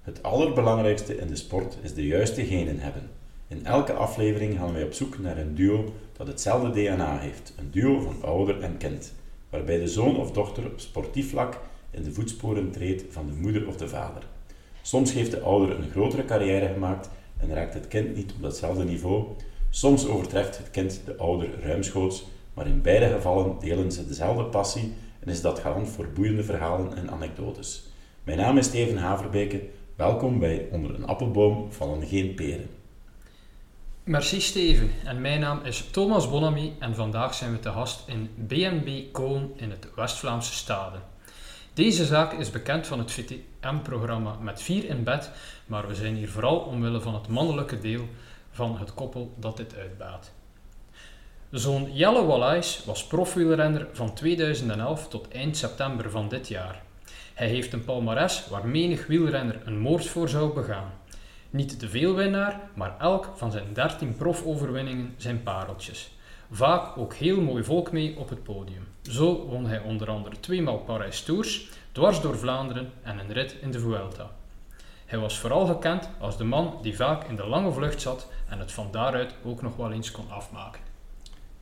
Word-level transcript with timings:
Het 0.00 0.22
allerbelangrijkste 0.22 1.16
in 1.16 1.26
de 1.26 1.36
sport 1.36 1.76
is 1.82 1.94
de 1.94 2.06
juiste 2.06 2.44
genen 2.44 2.78
hebben. 2.78 3.10
In 3.48 3.66
elke 3.66 3.92
aflevering 3.92 4.58
gaan 4.58 4.72
wij 4.72 4.82
op 4.82 4.92
zoek 4.92 5.18
naar 5.18 5.38
een 5.38 5.54
duo 5.54 5.92
dat 6.16 6.26
hetzelfde 6.26 6.70
DNA 6.70 7.18
heeft, 7.18 7.54
een 7.58 7.70
duo 7.70 8.00
van 8.00 8.22
ouder 8.22 8.60
en 8.60 8.76
kind, 8.76 9.14
waarbij 9.50 9.78
de 9.78 9.88
zoon 9.88 10.16
of 10.16 10.30
dochter 10.30 10.64
op 10.64 10.80
sportief 10.80 11.30
vlak 11.30 11.60
in 11.90 12.02
de 12.02 12.12
voetsporen 12.12 12.70
treedt 12.70 13.04
van 13.08 13.26
de 13.26 13.32
moeder 13.32 13.66
of 13.66 13.76
de 13.76 13.88
vader. 13.88 14.22
Soms 14.82 15.12
heeft 15.12 15.30
de 15.30 15.40
ouder 15.40 15.78
een 15.78 15.90
grotere 15.90 16.24
carrière 16.24 16.72
gemaakt 16.72 17.10
en 17.36 17.54
raakt 17.54 17.74
het 17.74 17.88
kind 17.88 18.16
niet 18.16 18.32
op 18.32 18.42
datzelfde 18.42 18.84
niveau. 18.84 19.24
Soms 19.70 20.06
overtreft 20.06 20.58
het 20.58 20.70
kind 20.70 21.00
de 21.04 21.16
ouder 21.16 21.48
ruimschoots, 21.62 22.26
maar 22.54 22.66
in 22.66 22.82
beide 22.82 23.08
gevallen 23.08 23.56
delen 23.60 23.92
ze 23.92 24.06
dezelfde 24.06 24.44
passie 24.44 24.92
en 25.20 25.28
is 25.28 25.40
dat 25.40 25.58
garant 25.58 25.88
voor 25.88 26.08
boeiende 26.14 26.44
verhalen 26.44 26.96
en 26.96 27.10
anekdotes. 27.10 27.88
Mijn 28.24 28.38
naam 28.38 28.58
is 28.58 28.66
Steven 28.66 28.96
Haverbeke. 28.96 29.60
Welkom 30.00 30.38
bij 30.38 30.68
Onder 30.70 30.94
een 30.94 31.06
appelboom 31.06 31.72
vallen 31.72 32.06
geen 32.06 32.34
peren. 32.34 32.70
Merci 34.04 34.40
Steven, 34.40 34.90
en 35.04 35.20
mijn 35.20 35.40
naam 35.40 35.60
is 35.64 35.88
Thomas 35.90 36.30
Bonamy 36.30 36.72
en 36.78 36.94
vandaag 36.94 37.34
zijn 37.34 37.52
we 37.52 37.58
te 37.58 37.70
gast 37.70 38.08
in 38.08 38.30
BNB 38.34 39.12
Koon 39.12 39.52
in 39.56 39.70
het 39.70 39.88
West-Vlaamse 39.94 40.52
Stade. 40.52 40.98
Deze 41.74 42.04
zaak 42.04 42.32
is 42.32 42.50
bekend 42.50 42.86
van 42.86 42.98
het 42.98 43.12
VTM-programma 43.12 44.36
Met 44.40 44.62
Vier 44.62 44.84
in 44.84 45.04
Bed, 45.04 45.30
maar 45.66 45.88
we 45.88 45.94
zijn 45.94 46.14
hier 46.14 46.30
vooral 46.30 46.58
omwille 46.58 47.00
van 47.00 47.14
het 47.14 47.28
mannelijke 47.28 47.78
deel 47.78 48.08
van 48.50 48.78
het 48.78 48.94
koppel 48.94 49.34
dat 49.36 49.56
dit 49.56 49.76
uitbaat. 49.76 50.32
Zoon 51.50 51.92
Jelle 51.92 52.24
Wallais 52.24 52.84
was 52.84 53.06
profwielrenner 53.06 53.88
van 53.92 54.14
2011 54.14 55.08
tot 55.08 55.28
eind 55.28 55.56
september 55.56 56.10
van 56.10 56.28
dit 56.28 56.48
jaar. 56.48 56.82
Hij 57.40 57.48
heeft 57.48 57.72
een 57.72 57.84
palmares 57.84 58.46
waar 58.48 58.66
menig 58.66 59.06
wielrenner 59.06 59.62
een 59.64 59.78
moord 59.78 60.06
voor 60.06 60.28
zou 60.28 60.54
begaan. 60.54 60.92
Niet 61.50 61.80
de 61.80 61.88
veelwinnaar, 61.88 62.60
maar 62.74 62.96
elk 62.98 63.32
van 63.36 63.50
zijn 63.50 63.72
13 63.72 64.16
profoverwinningen 64.16 65.14
zijn 65.16 65.42
pareltjes. 65.42 66.16
Vaak 66.50 66.98
ook 66.98 67.14
heel 67.14 67.40
mooi 67.40 67.64
volk 67.64 67.92
mee 67.92 68.18
op 68.18 68.28
het 68.28 68.42
podium. 68.42 68.86
Zo 69.02 69.46
won 69.46 69.66
hij 69.66 69.80
onder 69.80 70.08
andere 70.08 70.40
tweemaal 70.40 70.78
Parijs-Tours, 70.78 71.68
dwars 71.92 72.20
door 72.20 72.38
Vlaanderen 72.38 72.92
en 73.02 73.18
een 73.18 73.32
rit 73.32 73.56
in 73.60 73.70
de 73.70 73.80
Vuelta. 73.80 74.30
Hij 75.06 75.18
was 75.18 75.38
vooral 75.38 75.66
gekend 75.66 76.08
als 76.18 76.36
de 76.36 76.44
man 76.44 76.78
die 76.82 76.96
vaak 76.96 77.28
in 77.28 77.36
de 77.36 77.46
lange 77.46 77.72
vlucht 77.72 78.00
zat 78.00 78.28
en 78.48 78.58
het 78.58 78.72
van 78.72 78.88
daaruit 78.90 79.34
ook 79.44 79.62
nog 79.62 79.76
wel 79.76 79.92
eens 79.92 80.10
kon 80.10 80.30
afmaken. 80.30 80.80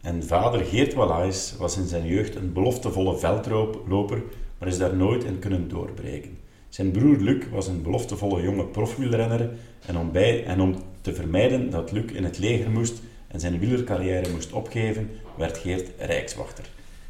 En 0.00 0.22
vader 0.22 0.64
Geert 0.64 0.94
Wallaes 0.94 1.56
was 1.58 1.76
in 1.76 1.86
zijn 1.86 2.06
jeugd 2.06 2.34
een 2.34 2.52
beloftevolle 2.52 3.18
veldloper, 3.18 4.22
maar 4.58 4.68
is 4.68 4.78
daar 4.78 4.96
nooit 4.96 5.24
in 5.24 5.38
kunnen 5.38 5.68
doorbreken. 5.68 6.38
Zijn 6.68 6.90
broer 6.90 7.16
Luc 7.16 7.44
was 7.50 7.66
een 7.66 7.82
beloftevolle 7.82 8.42
jonge 8.42 8.64
profwielrenner 8.64 9.50
en 9.86 9.96
om, 9.96 10.12
bij, 10.12 10.44
en 10.44 10.60
om 10.60 10.74
te 11.00 11.14
vermijden 11.14 11.70
dat 11.70 11.92
Luc 11.92 12.12
in 12.12 12.24
het 12.24 12.38
leger 12.38 12.70
moest 12.70 13.02
en 13.28 13.40
zijn 13.40 13.58
wielercarrière 13.58 14.30
moest 14.30 14.52
opgeven, 14.52 15.10
werd 15.36 15.58
Geert 15.58 15.90
rijkswachter. 15.98 16.64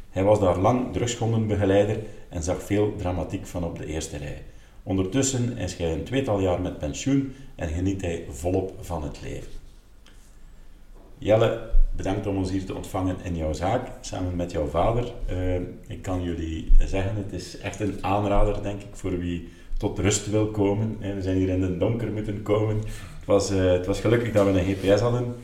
Hij 0.09 0.23
was 0.23 0.39
daar 0.39 0.59
lang 0.59 0.93
drugsschondenbegeleider 0.93 1.99
en 2.29 2.43
zag 2.43 2.63
veel 2.63 2.95
dramatiek 2.97 3.45
van 3.45 3.63
op 3.63 3.77
de 3.77 3.85
eerste 3.85 4.17
rij. 4.17 4.43
Ondertussen 4.83 5.57
is 5.57 5.75
hij 5.75 5.93
een 5.93 6.03
tweetal 6.03 6.39
jaar 6.39 6.61
met 6.61 6.79
pensioen 6.79 7.33
en 7.55 7.69
geniet 7.69 8.01
hij 8.01 8.25
volop 8.29 8.73
van 8.81 9.03
het 9.03 9.21
leven. 9.21 9.58
Jelle, 11.21 11.69
bedankt 11.95 12.27
om 12.27 12.37
ons 12.37 12.51
hier 12.51 12.65
te 12.65 12.75
ontvangen 12.75 13.15
in 13.23 13.35
jouw 13.35 13.53
zaak, 13.53 13.87
samen 14.01 14.35
met 14.35 14.51
jouw 14.51 14.67
vader. 14.67 15.11
Uh, 15.31 15.55
ik 15.87 16.01
kan 16.01 16.23
jullie 16.23 16.71
zeggen, 16.85 17.15
het 17.15 17.33
is 17.33 17.57
echt 17.57 17.79
een 17.79 17.97
aanrader, 18.01 18.63
denk 18.63 18.81
ik, 18.81 18.87
voor 18.91 19.17
wie 19.17 19.49
tot 19.77 19.99
rust 19.99 20.29
wil 20.29 20.47
komen. 20.47 20.97
We 20.99 21.21
zijn 21.21 21.37
hier 21.37 21.49
in 21.49 21.61
het 21.61 21.79
donker 21.79 22.11
moeten 22.11 22.41
komen. 22.41 22.77
Het 22.77 23.25
was, 23.25 23.51
uh, 23.51 23.71
het 23.71 23.85
was 23.85 23.99
gelukkig 23.99 24.31
dat 24.31 24.45
we 24.45 24.51
een 24.51 24.75
GPS 24.75 25.01
hadden. 25.01 25.35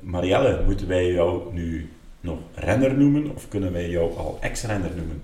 Marielle, 0.00 0.62
moeten 0.64 0.88
wij 0.88 1.12
jou 1.12 1.52
nu 1.52 1.90
nog 2.20 2.38
renner 2.54 2.94
noemen 2.94 3.34
of 3.34 3.48
kunnen 3.48 3.72
wij 3.72 3.90
jou 3.90 4.16
al 4.16 4.38
ex-renner 4.40 4.90
noemen? 4.96 5.22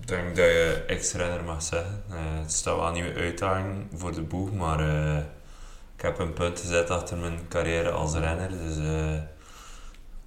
Ik 0.00 0.08
denk 0.08 0.36
dat 0.36 0.44
je 0.44 0.84
ex-renner 0.86 1.44
mag 1.44 1.62
zeggen. 1.62 2.02
Het 2.40 2.52
staat 2.52 2.76
wel 2.76 2.86
een 2.86 2.92
nieuwe 2.92 3.14
uitdaging 3.14 3.74
voor 3.94 4.14
de 4.14 4.22
boeg, 4.22 4.52
maar 4.52 4.80
ik 6.00 6.06
heb 6.06 6.18
een 6.18 6.32
punt 6.32 6.60
gezet 6.60 6.90
achter 6.90 7.16
mijn 7.16 7.38
carrière 7.48 7.90
als 7.90 8.14
renner, 8.14 8.48
dus 8.48 8.76
uh, 8.76 9.20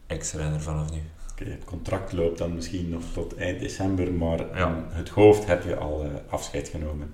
ex-renner 0.08 0.62
vanaf 0.62 0.92
nu. 0.92 1.02
Okay, 1.32 1.52
het 1.54 1.64
contract 1.66 2.12
loopt 2.12 2.38
dan 2.38 2.56
misschien 2.56 2.90
nog 2.90 3.02
tot 3.14 3.36
eind 3.36 3.60
december, 3.60 4.12
maar 4.12 4.58
ja. 4.58 4.86
het 4.90 5.10
hoofd 5.10 5.46
heb 5.46 5.64
je 5.64 5.76
al 5.76 6.06
afscheid 6.30 6.68
genomen. 6.68 7.14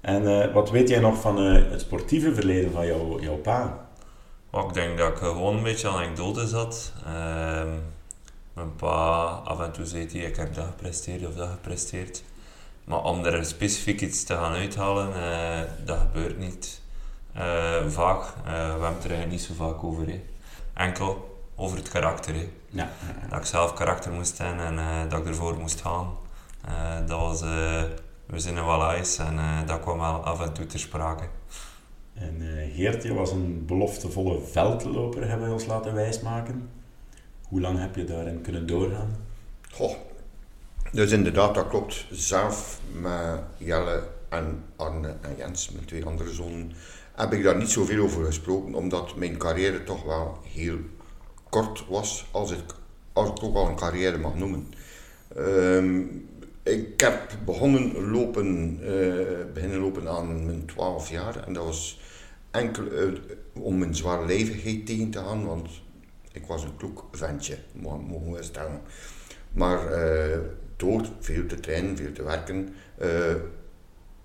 En 0.00 0.52
wat 0.52 0.70
weet 0.70 0.88
jij 0.88 1.00
nog 1.00 1.20
van 1.20 1.36
het 1.36 1.80
sportieve 1.80 2.34
verleden 2.34 2.72
van 2.72 2.86
jou, 2.86 3.22
jouw 3.22 3.36
pa? 3.36 3.88
Oh, 4.50 4.68
ik 4.68 4.74
denk 4.74 4.98
dat 4.98 5.08
ik 5.08 5.16
gewoon 5.16 5.56
een 5.56 5.62
beetje 5.62 5.88
anekdotes 5.88 6.52
had. 6.52 6.92
Ehm, 7.06 7.70
mijn 8.52 8.76
pa, 8.76 9.24
af 9.44 9.60
en 9.60 9.72
toe 9.72 9.84
zei 9.84 10.08
hij, 10.12 10.20
ik 10.20 10.36
heb 10.36 10.54
dat 10.54 10.64
gepresteerd 10.64 11.26
of 11.26 11.34
dat 11.34 11.48
gepresteerd. 11.48 12.22
Maar 12.84 13.04
om 13.04 13.24
er 13.24 13.44
specifiek 13.44 14.00
iets 14.00 14.24
te 14.24 14.34
gaan 14.34 14.52
uithalen, 14.52 15.12
dat 15.84 15.98
gebeurt 15.98 16.38
niet 16.38 16.79
vaak. 17.88 18.20
Uh, 18.20 18.44
we 18.44 18.50
hebben 18.50 18.94
het 18.94 19.04
er 19.04 19.10
eigenlijk 19.10 19.30
niet 19.30 19.42
zo 19.42 19.54
vaak 19.54 19.84
over. 19.84 20.06
He. 20.06 20.20
Enkel 20.74 21.38
over 21.56 21.76
het 21.76 21.88
karakter. 21.88 22.34
He. 22.34 22.48
Ja. 22.68 22.88
Dat 23.28 23.38
ik 23.38 23.44
zelf 23.44 23.74
karakter 23.74 24.12
moest 24.12 24.38
hebben 24.38 24.78
en 24.78 25.08
dat 25.08 25.18
ik 25.18 25.26
ervoor 25.26 25.58
moest 25.58 25.80
gaan. 25.80 26.16
dat 27.06 27.18
was, 27.18 27.40
we 28.26 28.38
zijn 28.38 28.56
in 28.56 28.64
Wallais 28.64 29.18
en 29.18 29.66
dat 29.66 29.80
kwam 29.80 29.98
wel 29.98 30.24
af 30.24 30.40
en 30.40 30.52
toe 30.52 30.66
ter 30.66 30.78
sprake. 30.78 31.24
En 32.14 32.42
Geertje 32.74 33.14
was 33.14 33.30
een 33.30 33.64
beloftevolle 33.66 34.40
veldloper, 34.40 35.28
hebben 35.28 35.46
we 35.46 35.52
ons 35.52 35.66
laten 35.66 35.94
wijsmaken. 35.94 36.70
Hoe 37.48 37.60
lang 37.60 37.78
heb 37.78 37.96
je 37.96 38.04
daarin 38.04 38.40
kunnen 38.40 38.66
doorgaan? 38.66 39.16
Goh, 39.70 39.94
dus 40.92 41.10
inderdaad, 41.10 41.54
dat 41.54 41.68
klopt. 41.68 42.06
Zelf 42.10 42.80
met 42.92 43.40
Jelle 43.56 44.02
en 44.30 44.64
Arne 44.76 45.16
en 45.20 45.36
Jens, 45.36 45.70
mijn 45.70 45.84
twee 45.84 46.04
andere 46.04 46.32
zonen, 46.32 46.72
heb 47.14 47.32
ik 47.32 47.42
daar 47.42 47.56
niet 47.56 47.70
zoveel 47.70 48.02
over 48.02 48.24
gesproken, 48.24 48.74
omdat 48.74 49.16
mijn 49.16 49.36
carrière 49.36 49.84
toch 49.84 50.02
wel 50.02 50.38
heel 50.42 50.78
kort 51.48 51.86
was, 51.88 52.26
als 52.30 52.50
ik, 52.50 52.74
als 53.12 53.28
ik 53.28 53.42
ook 53.42 53.54
al 53.54 53.68
een 53.68 53.76
carrière 53.76 54.18
mag 54.18 54.34
noemen. 54.34 54.68
Ehm, 55.36 56.02
ik 56.62 57.00
heb 57.00 57.38
begonnen 57.44 58.10
lopen, 58.10 58.78
uh, 58.82 59.52
beginnen 59.54 59.78
lopen 59.78 60.08
aan 60.08 60.46
mijn 60.46 60.66
12 60.66 61.10
jaar 61.10 61.46
en 61.46 61.52
dat 61.52 61.64
was 61.64 62.00
enkel 62.50 62.84
uh, 62.84 63.18
om 63.52 63.78
mijn 63.78 63.94
zwaarlijvigheid 63.94 64.86
tegen 64.86 65.10
te 65.10 65.18
gaan, 65.18 65.46
want 65.46 65.68
ik 66.32 66.46
was 66.46 66.62
een 66.64 66.76
kloek 66.76 67.04
ventje, 67.12 67.58
mogen 67.72 68.32
we 68.32 68.42
stellen. 68.42 68.80
Maar 69.52 70.04
uh, 70.04 70.38
door 70.76 71.06
veel 71.20 71.46
te 71.46 71.60
trainen, 71.60 71.96
veel 71.96 72.12
te 72.12 72.22
werken, 72.22 72.74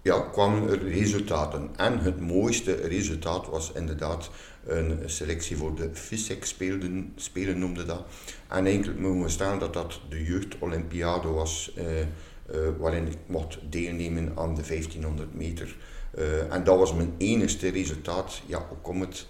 ja, 0.05 0.19
kwamen 0.19 0.69
er 0.69 0.88
resultaten. 0.88 1.69
En 1.75 1.99
het 1.99 2.19
mooiste 2.19 2.73
resultaat 2.75 3.47
was 3.47 3.71
inderdaad 3.71 4.29
een 4.66 4.99
selectie 5.05 5.57
voor 5.57 5.75
de 5.75 5.89
FISEC 5.93 6.45
spelen, 6.45 7.13
spelen 7.16 7.59
noemde 7.59 7.85
dat. 7.85 8.05
En 8.47 8.66
eigenlijk 8.66 8.99
mogen 8.99 9.21
we 9.21 9.29
stellen 9.29 9.59
dat 9.59 9.73
dat 9.73 9.99
de 10.09 10.23
jeugdolympiade 10.23 11.27
was, 11.27 11.75
uh, 11.77 11.85
waarin 12.77 13.07
ik 13.07 13.17
mocht 13.25 13.59
deelnemen 13.69 14.31
aan 14.35 14.55
de 14.55 14.61
1500 14.61 15.35
meter. 15.35 15.75
en 16.49 16.63
dat 16.63 16.77
was 16.77 16.93
mijn 16.93 17.13
enigste 17.17 17.69
resultaat. 17.69 18.41
Ja, 18.45 18.66
hoe 18.69 18.77
komt 18.81 19.05
het? 19.05 19.27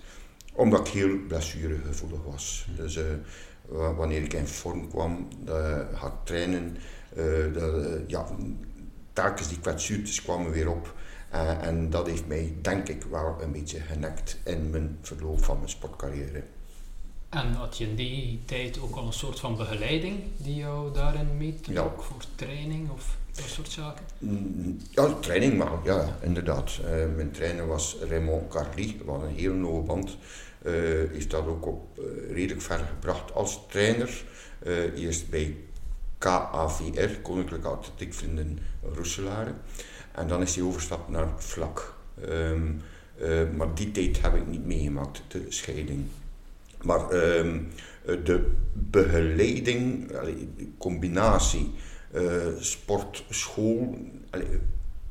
Omdat 0.54 0.88
ik 0.88 0.94
heel 0.94 1.18
blessuregevoelig 1.28 2.24
was. 2.24 2.68
Dus 2.76 3.00
wanneer 3.96 4.22
ik 4.22 4.34
in 4.34 4.48
vorm 4.48 4.90
kwam, 4.90 5.28
had 5.94 6.14
trainen, 6.24 6.78
ja, 8.08 8.28
telkens 9.16 9.48
die 9.48 9.60
kwetsuurtjes 9.60 10.22
kwamen 10.22 10.52
weer 10.52 10.70
op. 10.70 10.94
en 11.62 11.90
dat 11.90 12.08
heeft 12.08 12.28
mij, 12.28 12.54
denk 12.62 12.88
ik, 12.88 13.04
wel 13.04 13.38
een 13.42 13.52
beetje 13.52 13.80
genekt 13.80 14.38
in 14.44 14.70
mijn 14.70 14.98
verloop 15.02 15.44
van 15.44 15.58
mijn 15.58 15.70
sportcarrière. 15.70 16.44
En 17.30 17.54
had 17.54 17.78
je 17.78 17.86
in 17.86 17.96
die 17.96 18.40
tijd 18.46 18.80
ook 18.80 18.96
al 18.96 19.06
een 19.06 19.14
soort 19.14 19.40
van 19.40 19.58
begeleiding 19.58 20.24
die 20.38 20.56
jou 20.56 20.94
daarin 20.94 21.38
meetrok 21.38 21.76
ja. 21.76 22.04
voor 22.04 22.24
training 22.36 22.90
of 22.90 23.18
dat 23.32 23.46
soort 23.46 23.72
zaken? 23.72 24.06
Mm, 24.18 24.78
ja, 24.90 25.14
training 25.14 25.58
maar, 25.58 25.80
ja, 25.84 26.18
inderdaad. 26.22 26.80
mijn 27.16 27.32
trainer 27.32 27.68
was 27.68 27.98
Raymond 28.10 28.48
Carly, 28.50 28.96
wat 29.06 29.22
een 29.22 29.36
heel 29.36 29.54
nauwe 29.54 29.82
band 29.82 30.18
uh, 30.66 31.12
is 31.12 31.28
dat 31.28 31.46
ook 31.46 31.66
op 31.66 32.00
redelijk 32.32 32.62
ver 32.62 32.80
gebracht 32.80 33.34
als 33.34 33.60
trainer. 33.70 34.24
Eerst 34.96 35.30
bij 35.30 35.56
KAVR, 36.18 37.10
Koninklijke 37.22 37.68
Atletiek 37.68 38.14
Vrienden 38.14 38.60
Roeselare. 38.94 39.54
En 40.12 40.28
dan 40.28 40.42
is 40.42 40.56
hij 40.56 40.64
overgestapt 40.64 41.10
naar 41.10 41.28
vlak. 41.38 41.96
Um, 42.30 42.82
maar 43.56 43.74
die 43.74 43.92
tijd 43.92 44.22
heb 44.22 44.36
ik 44.36 44.48
niet 44.48 44.66
meegemaakt, 44.66 45.22
de 45.28 45.46
scheiding. 45.50 46.06
Maar 46.82 47.12
um, 47.12 47.68
de 48.24 48.52
begeleiding, 48.74 50.08
de 50.08 50.68
combinatie 50.78 51.74
sport, 52.60 53.26
school, 53.30 53.98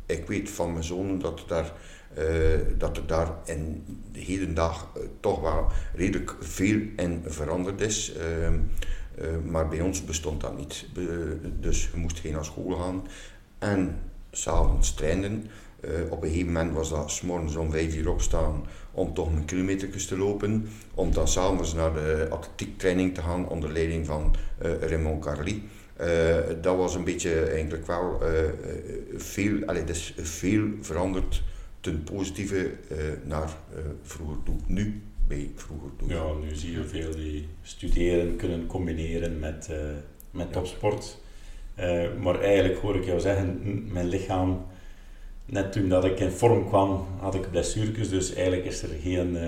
ik 0.06 0.26
weet 0.26 0.50
van 0.50 0.72
mijn 0.72 0.84
zoon 0.84 1.18
dat, 1.18 1.44
daar, 1.46 1.72
uh, 2.18 2.60
dat 2.78 2.96
er 2.96 3.06
daar 3.06 3.32
in 3.44 3.84
de 4.12 4.20
hedendag 4.20 4.92
uh, 4.96 5.02
toch 5.20 5.40
wel 5.40 5.70
redelijk 5.94 6.36
veel 6.40 6.80
in 6.96 7.22
veranderd 7.26 7.80
is. 7.80 8.12
Ehm, 9.18 9.50
maar 9.50 9.68
bij 9.68 9.80
ons 9.80 10.04
bestond 10.04 10.40
dat 10.40 10.56
niet. 10.56 10.86
dus 11.60 11.88
je 11.92 11.98
moest 11.98 12.18
geen 12.18 12.32
naar 12.32 12.44
school 12.44 12.76
gaan 12.76 13.06
en 13.58 13.98
s'avonds 14.30 14.94
trainen. 14.94 15.46
op 16.10 16.22
een 16.22 16.28
gegeven 16.28 16.52
moment 16.52 16.74
was 16.74 16.90
dat 16.90 17.10
s 17.10 17.20
morgens 17.20 17.56
om 17.56 17.70
vijf 17.70 17.94
uur 17.94 18.10
opstaan 18.10 18.66
om 18.90 19.14
toch 19.14 19.32
een 19.32 19.44
kilometer 19.44 20.06
te 20.06 20.18
lopen. 20.18 20.68
Om 20.94 21.12
dan 21.12 21.28
s'avonds 21.28 21.74
naar 21.74 21.92
de 21.92 22.26
atletiektraining 22.30 23.14
te 23.14 23.20
gaan 23.20 23.48
onder 23.48 23.72
leiding 23.72 24.06
van 24.06 24.34
Raymond 24.58 25.24
Carly. 25.24 25.62
Uh, 26.00 26.36
dat 26.60 26.76
was 26.76 26.94
een 26.94 27.04
beetje 27.04 27.40
eigenlijk 27.40 27.86
wel 27.86 28.20
uh, 28.22 28.28
veel, 29.16 29.64
allee, 29.66 29.84
dus 29.84 30.14
veel 30.16 30.68
veranderd 30.80 31.42
ten 31.80 32.04
positieve 32.04 32.70
uh, 32.90 32.98
naar 33.24 33.56
vroeger 34.02 34.42
toe. 34.42 34.56
Nu 34.66 35.02
bij 35.28 35.50
vroeger 35.54 35.90
toe. 35.96 36.08
Ja, 36.08 36.24
nu 36.32 36.54
zie 36.54 36.72
je 36.72 36.84
veel 36.84 37.14
die 37.14 37.48
studeren 37.62 38.36
kunnen 38.36 38.66
combineren 38.66 39.38
met, 39.38 39.70
met 40.30 40.52
topsport. 40.52 41.18
maar 42.22 42.40
eigenlijk 42.40 42.80
hoor 42.80 42.96
ik 42.96 43.04
jou 43.04 43.20
zeggen, 43.20 43.84
mijn 43.92 44.08
lichaam, 44.08 44.66
net 45.44 45.72
toen 45.72 45.88
dat 45.88 46.04
ik 46.04 46.20
in 46.20 46.30
vorm 46.30 46.68
kwam, 46.68 47.06
had 47.18 47.34
ik 47.34 47.50
blessures. 47.50 48.08
Dus 48.08 48.34
eigenlijk 48.34 48.66
is 48.66 48.82
er 48.82 48.88
geen, 49.02 49.38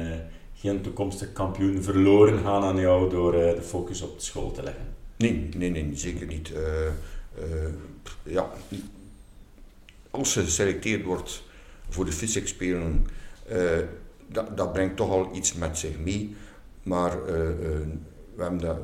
geen 0.55 0.81
toekomstig 0.81 1.33
kampioen 1.33 1.83
verloren 1.83 2.39
gaan 2.39 2.63
aan 2.63 2.81
jou 2.81 3.11
door 3.11 3.33
de 3.33 3.63
focus 3.63 4.03
op 4.03 4.19
de 4.19 4.25
school 4.25 4.51
te 4.51 4.63
leggen. 4.63 4.95
Nee, 5.17 5.49
nee, 5.57 5.71
nee, 5.71 5.91
zeker 5.95 6.27
niet. 6.27 6.51
Uh, 6.51 6.59
uh, 7.39 7.69
ja, 8.23 8.51
als 10.11 10.33
ze 10.33 10.43
geselecteerd 10.43 11.05
wordt 11.05 11.43
voor 11.89 12.05
de 12.05 12.13
uh, 13.53 13.59
dat, 14.29 14.57
dat 14.57 14.73
brengt 14.73 14.97
toch 14.97 15.11
al 15.11 15.29
iets 15.35 15.55
met 15.55 15.79
zich 15.79 15.99
mee. 15.99 16.37
Maar 16.83 17.25
we 17.25 18.43
hebben 18.43 18.61
dat, 18.61 18.79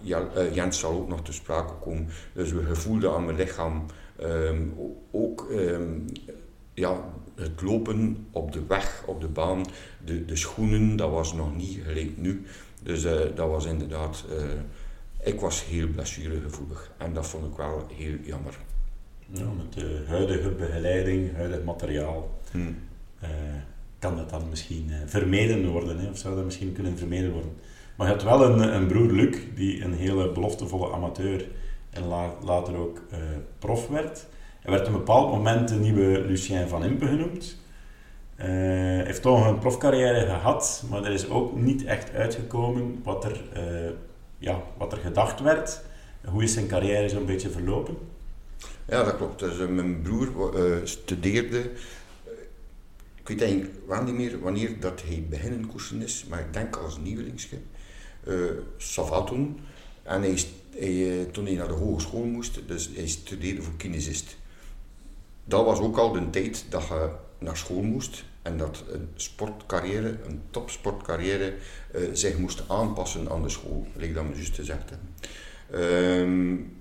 ja, 0.00 0.22
Jens 0.52 0.78
zal 0.78 0.92
ook 0.92 1.08
nog 1.08 1.22
te 1.22 1.32
sprake 1.32 1.72
komen. 1.72 2.08
Dus 2.32 2.52
we 2.52 2.62
gevoelden 2.62 3.12
aan 3.12 3.24
mijn 3.24 3.36
lichaam 3.36 3.84
um, 4.22 4.74
ook 5.10 5.48
um, 5.50 6.04
ja, 6.74 7.04
het 7.34 7.62
lopen 7.62 8.26
op 8.30 8.52
de 8.52 8.66
weg, 8.66 9.02
op 9.06 9.20
de 9.20 9.28
baan, 9.28 9.64
de, 10.04 10.24
de 10.24 10.36
schoenen, 10.36 10.96
dat 10.96 11.10
was 11.10 11.32
nog 11.32 11.56
niet 11.56 11.80
gelijk 11.84 12.16
nu. 12.16 12.46
Dus 12.82 13.02
dat 13.34 13.48
was 13.48 13.64
inderdaad 13.64 14.24
ik 15.26 15.40
was 15.40 15.64
heel 15.64 15.88
blessuregevoelig 15.88 16.90
en 16.96 17.12
dat 17.12 17.26
vond 17.26 17.46
ik 17.46 17.56
wel 17.56 17.86
heel 17.92 18.16
jammer. 18.22 18.58
Ja, 19.26 19.44
met 19.44 19.72
de 19.72 20.04
huidige 20.06 20.48
begeleiding, 20.48 21.34
huidig 21.34 21.64
materiaal, 21.64 22.40
hmm. 22.50 22.78
Uh, 24.10 24.16
kan 24.16 24.16
dat 24.16 24.30
dan 24.30 24.48
misschien 24.48 24.86
uh, 24.90 24.96
vermeden 25.06 25.70
worden, 25.70 25.98
hè? 25.98 26.10
of 26.10 26.18
zou 26.18 26.34
dat 26.34 26.44
misschien 26.44 26.72
kunnen 26.72 26.98
vermeden 26.98 27.32
worden. 27.32 27.52
Maar 27.96 28.06
je 28.06 28.12
had 28.12 28.22
wel 28.22 28.44
een, 28.44 28.74
een 28.74 28.86
broer 28.86 29.12
Luc, 29.12 29.36
die 29.54 29.84
een 29.84 29.94
hele 29.94 30.32
beloftevolle 30.32 30.92
amateur 30.92 31.48
en 31.90 32.06
later 32.42 32.76
ook 32.76 33.02
uh, 33.12 33.18
prof 33.58 33.88
werd. 33.88 34.26
Hij 34.60 34.72
werd 34.72 34.86
op 34.86 34.92
een 34.92 34.98
bepaald 34.98 35.32
moment 35.32 35.68
de 35.68 35.74
nieuwe 35.74 36.20
Lucien 36.20 36.68
van 36.68 36.84
Impe 36.84 37.06
genoemd. 37.06 37.56
Hij 38.34 39.04
heeft 39.04 39.22
toch 39.22 39.46
een 39.46 39.58
profcarrière 39.58 40.26
gehad, 40.26 40.84
maar 40.90 41.04
er 41.04 41.12
is 41.12 41.28
ook 41.28 41.56
niet 41.56 41.84
echt 41.84 42.14
uitgekomen 42.14 43.00
wat 43.04 43.24
er 43.24 43.40
ja, 44.38 44.62
wat 44.76 44.92
er 44.92 44.98
gedacht 44.98 45.40
werd. 45.40 45.82
Hoe 46.24 46.42
is 46.42 46.52
zijn 46.52 46.66
carrière 46.66 47.08
zo'n 47.08 47.26
beetje 47.26 47.50
verlopen? 47.50 47.96
Ja, 48.88 49.02
dat 49.02 49.16
klopt. 49.16 49.38
Dus, 49.38 49.58
uh, 49.58 49.68
mijn 49.68 50.02
broer 50.02 50.28
uh, 50.54 50.76
studeerde, 50.84 51.58
uh, 51.58 51.66
ik 53.26 53.38
weet 53.38 53.48
eigenlijk 53.48 53.74
wel 53.86 54.02
niet 54.02 54.14
meer 54.14 54.40
wanneer 54.40 54.80
dat 54.80 55.02
hij 55.02 55.26
beginnen 55.30 55.66
koersen 55.66 56.02
is, 56.02 56.24
maar 56.28 56.40
ik 56.40 56.52
denk 56.52 56.76
als 56.76 56.98
nieuwelingsje. 56.98 57.58
Uh, 58.24 58.50
En 60.02 60.22
hij, 60.22 60.44
hij, 60.70 61.28
toen 61.32 61.46
hij 61.46 61.54
naar 61.54 61.68
de 61.68 61.74
hogeschool 61.74 62.24
moest, 62.24 62.60
dus 62.66 62.90
hij 62.94 63.06
studeerde 63.08 63.62
voor 63.62 63.76
kinesist. 63.76 64.36
Dat 65.44 65.64
was 65.64 65.78
ook 65.78 65.96
al 65.96 66.12
de 66.12 66.30
tijd 66.30 66.64
dat 66.68 66.86
je 66.86 67.10
naar 67.38 67.56
school 67.56 67.82
moest 67.82 68.24
en 68.42 68.58
dat 68.58 68.84
een 68.90 69.08
sportcarrière, 69.14 70.18
een 70.26 70.42
topsportcarrière, 70.50 71.54
uh, 71.94 72.08
zich 72.12 72.38
moest 72.38 72.62
aanpassen 72.68 73.30
aan 73.30 73.42
de 73.42 73.48
school, 73.48 73.86
gelijk 73.92 74.14
dat 74.14 74.24
me 74.24 74.34
juist 74.34 74.54
gezegd 74.54 74.90
hebben. 74.90 75.08
Um, 75.84 76.76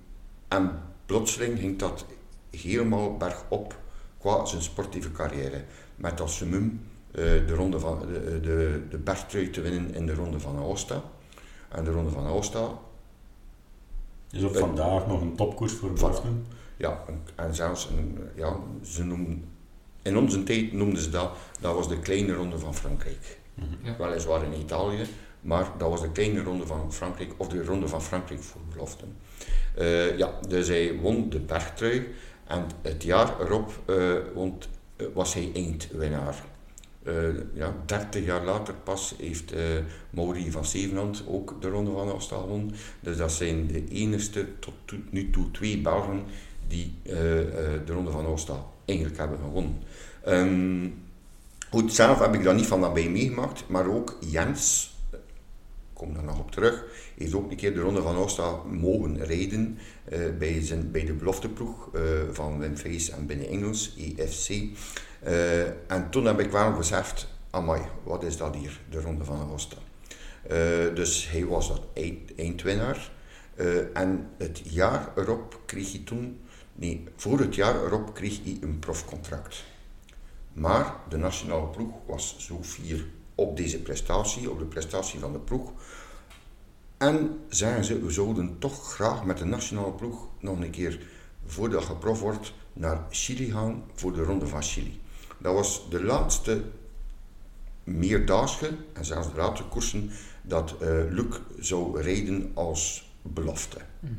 en 0.48 0.80
plotseling 1.06 1.59
ging 1.59 1.80
dat 1.80 2.06
helemaal 2.50 3.18
bergop 3.18 3.80
qua 4.18 4.45
zijn 4.45 4.62
sportieve 4.62 5.12
carrière. 5.12 5.63
Met 5.95 6.21
als 6.21 6.38
summum 6.38 6.81
de, 7.12 7.53
ronde 7.56 7.80
van, 7.80 8.00
de, 8.00 8.39
de, 8.39 8.81
de 8.89 8.97
bergtrui 8.97 9.50
te 9.50 9.62
winnen 9.62 9.94
in 9.94 10.06
de 10.06 10.13
Ronde 10.13 10.39
van 10.39 10.57
Aosta. 10.57 11.01
En 11.69 11.83
de 11.83 11.92
Ronde 11.92 12.12
van 12.12 12.25
Aosta... 12.25 12.69
Is 14.31 14.44
ook 14.44 14.57
vandaag 14.57 15.07
nog 15.07 15.21
een 15.21 15.36
topkoers 15.36 15.74
voor 15.74 15.94
Boston? 15.94 16.45
Ja, 16.77 17.03
en, 17.07 17.24
en 17.36 17.56
zelfs, 17.56 17.89
een, 17.89 18.19
ja, 18.36 18.57
ze 18.83 19.03
noemen 19.03 19.44
in 20.06 20.18
onze 20.18 20.44
tijd 20.44 20.74
noemden 20.74 21.01
ze 21.01 21.09
dat, 21.09 21.31
dat 21.59 21.75
was 21.75 21.89
de 21.89 22.00
kleine 22.00 22.33
ronde 22.33 22.59
van 22.59 22.75
Frankrijk. 22.75 23.39
Mm 23.53 23.65
-hmm. 23.83 23.98
Weliswaar 23.98 24.44
in 24.44 24.59
Italië, 24.59 25.06
maar 25.41 25.71
dat 25.77 25.89
was 25.89 26.01
de 26.01 26.12
kleine 26.12 26.44
ronde 26.44 26.65
van 26.65 26.94
Frankrijk, 26.94 27.33
of 27.38 27.48
de 27.48 27.63
ronde 27.63 27.88
van 27.88 28.01
Frankrijk 28.01 28.44
voor 28.44 28.62
beloften. 28.74 29.15
Uh, 29.77 30.18
ja, 30.18 30.39
dus 30.48 30.68
hij 30.68 31.00
won 31.00 31.30
de 31.30 31.39
bergtrui 31.39 32.07
en 32.48 32.65
het 32.81 33.03
jaar 33.03 33.41
erop 33.41 33.71
uh, 33.89 34.13
won, 34.33 34.57
was 35.13 35.33
hij 35.33 35.51
eindwinnaar. 35.53 36.44
ja, 37.53 37.75
30 37.86 38.25
jaar 38.25 38.44
later 38.44 38.74
pas 38.74 39.15
heeft 39.18 39.53
Mauri 40.09 40.51
van 40.51 40.65
Zevenand 40.65 41.24
ook 41.27 41.62
de 41.62 41.69
ronde 41.69 41.92
van 41.92 42.12
Oost 42.12 42.27
gewonnen. 42.27 42.75
Dus 43.00 43.18
dat 43.18 43.31
zijn 43.31 43.68
de 43.68 43.88
enigste 43.88 44.47
tot 44.59 44.74
nu 45.09 45.30
toe 45.30 45.51
twee 45.51 45.81
Belgen 45.81 46.24
die 46.68 46.94
de 47.03 47.83
ronde 47.88 48.12
van 48.12 48.25
Oost 48.25 48.51
eigenlijk 48.86 49.18
hebben 49.18 49.39
gewonnen. 49.39 49.77
Um, 50.27 51.03
goed, 51.69 51.94
zelf 51.94 52.19
heb 52.19 52.33
ik 52.33 52.44
dat 52.44 52.56
niet 52.56 52.65
van 52.65 52.80
nabij 52.80 53.09
meegemaakt, 53.09 53.63
maar 53.68 53.88
ook 53.88 54.18
Jens, 54.30 54.94
kom 55.95 56.13
daar 56.13 56.24
nog 56.24 56.39
op 56.39 56.51
terug, 56.51 56.86
heeft 57.18 57.33
ook 57.33 57.51
een 57.51 57.57
keer 57.57 57.74
de 57.74 57.80
Ronde 57.80 58.01
van 58.01 58.15
Oosta 58.15 58.56
mogen 58.63 59.25
rijden 59.25 59.77
uh, 60.13 60.19
bij, 60.38 60.62
zijn, 60.62 60.92
bij 60.92 61.06
de 61.06 61.13
belofteploeg 61.13 61.89
uh, 61.94 62.01
van 62.31 62.59
Wim 62.59 62.74
en 63.13 63.25
Binnen 63.25 63.47
Engels, 63.47 63.95
EFC. 63.97 64.50
Uh, 64.50 65.92
en 65.92 66.09
toen 66.09 66.25
heb 66.25 66.39
ik 66.39 66.51
wel 66.51 66.74
beseft, 66.74 67.27
amai, 67.50 67.81
wat 68.03 68.24
is 68.24 68.38
dat 68.38 68.55
hier, 68.55 68.81
de 68.89 69.01
Ronde 69.01 69.24
van 69.24 69.51
Oosta. 69.51 69.77
dus 70.93 71.29
hij 71.31 71.46
was 71.46 71.67
dat 71.67 71.81
eindwinnaar. 72.36 73.12
en 73.93 74.29
het 74.38 74.62
jaar 74.63 75.12
erop 75.15 75.60
kreeg 75.65 75.91
hij 75.91 76.01
toen, 76.05 76.39
nee, 76.74 77.03
voor 77.15 77.39
het 77.39 77.55
jaar 77.55 77.86
erop 77.86 78.13
kreeg 78.13 78.43
hij 78.43 78.58
een 78.62 78.79
profcontract. 78.79 79.63
Maar 80.53 80.96
de 81.10 81.17
nationale 81.17 81.67
ploeg 81.67 81.91
was 82.05 82.36
zo 82.38 82.63
fier 82.63 83.05
op 83.36 83.58
deze 83.58 83.81
prestatie, 83.81 84.51
op 84.51 84.60
de 84.60 84.65
prestatie 84.65 85.19
van 85.19 85.31
de 85.31 85.39
ploeg. 85.39 85.72
En 86.97 87.39
zeiden 87.49 87.85
ze, 87.85 88.01
we 88.01 88.11
zouden 88.11 88.55
toch 88.59 88.93
graag 88.93 89.23
met 89.23 89.37
de 89.37 89.45
nationale 89.45 89.91
ploeg 89.91 90.27
nog 90.39 90.59
een 90.59 90.69
keer, 90.69 91.07
voordat 91.45 91.83
geprof 91.83 92.19
wordt, 92.19 92.53
naar 92.73 93.05
Chili 93.09 93.51
gaan 93.51 93.83
voor 93.93 94.13
de 94.13 94.23
Ronde 94.23 94.47
van 94.47 94.63
Chili. 94.63 94.99
Dat 95.37 95.53
was 95.53 95.89
de 95.89 96.03
laatste 96.03 96.63
meerdaagse, 97.83 98.71
en 98.93 99.05
zelfs 99.05 99.29
de 99.29 99.35
laatste 99.35 99.67
koersen, 99.67 100.09
dat 100.41 100.75
uh, 100.81 100.87
Luc 101.09 101.39
zou 101.59 102.01
rijden 102.01 102.51
als 102.53 103.11
belofte. 103.21 103.77
Mhm. 103.99 104.13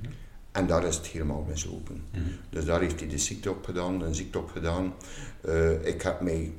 En 0.52 0.66
daar 0.66 0.84
is 0.84 0.96
het 0.96 1.06
helemaal 1.06 1.44
mislopen. 1.48 2.04
Mm 2.14 2.22
Dus 2.50 2.64
daar 2.64 2.80
heeft 2.80 3.00
hij 3.00 3.08
de 3.08 3.18
ziekte 3.18 3.50
op 3.50 3.64
gedaan, 3.64 4.00
een 4.02 4.14
ziekte 4.14 4.38
op 4.38 4.50
gedaan. 4.50 4.94
Uh, 5.44 5.86
ik 5.86 6.02
heb 6.02 6.20
mij, 6.20 6.52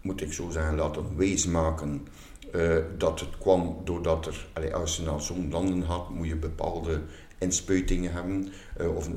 moet 0.00 0.20
ik 0.20 0.32
zo 0.32 0.50
zeggen, 0.50 0.76
laten 0.76 1.16
weesmaken 1.16 2.06
uh, 2.52 2.76
dat 2.98 3.20
het 3.20 3.38
kwam 3.38 3.80
doordat 3.84 4.26
er, 4.26 4.72
als 4.72 4.96
je 4.96 5.02
naar 5.02 5.20
zo'n 5.20 5.50
landen 5.50 5.82
had, 5.82 6.10
moet 6.10 6.26
je 6.26 6.36
bepaalde 6.36 7.00
inspuitingen 7.38 8.12
hebben 8.12 8.52
uh, 8.80 8.96
of, 8.96 9.08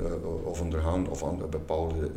of 0.44 0.60
ondergaan 0.60 1.08
of 1.08 1.48
bepaalde. 1.50 2.10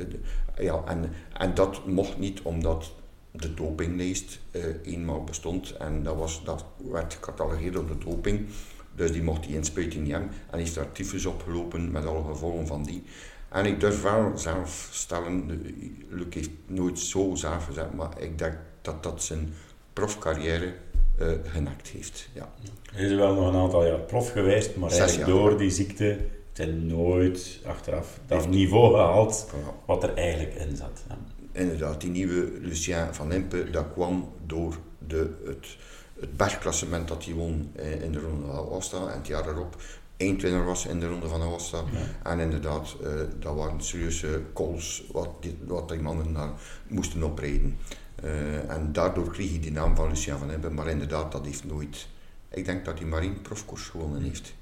ja, 0.57 0.83
en, 0.85 1.11
en 1.33 1.53
dat 1.53 1.85
mocht 1.85 2.17
niet 2.17 2.41
omdat 2.41 2.91
de 3.31 3.53
dopinglijst 3.53 4.39
eenmaal 4.83 5.23
bestond 5.23 5.77
en 5.77 6.03
dat, 6.03 6.15
was, 6.15 6.43
dat 6.43 6.65
werd 6.91 7.13
gecatalogeerd 7.13 7.77
op 7.77 7.87
de 7.87 7.97
doping. 7.97 8.47
Dus 8.95 9.11
die 9.11 9.23
mocht 9.23 9.43
die 9.43 9.55
inspuiting 9.55 10.03
niet 10.03 10.11
hebben. 10.11 10.31
En 10.49 10.59
is 10.59 10.73
daar 10.73 10.91
tyfus 10.91 11.25
opgelopen 11.25 11.91
met 11.91 12.05
alle 12.05 12.23
gevolgen 12.23 12.67
van 12.67 12.83
die. 12.83 13.03
En 13.49 13.65
ik 13.65 13.79
durf 13.79 14.01
wel 14.01 14.37
zelf 14.37 14.89
stellen, 14.91 15.61
Luc 16.09 16.25
heeft 16.29 16.49
nooit 16.65 16.99
zo 16.99 17.35
zelf 17.35 17.65
gezegd, 17.65 17.93
maar 17.93 18.21
ik 18.21 18.37
denk 18.37 18.57
dat 18.81 19.03
dat 19.03 19.23
zijn 19.23 19.53
profcarrière 19.93 20.73
uh, 21.21 21.27
genakt 21.43 21.87
heeft. 21.87 22.29
Ja. 22.33 22.53
Hij 22.93 23.05
is 23.05 23.15
wel 23.15 23.33
nog 23.33 23.47
een 23.47 23.59
aantal 23.59 23.85
jaar 23.85 23.99
prof 23.99 24.31
geweest, 24.31 24.75
maar 24.75 24.91
eigenlijk 24.91 25.29
door 25.29 25.57
die 25.57 25.71
ziekte 25.71 26.03
heeft 26.03 26.39
heeft 26.59 26.71
hij 26.71 26.81
nooit 26.81 27.59
achteraf 27.65 28.19
dat 28.25 28.49
niveau 28.49 28.93
gehaald 28.93 29.47
wat 29.85 30.03
er 30.03 30.13
eigenlijk 30.13 30.55
in 30.55 30.75
zat. 30.75 31.03
Ja. 31.07 31.17
Inderdaad, 31.51 32.01
die 32.01 32.09
nieuwe 32.09 32.51
Lucien 32.61 33.13
van 33.13 33.31
Impe, 33.31 33.69
dat 33.69 33.85
kwam 33.93 34.33
door 34.45 34.77
de, 35.07 35.29
het, 35.45 35.77
het 36.19 36.37
bergklassement 36.37 37.07
dat 37.07 37.25
hij 37.25 37.33
won 37.33 37.71
eh, 37.75 38.03
in 38.03 38.11
de 38.11 38.19
Ronde 38.19 38.45
van 38.45 38.55
Aosta. 38.55 38.97
En 38.97 39.17
het 39.17 39.27
jaar 39.27 39.43
daarop 39.43 39.75
eindwinnaar 40.17 40.65
was 40.65 40.85
in 40.85 40.99
de 40.99 41.07
Ronde 41.07 41.27
van 41.27 41.41
Aosta. 41.41 41.77
Ja. 41.77 42.29
En 42.31 42.39
inderdaad, 42.39 42.95
eh, 43.03 43.11
dat 43.39 43.55
waren 43.55 43.81
serieuze 43.81 44.41
calls 44.53 45.03
wat 45.11 45.29
die, 45.41 45.57
wat 45.67 45.89
die 45.89 45.99
mannen 45.99 46.33
daar 46.33 46.51
moesten 46.87 47.23
oprijden. 47.23 47.77
Eh, 48.23 48.69
en 48.69 48.89
daardoor 48.91 49.31
kreeg 49.31 49.49
hij 49.49 49.59
die 49.59 49.71
naam 49.71 49.95
van 49.95 50.09
Lucien 50.09 50.37
van 50.37 50.51
Impe. 50.51 50.69
Maar 50.69 50.87
inderdaad, 50.89 51.31
dat 51.31 51.45
heeft 51.45 51.65
nooit... 51.65 52.07
Ik 52.49 52.65
denk 52.65 52.85
dat 52.85 52.99
hij 52.99 53.07
maar 53.07 53.21
één 53.21 53.41
profkoers 53.41 53.83
gewonnen 53.87 54.21
heeft. 54.21 54.53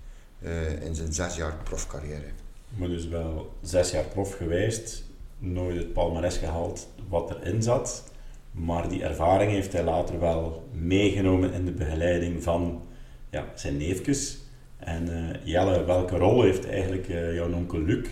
eh, 0.42 0.82
in 0.84 0.96
zijn 0.96 1.14
zes 1.14 1.36
jaar 1.36 1.54
profcarrière. 1.64 2.28
Maar 2.70 2.88
dus 2.88 3.08
wel 3.08 3.54
zes 3.62 3.92
jaar 3.92 4.04
prof 4.04 4.34
geweest, 4.38 5.04
nooit 5.40 5.78
het 5.78 5.94
palmares 5.94 6.38
gehaald 6.38 6.88
wat 7.10 7.30
erin 7.30 7.62
zat. 7.64 8.12
Maar 8.52 8.90
die 8.90 9.04
ervaring 9.04 9.52
heeft 9.52 9.74
hij 9.74 9.84
later 9.84 10.20
wel 10.20 10.68
meegenomen 10.72 11.54
in 11.54 11.66
de 11.66 11.72
begeleiding 11.72 12.44
van 12.44 12.82
ja, 13.30 13.46
zijn 13.56 13.78
neefjes. 13.78 14.38
En 14.78 15.10
eh, 15.34 15.40
Jelle, 15.46 15.84
welke 15.86 16.18
rol 16.18 16.42
heeft 16.44 16.68
eigenlijk 16.70 17.08
jouw 17.08 17.54
onkel 17.54 17.80
Luc 17.80 18.08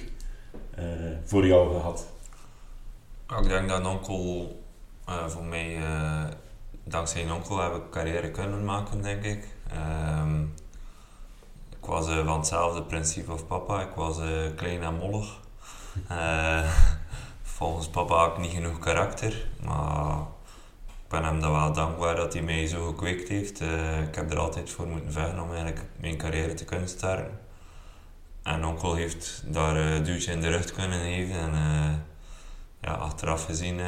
eh, 0.76 0.84
voor 1.24 1.48
jou 1.48 1.72
gehad? 1.74 2.08
Ja, 3.30 3.38
Ik 3.38 3.48
denk 3.48 3.70
dat 3.70 3.80
een 3.80 3.86
onkel 3.86 4.64
eh, 5.06 5.28
voor 5.28 5.44
mij, 5.44 5.78
eh, 5.78 6.24
dankzij 6.84 7.24
een 7.24 7.32
onkel 7.32 7.60
heb 7.60 7.76
ik 7.76 7.90
carrière 7.92 8.32
kunnen 8.32 8.66
maken, 8.66 9.02
denk 9.02 9.24
ik. 9.24 9.48
Ehm, 9.70 10.42
ik 11.70 11.86
was 11.86 12.08
eh, 12.08 12.26
van 12.26 12.38
hetzelfde 12.38 12.84
principe 12.84 13.32
als 13.32 13.44
papa, 13.44 13.82
ik 13.82 13.96
was 13.96 14.18
klein 14.56 14.84
en 14.84 14.96
mollig. 14.96 15.40
Volgens 17.58 17.88
papa 17.88 18.16
had 18.16 18.32
ik 18.32 18.38
niet 18.38 18.52
genoeg 18.52 18.80
karakter, 18.80 19.48
maar 19.64 20.18
ik 20.86 21.08
ben 21.08 21.24
hem 21.24 21.40
dan 21.40 21.52
wel 21.52 21.74
dankbaar 21.74 22.16
dat 22.16 22.34
hij 22.34 22.42
mij 22.42 22.68
zo 22.68 22.88
gekweekt 22.88 23.30
heeft. 23.30 23.62
Ik 24.08 24.16
heb 24.16 24.32
er 24.32 24.40
altijd 24.40 24.70
voor 24.70 24.88
moeten 24.88 25.12
vechten 25.12 25.40
om 25.40 25.50
eigenlijk 25.50 25.82
mijn 26.00 26.18
carrière 26.18 26.54
te 26.54 26.66
kunnen 26.66 26.90
starten. 26.90 27.40
En 28.44 28.66
onkel 28.66 28.96
heeft 28.96 29.44
daar 29.46 29.76
een 29.76 30.04
duwtje 30.04 30.32
in 30.32 30.42
de 30.42 30.50
rug 30.50 30.72
kunnen 30.72 31.00
geven. 31.00 31.40
En, 31.40 31.54
ja, 32.82 32.92
achteraf 32.92 33.46
gezien 33.46 33.80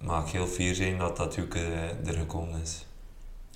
mag 0.00 0.26
ik 0.26 0.32
heel 0.32 0.46
fier 0.46 0.74
zijn 0.74 0.98
dat 0.98 1.16
dat 1.16 1.38
ook 1.40 1.54
eh, 1.54 2.06
er 2.08 2.14
gekomen 2.14 2.60
is. 2.60 2.86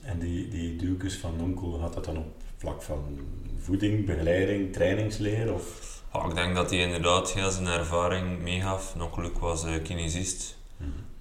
En 0.03 0.19
die, 0.19 0.49
die 0.49 0.77
duwkes 0.77 1.17
van 1.17 1.41
onkel, 1.41 1.81
had 1.81 1.95
dat 1.95 2.05
dan 2.05 2.17
op 2.17 2.33
vlak 2.57 2.83
van 2.83 3.21
voeding, 3.59 4.07
begeleiding, 4.07 4.73
trainingsleer? 4.73 5.53
Of? 5.53 6.03
Ja, 6.13 6.25
ik 6.25 6.35
denk 6.35 6.55
dat 6.55 6.71
hij 6.71 6.79
inderdaad 6.79 7.33
heel 7.33 7.51
zijn 7.51 7.67
ervaring 7.67 8.43
meegaf. 8.43 8.95
Ongeluk 9.01 9.39
was 9.39 9.65
eh 9.65 9.83
kinesist. 9.83 10.57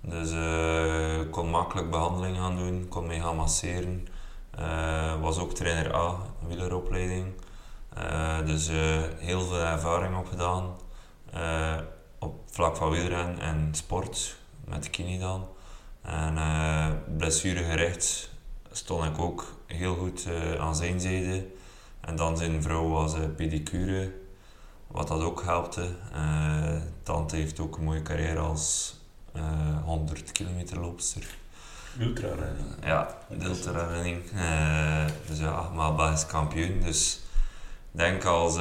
Dus 0.01 0.31
eh, 0.31 1.19
ik 1.19 1.31
kon 1.31 1.49
makkelijk 1.49 1.89
behandeling 1.89 2.37
gaan 2.37 2.55
doen, 2.55 2.87
kon 2.87 3.07
mee 3.07 3.19
gaan 3.19 3.35
masseren. 3.35 4.07
Eh, 4.51 5.21
was 5.21 5.37
ook 5.39 5.53
trainer 5.53 5.95
A, 5.95 6.17
wieleropleiding. 6.47 7.33
Dus 8.45 8.69
heel 9.17 9.41
veel 9.41 9.59
ervaring 9.59 10.17
opgedaan. 10.17 10.75
Op 12.19 12.35
vlak 12.45 12.75
van 12.77 12.89
wielrennen 12.89 13.39
en 13.39 13.69
sport, 13.71 14.37
met 14.73 14.89
kine 14.89 15.19
dan. 15.19 15.47
En 16.01 16.37
eh 16.37 16.87
blessuregericht 17.17 18.29
stond 18.71 19.05
ik 19.05 19.19
ook 19.19 19.55
heel 19.65 19.95
goed 19.95 20.25
eh, 20.25 20.59
aan 20.59 20.75
zijn 20.75 20.99
zijde. 20.99 21.47
En 22.01 22.15
dan 22.15 22.37
zijn 22.37 22.63
vrouw 22.63 22.87
was 22.87 23.13
eh, 23.13 23.21
pedicure, 23.35 24.13
wat 24.87 25.07
dat 25.07 25.21
ook 25.21 25.43
helpte. 25.43 25.95
Tante 27.03 27.35
heeft 27.35 27.59
ook 27.59 27.77
een 27.77 27.83
mooie 27.83 28.01
carrière 28.01 28.39
als 28.39 28.95
eh 29.33 29.83
100 29.83 30.31
kilometer 30.31 30.79
loopster. 30.79 31.37
Ultrarennen. 31.99 32.75
Ja, 32.83 33.17
de 33.29 33.45
ultrarunning. 33.45 34.21
Eh 34.35 35.05
dus 35.27 35.39
ja, 35.39 35.69
maar 35.69 35.95
Belgisch 35.95 36.25
kampioen. 36.25 36.81
Dus 36.81 37.19
ik 37.91 37.99
denk 37.99 38.25
als 38.25 38.57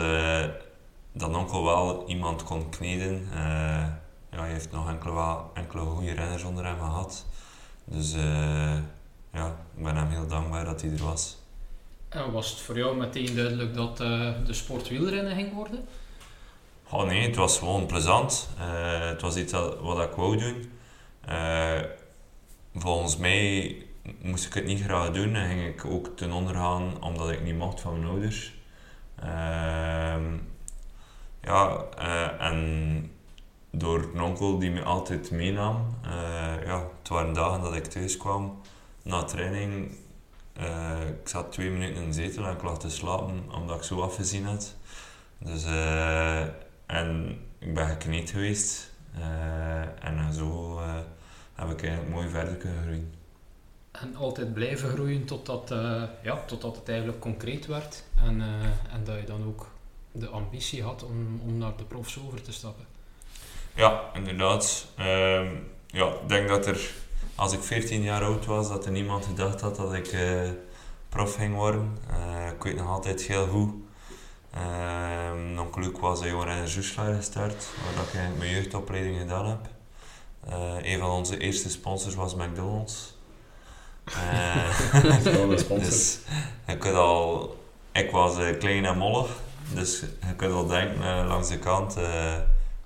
dat 1.12 1.34
onkel 1.34 1.64
wel 1.64 2.08
iemand 2.08 2.42
kon 2.42 2.68
kneden. 2.68 3.28
Ja, 4.32 4.38
hij 4.38 4.52
heeft 4.52 4.70
nog 4.70 4.88
enkele, 4.88 5.36
enkele 5.54 5.82
goede 5.82 6.12
renners 6.12 6.42
onder 6.42 6.64
hem 6.64 6.78
gehad. 6.78 7.26
Dus 7.84 8.12
eh, 8.12 8.76
ja, 9.32 9.46
ik 9.76 9.84
ben 9.84 9.96
hem 9.96 10.08
heel 10.08 10.26
dankbaar 10.26 10.64
dat 10.64 10.80
hij 10.80 10.90
er 10.90 11.04
was. 11.04 11.40
En 12.08 12.32
was 12.32 12.50
het 12.50 12.60
voor 12.60 12.76
jou 12.76 12.96
meteen 12.96 13.34
duidelijk 13.34 13.74
dat 13.74 14.00
eh, 14.00 14.30
de 14.46 14.52
sport 14.52 14.88
wielrennen 14.88 15.34
ging 15.34 15.52
worden? 15.52 15.84
Oh 16.90 17.04
nee, 17.04 17.26
het 17.26 17.36
was 17.36 17.58
gewoon 17.58 17.86
plezant. 17.86 18.48
Eh, 18.58 19.08
het 19.08 19.20
was 19.20 19.36
iets 19.36 19.52
dat, 19.52 19.80
wat 19.80 20.02
ik 20.02 20.16
wou 20.16 20.36
doen. 20.36 20.70
Volgens 22.74 23.16
mij 23.16 23.76
moest 24.22 24.46
ik 24.46 24.54
het 24.54 24.64
niet 24.64 24.82
graag 24.82 25.10
doen 25.10 25.34
en 25.34 25.48
ging 25.48 25.66
ik 25.66 25.84
ook 25.84 26.16
ten 26.16 26.32
onder 26.32 26.54
gaan 26.54 27.02
omdat 27.02 27.30
ik 27.30 27.42
niet 27.42 27.56
mocht 27.56 27.80
van 27.80 27.92
mijn 27.92 28.10
ouders. 28.10 28.54
Ehm, 29.16 30.36
ja, 31.42 31.84
en 32.38 33.11
door 33.72 34.10
een 34.14 34.20
onkel 34.22 34.58
die 34.58 34.70
me 34.70 34.82
altijd 34.82 35.30
meenam. 35.30 35.96
eh, 36.04 36.64
ja, 36.66 36.88
het 36.98 37.08
waren 37.08 37.32
dagen 37.34 37.60
dat 37.62 37.74
ik 37.74 37.84
thuis 37.84 38.16
kwam 38.16 38.60
na 39.02 39.22
training. 39.24 39.94
eh, 40.52 41.08
ik 41.22 41.28
zat 41.28 41.52
twee 41.52 41.70
minuten 41.70 42.02
in 42.02 42.06
de 42.08 42.12
zetel 42.12 42.44
en 42.46 42.54
ik 42.54 42.62
lag 42.62 42.78
te 42.78 42.90
slapen 42.90 43.44
omdat 43.54 43.76
ik 43.76 43.82
zo 43.82 44.00
afgezien 44.00 44.44
had. 44.44 44.76
Dus, 45.38 45.64
eh, 45.64 46.40
en 46.86 47.38
ik 47.58 47.74
ben 47.74 47.86
gekniet 47.86 48.30
geweest. 48.30 48.90
en 50.00 50.32
zo 50.32 50.78
heb 51.54 51.70
ik 51.70 51.82
eigenlijk 51.82 52.14
mooi 52.14 52.28
verder 52.28 52.54
kunnen 52.56 52.82
groeien. 52.82 53.14
En 53.92 54.16
altijd 54.16 54.54
blijven 54.54 54.88
groeien 54.90 55.24
totdat, 55.24 55.68
ja, 56.22 56.44
totdat 56.46 56.76
het 56.76 56.88
eigenlijk 56.88 57.20
concreet 57.20 57.66
werd. 57.66 58.04
En, 58.16 58.42
en 58.92 59.04
dat 59.04 59.18
je 59.20 59.24
dan 59.26 59.44
ook 59.46 59.70
de 60.12 60.28
ambitie 60.28 60.82
had 60.82 61.02
om, 61.04 61.40
om 61.46 61.58
naar 61.58 61.76
de 61.76 61.84
profs 61.84 62.18
over 62.26 62.42
te 62.42 62.52
stappen. 62.52 62.84
Ja, 63.74 64.02
inderdaad. 64.14 64.86
Ehm, 64.96 65.54
ja, 65.86 66.06
ik 66.06 66.28
denk 66.28 66.48
dat 66.48 66.66
er, 66.66 66.90
als 67.34 67.52
ik 67.52 67.62
14 67.62 68.02
jaar 68.02 68.24
oud 68.24 68.46
was, 68.46 68.68
dat 68.68 68.86
er 68.86 68.92
niemand 68.92 69.24
gedacht 69.24 69.60
had 69.60 69.76
dat 69.76 69.94
ik 69.94 70.06
eh, 70.06 70.50
prof 71.08 71.34
ging 71.34 71.54
worden. 71.54 71.98
Eh, 72.10 72.50
ik 72.54 72.62
weet 72.62 72.76
nog 72.76 72.88
altijd 72.88 73.22
heel 73.22 73.46
goed. 73.46 73.72
Ehm 74.50 75.58
onkel 75.58 75.80
Luc 75.80 76.00
was 76.00 76.20
een 76.20 76.28
jongen 76.28 76.56
in 76.56 76.68
Zoeslaar 76.68 77.14
gestart, 77.14 77.66
waar 77.84 78.04
ik 78.04 78.14
eigenlijk 78.14 78.38
mijn 78.38 78.50
jeugdopleiding 78.50 79.18
gedaan 79.18 79.46
heb. 79.46 79.68
Eh, 80.48 80.92
een 80.92 80.98
van 80.98 81.10
onze 81.10 81.38
eerste 81.38 81.70
sponsors 81.70 82.14
was 82.14 82.34
McDonald's. 82.34 83.14
Sponsor. 85.56 85.78
dus 85.78 86.18
je 86.66 86.76
kunt 86.76 86.94
al, 86.94 87.56
ik 87.92 88.10
was 88.10 88.36
klein 88.58 88.84
en 88.84 88.98
mollig, 88.98 89.30
dus 89.74 90.00
je 90.00 90.34
kunt 90.36 90.52
al 90.52 90.66
denken 90.66 91.26
langs 91.26 91.48
de 91.48 91.58
kant. 91.58 91.96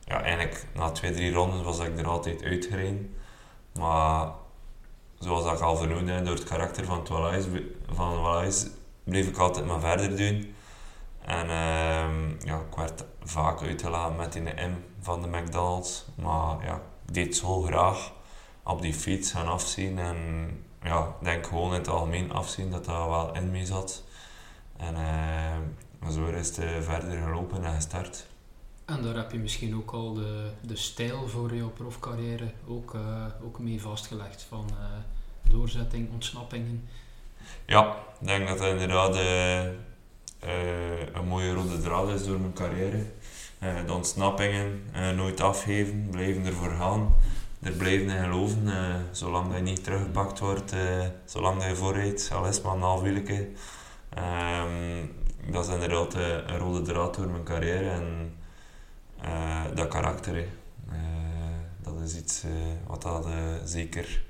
Ja, 0.06 0.22
eigenlijk 0.22 0.66
na 0.74 0.90
twee, 0.90 1.12
drie 1.12 1.32
ronden 1.32 1.64
was 1.64 1.78
ik 1.78 1.98
er 1.98 2.06
altijd 2.06 2.42
uitgereden. 2.42 3.16
Maar 3.72 4.30
zoals 5.18 5.52
ik 5.52 5.60
al 5.60 5.76
vernoemd 5.76 6.08
heb, 6.08 6.24
door 6.24 6.34
het 6.34 6.44
karakter 6.44 6.84
van 6.84 7.06
Wallace, 7.08 7.64
van 7.86 8.20
Wallace 8.20 8.70
bleef 9.04 9.28
ik 9.28 9.38
altijd 9.38 9.66
maar 9.66 9.80
verder 9.80 10.16
doen. 10.16 10.54
En 11.20 11.50
ehm, 11.50 12.46
ja, 12.46 12.60
ik 12.70 12.76
werd 12.76 13.04
vaak 13.22 13.62
uitgelaten 13.62 14.16
met 14.16 14.32
die 14.32 14.42
M 14.42 14.74
van 15.00 15.22
de 15.22 15.28
McDonald's. 15.28 16.04
Maar 16.14 16.64
ja, 16.64 16.74
ik 17.06 17.14
deed 17.14 17.36
zo 17.36 17.62
graag 17.62 18.12
op 18.64 18.82
die 18.82 18.94
fiets 18.94 19.32
gaan 19.32 19.48
afzien. 19.48 19.98
En 19.98 20.16
ja, 20.82 21.02
ik 21.02 21.24
denk 21.24 21.46
gewoon 21.46 21.72
in 21.72 21.78
het 21.78 21.88
algemeen 21.88 22.32
afzien 22.32 22.70
dat 22.70 22.84
dat 22.84 23.06
wel 23.06 23.34
in 23.34 23.50
mee 23.50 23.66
zat. 23.66 24.04
En 24.76 24.96
eh, 24.96 26.10
zo 26.10 26.26
is 26.26 26.46
het 26.46 26.58
eh, 26.58 26.80
verder 26.80 27.22
gelopen 27.22 27.64
en 27.64 27.74
gestart. 27.74 28.26
En 28.86 29.02
daar 29.02 29.14
heb 29.14 29.32
je 29.32 29.38
misschien 29.38 29.76
ook 29.76 29.90
al 29.90 30.14
de, 30.14 30.50
de 30.60 30.76
stijl 30.76 31.28
voor 31.28 31.54
jouw 31.54 31.70
profcarrière 31.70 32.50
ook, 32.66 32.94
eh, 32.94 33.26
ook 33.44 33.58
mee 33.58 33.80
vastgelegd. 33.80 34.46
Van 34.48 34.66
eh, 34.70 35.52
doorzetting, 35.52 36.12
ontsnappingen. 36.12 36.88
Ja, 37.66 37.96
ik 38.20 38.26
denk 38.26 38.48
dat 38.48 38.58
dat 38.58 38.70
inderdaad 38.70 39.16
eh, 39.16 39.64
een 41.12 41.26
mooie 41.28 41.54
rode 41.54 41.80
draad 41.80 42.08
is 42.08 42.26
door 42.26 42.40
mijn 42.40 42.52
carrière. 42.52 43.04
De 43.86 43.92
ontsnappingen, 43.92 44.82
nooit 45.14 45.40
afgeven, 45.40 46.08
blijven 46.10 46.44
ervoor 46.44 46.70
gaan. 46.70 47.14
Er 47.60 47.72
blijven 47.72 48.08
in 48.08 48.22
geloven, 48.22 48.72
zolang 49.10 49.46
dat 49.46 49.56
je 49.56 49.62
niet 49.62 49.84
teruggepakt 49.84 50.38
wordt, 50.38 50.74
zolang 51.24 51.58
dat 51.58 51.68
je 51.68 51.76
voorrijdt, 51.76 52.30
al 52.32 52.46
is 52.46 52.60
maar 52.60 52.74
een 52.74 52.80
half. 52.80 53.02
Ehm, 54.08 55.06
dat 55.50 55.66
is 55.66 55.72
inderdaad 55.72 56.14
een 56.14 56.58
rode 56.58 56.82
draad 56.82 57.14
door 57.16 57.28
mijn 57.28 57.44
carrière 57.44 57.90
en 57.90 58.34
dat 59.74 59.88
karakter. 59.88 60.36
Eh, 60.36 60.96
dat 61.82 62.00
is 62.00 62.16
iets 62.16 62.42
eh, 62.44 62.50
wat 62.86 63.02
dat 63.02 63.26
eh, 63.26 63.54
zeker 63.64 64.22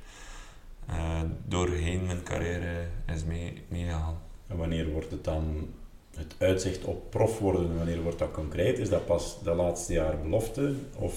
eh, 0.87 1.21
doorheen 1.45 2.07
mijn 2.07 2.23
carrière 2.23 2.87
is 3.15 3.25
mee- 3.25 3.63
meegegaan. 3.69 4.19
En 4.47 4.57
wanneer 4.57 4.91
wordt 4.91 5.11
het 5.11 5.25
dan 5.25 5.69
het 6.17 6.35
uitzicht 6.39 6.85
op 6.85 7.11
prof 7.11 7.39
worden, 7.39 7.77
wanneer 7.77 8.03
wordt 8.03 8.19
dat 8.19 8.31
concreet? 8.31 8.79
Is 8.79 8.89
dat 8.89 9.07
pas 9.07 9.37
de 9.43 9.55
laatste 9.55 9.93
jaar 9.93 10.19
belofte 10.21 10.75
of 10.97 11.15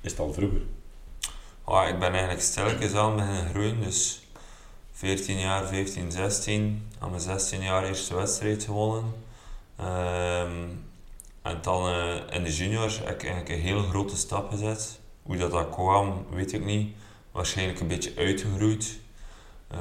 is 0.00 0.10
het 0.10 0.20
al 0.20 0.32
vroeger? 0.32 0.60
Ah, 1.64 1.88
ik 1.88 1.98
ben 1.98 2.10
eigenlijk 2.10 2.40
stilletjes 2.42 2.94
aan 2.94 3.16
beginnen 3.16 3.48
groeien, 3.48 3.80
dus 3.80 4.26
14 4.92 5.38
jaar, 5.38 5.66
15, 5.66 6.12
16. 6.12 6.88
Aan 6.98 7.10
mijn 7.10 7.22
16 7.22 7.62
jaar 7.62 7.84
eerste 7.84 8.14
wedstrijd 8.14 8.62
gewonnen. 8.64 9.12
Ehm, 9.76 10.52
en 11.42 11.58
dan 11.62 11.88
uh, 11.88 12.14
in 12.30 12.44
de 12.44 12.54
juniors 12.54 12.98
heb 12.98 13.08
ik 13.08 13.24
eigenlijk 13.24 13.48
een 13.48 13.60
heel 13.60 13.82
grote 13.82 14.16
stap 14.16 14.50
gezet. 14.50 15.00
Hoe 15.22 15.36
dat, 15.36 15.50
dat 15.50 15.68
kwam, 15.70 16.26
weet 16.30 16.52
ik 16.52 16.64
niet. 16.64 16.94
Waarschijnlijk 17.32 17.80
een 17.80 17.88
beetje 17.88 18.12
uitgegroeid. 18.16 18.98
Uh, 19.74 19.78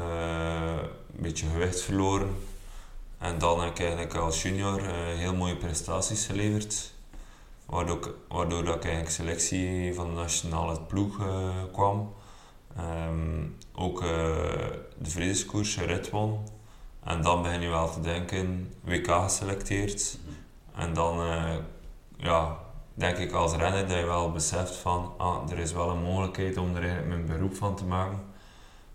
een 1.15 1.21
beetje 1.21 1.45
gewicht 1.47 1.81
verloren. 1.81 2.35
En 3.17 3.37
dan 3.37 3.61
heb 3.61 3.71
ik 3.71 3.79
eigenlijk 3.79 4.15
als 4.15 4.41
junior 4.41 4.81
uh, 4.81 4.89
heel 4.93 5.35
mooie 5.35 5.55
prestaties 5.55 6.25
geleverd. 6.25 6.93
Waardoor, 7.65 8.15
waardoor 8.27 8.63
dat 8.63 8.75
ik 8.75 8.83
eigenlijk 8.83 9.13
selectie 9.13 9.93
van 9.93 10.07
de 10.07 10.15
nationale 10.15 10.81
ploeg 10.81 11.15
kwam. 11.71 12.13
Um, 12.79 13.57
ook 13.73 14.01
de 14.97 15.09
vredeskoers, 15.09 15.77
rit 15.77 16.09
won. 16.09 16.39
En 17.03 17.21
dan 17.21 17.41
begin 17.41 17.61
je 17.61 17.69
wel 17.69 17.91
te 17.91 18.01
denken, 18.01 18.73
WK 18.83 19.07
geselecteerd. 19.07 20.17
En 20.75 20.93
dan 20.93 21.19
uh, 21.19 21.55
ja, 22.17 22.57
denk 22.93 23.17
ik 23.17 23.31
als 23.31 23.55
renner 23.55 23.87
dat 23.87 23.97
je 23.97 24.05
wel 24.05 24.31
beseft 24.31 24.75
van 24.75 25.13
ah, 25.17 25.51
er 25.51 25.59
is 25.59 25.73
wel 25.73 25.89
een 25.89 26.03
mogelijkheid 26.03 26.57
om 26.57 26.75
er 26.75 26.81
eigenlijk 26.81 27.07
mijn 27.07 27.25
beroep 27.25 27.55
van 27.55 27.75
te 27.75 27.85
maken. 27.85 28.19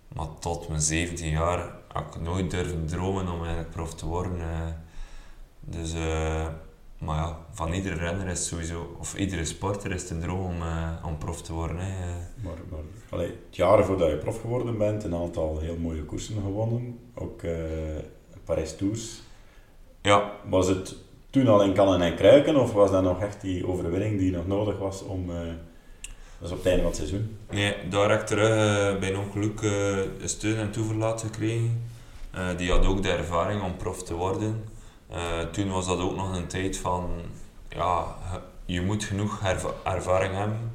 Maar 0.09 0.27
tot 0.39 0.69
mijn 0.69 0.81
17 0.81 1.31
jaar 1.31 1.75
heb 1.93 2.15
ik 2.15 2.21
nooit 2.21 2.51
durven 2.51 2.87
dromen 2.87 3.29
om 3.29 3.39
eigenlijk 3.39 3.71
prof 3.71 3.95
te 3.95 4.07
worden. 4.07 4.39
Uh, 4.39 4.67
dus, 5.61 5.95
uh, 5.95 6.47
maar 6.99 7.17
ja, 7.17 7.39
van 7.53 7.73
iedere 7.73 7.95
renner 7.95 8.29
is 8.29 8.47
sowieso, 8.47 8.97
of 8.99 9.17
iedere 9.17 9.45
sporter 9.45 9.93
is 9.93 10.03
het 10.03 10.11
een 10.11 10.21
droom 10.21 10.45
om, 10.45 10.63
om 11.05 11.19
prof 11.19 11.43
te 11.43 11.53
worden. 11.53 11.77
Hè. 11.79 12.15
Maar, 12.43 12.59
maar 12.71 12.81
allee, 13.11 13.27
het 13.27 13.57
jaren 13.57 13.85
voordat 13.85 14.11
je 14.11 14.17
prof 14.17 14.41
geworden 14.41 14.79
bent, 14.79 15.05
een 15.05 15.15
aantal 15.15 15.59
heel 15.59 15.77
mooie 15.77 16.05
koersen 16.05 16.35
gewonnen. 16.35 16.99
Ook 17.15 17.43
Paris 18.45 18.77
Tours. 18.77 19.23
Ja. 20.03 20.33
Was 20.49 20.67
het 20.67 20.97
toen 21.37 21.49
al 21.49 21.63
in 21.63 21.73
kannen 21.73 22.01
en 22.01 22.17
kruiken, 22.17 22.57
of 22.57 22.73
was 22.73 22.91
dat 22.91 23.03
nog 23.03 23.21
echt 23.21 23.41
die 23.41 23.67
overwinning 23.67 24.19
die 24.19 24.33
nog 24.33 24.47
nodig 24.47 24.79
was 24.79 25.03
om... 25.03 25.31
Uh, 25.31 25.37
dat 26.41 26.51
op 26.51 26.57
het 26.57 26.67
einde 26.67 26.83
van 26.83 26.91
het 26.91 26.97
seizoen. 26.97 27.39
Nee, 27.51 27.75
daar 27.89 28.11
heb 28.11 28.21
ik 28.21 28.27
terug 28.27 28.51
uh, 28.51 29.01
bij 29.01 29.11
een 29.11 29.19
ongeluk 29.19 29.61
uh, 29.61 29.99
steun 30.25 30.57
en 30.57 30.71
toeverlaat 30.71 31.21
gekregen. 31.21 31.83
die 32.57 32.71
had 32.71 32.87
ook 32.87 33.03
de 33.03 33.13
ervaring 33.13 33.63
om 33.63 33.77
prof 33.77 34.03
te 34.03 34.15
worden. 34.15 34.65
toen 35.53 35.71
was 35.71 35.87
dat 35.87 36.01
ook 36.01 36.17
nog 36.17 36.37
een 36.37 36.47
tijd 36.47 36.77
van... 36.79 37.11
Ja, 37.69 38.05
je 38.65 38.81
moet 38.81 39.05
genoeg 39.05 39.41
erva 39.45 39.69
ervaring 39.85 40.35
hebben. 40.35 40.73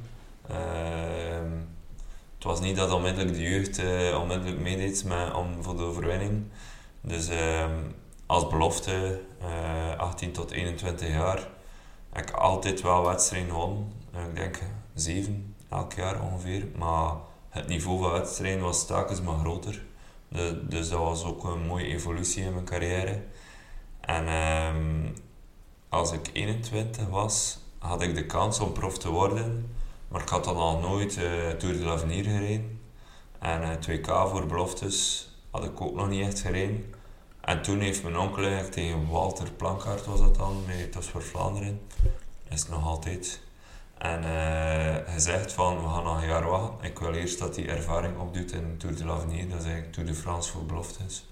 het 2.34 2.44
was 2.44 2.60
niet 2.60 2.76
dat 2.76 2.92
onmiddellijk 2.92 3.34
de 3.34 3.42
jeugd 3.42 3.80
onmiddellijk 4.20 4.60
meedeed 4.60 5.04
met, 5.04 5.34
om, 5.34 5.46
voor 5.60 5.76
de 5.76 5.82
overwinning. 5.82 6.42
Dus 7.00 7.28
ehm, 7.28 7.70
als 8.26 8.48
belofte, 8.48 9.20
18 9.96 10.28
eh, 10.28 10.34
tot 10.34 10.50
21 10.50 11.08
jaar, 11.08 11.48
heb 12.12 12.28
ik 12.28 12.34
altijd 12.34 12.80
wel 12.80 13.04
wedstrijden 13.04 13.50
gewonnen. 13.50 13.92
Ik 14.28 14.34
denk 14.34 14.58
7 14.94 15.54
elk 15.68 15.92
jaar 15.92 16.22
ongeveer. 16.22 16.66
Maar 16.76 17.12
het 17.48 17.68
niveau 17.68 18.02
van 18.02 18.12
wedstrijden 18.12 18.62
was 18.62 18.86
telkens 18.86 19.20
maar 19.22 19.38
groter. 19.38 19.82
dus 20.68 20.88
dat 20.88 20.98
was 20.98 21.24
ook 21.24 21.44
een 21.44 21.66
mooie 21.66 21.86
evolutie 21.86 22.44
in 22.44 22.52
mijn 22.52 22.64
carrière. 22.64 23.22
En 24.00 24.26
ehm, 24.26 25.12
als 25.88 26.12
ik 26.12 26.30
21 26.32 27.08
was, 27.08 27.58
had 27.78 28.02
ik 28.02 28.14
de 28.14 28.26
kans 28.26 28.60
om 28.60 28.72
prof 28.72 28.98
te 28.98 29.10
worden. 29.10 29.74
Maar 30.08 30.22
ik 30.22 30.28
had 30.28 30.44
dan 30.44 30.56
al 30.56 30.78
nooit 30.78 31.16
uh, 31.16 31.50
Tour 31.50 31.78
de 31.78 31.84
l'Avenir 31.84 32.24
gereden. 32.24 32.80
En 33.38 33.60
uh, 33.60 33.72
eh, 33.72 34.00
2K 34.00 34.30
voor 34.30 34.46
beloftes 34.46 35.28
had 35.50 35.64
ik 35.64 35.80
ook 35.80 35.94
nog 35.94 36.08
niet 36.08 36.26
echt 36.26 36.40
gereden. 36.40 36.91
En 37.42 37.62
toen 37.62 37.80
heeft 37.80 38.02
mijn 38.02 38.18
onkel 38.18 38.42
eigenlijk 38.42 38.72
tegen 38.72 39.08
Walter 39.08 39.50
Plankaart 39.50 40.06
was 40.06 40.20
dat 40.20 40.34
dan, 40.34 40.64
met 40.66 40.94
was 40.94 41.06
voor 41.06 41.22
Vlaanderen, 41.22 41.80
is 42.48 42.60
het 42.60 42.68
nog 42.68 42.86
altijd. 42.86 43.40
En 43.98 44.22
uh, 44.24 45.12
gezegd 45.14 45.52
van, 45.52 45.82
we 45.82 45.88
gaan 45.88 46.04
nog 46.04 46.20
een 46.20 46.28
jaar 46.28 46.48
wachten. 46.48 46.86
Ik 46.86 46.98
wil 46.98 47.12
eerst 47.12 47.38
dat 47.38 47.56
hij 47.56 47.68
ervaring 47.68 48.18
opdoet 48.18 48.52
in 48.52 48.76
Tour 48.78 48.96
de 48.96 49.04
l'Avenir, 49.04 49.48
dat 49.48 49.58
is 49.58 49.64
eigenlijk 49.64 49.92
Tour 49.92 50.08
de 50.08 50.14
France 50.14 50.50
voor 50.50 50.66
beloftes. 50.66 51.26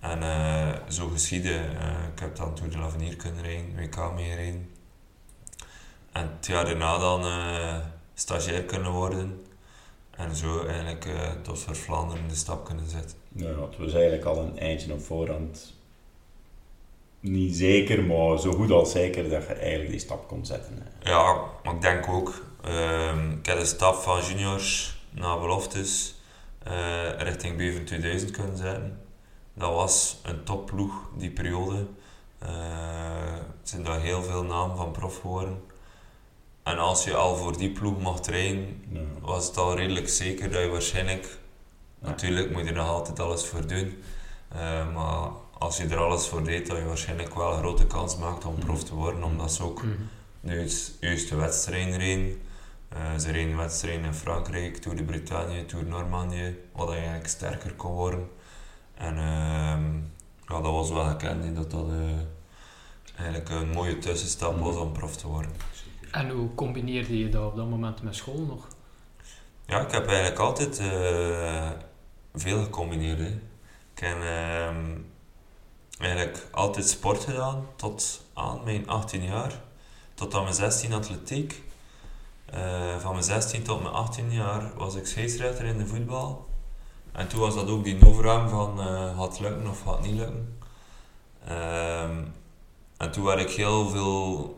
En 0.00 0.22
uh, 0.22 0.88
zo 0.88 1.08
geschiedde. 1.08 1.50
Uh, 1.50 2.06
ik 2.12 2.18
heb 2.18 2.36
dan 2.36 2.54
Tour 2.54 2.70
de 2.70 2.78
l'Avenir 2.78 3.16
kunnen 3.16 3.42
rijden, 3.42 3.76
WK 3.76 4.12
meerijden. 4.14 4.70
En 6.12 6.30
het 6.36 6.46
jaar 6.46 6.64
daarna 6.64 6.98
dan 6.98 7.24
stagiair 8.14 8.64
kunnen 8.64 8.92
worden. 8.92 9.46
En 10.10 10.36
zo 10.36 10.66
eigenlijk 10.66 11.04
uh, 11.04 11.30
tot 11.42 11.58
voor 11.58 11.76
Vlaanderen 11.76 12.28
de 12.28 12.34
stap 12.34 12.64
kunnen 12.64 12.88
zetten. 12.88 13.25
Ja, 13.36 13.60
het 13.60 13.76
was 13.78 13.92
eigenlijk 13.92 14.24
al 14.24 14.38
een 14.38 14.58
eindje 14.58 14.92
op 14.92 15.00
voorhand. 15.00 15.74
Niet 17.20 17.56
zeker, 17.56 18.04
maar 18.04 18.38
zo 18.38 18.52
goed 18.52 18.70
als 18.70 18.90
zeker 18.90 19.28
dat 19.28 19.46
je 19.46 19.52
eigenlijk 19.52 19.90
die 19.90 19.98
stap 19.98 20.28
kon 20.28 20.46
zetten. 20.46 20.86
Ja, 21.02 21.44
maar 21.64 21.74
ik 21.74 21.80
denk 21.80 22.08
ook. 22.08 22.44
Uh, 22.68 23.30
ik 23.38 23.46
heb 23.46 23.58
de 23.58 23.64
stap 23.64 23.94
van 23.94 24.20
juniors 24.22 24.96
naar 25.10 25.38
beloftes 25.38 26.14
uh, 26.66 27.18
richting 27.18 27.56
Beven 27.56 27.84
2000 27.84 28.30
kunnen 28.30 28.56
zetten. 28.56 29.00
Dat 29.54 29.72
was 29.72 30.20
een 30.22 30.44
topploeg 30.44 30.92
die 31.18 31.30
periode. 31.30 31.86
Uh, 32.42 32.48
er 33.32 33.44
zijn 33.62 33.84
daar 33.84 34.00
heel 34.00 34.22
veel 34.22 34.42
namen 34.42 34.76
van 34.76 34.92
prof 34.92 35.20
geworden. 35.20 35.62
En 36.62 36.78
als 36.78 37.04
je 37.04 37.14
al 37.14 37.36
voor 37.36 37.56
die 37.56 37.70
ploeg 37.70 38.00
mocht 38.00 38.22
trainen, 38.22 38.84
was 39.20 39.46
het 39.46 39.56
al 39.56 39.76
redelijk 39.76 40.08
zeker 40.08 40.50
dat 40.50 40.62
je 40.62 40.68
waarschijnlijk, 40.68 41.38
natuurlijk 41.98 42.50
moet 42.50 42.62
je 42.62 42.68
er 42.68 42.74
nog 42.74 42.88
altijd 42.88 43.20
alles 43.20 43.46
voor 43.46 43.66
doen, 43.66 44.02
uh, 44.54 44.94
maar 44.94 45.30
als 45.58 45.76
je 45.76 45.84
er 45.84 45.96
alles 45.96 46.28
voor 46.28 46.44
deed, 46.44 46.66
dat 46.66 46.76
je 46.76 46.84
waarschijnlijk 46.84 47.34
wel 47.34 47.52
een 47.52 47.58
grote 47.58 47.86
kans 47.86 48.16
maakt 48.16 48.44
om 48.44 48.58
prof 48.58 48.84
te 48.84 48.94
worden, 48.94 49.24
omdat 49.24 49.52
ze 49.52 49.62
ook 49.62 49.82
nu 50.40 50.68
juist 51.00 51.28
de 51.28 51.36
wedstrijden 51.36 51.98
reden. 51.98 52.40
Uh, 52.96 53.18
ze 53.18 53.30
reden 53.30 53.56
wedstrijden 53.56 54.04
in 54.04 54.14
Frankrijk, 54.14 54.76
Tour 54.76 54.96
de 54.96 55.02
Bretagne, 55.02 55.66
Tour 55.66 55.84
Normandie, 55.84 56.58
wat 56.72 56.88
je 56.88 56.94
eigenlijk 56.94 57.28
sterker 57.28 57.72
kon 57.72 57.92
worden. 57.92 58.28
En 58.94 59.14
uh, 59.14 59.22
ja, 60.46 60.60
dat 60.60 60.72
was 60.72 60.90
wel 60.90 61.04
gekend, 61.04 61.56
dat 61.56 61.70
dat 61.70 61.88
uh, 61.88 62.18
eigenlijk 63.16 63.48
een 63.48 63.70
mooie 63.70 63.98
tussenstap 63.98 64.58
was 64.60 64.76
om 64.76 64.92
prof 64.92 65.16
te 65.16 65.26
worden. 65.26 65.52
En 66.10 66.30
hoe 66.30 66.54
combineerde 66.54 67.18
je 67.18 67.28
dat 67.28 67.50
op 67.50 67.56
dat 67.56 67.68
moment 67.68 68.02
met 68.02 68.14
school 68.14 68.40
nog? 68.40 68.68
Ja, 69.66 69.80
ik 69.80 69.90
heb 69.90 70.06
eigenlijk 70.06 70.38
altijd 70.38 70.80
uh, 70.80 71.70
veel 72.34 72.62
gecombineerd. 72.62 73.20
Ik 73.94 73.98
heb 73.98 74.16
uh, 74.16 74.68
eigenlijk 75.98 76.46
altijd 76.50 76.88
sport 76.88 77.24
gedaan 77.24 77.66
tot 77.76 78.24
aan 78.34 78.60
mijn 78.64 78.88
18 78.88 79.22
jaar. 79.22 79.52
Tot 80.14 80.34
aan 80.34 80.42
mijn 80.42 80.54
16 80.54 80.92
atletiek. 80.92 81.62
Uh, 82.54 82.98
van 82.98 83.12
mijn 83.12 83.24
16 83.24 83.62
tot 83.62 83.82
mijn 83.82 83.94
18 83.94 84.32
jaar 84.32 84.76
was 84.76 84.94
ik 84.94 85.06
scheidsrechter 85.06 85.64
in 85.64 85.78
de 85.78 85.86
voetbal. 85.86 86.48
En 87.12 87.28
toen 87.28 87.40
was 87.40 87.54
dat 87.54 87.68
ook 87.68 87.84
die 87.84 88.06
overgang 88.06 88.50
van 88.50 88.78
gaat 89.16 89.28
het 89.28 89.40
lukken 89.40 89.66
of 89.66 89.82
gaat 89.82 89.96
het 89.96 90.06
niet 90.06 90.14
lukken. 90.14 90.58
Ehm, 91.46 92.24
en 92.96 93.12
toen 93.12 93.24
werd 93.24 93.40
ik 93.40 93.50
heel 93.50 93.88
veel 93.88 94.55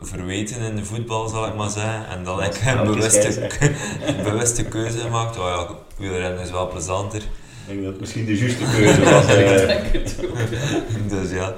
verweten 0.00 0.60
in 0.60 0.76
de 0.76 0.84
voetbal, 0.84 1.28
zal 1.28 1.46
ik 1.46 1.54
maar 1.54 1.70
zeggen. 1.70 2.08
En 2.08 2.24
dan 2.24 2.42
heb 2.42 2.54
ik 2.54 2.66
een 2.66 2.84
bewuste, 2.84 3.48
bewuste 4.30 4.64
keuze 4.64 4.98
gemaakt. 4.98 5.38
Oh 5.38 5.44
ja, 5.44 5.76
wielrennen 5.96 6.40
is 6.40 6.50
wel 6.50 6.68
plezanter. 6.68 7.22
Ik 7.22 7.28
denk 7.66 7.82
dat 7.82 7.90
het 7.90 8.00
misschien 8.00 8.26
de 8.26 8.38
juiste 8.38 8.64
keuze 8.64 9.02
was. 9.04 9.28
uh. 9.36 11.08
dus 11.20 11.30
ja. 11.30 11.54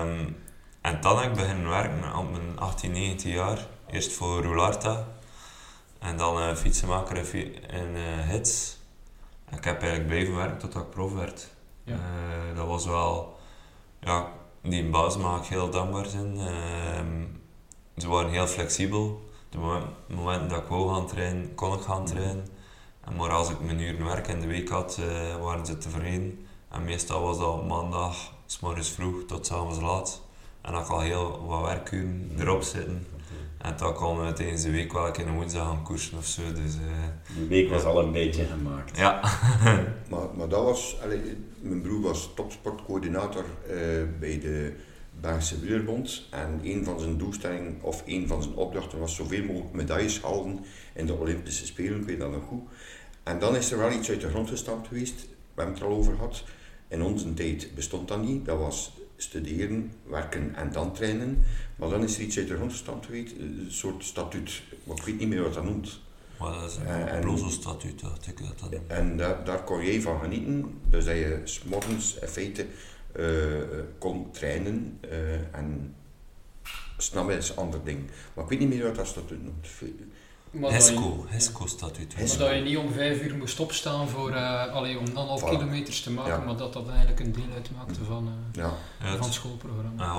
Um, 0.00 0.36
en 0.80 1.00
dan 1.00 1.18
heb 1.18 1.30
ik 1.30 1.36
beginnen 1.36 1.68
werken 1.68 2.16
op 2.16 2.30
mijn 2.30 2.58
18, 2.58 2.92
19 2.92 3.30
jaar. 3.30 3.66
Eerst 3.90 4.12
voor 4.12 4.42
Roularta. 4.42 5.06
En 5.98 6.16
dan 6.16 6.38
uh, 6.38 6.54
fietsenmaker 6.54 7.34
in 7.34 7.96
uh, 7.96 8.30
Hits. 8.30 8.76
ik 9.56 9.64
heb 9.64 9.80
eigenlijk 9.80 10.06
blijven 10.06 10.34
werken 10.34 10.58
totdat 10.58 10.82
ik 10.82 10.90
prof 10.90 11.12
werd. 11.12 11.48
Ja. 11.84 11.96
dat 12.54 12.66
was 12.66 12.86
wel... 12.86 13.38
Ja, 14.00 14.28
die 14.70 14.84
mag 14.84 15.42
ik 15.42 15.46
heel 15.46 15.70
dankbaar 15.70 16.06
zijn. 16.06 16.38
Ehm, 16.38 17.24
ze 17.96 18.08
waren 18.08 18.30
heel 18.30 18.46
flexibel. 18.46 19.22
De 19.48 19.58
momenten 20.08 20.48
dat 20.48 20.62
ik 20.62 20.68
wou 20.68 20.94
gaan 20.94 21.06
trainen, 21.06 21.54
kon 21.54 21.74
ik 21.74 21.80
gaan 21.80 22.04
trainen. 22.04 22.46
En 23.00 23.16
maar 23.16 23.30
als 23.30 23.50
ik 23.50 23.60
mijn 23.60 23.80
uren 23.80 24.04
werk 24.04 24.28
in 24.28 24.40
de 24.40 24.46
week 24.46 24.68
had, 24.68 24.98
uh, 25.00 25.36
waren 25.36 25.66
ze 25.66 25.78
tevreden. 25.78 26.46
En 26.68 26.84
meestal 26.84 27.22
was 27.22 27.38
dat 27.38 27.66
maandag, 27.68 28.32
s 28.46 28.60
morgens 28.60 28.88
vroeg 28.88 29.24
tot 29.26 29.46
s 29.46 29.52
avonds 29.52 29.80
laat. 29.80 30.22
En 30.64 30.72
dan 30.72 30.86
al 30.86 31.00
heel 31.00 31.44
wat 31.46 31.62
werkuren 31.62 32.30
erop 32.38 32.62
zitten. 32.62 33.06
En 33.58 33.74
dan 33.76 33.94
konden 33.94 34.26
we 34.26 34.32
tijdens 34.32 34.62
de 34.62 34.70
week 34.70 34.92
wel 34.92 35.18
een 35.18 35.34
woensdag 35.34 35.66
gaan 35.66 35.82
koersen 35.82 36.18
of 36.18 36.26
zo. 36.26 36.42
Dus, 36.52 36.74
uh, 36.74 37.38
de 37.38 37.46
week 37.46 37.70
was 37.70 37.84
al 37.84 38.02
een 38.02 38.12
beetje 38.12 38.44
gemaakt. 38.44 38.96
Ja. 38.96 39.20
maar, 40.10 40.26
maar 40.36 40.48
dat 40.48 40.64
was, 40.64 40.96
allee, 41.02 41.20
mijn 41.60 41.80
broer 41.80 42.00
was 42.00 42.30
topsportcoördinator 42.34 43.44
uh, 43.44 43.74
bij 44.20 44.38
de 44.40 44.72
Belgische 45.20 45.60
Wielerbond. 45.60 46.22
En 46.30 46.60
een 46.62 46.84
van 46.84 47.00
zijn 47.00 47.18
doelstellingen, 47.18 47.78
of 47.80 48.02
een 48.06 48.28
van 48.28 48.42
zijn 48.42 48.54
opdrachten, 48.54 48.98
was 48.98 49.14
zoveel 49.14 49.44
mogelijk 49.44 49.72
medailles 49.72 50.22
halen 50.22 50.64
in 50.94 51.06
de 51.06 51.14
Olympische 51.14 51.66
Spelen, 51.66 52.00
ik 52.00 52.06
weet 52.06 52.20
dat 52.20 52.30
nog 52.30 52.44
goed. 52.48 52.62
En 53.22 53.38
dan 53.38 53.56
is 53.56 53.72
er 53.72 53.78
wel 53.78 53.92
iets 53.92 54.10
uit 54.10 54.20
de 54.20 54.28
grond 54.28 54.48
gestampt 54.48 54.88
geweest, 54.88 55.20
we 55.20 55.26
hebben 55.54 55.74
het 55.74 55.82
er 55.82 55.90
al 55.90 55.96
over 55.96 56.14
gehad. 56.14 56.44
In 56.88 57.02
onze 57.02 57.34
tijd 57.34 57.70
bestond 57.74 58.08
dat 58.08 58.22
niet, 58.22 58.44
dat 58.44 58.58
was 58.58 58.92
studeren, 59.16 59.92
werken 60.06 60.54
en 60.54 60.72
dan 60.72 60.92
trainen. 60.92 61.44
Maar 61.76 61.88
dan 61.88 62.02
is 62.02 62.16
er 62.16 62.22
iets 62.22 62.38
uit 62.38 62.48
de 62.48 62.54
grond 62.56 62.70
gestampt 62.70 63.06
geweest, 63.06 63.32
een 63.38 63.66
soort 63.68 64.04
statuut, 64.04 64.62
maar 64.84 64.96
ik 64.96 65.02
weet 65.02 65.18
niet 65.18 65.28
meer 65.28 65.42
wat 65.42 65.54
dat 65.54 65.64
noemt. 65.64 66.00
Maar 66.40 66.52
dat 66.52 66.70
is 66.70 66.76
Eh, 66.76 66.98
een 66.98 67.06
en- 67.08 67.20
blozo-statuut, 67.20 68.00
dacht 68.00 68.26
ik 68.26 68.38
dat 68.38 68.58
dat 68.70 68.80
En 68.86 69.16
daar, 69.16 69.44
daar 69.44 69.62
kon 69.64 69.84
jij 69.84 70.00
van 70.00 70.20
genieten, 70.20 70.80
dus 70.90 71.04
dat 71.04 71.14
je 71.14 71.40
s'morgens 71.44 72.18
in 72.20 72.28
feite 72.28 72.66
eh, 73.12 73.24
kon 73.98 74.30
trainen 74.30 74.98
eh, 75.00 75.34
en 75.58 75.94
s'namiddags 76.96 77.50
een 77.50 77.56
ander 77.56 77.80
ding. 77.84 77.98
Maar 78.34 78.44
ik 78.44 78.50
weet 78.50 78.58
niet 78.58 78.68
meer 78.68 78.82
wat 78.82 78.94
dat 78.94 79.06
statuut 79.06 79.42
noemt. 79.42 79.68
Hesco. 80.60 81.24
Hesco. 81.28 81.66
maar 82.16 82.38
dat 82.38 82.56
je 82.56 82.60
niet 82.62 82.76
om 82.76 82.92
vijf 82.92 83.20
uur 83.22 83.36
moest 83.36 83.60
opstaan 83.60 84.08
voor, 84.08 84.30
eh 84.32 84.72
allee, 84.72 84.98
om 84.98 85.14
dan 85.14 85.26
half 85.26 85.42
Voilà. 85.42 85.48
kilometers 85.48 86.02
te 86.02 86.10
maken, 86.10 86.32
Ja. 86.32 86.38
maar 86.38 86.56
dat 86.56 86.72
dat 86.72 86.88
eigenlijk 86.88 87.20
een 87.20 87.32
deel 87.32 87.52
uitmaakte 87.54 88.04
van, 88.04 88.26
eh, 88.52 88.62
Ja, 88.62 88.68
van 89.00 89.08
het- 89.08 89.24
het 89.24 89.34
schoolprogramma. 89.34 90.02
En 90.04 90.18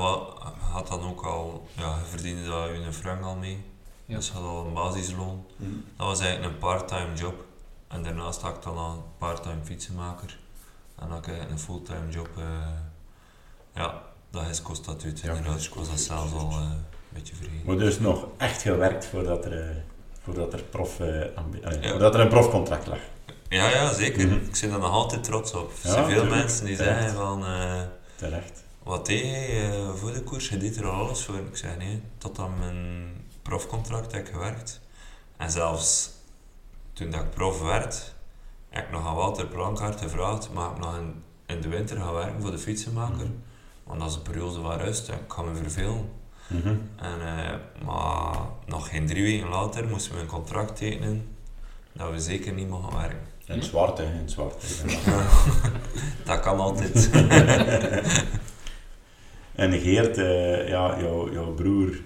had 0.72 0.88
dan 0.88 1.04
ook 1.04 1.22
al, 1.22 1.68
ja, 1.74 1.98
je 2.00 2.06
verdiende 2.06 2.50
daar 2.50 2.80
je 2.80 2.92
frank 2.94 3.24
al 3.24 3.36
mee. 3.36 3.64
Ja. 4.06 4.16
Dus 4.16 4.28
je 4.28 4.34
had 4.34 4.44
al 4.44 4.66
een 4.66 4.74
basisloon. 4.74 5.46
Hm. 5.58 5.64
Dat 5.98 6.08
was 6.08 6.20
eigenlijk 6.20 6.54
een 6.54 6.60
part-time 6.60 7.14
job. 7.16 7.46
En 7.88 8.04
daarnaast 8.04 8.42
had 8.42 8.56
ik 8.56 8.62
dan 8.64 8.78
al 8.78 8.92
een 8.92 9.02
part-time 9.18 9.64
fietsenmaker. 9.64 10.38
En 10.96 11.02
dan 11.08 11.10
had 11.10 11.18
ik 11.20 11.28
eigenlijk 11.28 11.52
een 11.60 11.66
fulltime 11.66 12.10
job. 12.12 12.30
eh, 12.38 12.44
ja, 13.76 14.02
dat 14.32 14.44
Hesco-statuut 14.44 15.20
Ja, 15.20 15.28
inderdaad. 15.28 15.52
Ik 15.54 15.58
Hesco 15.60 15.80
was 15.80 15.90
dat 15.90 16.00
zelfs 16.00 16.34
al 16.34 16.50
eh, 16.50 16.58
een 16.58 16.84
beetje 17.10 17.36
vergeten. 17.36 17.66
Maar 17.66 17.78
dus 17.78 18.00
nog 18.00 18.28
echt 18.38 18.62
gewerkt 18.62 19.06
voordat 19.06 19.46
er, 19.46 19.70
eh, 19.70 19.76
voordat 20.26 20.54
er, 20.54 20.64
prof, 20.64 21.00
eh, 21.00 21.22
Ja. 21.82 21.90
voordat 21.90 22.14
er 22.14 22.20
een 22.20 22.28
profcontract 22.28 22.88
lag. 22.88 22.98
Ja, 23.50 23.70
ja, 23.70 23.94
zeker. 23.94 24.28
Mhm. 24.28 24.36
Ik 24.36 24.58
ben 24.62 24.72
er 24.72 24.80
nog 24.80 24.92
altijd 24.92 25.24
trots 25.24 25.54
op. 25.54 25.72
Er 25.72 25.88
Ja, 25.88 25.92
zijn 25.94 26.06
veel 26.06 26.14
tuurlijk. 26.22 26.36
mensen 26.42 26.66
die 26.66 26.76
Terecht. 26.76 27.00
zeggen 27.00 27.18
van... 27.18 27.46
eh, 27.46 27.82
Terecht. 28.16 28.64
Wat 28.84 29.06
deed 29.06 29.50
eh, 29.50 29.90
voor 29.96 30.14
de 30.14 30.22
koers? 30.22 30.50
Je 30.50 30.58
deed 30.58 30.78
er 30.78 30.86
al 30.88 31.06
alles 31.06 31.24
voor. 31.26 31.36
Ik 31.36 31.58
zei 31.58 31.78
nee, 31.78 32.02
tot 32.18 32.40
aan 32.40 32.60
mijn 32.60 33.08
profcontract 33.42 34.12
heb 34.12 34.28
ik 34.28 34.34
gewerkt. 34.34 34.80
En 35.38 35.52
zelfs 35.52 36.10
toen 36.94 37.12
dat 37.12 37.22
ik 37.22 37.30
prof 37.30 37.62
werd, 37.62 38.14
heb 38.70 38.86
ik 38.86 38.92
nog 38.92 39.08
aan 39.08 39.16
Walter 39.16 39.46
Plankaart 39.48 40.02
gevraagd, 40.02 40.50
mag 40.54 40.72
ik 40.72 40.78
nog 40.78 40.96
in, 40.98 41.24
in 41.46 41.62
de 41.62 41.68
winter 41.68 41.98
gaan 41.98 42.14
werken 42.14 42.42
voor 42.42 42.52
de 42.52 42.58
fietsenmaker? 42.58 43.28
Want 43.84 44.00
dat 44.00 44.10
is 44.10 44.16
een 44.16 44.22
periode 44.22 44.62
van 44.62 44.78
rust 44.78 45.10
en 45.10 45.16
ik 45.16 45.34
ga 45.34 45.42
me 45.42 45.56
vervelen. 45.56 46.10
Mhm. 46.48 46.76
En, 46.96 47.22
eh, 47.22 47.54
maar 47.86 48.38
nog 48.66 48.90
geen 48.90 49.08
drie 49.08 49.24
weken 49.24 49.50
later 49.50 49.88
moesten 49.88 50.14
we 50.14 50.20
een 50.20 50.28
contract 50.28 50.76
tekenen 50.76 51.28
dat 51.94 52.12
we 52.12 52.20
zeker 52.20 52.54
niet 52.54 52.70
mogen 52.70 52.98
werken. 52.98 53.20
In 53.46 53.56
het 53.56 53.66
zwart, 53.66 53.98
hè. 53.98 54.04
In 54.04 54.18
het 54.18 54.32
zwart. 54.32 54.84
dat 56.26 56.40
kan 56.40 56.60
altijd. 56.60 57.10
En 59.56 59.80
Geert, 59.80 60.18
eh, 60.18 60.68
ja, 60.68 61.00
jouw, 61.00 61.32
jouw 61.32 61.54
broer 61.54 62.00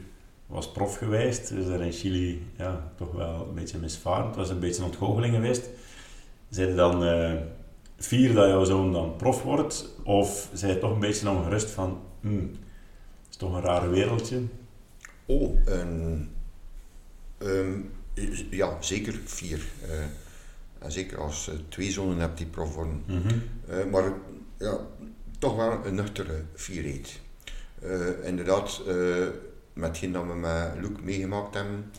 was 0.46 0.72
prof 0.72 0.98
geweest, 0.98 1.52
is 1.52 1.66
er 1.66 1.82
in 1.82 1.92
Chili 1.92 2.48
ja, 2.58 2.92
toch 2.98 3.12
wel 3.12 3.46
een 3.50 3.56
beetje 3.56 3.78
misvaren. 3.78 4.26
Het 4.26 4.36
was 4.36 4.50
een 4.50 4.60
beetje 4.60 4.82
een 4.82 4.88
ontgoocheling 4.88 5.34
geweest. 5.34 5.70
Zijn 6.50 6.76
dan 6.76 7.04
eh 7.04 7.34
fier 7.98 8.34
dat 8.34 8.48
jouw 8.48 8.64
zoon 8.64 8.92
dan 8.92 9.16
prof 9.16 9.44
wordt? 9.44 9.90
Of 10.04 10.50
zijn 10.54 10.80
toch 10.80 10.92
een 10.92 11.00
beetje 11.00 11.30
ongerust 11.30 11.70
van, 11.70 12.00
hmm, 12.22 12.52
toch 13.40 13.54
een 13.54 13.62
raar 13.62 13.90
wereldje? 13.90 14.42
Oh, 15.26 15.66
een, 15.66 16.32
ehm, 17.38 17.82
ja, 18.50 18.82
zeker 18.82 19.20
vier. 19.26 19.66
Eh, 19.88 20.04
en 20.80 20.92
zeker 20.92 21.20
als 21.20 21.46
je 21.46 21.68
twee 21.70 21.92
zonen 21.92 22.18
hebt 22.18 22.38
die 22.38 22.48
prof 22.48 22.76
worden. 22.76 23.04
Mhm. 23.06 23.40
Eh, 23.68 23.86
maar 23.86 24.14
ja, 24.58 24.78
toch 25.40 25.56
wel 25.56 25.86
een 25.86 25.96
nuchtere 25.96 26.44
vierheid. 26.54 27.20
Eh 27.82 28.24
inderdaad, 28.24 28.82
eh 28.88 29.28
met 29.74 29.90
hetgeen 29.90 30.12
dat 30.12 30.26
we 30.26 30.34
met 30.34 30.72
Luc 30.82 31.02
meegemaakt 31.04 31.54
hebben. 31.54 31.92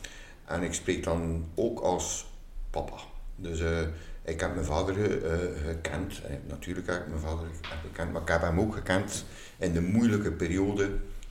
En 0.45 0.63
ik 0.63 0.73
spreek 0.73 1.05
dan 1.05 1.47
ook 1.55 1.81
als 1.81 2.27
papa. 2.71 2.97
Dus 3.37 3.61
eh, 3.61 3.81
ik 4.23 4.41
heb 4.41 4.55
mijn 4.55 4.67
vader 4.67 5.25
eh, 5.25 5.39
gekend. 5.67 6.23
Eh, 6.25 6.35
natuurlijk 6.49 6.87
heb 6.87 7.01
ik 7.01 7.09
mijn 7.09 7.21
vader 7.21 7.47
gekend, 7.83 8.13
maar 8.13 8.23
ik 8.23 8.29
heb 8.29 8.41
hem 8.41 8.61
ook 8.61 8.75
gekend 8.75 9.25
in 9.59 9.73
de 9.73 9.81
moeilijke 9.81 10.33
periode 10.33 10.91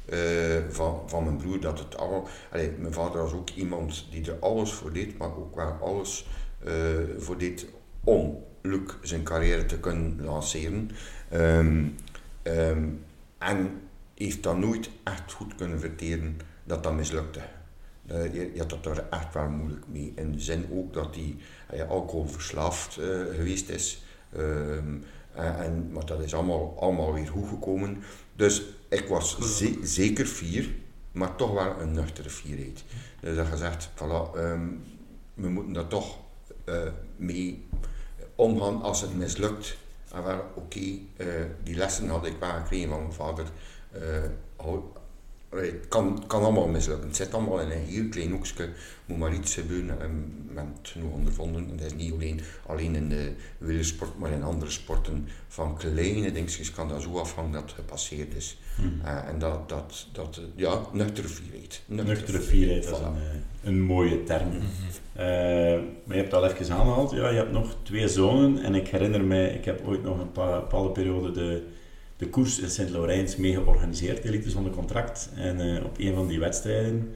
eh, 0.10 0.64
van, 0.70 1.04
van 1.06 1.24
mijn 1.24 1.38
broer. 1.38 1.60
Dat 1.60 1.80
het 1.80 1.98
allee, 1.98 2.72
mijn 2.78 2.94
vader 2.94 3.22
was 3.22 3.34
ook 3.34 3.50
iemand 3.50 4.06
die 4.12 4.32
er 4.32 4.40
alles 4.40 4.72
voor 4.72 4.94
deed, 4.94 5.18
maar 5.18 5.38
ook 5.38 5.56
wel 5.56 5.72
alles 5.72 6.28
eh, 6.64 6.74
voor 7.18 7.38
deed 7.38 7.66
om 8.04 8.44
Luc 8.62 8.92
zijn 9.02 9.24
carrière 9.24 9.66
te 9.66 9.80
kunnen 9.80 10.24
lanceren. 10.24 10.92
Ehm, 11.30 11.86
ehm, 12.42 12.88
en 13.38 13.82
heeft 14.16 14.44
dat 14.44 14.58
nooit 14.58 14.90
echt 15.04 15.32
goed 15.32 15.56
kunnen 15.56 15.80
verteren 15.80 16.38
dat 16.64 16.84
dat 16.84 16.94
mislukte. 16.94 17.40
Eh, 18.06 18.34
je, 18.34 18.52
je 18.54 18.60
had 18.60 18.70
dat 18.70 18.86
er 18.86 19.08
echt 19.10 19.34
wel 19.34 19.50
moeilijk 19.50 19.86
mee. 19.88 20.14
In 20.16 20.32
de 20.32 20.40
zin 20.40 20.66
ook 20.72 20.94
dat 20.94 21.16
hij 21.16 21.86
alcoholverslaafd 21.86 22.94
geweest 23.36 23.70
is. 23.70 24.04
Ehm, 24.36 24.96
en, 25.44 25.60
en- 25.66 25.92
maar 25.92 26.06
dat 26.06 26.20
is 26.24 26.34
allemaal, 26.34 26.76
allemaal 26.80 27.14
weer 27.14 27.28
goed 27.28 27.48
gekomen. 27.48 28.04
Dus 28.36 28.64
ik 28.90 29.08
was 29.08 29.58
ze- 29.58 29.80
zeker 29.84 30.26
vier, 30.28 30.76
maar 31.12 31.36
toch 31.36 31.52
wel 31.54 31.80
een 31.80 31.92
nuchtere 31.92 32.30
vierheid. 32.30 32.84
Dus 33.22 33.36
dat 33.36 33.48
gezegd, 33.48 33.90
voilà, 33.96 34.36
ehm, 34.36 34.68
we 35.34 35.50
moeten 35.50 35.74
daar 35.74 35.88
toch 35.88 36.18
eh, 36.66 36.76
mee 37.16 37.68
omgaan 38.36 38.82
als 38.82 39.02
het 39.02 39.16
mislukt. 39.18 39.78
En 40.14 40.24
wel, 40.24 40.42
oké, 40.56 40.80
eh, 41.18 41.28
die 41.64 41.76
lessen 41.76 42.10
had 42.10 42.26
ik 42.26 42.36
wel 42.40 42.50
gekregen 42.50 42.90
van 42.90 43.00
mijn 43.00 43.14
vader. 43.14 43.46
Eh, 43.92 44.02
het 45.50 45.88
kan, 45.88 46.24
kan 46.28 46.44
allemaal 46.44 46.68
mislukken. 46.68 47.08
Het 47.08 47.16
zit 47.16 47.34
allemaal 47.34 47.60
in 47.62 47.72
een 47.72 47.86
heel 47.86 48.10
klein 48.10 48.32
hoekje. 48.32 48.70
moet 49.06 49.18
maar 49.18 49.34
iets 49.34 49.54
gebeuren 49.54 50.02
en 50.02 50.34
men 50.54 50.74
heeft 50.76 50.92
genoeg 50.92 51.14
ondervonden. 51.14 51.70
En 51.70 51.78
dat 51.78 51.86
is 51.86 51.94
niet 51.96 52.14
alleen, 52.14 52.40
alleen 52.66 52.96
in 52.96 53.10
de 53.10 53.32
wielersport, 53.58 54.18
maar 54.18 54.32
in 54.32 54.44
andere 54.44 54.72
sporten. 54.72 55.28
Van 55.48 55.78
kleine 55.78 56.32
dingetjes 56.32 56.72
kan 56.72 56.90
dat 56.90 57.02
zo 57.02 57.18
afhangen 57.18 57.52
dat 57.52 57.62
het 57.62 57.72
gepasseerd 57.72 58.36
is. 58.36 58.58
Mhm. 58.78 59.06
Eh, 59.08 59.28
en 59.28 59.40
dat, 59.40 59.70
dat, 59.70 60.08
dat 60.12 60.38
eh, 60.38 60.44
ja, 60.56 60.82
nuchtere 60.94 61.28
vierheid. 61.28 61.82
Nuchtere 61.86 62.40
vierheid, 62.42 62.84
dat 62.90 63.00
is 63.00 63.06
een, 63.06 63.14
eh, 63.16 63.68
een 63.70 63.82
mooie 63.82 64.24
term. 64.24 64.48
Mhm. 64.48 64.58
Eh, 65.14 65.26
maar 66.06 66.16
je 66.16 66.22
hebt 66.22 66.34
al 66.34 66.46
even 66.46 66.76
aangehaald, 66.76 67.12
ja, 67.12 67.30
je 67.30 67.38
hebt 67.38 67.52
nog 67.52 67.76
twee 67.84 68.08
zonen 68.08 68.64
en 68.64 68.76
ik 68.76 68.88
herinner 68.88 69.24
mij, 69.24 69.50
ik 69.54 69.66
heb 69.66 69.88
ooit 69.88 70.04
nog 70.04 70.20
een 70.20 70.32
pa- 70.32 70.60
bepaalde 70.60 70.90
periode 70.90 71.32
de, 71.32 71.64
de 72.20 72.30
koers 72.30 72.60
in 72.60 72.70
Sint-Laurens 72.70 73.36
mee 73.36 73.54
georganiseerd, 73.54 74.24
elite 74.24 74.50
zonder 74.50 74.72
contract. 74.72 75.30
En 75.36 75.60
eh, 75.60 75.84
op 75.84 75.98
een 75.98 76.14
van 76.14 76.28
die 76.28 76.40
wedstrijden, 76.40 77.14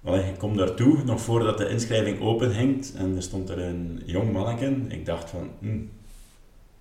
wel, 0.00 0.16
ik 0.18 0.38
kom 0.38 0.56
daartoe, 0.56 1.04
nog 1.04 1.20
voordat 1.20 1.58
de 1.58 1.68
inschrijving 1.68 2.20
openhingt, 2.20 2.94
en 2.94 3.16
er 3.16 3.22
stond 3.22 3.48
er 3.48 3.58
een 3.58 4.02
jong 4.04 4.32
manneke. 4.32 4.76
Ik 4.88 5.06
dacht 5.06 5.30
van, 5.30 5.50
hm, 5.60 5.78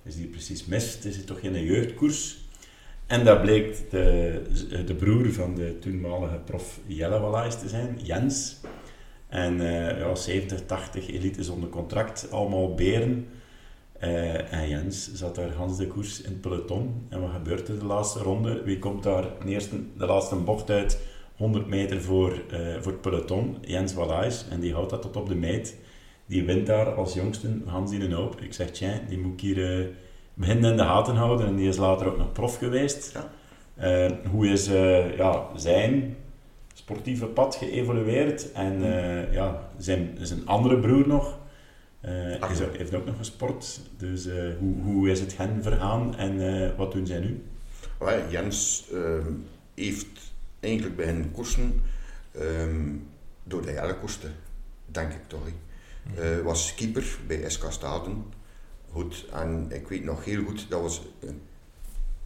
is 0.04 0.16
die 0.16 0.28
precies 0.28 0.66
mis? 0.66 0.94
Het 0.94 1.06
is 1.06 1.16
hier 1.16 1.26
toch 1.26 1.40
geen 1.40 1.64
jeugdkoers? 1.64 2.38
En 3.06 3.26
dat 3.26 3.42
bleek 3.42 3.90
de, 3.90 4.42
de 4.86 4.96
broer 4.96 5.34
van 5.34 5.56
de 5.56 5.80
toenmalige 5.80 6.40
prof 6.46 6.80
Jelle 6.86 7.20
Wallace 7.20 7.58
te 7.58 7.70
zijn, 7.70 8.00
Jens. 8.04 8.60
En 9.28 9.62
eh, 9.62 10.00
ja, 10.00 10.16
70, 10.16 10.66
80 10.66 11.08
elite 11.08 11.44
zonder 11.44 11.70
contract, 11.70 12.32
allemaal 12.32 12.74
beren. 12.74 13.28
Eh, 14.00 14.54
en 14.54 14.70
Jens 14.70 15.14
zat 15.14 15.36
daar 15.36 15.52
Hans 15.52 15.78
de 15.78 15.88
koers 15.88 16.22
in 16.22 16.30
het 16.30 16.42
peloton. 16.42 17.06
En 17.10 17.22
wat 17.22 17.30
gebeurt 17.32 17.68
er 17.68 17.80
de 17.80 17.86
laatste 17.86 18.20
ronde? 18.20 18.62
Wie 18.64 18.80
komt 18.80 19.04
daar 19.04 19.24
de, 19.44 19.50
eerste, 19.50 19.76
de 19.98 20.06
laatste 20.06 20.36
bocht 20.36 20.70
uit? 20.70 21.00
100 21.36 21.68
meter 21.68 22.02
voor, 22.02 22.32
eh, 22.52 22.60
voor 22.82 22.92
het 22.92 23.02
peloton. 23.02 23.58
Jens 23.62 23.94
Wallace. 23.94 24.46
En 24.50 24.60
die 24.60 24.74
houdt 24.74 24.90
dat 24.90 25.02
tot 25.02 25.16
op 25.16 25.28
de 25.28 25.36
meet. 25.36 25.78
Die 26.26 26.44
wint 26.44 26.68
daar 26.68 26.94
als 26.94 27.14
jongste 27.14 27.48
Hans 27.66 27.92
in 27.92 28.02
een 28.02 28.12
hoop. 28.12 28.42
Ik 28.42 28.54
zeg, 28.54 28.72
tja, 28.72 29.00
die 29.08 29.20
moet 29.20 29.34
ik 29.34 29.40
hier 29.40 29.80
eh, 29.80 29.86
beginnen 30.34 30.72
in 30.72 30.78
de 30.78 30.84
gaten 30.84 31.16
houden. 31.16 31.48
En 31.48 31.56
die 31.56 31.68
is 31.68 31.78
later 31.78 32.08
ook 32.08 32.18
nog 32.18 32.32
prof 32.32 32.58
geweest. 32.58 33.12
Ja. 33.14 33.30
Hoe 34.32 34.48
is 34.48 34.66
ja, 35.18 35.48
zijn 35.56 36.16
sportieve 36.74 37.26
pad 37.26 37.56
geëvolueerd? 37.56 38.52
En 38.52 38.82
ja, 39.32 39.70
zijn, 39.78 40.18
zijn 40.22 40.48
andere 40.48 40.80
broer 40.80 41.08
nog. 41.08 41.38
Ach, 42.40 42.52
is, 42.52 42.60
heeft 42.60 42.96
ook 42.96 43.06
nog 43.06 43.18
gesport. 43.18 43.80
Dus 43.98 44.26
eh, 44.26 44.58
hoe, 44.60 44.82
hoe 44.84 45.10
is 45.10 45.20
het 45.20 45.38
hen 45.38 45.64
vergaan 45.64 46.16
en 46.16 46.64
eh, 46.64 46.78
wat 46.78 46.92
doen 46.92 47.06
zij 47.06 47.20
nu? 47.20 47.44
Wel, 48.00 48.30
Jens 48.30 48.86
ehm, 48.92 49.34
heeft 49.74 50.34
eigenlijk 50.60 50.96
beginnen 50.96 51.32
koersen 51.32 51.82
ehm, 52.32 52.94
door 53.44 53.62
de 53.62 53.72
hele 53.72 53.96
koerste, 53.96 54.28
denk 54.86 55.12
ik 55.12 55.28
toch. 55.28 55.48
Eh, 56.16 56.40
was 56.40 56.76
keeper 56.76 57.18
bij 57.28 57.50
SK 57.50 57.66
Staden. 57.70 58.26
Goed, 58.92 59.26
en 59.34 59.68
ik 59.72 59.88
weet 59.88 60.04
nog 60.04 60.26
heel 60.26 60.44
goed, 60.44 60.66
dat 60.70 60.82
was, 60.82 61.02
een, 61.20 61.42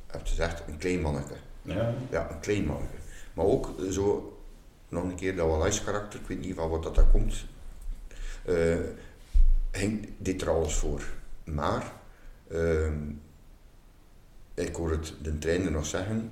heb 0.07 0.21
je 0.21 0.29
gezegd, 0.29 0.63
een 0.67 0.77
klein 0.77 1.01
manneke. 1.01 1.35
Ja. 1.61 1.93
Ja, 2.09 2.31
een 2.31 2.39
klein 2.39 2.65
manneke. 2.65 2.95
Maar 3.33 3.45
ook 3.45 3.75
zo, 3.91 4.37
nog 4.89 5.03
een 5.03 5.15
keer 5.15 5.35
dat 5.35 5.47
Wallace 5.47 5.83
karakter, 5.83 6.19
ik 6.19 6.27
weet 6.27 6.39
niet 6.39 6.55
van 6.55 6.69
wat 6.69 6.83
dat, 6.83 6.95
dat 6.95 7.11
komt, 7.11 7.45
ging 9.71 10.09
dit 10.17 10.41
er 10.41 10.49
alles 10.49 10.73
voor. 10.73 11.03
Maar, 11.43 11.93
ehm, 12.47 13.11
ik 14.53 14.75
hoor 14.75 14.91
het 14.91 15.13
de 15.21 15.37
trainer 15.37 15.71
nog 15.71 15.85
zeggen, 15.85 16.31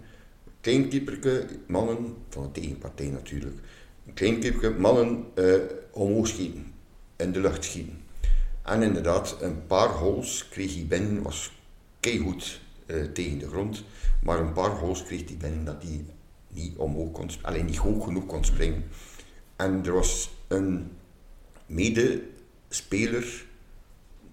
klein 0.62 0.90
keeperke, 0.90 1.46
mannen, 1.68 2.16
van 2.30 2.44
de 2.44 2.62
tegenpartij 2.62 3.08
natuurlijk, 3.08 3.58
klein 4.14 4.40
keeperke, 4.40 4.80
mannen 4.80 5.26
eh, 5.34 5.56
omhoog 5.92 6.28
schieten, 6.28 6.74
in 7.16 7.32
de 7.32 7.40
lucht 7.40 7.64
schieten. 7.64 8.02
En 8.64 8.82
inderdaad, 8.82 9.38
een 9.42 9.68
paar 9.68 9.90
holes 9.90 10.50
kreeg 10.50 10.74
hij 10.74 10.86
binnen, 10.88 11.22
was 11.22 11.62
keigoed 12.00 12.62
eh 12.86 13.04
tegen 13.04 13.40
de 13.40 13.48
grond, 13.48 13.84
maar 14.22 14.40
een 14.40 14.54
paar 14.54 14.70
holes 14.70 15.04
kreeg 15.04 15.28
hij 15.28 15.38
binnen 15.38 15.66
dat 15.66 15.84
hij 15.84 16.06
niet 16.48 16.78
omhoog 16.78 17.12
kon, 17.12 17.30
alleen 17.42 17.66
niet 17.66 17.78
hoog 17.78 18.04
genoeg 18.04 18.26
kon 18.26 18.46
springen. 18.46 18.84
En 19.56 19.86
er 19.86 19.94
was 19.94 20.30
een 20.48 20.92
medespeler, 22.68 23.46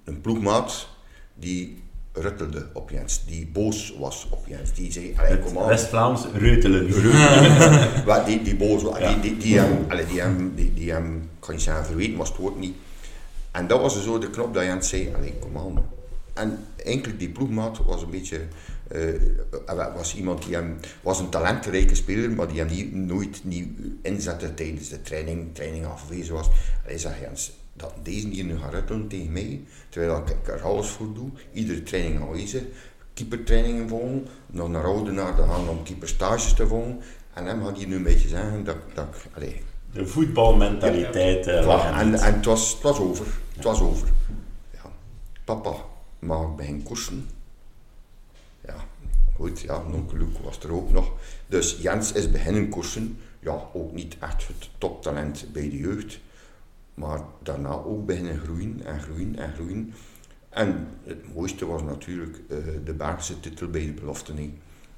een 0.04 0.20
ploegmaat, 0.20 0.88
die 1.34 1.82
ruttelde 2.12 2.68
op 2.72 2.90
Jens, 2.90 3.24
die 3.26 3.46
boos 3.46 3.94
was 3.98 4.26
op 4.30 4.46
Jens. 4.46 4.72
Die 4.72 4.92
zei, 4.92 5.14
allee, 5.16 5.38
kom 5.38 5.58
aan. 5.58 5.66
West-Vlaams 5.66 6.26
reutelen. 6.34 6.88
Wat 8.04 8.26
die, 8.26 8.42
die 8.42 8.56
boos 8.56 8.82
was, 8.82 8.98
Ja. 8.98 9.12
die, 9.12 9.20
die, 9.20 9.36
die, 9.36 9.58
hem, 9.58 9.84
allee, 9.88 10.06
die, 10.06 10.20
hem, 10.20 10.54
die, 10.54 10.74
die 10.74 10.92
hem, 10.92 11.16
ik 11.16 11.40
kan 11.40 11.54
niet 11.54 11.62
zeggen 11.62 11.84
verweten, 11.86 12.16
was 12.16 12.28
het 12.28 12.38
woord 12.38 12.58
niet. 12.58 12.74
En 13.50 13.66
dat 13.66 13.80
was 13.80 14.02
zo 14.04 14.18
de 14.18 14.30
knop 14.30 14.54
dat 14.54 14.64
Jens 14.64 14.88
zei, 14.88 15.12
allee, 15.14 15.34
kom 15.38 15.58
aan. 15.58 15.84
En 16.34 16.66
eigenlijk 16.84 17.18
die 17.18 17.28
ploegmaat 17.30 17.78
was 17.84 18.02
een 18.02 18.10
beetje, 18.10 18.40
eh, 18.88 19.94
was 19.94 20.16
iemand 20.16 20.44
die 20.44 20.54
hem, 20.54 20.76
was 21.02 21.18
een 21.18 21.28
talentrijke 21.28 21.94
speler, 21.94 22.30
maar 22.30 22.48
die 22.48 22.58
hem 22.58 22.68
niet, 22.68 22.94
nooit 22.94 23.40
niet 23.44 23.68
inzette 24.02 24.54
tijdens 24.54 24.88
de 24.88 25.02
training, 25.02 25.54
training 25.54 25.86
afgewezen 25.86 26.34
was. 26.34 26.48
Hij 26.82 26.98
zei, 26.98 27.14
Jens, 27.20 27.52
dat 27.84 28.04
deze 28.04 28.28
hier 28.28 28.44
nu 28.44 28.58
gaat 28.58 28.72
ruttelen 28.72 29.08
tegen 29.08 29.32
mij, 29.32 29.62
terwijl 29.88 30.22
ik 30.26 30.48
er 30.48 30.62
alles 30.62 30.88
voor 30.88 31.14
doe, 31.14 31.30
iedere 31.52 31.82
training 31.82 32.20
aanwezig, 32.20 32.62
keepertrainingen 33.14 33.88
volgen, 33.88 34.26
nog 34.46 34.68
naar 34.68 34.84
Oudenaar 34.84 35.34
te 35.34 35.42
gaan 35.42 35.68
om 35.68 35.82
keeperstages 35.82 36.52
te 36.54 36.66
volgen. 36.66 37.00
En 37.34 37.46
hem 37.46 37.60
had 37.62 37.76
hij 37.76 37.86
nu 37.86 37.96
een 37.96 38.02
beetje 38.02 38.28
zeggen 38.28 38.64
dat, 38.64 38.76
dat 38.94 39.04
ik, 39.04 39.30
allee, 39.36 39.62
De 39.92 40.06
voetbalmentaliteit. 40.06 41.46
eh, 41.46 41.98
en, 41.98 42.14
en 42.14 42.34
het, 42.34 42.44
was, 42.44 42.72
het 42.72 42.82
was 42.82 42.98
over. 42.98 43.26
Het 43.54 43.64
was 43.64 43.80
over. 43.80 44.08
Ja. 44.72 44.90
Papa, 45.44 45.74
mag 46.18 46.42
ik 46.42 46.56
beginnen 46.56 46.82
koersen? 46.82 47.28
Ja, 48.66 48.74
goed, 49.36 49.60
ja, 49.60 49.82
onkel 49.92 50.16
Luc 50.16 50.28
was 50.44 50.58
er 50.58 50.72
ook 50.72 50.90
nog. 50.90 51.12
Dus 51.46 51.76
Jens 51.80 52.12
is 52.12 52.30
beginnen 52.30 52.68
koersen. 52.68 53.18
Ja, 53.40 53.62
ook 53.72 53.92
niet 53.92 54.16
echt 54.20 54.46
het 54.46 54.68
toptalent 54.78 55.46
bij 55.52 55.70
de 55.70 55.76
jeugd. 55.78 56.18
Maar 56.94 57.20
daarna 57.42 57.72
ook 57.72 58.06
beginnen 58.06 58.38
groeien 58.38 58.84
en 58.84 59.00
groeien 59.00 59.36
en 59.36 59.52
groeien. 59.52 59.94
En 60.48 60.88
het 61.02 61.34
mooiste 61.34 61.66
was 61.66 61.82
natuurlijk 61.82 62.40
eh, 62.48 62.56
de 62.84 62.94
Belgische 62.94 63.40
titel 63.40 63.68
bij 63.68 63.86
de 63.86 63.92
belofte. 63.92 64.32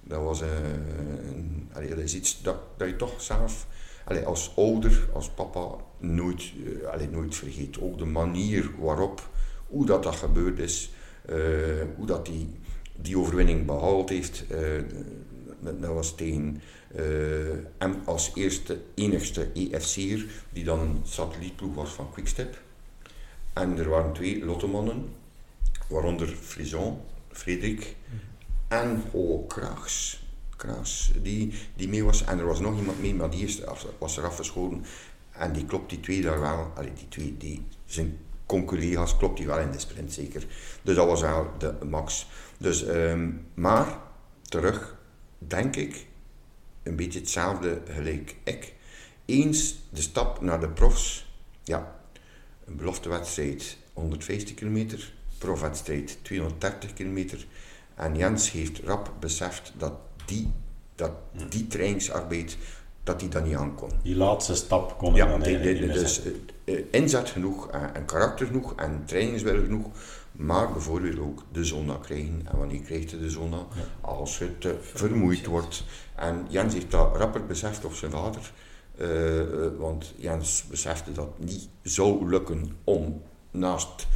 Dat 0.02 0.22
was 0.22 0.40
eh, 0.40 0.48
een, 1.34 1.68
allee, 1.72 1.88
dat 1.88 1.98
is 1.98 2.14
iets 2.14 2.42
dat, 2.42 2.56
dat 2.76 2.88
je 2.88 2.96
toch 2.96 3.22
zelf 3.22 3.66
allee, 4.04 4.24
als 4.24 4.56
ouder, 4.56 5.08
als 5.12 5.30
papa, 5.30 5.76
nooit, 5.98 6.52
allee, 6.92 7.08
nooit 7.08 7.34
vergeet. 7.34 7.80
Ook 7.80 7.98
de 7.98 8.04
manier 8.04 8.70
waarop, 8.78 9.28
hoe 9.66 9.86
dat, 9.86 10.02
dat 10.02 10.14
gebeurd 10.14 10.58
is, 10.58 10.90
hoe 11.96 12.06
dat 12.06 12.26
die, 12.26 12.50
die 12.96 13.18
overwinning 13.18 13.66
behaald 13.66 14.08
heeft. 14.08 14.44
Dat, 15.80 15.92
was 15.92 16.14
tegen 16.14 16.62
eh, 16.94 17.04
hem 17.78 18.02
als 18.04 18.30
eerste, 18.34 18.80
enigste 18.94 19.50
EFC'er, 19.52 20.26
die 20.52 20.64
dan 20.64 20.80
een 20.80 21.00
satellietploeg 21.02 21.74
was 21.74 21.90
van 21.90 22.12
Quickstep. 22.12 22.62
En 23.52 23.78
er 23.78 23.88
waren 23.88 24.12
twee 24.12 24.44
lottemannen, 24.44 25.08
waaronder 25.88 26.28
Frison, 26.28 27.00
Frederik 27.32 27.96
en 28.68 29.02
oh, 29.10 29.48
Kraaks. 29.48 30.24
Kraaks, 30.56 31.12
die, 31.22 31.52
die 31.76 31.88
mee 31.88 32.04
was. 32.04 32.24
En 32.24 32.38
er 32.38 32.46
was 32.46 32.60
nog 32.60 32.78
iemand 32.78 33.00
mee, 33.00 33.14
maar 33.14 33.30
die 33.30 33.44
is, 33.44 33.60
was 33.98 34.16
er 34.16 34.24
afgeschoten. 34.24 34.84
En 35.32 35.52
die 35.52 35.64
klopt 35.64 35.90
die 35.90 36.00
twee 36.00 36.22
daar 36.22 36.40
wel. 36.40 36.72
Die 36.94 37.08
twee, 37.08 37.36
die, 37.36 37.66
zijn 37.86 38.18
conculega's 38.46 39.16
klopt 39.16 39.36
die 39.36 39.46
wel 39.46 39.58
in 39.58 39.70
de 39.70 39.78
sprint 39.78 40.12
zeker. 40.12 40.46
Dus 40.82 40.96
dat 40.96 41.06
was 41.06 41.20
wel 41.20 41.50
de 41.58 41.74
max. 41.88 42.26
Dus, 42.58 42.84
ehm, 42.84 43.30
maar, 43.54 43.98
terug, 44.42 44.95
denk 45.38 45.76
ik, 45.76 46.06
een 46.82 46.96
beetje 46.96 47.18
hetzelfde 47.18 47.80
gelijk 47.90 48.36
ik. 48.44 48.74
Eens 49.24 49.74
de 49.90 50.00
stap 50.02 50.40
naar 50.40 50.60
de 50.60 50.68
profs, 50.68 51.26
ja, 51.64 51.94
een 52.66 52.76
beloftewedstrijd 52.76 53.76
150 53.92 54.54
kilometer, 54.54 55.12
profwedstrijd 55.38 56.18
230 56.22 56.92
kilometer. 56.92 57.46
En 57.94 58.16
Jens 58.16 58.50
heeft 58.50 58.78
rap 58.84 59.12
beseft 59.20 59.72
dat 59.78 59.92
die, 60.26 60.50
dat 60.94 61.12
die 61.48 61.66
trainingsarbeid, 61.66 62.56
dat 63.04 63.20
hij 63.20 63.30
dat 63.30 63.44
niet 63.44 63.56
aankon. 63.56 63.90
Die 64.02 64.16
laatste 64.16 64.54
stap 64.54 64.98
kon 64.98 65.12
hij 65.12 65.20
Ja, 65.22 65.26
dan 65.28 65.40
de- 65.40 65.50
niet 65.50 65.92
dus 65.92 66.22
eh, 66.22 66.32
eh, 66.64 66.84
inzet 66.90 67.28
genoeg, 67.30 67.70
eh, 67.70 67.82
en 67.92 68.04
karakter 68.04 68.46
genoeg 68.46 68.74
en 68.74 69.02
trainingswil 69.06 69.62
genoeg, 69.62 69.86
maar 70.36 70.72
bijvoorbeeld 70.72 71.18
ook 71.18 71.42
de 71.52 71.64
zona 71.64 71.94
krijgen. 72.02 72.40
En 72.44 72.58
wanneer 72.58 72.80
krijgt 72.80 73.10
hij 73.10 73.20
de 73.20 73.30
zona? 73.30 73.66
Als 74.00 74.38
het 74.38 74.60
te 74.60 74.76
vermoeid 74.80 75.46
wordt. 75.46 75.84
En 76.14 76.46
Jens 76.48 76.74
heeft 76.74 76.90
dat 76.90 77.16
rapper 77.16 77.46
beseft 77.46 77.84
op 77.84 77.92
zijn 77.94 78.10
vader, 78.10 78.52
eh, 78.98 79.40
eh, 79.40 79.72
want 79.78 80.12
Jens 80.16 80.64
besefte 80.70 81.12
dat 81.12 81.28
het 81.36 81.46
niet 81.48 81.68
zou 81.82 82.28
lukken 82.28 82.76
om 82.84 83.22
naast 83.50 84.06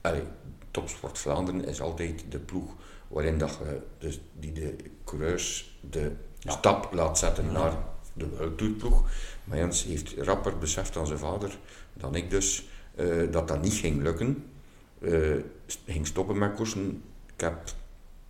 allee, 0.00 0.22
Topsport 0.70 1.18
Vlaanderen 1.18 1.64
is 1.64 1.80
altijd 1.80 2.24
de 2.28 2.38
ploeg 2.38 2.74
waarin 3.08 3.38
dat 3.38 3.58
je, 3.64 3.80
dus 3.98 4.20
die 4.38 4.52
de 4.52 4.76
coureurs 5.04 5.78
de 5.90 6.12
Ja. 6.38 6.50
stap 6.50 6.92
laat 6.92 7.18
zetten 7.18 7.52
naar 7.52 7.72
de 8.12 8.28
World 8.28 8.58
Tour 8.58 8.72
ploeg. 8.72 9.04
Maar 9.44 9.58
Jens 9.58 9.84
heeft 9.84 10.14
rapper 10.18 10.58
beseft 10.58 10.96
aan 10.96 11.06
zijn 11.06 11.18
vader 11.18 11.58
dan 11.92 12.14
ik 12.14 12.30
dus 12.30 12.68
eh, 12.94 13.06
dat 13.30 13.48
dat 13.48 13.62
niet 13.62 13.74
ging 13.74 14.02
lukken. 14.02 14.46
Eh, 15.04 15.36
ging 15.86 16.06
stoppen 16.06 16.38
met 16.38 16.54
koersen. 16.54 17.02
Ik 17.34 17.40
heb 17.40 17.74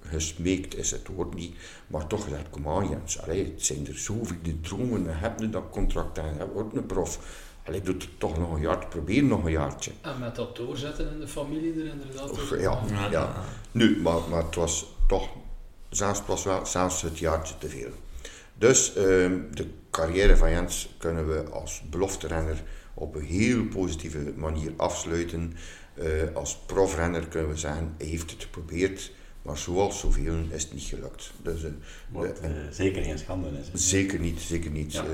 gesmeekt, 0.07 0.77
is 0.77 0.91
het 0.91 1.07
woord 1.07 1.35
niet, 1.35 1.55
maar 1.87 2.07
toch 2.07 2.25
gezegd, 2.25 2.51
kom 2.51 2.69
aan 2.69 2.89
Jens, 2.89 3.23
allee, 3.23 3.45
het 3.45 3.65
zijn 3.65 3.87
er 3.87 3.99
zoveel 3.99 4.37
die 4.43 4.61
dromen, 4.61 5.09
en 5.09 5.19
heb 5.19 5.41
je 5.41 5.51
dat 5.51 5.71
contract 5.71 6.19
en 6.19 6.35
je 6.39 6.49
wordt 6.53 6.77
een 6.77 6.87
prof. 6.87 7.41
Allee, 7.67 7.81
doe 7.81 7.95
het 7.95 8.09
toch 8.19 8.39
nog 8.39 8.55
een 8.55 8.61
jaar, 8.61 8.87
probeer 8.87 9.25
nog 9.25 9.45
een 9.45 9.51
jaartje. 9.51 9.91
En 10.01 10.19
met 10.19 10.37
dat 10.37 10.57
doorzetten 10.57 11.13
in 11.13 11.21
de 11.21 11.29
familie 11.29 11.73
er 11.73 11.87
inderdaad 11.87 12.31
Of, 12.31 12.61
ja, 12.61 12.81
ja. 13.11 13.45
Nu, 13.71 14.01
maar, 14.01 14.21
maar 14.31 14.45
het 14.45 14.55
was 14.55 14.87
toch, 15.09 15.29
zelfs, 15.89 16.19
het 16.19 16.29
was 16.29 16.45
wel 16.45 16.67
zelfs 16.67 17.03
het 17.03 17.19
jaartje 17.19 17.59
te 17.59 17.69
veel. 17.69 17.91
Dus 18.55 18.95
ehm, 18.95 19.41
de 19.51 19.67
carrière 19.91 20.37
van 20.37 20.51
Jens 20.51 20.95
kunnen 20.99 21.29
we 21.29 21.51
als 21.51 21.83
belofterenner 21.91 22.63
op 22.95 23.15
een 23.15 23.25
heel 23.25 23.65
positieve 23.65 24.33
manier 24.37 24.73
afsluiten. 24.77 25.55
Eh, 25.95 26.07
als 26.35 26.59
profrenner 26.67 27.27
kunnen 27.27 27.49
we 27.51 27.57
zeggen, 27.57 27.95
hij 27.99 28.07
heeft 28.07 28.31
het 28.31 28.43
geprobeerd, 28.43 29.13
maar 29.43 29.59
zoals 29.59 30.01
zoveel 30.01 30.35
is 30.51 30.63
het 30.63 30.73
niet 30.73 30.83
gelukt. 30.83 31.33
Dus, 31.43 31.65
eh, 31.65 31.71
Wat 32.09 32.39
eh, 32.41 32.51
zeker 32.71 33.03
geen 33.03 33.19
schande 33.19 33.49
is. 33.73 33.89
zeker 33.91 34.19
niet, 34.19 34.41
zeker 34.41 34.71
niet. 34.71 34.93
Ja. 34.93 35.05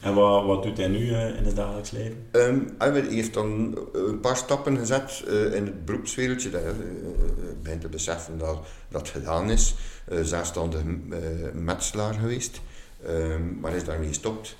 En 0.00 0.14
wat, 0.14 0.44
wat 0.44 0.62
doet 0.62 0.76
hij 0.76 0.88
nu 0.88 1.06
in 1.14 1.44
het 1.44 1.56
dagelijks 1.56 1.90
leven? 1.90 2.26
Ehm, 2.30 2.58
hij 2.78 3.00
heeft 3.00 3.34
dan 3.34 3.78
een 3.92 4.20
paar 4.20 4.36
stappen 4.36 4.78
gezet 4.78 5.24
in 5.54 5.64
het 5.64 5.84
beroepswereldje. 5.84 6.50
Dat, 6.50 6.62
eh, 6.62 6.68
ik 7.50 7.62
begin 7.62 7.78
te 7.78 7.88
beseffen 7.88 8.38
dat 8.38 8.66
dat 8.88 9.08
gedaan 9.08 9.50
is. 9.50 9.74
Zelfstandig 10.22 10.80
metselaar 11.52 12.14
geweest. 12.14 12.60
Ehm, 13.06 13.60
maar 13.60 13.74
is 13.74 13.84
daarmee 13.84 14.08
gestopt. 14.08 14.56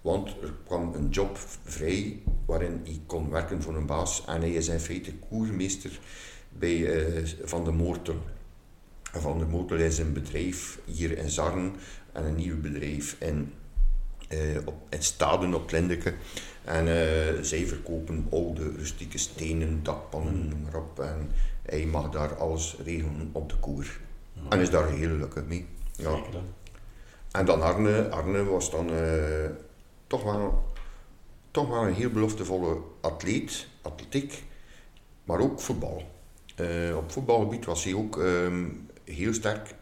Want 0.00 0.28
er 0.28 0.54
kwam 0.66 0.94
een 0.94 1.08
job 1.08 1.38
vrij 1.64 2.22
waarin 2.46 2.80
hij 2.84 3.00
kon 3.06 3.30
werken 3.30 3.62
voor 3.62 3.76
een 3.76 3.86
baas. 3.86 4.24
En 4.26 4.40
hij 4.40 4.52
is 4.52 4.68
in 4.68 4.80
feite 4.80 5.14
koermeester 5.14 5.98
bij 6.48 7.06
eh, 7.06 7.24
Van 7.44 7.64
de 7.64 7.72
Moortel. 7.72 8.22
En 9.12 9.20
Van 9.20 9.38
de 9.38 9.44
Moortel 9.44 9.78
is 9.78 9.98
een 9.98 10.12
bedrijf 10.12 10.78
hier 10.84 11.18
in 11.18 11.30
Zarren 11.30 11.74
en 12.12 12.24
een 12.24 12.36
nieuw 12.36 12.60
bedrijf 12.60 13.16
in, 13.18 13.52
eh, 14.28 14.38
op, 14.64 14.74
in 14.88 15.02
Staden 15.02 15.54
op 15.54 15.70
Lindeke. 15.70 16.14
En 16.64 16.88
eh, 16.88 17.42
zij 17.42 17.66
verkopen 17.66 18.26
oude 18.30 18.72
rustieke 18.76 19.18
stenen, 19.18 19.82
dakpannen, 19.82 20.48
noem 20.48 20.62
maar 20.62 20.80
op. 20.80 21.00
En 21.00 21.30
hij 21.62 21.86
mag 21.86 22.10
daar 22.10 22.36
alles 22.36 22.76
regelen 22.84 23.30
op 23.32 23.48
de 23.48 23.56
koer. 23.56 24.00
En 24.48 24.60
is 24.60 24.70
daar 24.70 24.88
heel 24.88 25.08
gelukkig 25.08 25.44
mee. 25.44 25.66
Ja. 25.96 26.14
Zeker. 26.14 26.40
En 27.30 27.44
dan 27.44 27.62
Arne. 27.62 28.08
Arne 28.08 28.44
was 28.44 28.70
dan 28.70 28.90
toch, 30.08 30.22
wel, 30.22 30.64
toch 31.50 31.68
wel 31.68 31.86
een 31.86 31.94
heel 31.94 32.10
beloftevolle 32.10 32.80
atleet, 33.00 33.66
atletiek, 33.82 34.44
maar 35.24 35.40
ook 35.40 35.60
voetbal. 35.60 36.02
Eh, 36.56 36.96
op 36.96 37.12
voetbalgebied 37.12 37.64
was 37.64 37.84
hij 37.84 37.94
ook 37.94 38.18
ehm, 38.18 38.68
heel 39.04 39.34
sterk, 39.34 39.74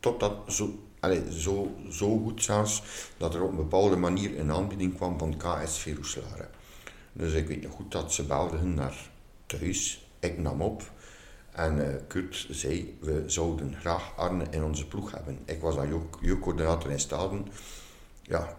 totdat, 0.00 0.52
zo, 0.52 0.78
allee, 1.00 1.32
zo, 1.32 1.74
zo 1.90 2.18
goed 2.18 2.42
zelfs, 2.42 2.82
dat 3.16 3.34
er 3.34 3.42
op 3.42 3.50
een 3.50 3.56
bepaalde 3.56 3.96
manier 3.96 4.38
een 4.38 4.52
aanbieding 4.52 4.94
kwam 4.94 5.18
van 5.18 5.36
KSV 5.36 5.92
Roeselare. 5.96 6.48
Dus 7.12 7.32
ik 7.32 7.46
weet 7.46 7.62
nog 7.62 7.72
goed 7.72 7.92
dat 7.92 8.12
ze 8.12 8.24
belden 8.24 8.74
naar 8.74 9.10
thuis. 9.46 10.08
Ik 10.18 10.38
nam 10.38 10.62
op. 10.62 10.82
En 11.52 11.78
uh, 11.78 11.94
Kurt 12.06 12.46
zei, 12.50 12.98
we 13.00 13.22
zouden 13.26 13.74
graag 13.80 14.16
Arne 14.16 14.44
in 14.50 14.64
onze 14.64 14.86
ploeg 14.86 15.10
hebben. 15.10 15.38
Ik 15.44 15.60
was 15.60 15.74
dan 15.74 16.08
jeugdcoördinator 16.20 16.90
in 16.90 17.00
Staden. 17.00 17.46
Ja, 18.22 18.56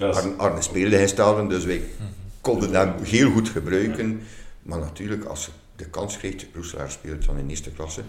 Arne, 0.00 0.34
Arne, 0.36 0.62
speelde 0.62 1.00
in 1.00 1.08
Staden, 1.08 1.48
dus 1.48 1.64
wij 1.64 1.82
konden 2.40 2.74
hem 2.74 3.02
heel 3.02 3.30
goed 3.30 3.48
gebruiken. 3.48 4.20
Maar 4.62 4.78
natuurlijk, 4.78 5.24
als 5.24 5.44
je 5.44 5.50
de 5.76 5.84
kans 5.84 6.16
kreeg, 6.16 6.46
Roeselaar 6.54 6.90
speelt 6.90 7.24
dan 7.24 7.38
in 7.38 7.48
eerste 7.48 7.70
klasse. 7.70 8.02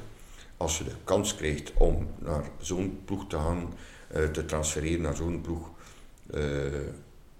Als 0.57 0.77
je 0.77 0.83
de 0.83 0.95
kans 1.03 1.35
kreeg 1.35 1.71
om 1.73 2.07
naar 2.17 2.43
zo'n 2.57 3.01
ploeg 3.05 3.27
te 3.27 3.35
gaan, 3.35 3.73
uh, 4.15 4.23
te 4.23 4.45
transfereren 4.45 5.01
naar 5.01 5.15
zo'n 5.15 5.41
ploeg, 5.41 5.69
uh, 6.35 6.43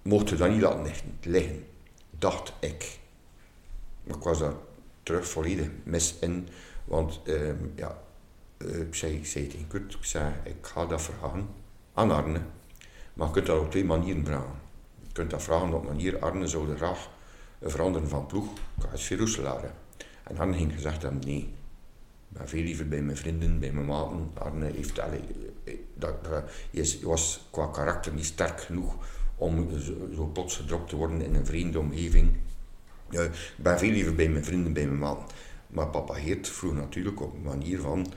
mocht 0.02 0.28
je 0.28 0.36
dat 0.36 0.50
niet 0.50 0.60
laten 0.60 0.92
liggen, 1.22 1.64
dacht 2.18 2.52
ik. 2.60 2.98
Maar 4.04 4.16
ik 4.16 4.22
was 4.22 4.38
daar 4.38 4.54
terug 5.02 5.28
volledig 5.28 5.68
mis 5.82 6.14
in. 6.20 6.48
Want 6.84 7.20
uh, 7.24 7.50
ja, 7.74 7.98
ik, 8.58 8.94
zei, 8.94 9.14
ik 9.14 9.26
zei 9.26 9.46
tegen 9.46 9.66
Kurt, 9.68 9.94
ik 9.94 10.04
zei, 10.04 10.32
ik 10.44 10.56
ga 10.60 10.86
dat 10.86 11.02
vragen 11.02 11.48
aan 11.94 12.10
Arne. 12.10 12.40
Maar 13.20 13.28
je 13.28 13.34
kunt 13.34 13.46
dat 13.46 13.60
op 13.60 13.70
twee 13.70 13.84
manieren 13.84 14.24
vragen. 14.24 14.60
Je 15.00 15.12
kunt 15.12 15.30
dat 15.30 15.42
vragen 15.42 15.72
op 15.72 15.84
manier, 15.84 16.18
Arne 16.18 16.46
zou 16.46 16.76
graag 16.76 17.08
veranderen 17.62 18.08
van 18.08 18.26
ploeg, 18.26 18.48
KSV 18.78 19.14
Roeselare. 19.18 19.70
En 20.22 20.38
Arne 20.38 20.56
ging 20.56 20.72
gezegd 20.72 21.02
hebben, 21.02 21.20
nee. 21.26 21.38
Ik 21.38 22.38
ben 22.38 22.48
veel 22.48 22.62
liever 22.62 22.88
bij 22.88 23.02
mijn 23.02 23.16
vrienden, 23.16 23.58
bij 23.58 23.72
mijn 23.72 23.86
maten. 23.86 24.30
Arne 24.34 24.70
heeft, 24.72 24.98
allee, 24.98 25.20
dat, 25.94 26.24
dat, 26.24 26.44
je 26.70 26.98
was 27.02 27.46
qua 27.50 27.66
karakter 27.66 28.12
niet 28.12 28.24
sterk 28.24 28.60
genoeg 28.60 28.94
om 29.36 29.80
zo, 29.80 29.92
zo 30.14 30.24
plots 30.26 30.56
gedropt 30.56 30.88
te 30.88 30.96
worden 30.96 31.20
in 31.22 31.34
een 31.34 31.46
vreemde 31.46 31.78
omgeving. 31.78 32.36
Uh, 33.10 33.24
ik 33.24 33.54
ben 33.56 33.78
veel 33.78 33.90
liever 33.90 34.14
bij 34.14 34.28
mijn 34.28 34.44
vrienden, 34.44 34.72
bij 34.72 34.86
mijn 34.86 34.98
man. 34.98 35.18
Maar 35.66 35.86
papa 35.86 36.14
Geert 36.14 36.48
vroeg 36.48 36.74
natuurlijk 36.74 37.20
op 37.20 37.34
een 37.34 37.42
manier 37.42 37.80
van... 37.80 38.12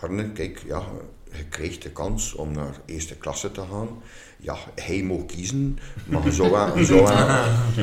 Arne, 0.00 0.32
kijk, 0.32 0.62
ja, 0.66 0.86
je 1.32 1.44
krijgt 1.48 1.82
de 1.82 1.90
kans 1.90 2.34
om 2.34 2.52
naar 2.52 2.80
eerste 2.84 3.14
klasse 3.14 3.52
te 3.52 3.62
gaan. 3.70 3.88
Ja, 4.36 4.56
hij 4.74 5.02
mocht 5.02 5.26
kiezen, 5.26 5.78
maar 6.04 6.32
zou 6.32 6.50
wel, 6.50 6.84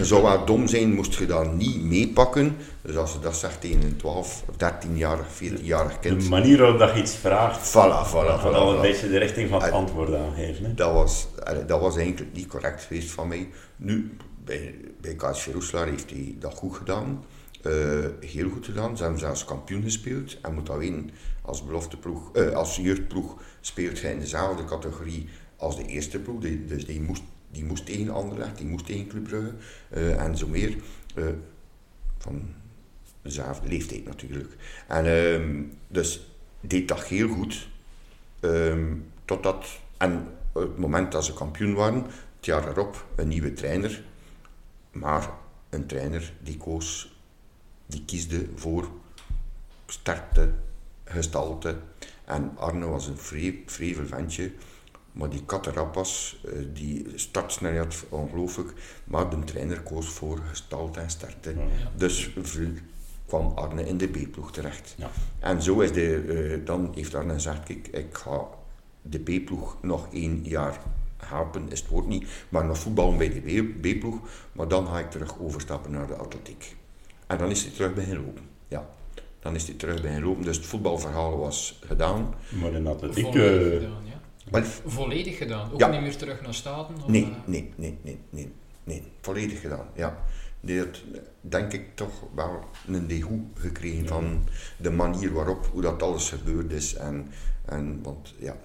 zou 0.01 0.23
wel 0.23 0.45
dom 0.45 0.67
zijn 0.67 0.93
moest 0.93 1.13
je 1.13 1.25
dat 1.25 1.53
niet 1.53 1.83
meepakken. 1.83 2.55
Dus 2.81 2.95
als 2.95 3.13
je 3.13 3.19
dat 3.19 3.35
zegt 3.35 3.61
tegen 3.61 3.81
een 3.81 3.97
12, 3.97 4.43
13-jarig, 4.51 5.25
14-jarig 5.41 5.99
kind... 5.99 6.21
De 6.21 6.29
manier 6.29 6.57
waarop 6.57 6.79
dat 6.79 6.93
je 6.93 7.01
iets 7.01 7.15
vraagt, 7.15 7.69
voilà, 7.69 8.09
voilà, 8.09 8.41
voilà, 8.41 8.55
al 8.55 8.75
een 8.75 8.81
beetje 8.81 9.09
de 9.09 9.17
richting 9.17 9.49
van 9.49 9.61
het 9.61 9.71
antwoord 9.71 10.13
aangeven. 10.13 10.75
Dat 10.75 10.93
was, 10.93 11.27
dat 11.67 11.79
was 11.79 11.97
eigenlijk 11.97 12.33
niet 12.33 12.47
correct 12.47 12.83
geweest 12.83 13.11
van 13.11 13.27
mij. 13.27 13.49
Nu, 13.75 14.17
bij, 14.45 14.75
bij 15.01 15.15
Roeselaar 15.51 15.87
heeft 15.87 16.09
hij 16.09 16.35
dat 16.39 16.53
goed 16.53 16.75
gedaan. 16.75 17.23
Uh, 17.67 17.73
heel 18.19 18.49
goed 18.49 18.65
gedaan. 18.65 18.97
Ze 18.97 19.03
hebben 19.03 19.19
zelfs 19.19 19.45
kampioen 19.45 19.83
gespeeld. 19.83 20.37
En 20.41 20.53
moet 20.53 20.65
dat 20.65 20.77
weten, 20.77 21.09
als, 21.45 21.65
belofteploeg, 21.65 22.35
uh, 22.35 22.49
als 22.49 22.75
jeugdploeg 22.75 23.41
speelt 23.61 24.01
hij 24.01 24.11
in 24.11 24.19
dezelfde 24.19 24.65
categorie 24.65 25.29
als 25.57 25.77
de 25.77 25.85
eerste 25.85 26.19
ploeg. 26.19 26.41
Dus 26.41 26.85
die 26.85 27.01
moest, 27.01 27.23
die 27.51 27.65
moest 27.65 27.85
tegen 27.85 28.09
Anderlecht, 28.09 28.57
die 28.57 28.67
moest 28.67 28.85
tegen 28.85 29.07
Club 29.07 29.23
Brugge. 29.23 29.53
Uh, 29.93 30.21
en 30.21 30.37
zo 30.37 30.47
meer. 30.47 30.75
van 32.17 32.41
dezelfde 33.21 33.67
leeftijd 33.67 34.05
natuurlijk. 34.05 34.55
En 34.87 35.05
ehm, 35.05 35.63
dus 35.87 36.27
deed 36.59 36.87
dat 36.87 37.03
heel 37.03 37.27
goed. 37.27 37.67
Um, 38.39 39.11
totdat, 39.25 39.65
en 39.97 40.27
op 40.53 40.61
het 40.61 40.77
moment 40.77 41.11
dat 41.11 41.25
ze 41.25 41.33
kampioen 41.33 41.73
waren, 41.73 42.03
het 42.35 42.45
jaar 42.45 42.67
erop, 42.67 43.05
een 43.15 43.27
nieuwe 43.27 43.53
trainer. 43.53 44.03
Maar 44.91 45.29
een 45.69 45.85
trainer 45.85 46.33
die 46.41 46.57
koos, 46.57 47.15
die 47.85 48.05
kiesde 48.05 48.45
voor 48.55 48.87
sterkte, 49.85 50.53
gestalte. 51.13 51.75
En 52.25 52.51
Arne 52.57 52.85
was 52.85 53.07
een 53.07 53.17
vrevel 53.65 54.05
ventje, 54.05 54.51
maar 55.11 55.29
die 55.29 55.45
katterap 55.45 55.93
was, 55.93 56.41
eh, 56.45 56.53
die 56.73 57.05
startsnelheid 57.15 58.03
ongelooflijk, 58.09 58.73
maar 59.03 59.29
de 59.29 59.43
trainer 59.43 59.81
koos 59.81 60.09
voor 60.09 60.39
gestalte 60.49 60.99
en 60.99 61.09
sterkte. 61.09 61.49
Ja. 61.49 61.91
Dus 61.95 62.33
kwam 63.25 63.51
Arne 63.55 63.87
in 63.87 63.97
de 63.97 64.07
B-ploeg 64.07 64.51
terecht. 64.51 64.95
Ja. 64.97 65.09
En 65.39 65.61
zo 65.61 65.79
is 65.79 65.91
de, 65.91 66.23
uh, 66.23 66.65
dan 66.65 66.91
heeft 66.95 67.15
Arne 67.15 67.33
gezegd, 67.33 67.63
kijk, 67.63 67.87
ik 67.87 68.17
ga 68.17 68.47
de 69.01 69.19
B-ploeg 69.19 69.77
nog 69.81 70.07
één 70.13 70.43
jaar 70.43 70.79
helpen 71.25 71.71
is 71.71 71.79
het 71.79 71.89
woord 71.89 72.07
niet, 72.07 72.27
maar 72.49 72.65
nog 72.65 72.77
voetballen 72.77 73.17
bij 73.17 73.29
de 73.29 73.63
B-ploeg. 73.81 74.19
Maar 74.51 74.67
dan 74.67 74.87
ga 74.87 74.99
ik 74.99 75.11
terug 75.11 75.39
overstappen 75.39 75.91
naar 75.91 76.07
de 76.07 76.15
atletiek. 76.15 76.75
En 77.27 77.37
dan 77.37 77.49
is 77.49 77.63
hij 77.63 77.71
terug 77.71 77.93
bij 77.93 78.15
lopen. 78.15 78.52
Dan 79.43 79.55
is 79.55 79.65
hij 79.67 79.75
terug 79.75 80.01
bij 80.01 80.21
lopen. 80.21 80.43
Dus 80.43 80.57
het 80.57 80.65
voetbalverhaal 80.65 81.37
was 81.37 81.79
gedaan. 81.85 82.33
Maar 82.49 82.73
in 82.73 82.87
atletiek... 82.87 83.25
Volledig 83.25 83.73
uh... 83.73 83.73
gedaan, 83.73 84.01
ja. 84.05 84.21
Maar, 84.51 84.65
volledig 84.85 85.37
gedaan? 85.37 85.71
Ook 85.71 85.79
ja. 85.79 85.87
niet 85.87 86.01
meer 86.01 86.17
terug 86.17 86.41
naar 86.41 86.53
Staten? 86.53 86.95
Of, 86.95 87.07
nee, 87.07 87.33
nee, 87.45 87.73
nee, 87.75 87.97
nee, 88.01 88.19
nee, 88.29 88.51
nee. 88.83 89.03
Volledig 89.21 89.61
gedaan, 89.61 89.87
ja. 89.95 90.17
Die 90.59 90.79
had, 90.79 91.01
denk 91.41 91.73
ik, 91.73 91.95
toch 91.95 92.11
wel 92.35 92.59
een 92.87 93.07
degoe 93.07 93.41
gekregen 93.53 94.03
ja. 94.03 94.07
van 94.07 94.43
de 94.77 94.91
manier 94.91 95.33
waarop, 95.33 95.69
hoe 95.71 95.81
dat 95.81 96.03
alles 96.03 96.29
gebeurd 96.29 96.71
is. 96.71 96.95
En, 96.95 97.31
en 97.65 97.99
want 98.03 98.33
ja, 98.39 98.55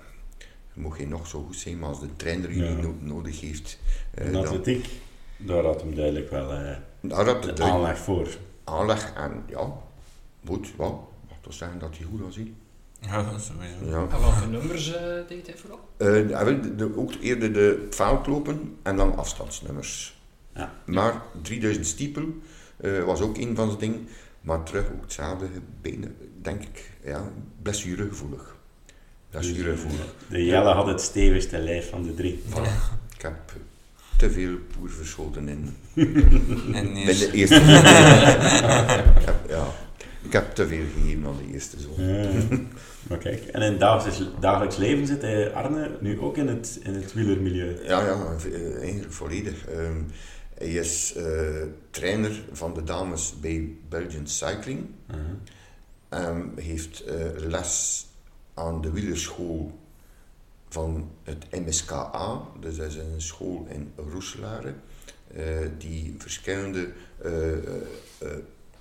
mocht 0.74 0.98
je 0.98 1.06
nog 1.06 1.26
zo 1.26 1.42
goed 1.42 1.56
zijn, 1.56 1.78
maar 1.78 1.88
als 1.88 2.00
de 2.00 2.16
trainer 2.16 2.52
je 2.52 2.62
niet 2.62 3.06
nodig 3.06 3.40
heeft... 3.40 3.78
Uh, 4.22 4.36
atletiek, 4.36 4.88
daar 5.36 5.64
had 5.64 5.80
hem 5.80 5.94
duidelijk 5.94 6.30
wel 6.30 6.52
uh, 6.52 6.76
daar 7.00 7.26
had 7.26 7.44
het 7.44 7.60
aanleg 7.60 7.98
voor. 7.98 8.28
Aanleg 8.64 9.12
en 9.14 9.42
ja, 9.48 9.72
goed, 10.48 10.76
wel. 10.76 11.12
Mag 11.28 11.38
toch 11.40 11.52
zeggen 11.52 11.78
dat 11.78 11.96
hij 11.96 12.06
goed 12.11 12.20
was, 12.20 12.37
he? 12.37 12.52
Ja, 13.00 13.38
sowieso. 13.38 13.98
Ja. 13.98 14.16
En 14.16 14.20
welke 14.20 14.46
nummers 14.46 14.88
uh, 14.88 14.96
deed 15.28 15.46
hij 15.46 15.56
vooral? 15.56 15.80
Uh, 15.98 16.37
hij 16.37 16.44
wilde 16.44 16.96
ook 16.96 17.12
eerder 17.20 17.52
de 17.52 17.88
lopen 18.26 18.76
en 18.82 18.96
dan 18.96 19.16
afstandsnummers. 19.16 20.20
Ja. 20.54 20.72
Maar 20.87 21.22
3000 21.42 21.87
stiepel 21.87 22.24
uh, 22.80 23.04
was 23.04 23.20
ook 23.20 23.37
een 23.37 23.56
van 23.56 23.66
zijn 23.66 23.80
dingen. 23.80 24.08
Maar 24.40 24.62
terug 24.62 24.84
ook 24.84 25.02
hetzelfde, 25.02 25.46
benen, 25.80 26.16
denk 26.42 26.62
ik, 26.62 26.90
ja, 27.04 27.32
blessuregevoelig. 27.62 28.56
Dus, 29.30 29.54
De 30.28 30.44
Jelle 30.44 30.72
had 30.72 30.87
het 30.87 31.00
stevigste 31.00 31.58
lijf 31.58 31.90
van 31.90 32.02
de 32.02 32.14
drie. 32.14 32.42
Voilà. 32.48 32.96
Ik 33.16 33.22
heb 33.22 33.52
te 34.16 34.30
veel 34.30 34.56
poer 34.72 34.90
verschoten 34.90 35.48
in, 35.48 35.76
in 36.74 36.94
de 36.94 37.30
eerste 37.32 37.61
ja, 39.48 39.66
ik 40.28 40.34
heb 40.34 40.54
te 40.54 40.66
veel 40.66 40.84
gegeven 40.94 41.26
aan 41.26 41.36
de 41.36 41.52
eerste 41.52 41.76
zoon. 41.80 42.68
maar 43.08 43.18
kijk, 43.18 43.44
en 43.44 43.62
in 43.62 43.78
dagelijks, 43.78 44.22
dagelijks 44.40 44.76
leven 44.76 45.06
zit 45.06 45.52
Arne 45.52 45.96
nu 46.00 46.20
ook 46.20 46.36
in 46.36 46.48
het, 46.48 46.80
in 46.82 46.94
het 46.94 47.12
wielermilieu? 47.12 47.84
Ja, 47.84 48.06
ja, 48.06 48.36
eigenlijk 48.80 49.12
volledig. 49.12 49.68
Um, 49.68 50.06
hij 50.54 50.68
is 50.68 51.14
uh, 51.16 51.62
trainer 51.90 52.42
van 52.52 52.74
de 52.74 52.82
dames 52.84 53.34
bij 53.40 53.76
Belgian 53.88 54.26
Cycling. 54.26 54.86
Uh 55.10 55.16
-huh. 56.08 56.28
um, 56.28 56.52
heeft 56.56 57.08
uh, 57.08 57.14
les 57.36 58.06
aan 58.54 58.80
de 58.80 58.90
wielerschool 58.90 59.78
van 60.68 61.10
het 61.22 61.46
MSKA, 61.50 62.42
dus 62.60 62.76
dat 62.76 62.86
is 62.86 62.96
een 62.96 63.20
school 63.20 63.66
in 63.70 63.92
Roeselare, 63.96 64.74
die 65.78 66.14
verschillende... 66.18 66.88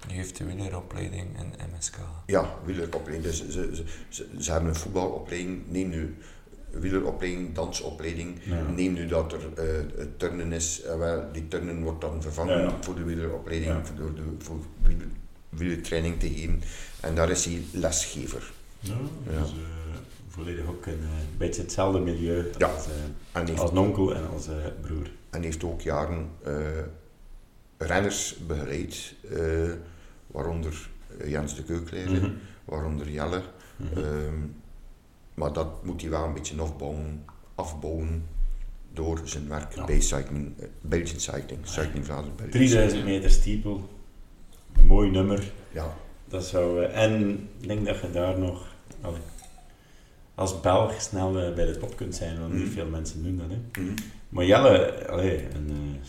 Uh, 0.06 0.12
uh, 0.12 0.16
u 0.16 0.18
heeft 0.18 0.38
de 0.38 0.46
wieleropleiding 0.46 1.40
in 1.40 1.54
MSK. 1.78 1.96
Ja, 2.26 2.56
wieleropleiding. 2.66 3.24
Dus 3.24 3.38
ze, 3.38 3.52
ze, 3.52 3.84
ze, 4.10 4.28
ze, 4.40 4.52
hebben 4.52 4.70
een 4.70 4.76
voetbalopleiding, 4.76 5.62
neem 5.68 5.90
nu 5.90 6.16
wieleropleiding, 6.70 7.56
dansopleiding. 7.56 8.40
Ja. 8.44 8.62
Neem 8.76 8.94
nu 8.94 9.08
dat 9.08 9.34
er 9.34 9.42
uh, 9.42 10.06
turnen 10.18 10.52
is, 10.52 10.82
uh, 10.86 10.98
wel, 10.98 11.24
die 11.32 11.48
turnen 11.48 11.84
wordt 11.84 12.02
dan 12.02 12.22
vervangen 12.22 12.62
ja. 12.62 12.78
voor 12.82 12.96
de 12.96 13.04
wieleropleiding, 13.04 13.72
ja. 13.72 13.86
voor, 13.86 14.16
de, 14.16 14.22
voor 14.38 14.58
wielertraining 15.50 16.20
te 16.20 16.28
geven. 16.30 16.62
En 17.00 17.16
daar 17.16 17.30
is 17.30 17.46
hij 17.46 17.64
lesgever. 17.72 18.52
Ja, 18.80 18.96
dus, 19.24 19.52
uh, 19.52 19.58
volledig 20.28 20.68
ook 20.68 20.86
een 20.86 21.00
uh, 21.02 21.08
beetje 21.38 21.62
hetzelfde 21.62 22.00
milieu 22.00 22.52
ja. 22.58 22.68
als, 22.68 22.88
uh, 22.88 22.94
heeft, 23.46 23.60
als 23.60 23.72
onkel 23.72 24.16
en 24.16 24.30
als 24.30 24.48
uh, 24.48 24.54
broer. 24.82 25.12
En 25.30 25.42
heeft 25.42 25.64
ook 25.64 25.82
jaren 25.82 26.30
renners 27.78 28.38
begeleid, 28.48 29.14
waaronder 30.28 30.90
Jens 31.26 31.56
de 31.56 31.64
Keukleider, 31.64 32.14
mm 32.14 32.20
-hmm. 32.20 32.38
waaronder 32.66 33.10
Jelle. 33.10 33.42
Mm 33.76 33.88
-hmm. 33.94 34.04
um, 34.04 34.56
maar 35.34 35.54
dat 35.54 35.84
moet 35.84 36.02
hij 36.02 36.10
wel 36.10 36.24
een 36.24 36.34
beetje 36.34 36.62
afbouwen, 36.62 37.26
afbouwen 37.56 38.26
door 38.94 39.22
zijn 39.24 39.48
werk 39.48 39.76
ja. 39.76 39.86
bij 39.86 40.02
cycling, 40.02 40.54
Belgian 40.82 41.20
Cycling, 41.20 41.60
Cycling 41.64 42.06
Vlaanderen. 42.06 42.50
3000 42.50 43.04
meter 43.04 43.30
stiepel, 43.30 43.90
een 44.78 44.86
mooi 44.86 45.10
nummer. 45.10 45.52
Ja. 45.72 45.94
Dat 46.28 46.46
zou, 46.46 46.84
en 46.84 47.32
ik 47.60 47.68
denk 47.68 47.86
dat 47.86 48.00
je 48.00 48.12
daar 48.12 48.40
nog... 48.40 48.76
Als 50.36 50.62
Belg 50.62 51.02
snel 51.02 51.40
eh, 51.40 51.54
bij 51.54 51.66
de 51.66 51.78
top 51.78 51.96
kunt 51.98 52.16
zijn, 52.16 52.40
want 52.40 52.54
niet 52.54 52.64
Mhm. 52.64 52.72
veel 52.72 52.86
mensen 52.86 53.24
doen 53.24 53.38
dat. 53.38 53.48
Hè. 53.50 53.82
Maar 54.30 54.46
Jelle, 54.46 55.08
een 55.10 56.02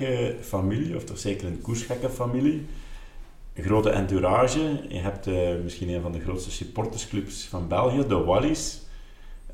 uh, 0.00 0.42
familie, 0.42 0.96
of 0.96 1.04
toch 1.04 1.18
zeker 1.18 1.46
een 1.46 1.60
koersgekke 1.60 2.10
familie. 2.10 2.66
Een 3.54 3.64
grote 3.64 3.90
entourage. 3.90 4.86
Je 4.88 4.98
hebt 4.98 5.26
eh, 5.26 5.54
misschien 5.62 5.88
een 5.88 6.02
van 6.02 6.12
de 6.12 6.20
grootste 6.20 6.50
supportersclubs 6.50 7.46
van 7.46 7.68
België, 7.68 8.06
de 8.06 8.24
Wallis. 8.24 8.80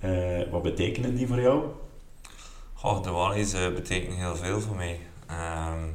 Eh, 0.01 0.51
wat 0.51 0.63
betekenen 0.63 1.15
die 1.15 1.27
voor 1.27 1.41
jou? 1.41 1.65
Goh, 2.75 3.03
de 3.03 3.11
Wallis 3.11 3.53
betekenen 3.53 4.17
heel 4.17 4.37
veel 4.37 4.61
voor 4.61 4.77
mij. 4.77 5.01
Ehm, 5.27 5.87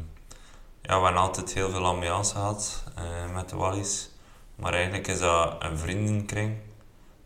ja, 0.81 0.97
we 0.99 1.03
hebben 1.03 1.21
altijd 1.21 1.53
heel 1.53 1.69
veel 1.69 1.85
ambiance 1.85 2.33
gehad 2.33 2.83
eh, 2.95 3.33
met 3.33 3.49
de 3.49 3.55
Wallis. 3.55 4.09
Maar 4.55 4.73
eigenlijk 4.73 5.07
is 5.07 5.19
dat 5.19 5.55
een 5.63 5.77
vriendenkring. 5.77 6.57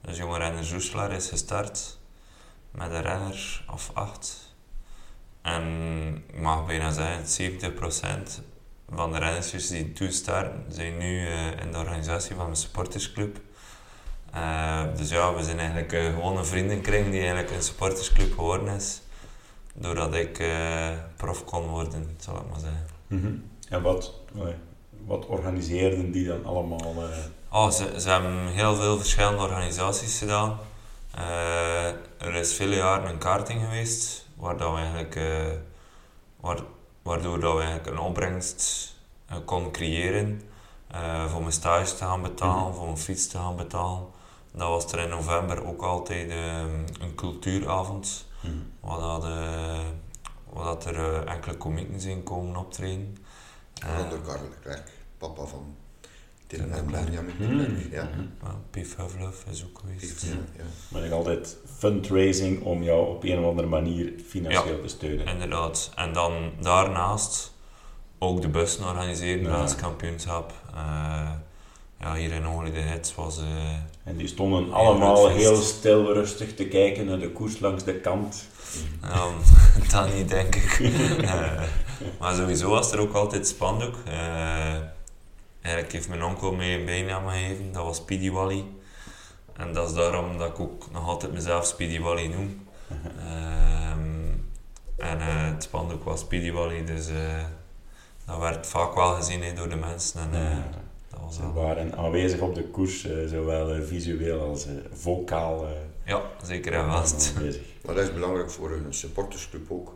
Dus 0.02 0.18
jonge 0.18 0.38
renner 0.38 0.64
Joeselaar 0.64 1.12
is 1.12 1.30
gestart 1.30 1.98
met 2.72 2.92
een 2.92 3.02
renner 3.02 3.66
of 3.74 3.92
acht. 3.94 4.51
En 5.42 5.64
ik 6.28 6.42
mag 6.42 6.66
bijna 6.66 6.92
zeggen, 6.92 7.52
70% 7.72 8.44
van 8.94 9.12
de 9.12 9.18
renners 9.18 9.68
die 9.68 9.94
toen 9.94 10.12
starten, 10.12 10.66
zijn 10.70 10.98
nu 10.98 11.28
eh, 11.28 11.48
in 11.66 11.72
de 11.72 11.78
organisatie 11.78 12.36
van 12.36 12.50
een 12.50 12.56
supportersclub. 12.56 13.40
Eh, 14.32 14.84
dus 14.96 15.10
ja, 15.10 15.34
we 15.36 15.44
zijn 15.44 15.60
eigenlijk 15.60 15.94
eh, 15.94 16.06
gewoon 16.06 16.38
een 16.38 16.46
vriendenkring 16.46 17.06
die 17.06 17.20
eigenlijk 17.20 17.52
een 17.52 17.64
supportersclub 17.64 18.34
geworden 18.34 18.76
is. 18.76 19.02
Doordat 19.74 20.14
ik 20.14 20.44
prof 21.16 21.46
kon 21.46 21.68
worden, 21.68 22.16
zal 22.20 22.36
ik 22.36 22.50
maar 22.50 22.60
zeggen. 22.60 22.86
Mhm. 23.08 23.34
En 23.70 23.82
wat, 23.82 24.14
wat 25.06 25.26
organiseerden 25.26 26.12
die 26.12 26.28
dan 26.28 26.46
allemaal? 26.46 26.94
Oh, 27.50 27.70
ze, 27.70 27.94
ze 28.00 28.10
hebben 28.10 28.48
heel 28.48 28.76
veel 28.76 28.98
verschillende 28.98 29.42
organisaties 29.42 30.18
gedaan. 30.18 30.58
Er 32.18 32.36
is 32.36 32.54
vele 32.54 32.76
jaren 32.76 33.10
een 33.10 33.18
kaarting 33.18 33.62
geweest, 33.62 34.28
waar 34.42 34.58
dat 34.58 34.72
we 34.72 34.78
eigenlijk, 34.78 35.16
eh, 35.16 35.58
waar, 36.40 36.60
waardoor 37.02 37.40
dat 37.40 37.54
we 37.54 37.60
eigenlijk 37.62 37.90
een 37.98 38.04
opbrengst 38.06 38.94
eh, 39.26 39.38
kon 39.46 39.72
creëren. 39.72 40.42
eh, 40.88 41.26
voor 41.32 41.40
mijn 41.40 41.52
stage 41.52 41.96
te 41.96 42.04
gaan 42.04 42.22
betalen, 42.22 42.64
Mhm. 42.68 42.74
voor 42.74 42.86
mijn 42.86 42.98
fiets 42.98 43.28
te 43.28 43.38
gaan 43.38 43.56
betalen. 43.56 44.08
Dat 44.54 44.68
was 44.68 44.92
er 44.92 45.00
in 45.00 45.10
november 45.10 45.66
ook 45.66 45.82
altijd 45.82 46.30
eh, 46.30 46.60
een 47.00 47.16
cultuuravond, 47.16 48.28
Mhm. 48.42 48.54
waar, 48.80 49.00
dat, 49.00 49.24
waar 50.50 50.64
dat 50.66 50.86
er 50.86 51.28
enkele 51.28 51.58
komieken 51.58 52.00
zijn 52.00 52.24
komen 52.24 52.56
optreden. 52.56 53.18
Waaronder 53.86 54.20
Karel 54.20 54.50
Leclerc, 54.50 54.92
papa 55.18 55.46
van 55.46 55.76
Tim 56.58 56.60
Tim 56.60 56.72
en 56.72 56.86
Leclerc. 56.92 57.06
Benjamin. 57.06 57.58
Leclerc. 57.58 57.92
Ja. 57.92 58.10
Ja, 58.42 58.56
Huffleff 58.98 59.46
is 59.52 59.64
ook 59.66 59.80
geweest. 59.80 60.22
Ja, 60.24 60.30
ja. 60.58 60.64
Maar 60.90 61.02
nog 61.02 61.12
altijd 61.12 61.58
fundraising 61.78 62.64
om 62.64 62.84
jou 62.84 63.08
op 63.08 63.24
een 63.24 63.40
of 63.40 63.46
andere 63.46 63.68
manier 63.68 64.14
financieel 64.28 64.82
te 64.82 64.88
steunen. 64.88 65.26
Inderdaad. 65.28 65.92
En 65.96 66.14
dan 66.14 66.52
daarnaast 66.62 67.52
ook 68.20 68.42
de 68.42 68.48
bussen 68.48 68.86
organiseren, 68.88 69.42
Ja. 69.44 69.48
Vlaams 69.50 69.76
kampioenschap. 69.76 70.54
Eh, 70.76 71.30
ja, 72.00 72.16
hier 72.16 72.32
in 72.32 72.44
Holy 72.44 72.72
de 72.72 72.80
Hits 72.80 73.16
was... 73.16 73.38
eh, 73.38 73.74
En 74.04 74.18
die 74.18 74.28
stonden 74.28 74.64
Heel 74.64 74.74
allemaal 74.74 75.30
heel 75.30 75.56
stil, 75.56 76.14
rustig 76.14 76.56
te 76.56 76.66
kijken 76.68 77.06
naar 77.06 77.20
de 77.20 77.30
koers 77.32 77.60
langs 77.60 77.84
de 77.84 77.94
kant. 77.94 78.48
ja, 79.02 79.28
dat 79.92 80.14
niet, 80.14 80.30
denk 80.30 80.56
ik. 80.56 80.80
Eh, 81.22 81.62
maar 82.20 82.36
sowieso 82.36 82.70
was 82.70 82.92
er 82.92 83.00
ook 83.00 83.14
altijd 83.14 83.48
spandoek. 83.48 83.96
Eigenlijk 85.62 85.94
heeft 85.94 86.08
mijn 86.10 86.24
onkel 86.24 86.54
mij 86.54 86.76
een 86.80 86.86
bijnaam 86.86 87.28
gegeven, 87.28 87.72
dat 87.72 87.84
was 87.84 87.98
Speedy 87.98 88.30
Wally. 88.32 88.66
En 89.54 89.74
dat 89.74 89.90
is 89.90 89.96
daarom 89.96 90.38
dat 90.38 90.50
ik 90.50 90.60
ook 90.60 90.92
nog 90.92 91.08
altijd 91.08 91.34
mezelf 91.34 91.66
Speedy 91.66 92.00
Wally 92.00 92.28
noem. 92.28 92.68
Ehm, 93.20 94.30
en 94.98 95.20
eh, 95.20 95.46
het 95.54 95.64
spandoek 95.64 96.04
was 96.04 96.20
Speedy 96.20 96.52
Wally, 96.52 96.86
dus 96.86 97.08
eh, 97.10 97.44
dat 98.26 98.38
werd 98.40 98.68
vaak 98.68 98.94
wel 98.96 99.14
gezien 99.14 99.44
hè, 99.44 99.54
door 99.54 99.70
de 99.70 99.76
mensen. 99.76 100.20
En, 100.22 100.34
eh, 100.34 100.42
Ja. 100.52 100.64
dat 101.10 101.20
was 101.20 101.36
Ze 101.36 101.42
wel... 101.42 101.54
waren 101.54 101.98
aanwezig 101.98 102.40
op 102.40 102.56
de 102.56 102.64
koers, 102.64 103.02
zowel 103.28 103.84
visueel 103.86 104.42
als 104.42 104.66
eh, 104.66 104.74
vocaal. 104.94 105.66
eh, 105.66 105.72
Ja, 106.06 106.22
zeker 106.44 106.74
en 106.74 106.86
vast. 106.92 107.34
Maar 107.86 107.96
dat 107.96 108.04
is 108.08 108.14
belangrijk 108.14 108.52
voor 108.52 108.72
een 108.72 108.94
supportersclub 108.94 109.72
ook. 109.72 109.94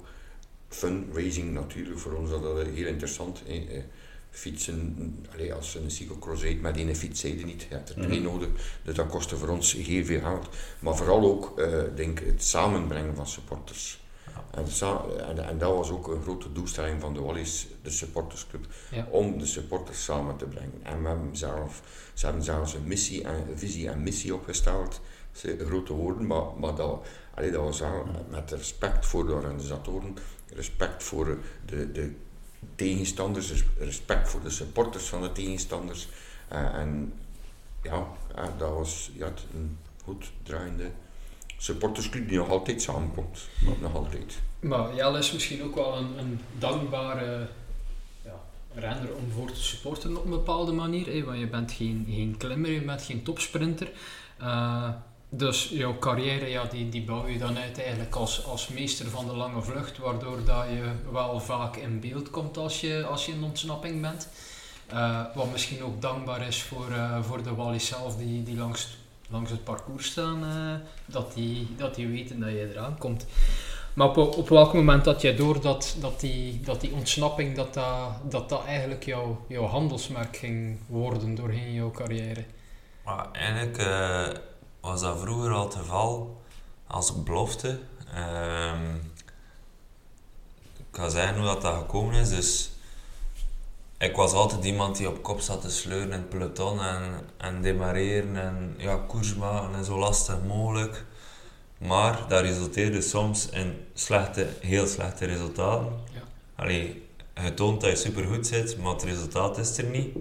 Fundraising 0.69 1.53
natuurlijk, 1.53 1.99
voor 1.99 2.13
ons 2.13 2.31
is 2.31 2.41
dat 2.41 2.65
heel 2.65 2.87
interessant. 2.87 3.41
hè. 3.47 3.83
Fietsen, 4.35 4.95
allee, 5.33 5.53
als 5.53 5.73
je 5.73 5.79
een 5.79 5.91
cyclocross 5.91 6.41
rijdt 6.43 6.61
met 6.61 6.77
één 6.77 6.95
fiets, 6.95 7.19
zei 7.19 7.37
je 7.39 7.45
niet. 7.45 7.61
Je 7.61 7.75
hebt 7.75 7.89
er 7.89 7.95
twee 7.95 8.19
Mhm. 8.19 8.31
nodig, 8.31 8.49
dus 8.83 8.95
dat 8.95 9.07
kostte 9.07 9.37
voor 9.37 9.47
ons 9.47 9.73
heel 9.73 10.05
veel 10.05 10.19
geld. 10.21 10.47
Maar 10.79 10.95
vooral 10.95 11.21
ook 11.23 11.59
eh, 11.59 11.81
denk, 11.95 12.19
het 12.19 12.43
samenbrengen 12.43 13.15
van 13.15 13.27
supporters. 13.27 14.03
Ja. 14.25 14.43
En, 14.61 15.27
en, 15.27 15.47
en 15.47 15.57
dat 15.57 15.75
was 15.75 15.89
ook 15.89 16.07
een 16.07 16.21
grote 16.21 16.51
doelstelling 16.51 17.01
van 17.01 17.13
de 17.13 17.21
Wallis, 17.21 17.67
de 17.81 17.89
supportersclub, 17.89 18.65
Ja. 18.91 19.07
om 19.11 19.37
de 19.39 19.45
supporters 19.45 20.03
samen 20.03 20.37
te 20.37 20.45
brengen. 20.45 20.79
En 20.83 21.01
we 21.01 21.07
hebben 21.07 21.37
zelf, 21.37 21.81
ze 22.13 22.25
hebben 22.25 22.43
zelfs 22.43 22.73
een, 22.73 22.87
missie 22.87 23.23
en, 23.23 23.33
een 23.49 23.57
visie 23.59 23.89
en 23.89 24.03
missie 24.03 24.33
opgesteld. 24.33 25.01
Grote 25.59 25.93
woorden, 25.93 26.27
maar, 26.27 26.43
maar 26.59 26.75
dat, 26.75 27.05
allee, 27.33 27.51
dat 27.51 27.63
was 27.63 27.79
wel 27.79 28.05
met 28.29 28.51
respect 28.51 29.05
voor 29.05 29.25
de 29.27 29.33
organisatoren, 29.33 30.13
respect 30.53 31.03
voor 31.03 31.37
de, 31.65 31.91
de 31.91 32.11
tegenstanders, 32.75 33.49
res- 33.51 33.63
respect 33.79 34.29
voor 34.29 34.41
de 34.41 34.49
supporters 34.49 35.05
van 35.05 35.21
de 35.21 35.31
tegenstanders. 35.31 36.07
Eh, 36.47 36.75
en 36.75 37.13
ja, 37.83 38.07
eh, 38.35 38.43
dat 38.57 38.69
was 38.69 39.11
ja, 39.13 39.31
een 39.53 39.77
goed 40.03 40.31
draaiende 40.43 40.91
supportersclub 41.57 42.27
die 42.29 42.37
nog 42.37 42.49
altijd 42.49 42.81
samenkomt. 42.81 43.47
Nog 43.81 43.95
altijd. 43.95 44.41
Maar 44.59 44.95
Jelle 44.95 45.17
is 45.17 45.31
misschien 45.31 45.63
ook 45.63 45.75
wel 45.75 45.97
een, 45.97 46.19
een 46.19 46.39
dankbare 46.59 47.47
ja, 48.23 48.35
renner 48.73 49.15
om 49.15 49.31
voor 49.31 49.51
te 49.51 49.63
supporten 49.63 50.17
op 50.17 50.23
een 50.23 50.29
bepaalde 50.29 50.71
manier. 50.71 51.25
Want 51.25 51.39
je 51.39 51.47
bent 51.47 51.71
geen, 51.71 52.05
geen 52.09 52.35
klimmer, 52.37 52.71
je 52.71 52.81
bent 52.81 53.01
geen 53.01 53.23
topsprinter. 53.23 53.91
Eh, 54.37 54.89
dus 55.37 55.69
jouw 55.69 55.97
carrière 55.99 56.49
ja, 56.49 56.65
die, 56.65 56.89
die 56.89 57.03
bouw 57.03 57.27
je 57.27 57.37
dan 57.37 57.57
uit 57.57 57.81
eigenlijk 57.81 58.15
als, 58.15 58.45
als 58.45 58.67
meester 58.67 59.09
van 59.09 59.25
de 59.25 59.35
lange 59.35 59.61
vlucht, 59.61 59.97
waardoor 59.97 60.43
dat 60.45 60.65
je 60.69 61.11
wel 61.11 61.39
vaak 61.39 61.75
in 61.75 61.99
beeld 61.99 62.29
komt 62.29 62.57
als 62.57 62.81
je, 62.81 63.05
als 63.09 63.25
je 63.25 63.31
in 63.31 63.43
ontsnapping 63.43 64.01
bent. 64.01 64.29
Eh, 64.87 65.21
wat 65.35 65.51
misschien 65.51 65.83
ook 65.83 66.01
dankbaar 66.01 66.47
is 66.47 66.61
voor, 66.61 66.91
eh, 66.91 67.23
voor 67.23 67.43
de 67.43 67.55
Wallis 67.55 67.87
zelf 67.87 68.17
die, 68.17 68.43
die 68.43 68.57
langs, 68.57 68.97
langs 69.29 69.51
het 69.51 69.63
parcours 69.63 70.05
staan, 70.05 70.43
eh, 70.43 70.87
dat, 71.05 71.33
die, 71.33 71.67
dat 71.77 71.95
die 71.95 72.07
weten 72.07 72.39
dat 72.39 72.49
je 72.49 72.69
eraan 72.71 72.97
komt. 72.97 73.25
Maar 73.93 74.07
op, 74.07 74.17
op 74.37 74.49
welk 74.49 74.73
moment 74.73 75.03
dat 75.03 75.21
jij 75.21 75.35
door 75.35 75.61
dat, 75.61 75.95
dat, 75.99 76.19
die, 76.19 76.61
dat 76.61 76.81
die 76.81 76.91
ontsnapping, 76.91 77.55
dat 77.55 77.73
dat, 77.73 78.11
dat, 78.29 78.49
dat 78.49 78.65
eigenlijk 78.65 79.05
jouw, 79.05 79.45
jouw 79.47 79.65
handelsmerk 79.65 80.37
ging 80.37 80.77
worden 80.87 81.35
doorheen 81.35 81.73
jouw 81.73 81.91
carrière? 81.91 82.45
Maar 83.05 83.31
eigenlijk 83.31 83.77
eh, 83.77 84.27
was 84.85 85.01
dat 85.01 85.19
vroeger 85.19 85.51
al 85.51 85.63
het 85.63 85.75
geval 85.75 86.41
als 86.87 87.23
belofte. 87.23 87.79
Ehm, 88.13 88.95
ik 90.77 91.01
ga 91.01 91.09
zeggen 91.09 91.35
hoe 91.35 91.45
dat, 91.45 91.61
dat 91.61 91.75
gekomen 91.75 92.13
is. 92.13 92.29
Dus 92.29 92.71
ik 93.97 94.15
was 94.15 94.33
altijd 94.33 94.65
iemand 94.65 94.97
die 94.97 95.09
op 95.09 95.23
kop 95.23 95.39
zat 95.39 95.61
te 95.61 95.69
sleuren 95.69 96.11
in 96.11 96.11
het 96.11 96.29
peloton 96.29 96.81
en, 96.81 97.29
en 97.37 97.61
demareren 97.61 98.37
en 98.37 98.75
ja, 98.77 98.95
koers 98.95 99.35
maken 99.35 99.75
en 99.75 99.85
zo 99.85 99.97
lastig 99.97 100.37
mogelijk. 100.47 101.05
Maar 101.77 102.25
dat 102.27 102.41
resulteerde 102.41 103.01
soms 103.01 103.49
in 103.49 103.87
slechte, 103.93 104.47
heel 104.59 104.87
slechte 104.87 105.25
resultaten. 105.25 105.93
Ja. 106.13 106.21
Allee, 106.55 107.07
je 107.43 107.53
toont 107.53 107.81
dat 107.81 107.89
je 107.89 107.95
supergoed 107.95 108.47
zit, 108.47 108.77
maar 108.77 108.93
het 108.93 109.03
resultaat 109.03 109.57
is 109.57 109.77
er 109.77 109.85
niet. 109.85 110.15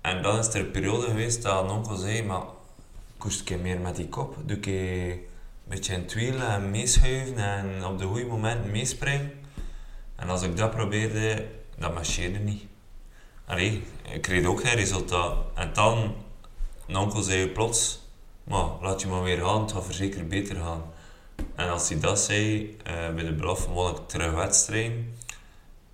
En 0.00 0.22
dan 0.22 0.38
is 0.38 0.48
er 0.48 0.60
een 0.60 0.70
periode 0.70 1.06
geweest 1.06 1.42
dat 1.42 1.64
een 1.64 1.70
onkel 1.70 1.96
zei, 1.96 2.22
maar 2.22 2.42
koest 3.24 3.44
keer 3.44 3.58
meer 3.58 3.80
met 3.80 3.96
die 3.96 4.08
kop. 4.08 4.36
Doe 4.44 4.58
keer 4.58 5.12
een 5.12 5.20
beetje 5.64 5.94
in 5.94 6.40
en 6.40 6.70
meeschuiven 6.70 7.36
en 7.36 7.84
op 7.84 7.98
de 7.98 8.04
goede 8.04 8.26
momenten 8.26 8.70
meespringen. 8.70 9.32
En 10.16 10.28
als 10.28 10.42
ik 10.42 10.56
dat 10.56 10.70
probeerde, 10.70 11.48
dat 11.78 11.94
marcheerde 11.94 12.38
niet. 12.38 12.62
Allee, 13.46 13.82
ik 14.12 14.22
kreeg 14.22 14.46
ook 14.46 14.60
geen 14.60 14.74
resultaat. 14.74 15.36
En 15.54 15.70
dan, 15.72 16.14
een 16.86 16.96
onkel 16.96 17.22
zei 17.22 17.48
plots, 17.48 18.00
maar 18.44 18.66
laat 18.80 19.00
je 19.00 19.08
maar 19.08 19.22
weer 19.22 19.44
gaan, 19.44 19.62
het 19.62 19.72
gaat 19.72 19.94
zeker 19.94 20.26
beter 20.26 20.56
gaan. 20.56 20.82
En 21.54 21.70
als 21.70 21.88
hij 21.88 22.00
dat 22.00 22.20
zei, 22.20 22.76
eh, 22.82 23.14
bij 23.14 23.24
de 23.24 23.34
belofte 23.34 23.70
won 23.70 23.90
ik 23.90 24.08
terug 24.08 24.32
wedstrijden. 24.32 25.14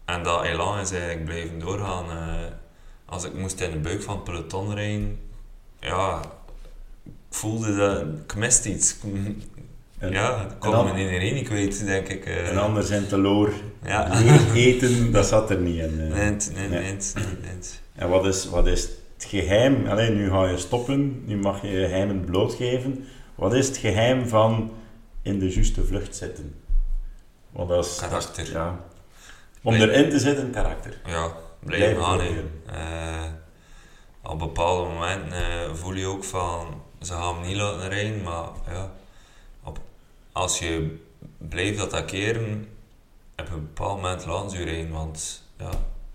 En 0.05 0.22
dat 0.22 0.45
elan 0.45 0.78
is 0.78 0.91
eigenlijk 0.91 1.24
blijven 1.24 1.59
doorgaan. 1.59 2.11
eh, 2.11 2.53
als 3.05 3.24
ik 3.24 3.35
moest 3.35 3.61
in 3.61 3.70
de 3.70 3.78
buik 3.78 4.03
van 4.03 4.14
het 4.14 4.24
peloton 4.24 4.74
rijden, 4.74 5.20
ja, 5.81 6.20
ik 6.20 6.31
voelde 7.31 7.76
dat 7.76 8.01
ik 8.24 8.35
miste 8.35 8.72
iets. 8.72 8.97
En, 9.99 10.11
ja, 10.12 10.41
ik 10.43 10.49
kon 10.59 10.70
en 10.70 10.76
dan- 10.76 10.85
mijn 10.95 11.09
energie 11.09 11.43
kwijt, 11.45 11.87
denk 11.87 12.09
ik. 12.09 12.24
eh. 12.24 12.49
en 12.49 12.59
anders 12.59 12.91
in 12.91 13.07
teloor 13.07 13.53
ja. 13.85 14.20
eten, 14.55 15.12
dat 15.12 15.26
zat 15.26 15.51
er 15.51 15.59
niet 15.59 15.78
in. 15.78 16.01
eh. 16.01 16.14
Nee, 16.14 16.37
nee, 16.55 16.68
Nee. 16.68 16.81
nee. 16.83 16.97
En 17.95 18.09
wat 18.09 18.26
is, 18.26 18.45
wat 18.49 18.66
is 18.66 18.83
het 18.83 19.24
geheim? 19.28 19.87
Allee, 19.87 20.11
nu 20.11 20.31
ga 20.31 20.45
je 20.49 20.57
stoppen, 20.57 21.22
nu 21.26 21.37
mag 21.37 21.62
je 21.62 21.68
je 21.68 21.87
geheimen 21.87 22.24
blootgeven. 22.24 23.05
Wat 23.35 23.55
is 23.55 23.66
het 23.66 23.76
geheim 23.76 24.28
van 24.28 24.72
in 25.22 25.39
de 25.39 25.53
juiste 25.53 25.85
vlucht 25.85 26.16
zitten? 26.16 26.55
Want 27.53 27.68
dat 27.68 27.85
is... 27.87 27.97
Karakter. 28.01 28.51
Ja. 28.53 28.81
Om 29.62 29.74
erin 29.74 30.11
te 30.11 30.18
zitten, 30.18 30.51
karakter. 30.51 31.01
Ja, 31.07 31.12
gaan. 31.12 31.33
hè. 31.70 31.95
proberen. 31.95 32.51
Eh, 32.66 33.24
op 34.22 34.39
bepaalde 34.39 34.91
momenten 34.93 35.76
voel 35.76 35.95
je 35.95 36.07
ook 36.07 36.24
van, 36.24 36.83
ze 37.01 37.12
gaan 37.12 37.34
hem 37.38 37.46
niet 37.46 37.57
laten 37.57 37.88
rijden, 37.88 38.22
maar 38.22 38.48
ja, 38.70 38.90
op, 39.64 39.78
als 40.32 40.59
je 40.59 40.96
blijft 41.38 41.80
attackeren, 41.80 42.68
op 43.36 43.51
een 43.51 43.61
bepaald 43.74 44.01
moment 44.03 44.26
laten 44.26 44.51
ze 44.51 44.59
je 44.59 44.64
rijden, 44.64 44.90
want 44.90 45.42
ja, 45.59 45.70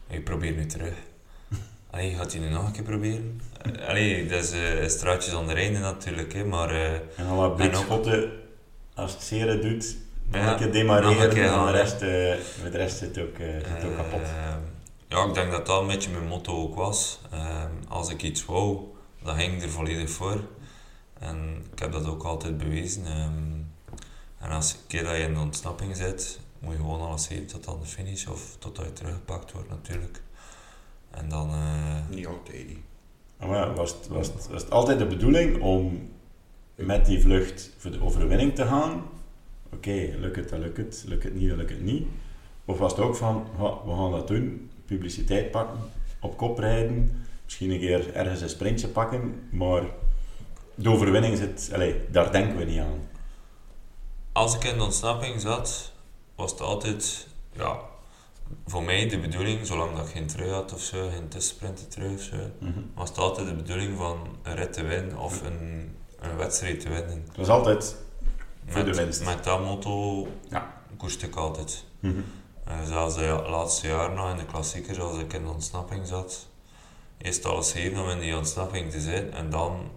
je 0.07 0.21
probeert 0.21 0.55
nu 0.55 0.65
terug. 0.65 0.93
Allee, 1.91 2.15
gaat 2.15 2.31
hij 2.31 2.41
nu 2.41 2.49
nog 2.49 2.65
een 2.65 2.71
keer 2.71 2.83
proberen? 2.83 3.41
Eh, 3.61 3.87
Allee, 3.87 4.25
dat 4.27 4.43
is 4.43 4.51
eh, 4.51 4.87
straatjes 4.87 5.33
aan 5.33 5.47
de 5.47 5.53
einde 5.53 5.79
natuurlijk, 5.79 6.33
hè, 6.33 6.45
maar 6.45 6.69
eh, 6.69 6.93
En 6.93 7.01
dan 7.17 7.35
wat 7.35 7.45
En 7.45 7.49
ook- 7.51 7.55
blikschotten, 7.55 8.31
als 8.95 9.11
het 9.11 9.21
zere 9.23 9.59
doet, 9.59 9.95
dan 10.29 10.41
Ja, 10.41 10.51
een 10.51 10.57
keer 10.57 10.65
nog 10.65 10.75
demareren 10.75 11.29
en 11.29 11.47
dan 11.51 11.65
de 11.65 11.71
rest, 11.71 11.99
met 12.63 12.71
de 12.71 12.77
rest 12.77 12.97
zit 12.97 13.17
ook, 13.19 13.35
zit 13.37 13.85
ook 13.85 13.95
kapot. 13.95 14.21
Eh, 14.21 14.55
ja, 15.07 15.23
ik 15.25 15.33
denk 15.33 15.51
dat 15.51 15.65
dat 15.65 15.81
een 15.81 15.87
beetje 15.87 16.09
mijn 16.09 16.27
motto 16.27 16.61
ook 16.61 16.75
was. 16.75 17.19
Eh, 17.31 17.63
als 17.87 18.09
ik 18.09 18.21
iets 18.23 18.45
wou, 18.45 18.77
dan 19.23 19.35
ging 19.39 19.53
ik 19.55 19.61
er 19.63 19.69
volledig 19.69 20.09
voor. 20.09 20.39
En 21.19 21.63
ik 21.71 21.79
heb 21.79 21.91
dat 21.91 22.07
ook 22.07 22.23
altijd 22.23 22.57
bewezen. 22.57 23.05
Ehm, 23.05 23.33
en 24.37 24.49
als 24.51 24.73
een 24.73 24.79
keer 24.87 25.03
dat 25.03 25.15
je 25.15 25.21
in 25.21 25.33
de 25.33 25.39
ontsnapping 25.39 25.95
zit, 25.95 26.39
moet 26.59 26.71
je 26.71 26.77
gewoon 26.79 27.01
alles 27.01 27.27
geven 27.27 27.47
tot 27.47 27.67
aan 27.67 27.79
de 27.79 27.85
finish 27.85 28.25
of 28.25 28.55
totdat 28.59 28.85
je 28.85 28.93
teruggepakt 28.93 29.51
wordt 29.51 29.69
natuurlijk. 29.69 30.21
En 31.11 31.29
dan, 31.29 31.49
eh, 31.49 32.09
Niet 32.09 32.27
altijd. 32.27 32.67
hè. 33.37 33.47
Maar 33.47 33.75
was, 33.75 33.91
het, 33.91 34.07
was, 34.07 34.27
het, 34.27 34.47
was 34.47 34.61
het 34.61 34.71
altijd 34.71 34.99
de 34.99 35.07
bedoeling 35.07 35.61
om 35.61 36.09
met 36.75 37.05
die 37.05 37.21
vlucht 37.21 37.71
voor 37.77 37.91
de 37.91 38.01
overwinning 38.01 38.55
te 38.55 38.65
gaan? 38.65 39.03
Oké, 39.73 40.15
lukt 40.19 40.35
het, 40.35 40.49
dan 40.49 40.59
lukt 40.59 40.77
het. 40.77 41.03
Lukt 41.07 41.23
het 41.23 41.35
niet, 41.35 41.49
dan 41.49 41.57
lukt 41.57 41.69
het 41.69 41.83
niet. 41.83 42.07
Of 42.65 42.77
was 42.77 42.91
het 42.91 43.01
ook 43.01 43.15
van, 43.15 43.47
"Ha, 43.57 43.79
we 43.85 43.91
gaan 43.91 44.11
dat 44.11 44.27
doen, 44.27 44.69
publiciteit 44.85 45.51
pakken, 45.51 45.79
op 46.19 46.37
kop 46.37 46.59
rijden, 46.59 47.25
misschien 47.43 47.71
een 47.71 47.79
keer 47.79 48.13
ergens 48.13 48.41
een 48.41 48.49
sprintje 48.49 48.87
pakken, 48.87 49.47
maar 49.51 49.83
de 50.75 50.89
overwinning 50.89 51.37
zit, 51.37 51.69
allez, 51.73 51.95
daar 52.11 52.31
denken 52.31 52.57
we 52.57 52.63
niet 52.63 52.79
aan. 52.79 53.07
als 54.31 54.55
ik 54.55 54.63
in 54.63 54.77
de 54.77 54.83
ontsnapping 54.83 55.41
zat, 55.41 55.91
was 56.35 56.51
het 56.51 56.61
altijd, 56.61 57.27
ja, 57.51 57.79
voor 58.67 58.83
mij 58.83 59.07
de 59.09 59.19
bedoeling, 59.19 59.65
zolang 59.67 59.95
dat 59.95 60.05
ik 60.07 60.11
geen 60.13 60.27
trui 60.27 60.49
had 60.51 60.73
of 60.73 60.81
zo, 60.81 61.09
geen 61.09 61.27
tussensprinten 61.27 61.89
trui 61.89 62.13
of 62.15 62.21
zo, 62.21 62.35
Mhm. 62.59 62.79
was 62.95 63.09
het 63.09 63.17
altijd 63.17 63.47
de 63.47 63.53
bedoeling 63.55 63.97
van 63.97 64.27
een 64.43 64.55
rit 64.55 64.73
te 64.73 64.83
winnen 64.83 65.17
of 65.17 65.41
een, 65.41 65.95
een 66.19 66.35
wedstrijd 66.37 66.79
te 66.79 66.89
winnen. 66.89 67.23
Het 67.27 67.37
was 67.37 67.47
altijd 67.47 67.95
Voor 68.67 68.83
met, 68.83 68.93
de 68.95 69.01
winst. 69.03 69.23
Met 69.25 69.43
dat 69.43 69.61
motto 69.61 70.27
Ja. 70.49 70.73
koerste 70.97 71.25
ik 71.25 71.35
altijd. 71.35 71.83
Eh, 72.01 72.83
zelfs 72.85 73.15
de 73.15 73.43
laatste 73.49 73.87
jaren 73.87 74.15
nog 74.15 74.29
in 74.31 74.37
de 74.37 74.45
klassiekers, 74.45 74.99
als 74.99 75.17
ik 75.17 75.33
in 75.33 75.43
de 75.43 75.49
ontsnapping 75.49 76.07
zat, 76.07 76.47
eerst 77.17 77.45
alles 77.45 77.71
geven 77.71 78.03
om 78.03 78.09
in 78.09 78.19
die 78.19 78.37
ontsnapping 78.37 78.91
te 78.91 78.99
zijn 78.99 79.33
en 79.33 79.49
dan, 79.49 79.89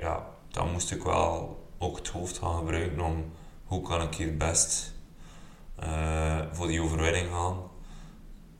ja, 0.00 0.26
dan 0.48 0.72
moest 0.72 0.90
ik 0.90 1.02
wel 1.02 1.58
ook 1.78 1.96
het 1.96 2.08
hoofd 2.08 2.38
gaan 2.38 2.58
gebruiken 2.58 3.00
om 3.00 3.24
hoe 3.64 3.82
kan 3.82 4.02
ik 4.02 4.14
hier 4.14 4.36
best 4.36 4.92
eh, 5.76 6.38
voor 6.52 6.66
die 6.66 6.82
overwinning 6.82 7.28
gaan. 7.30 7.56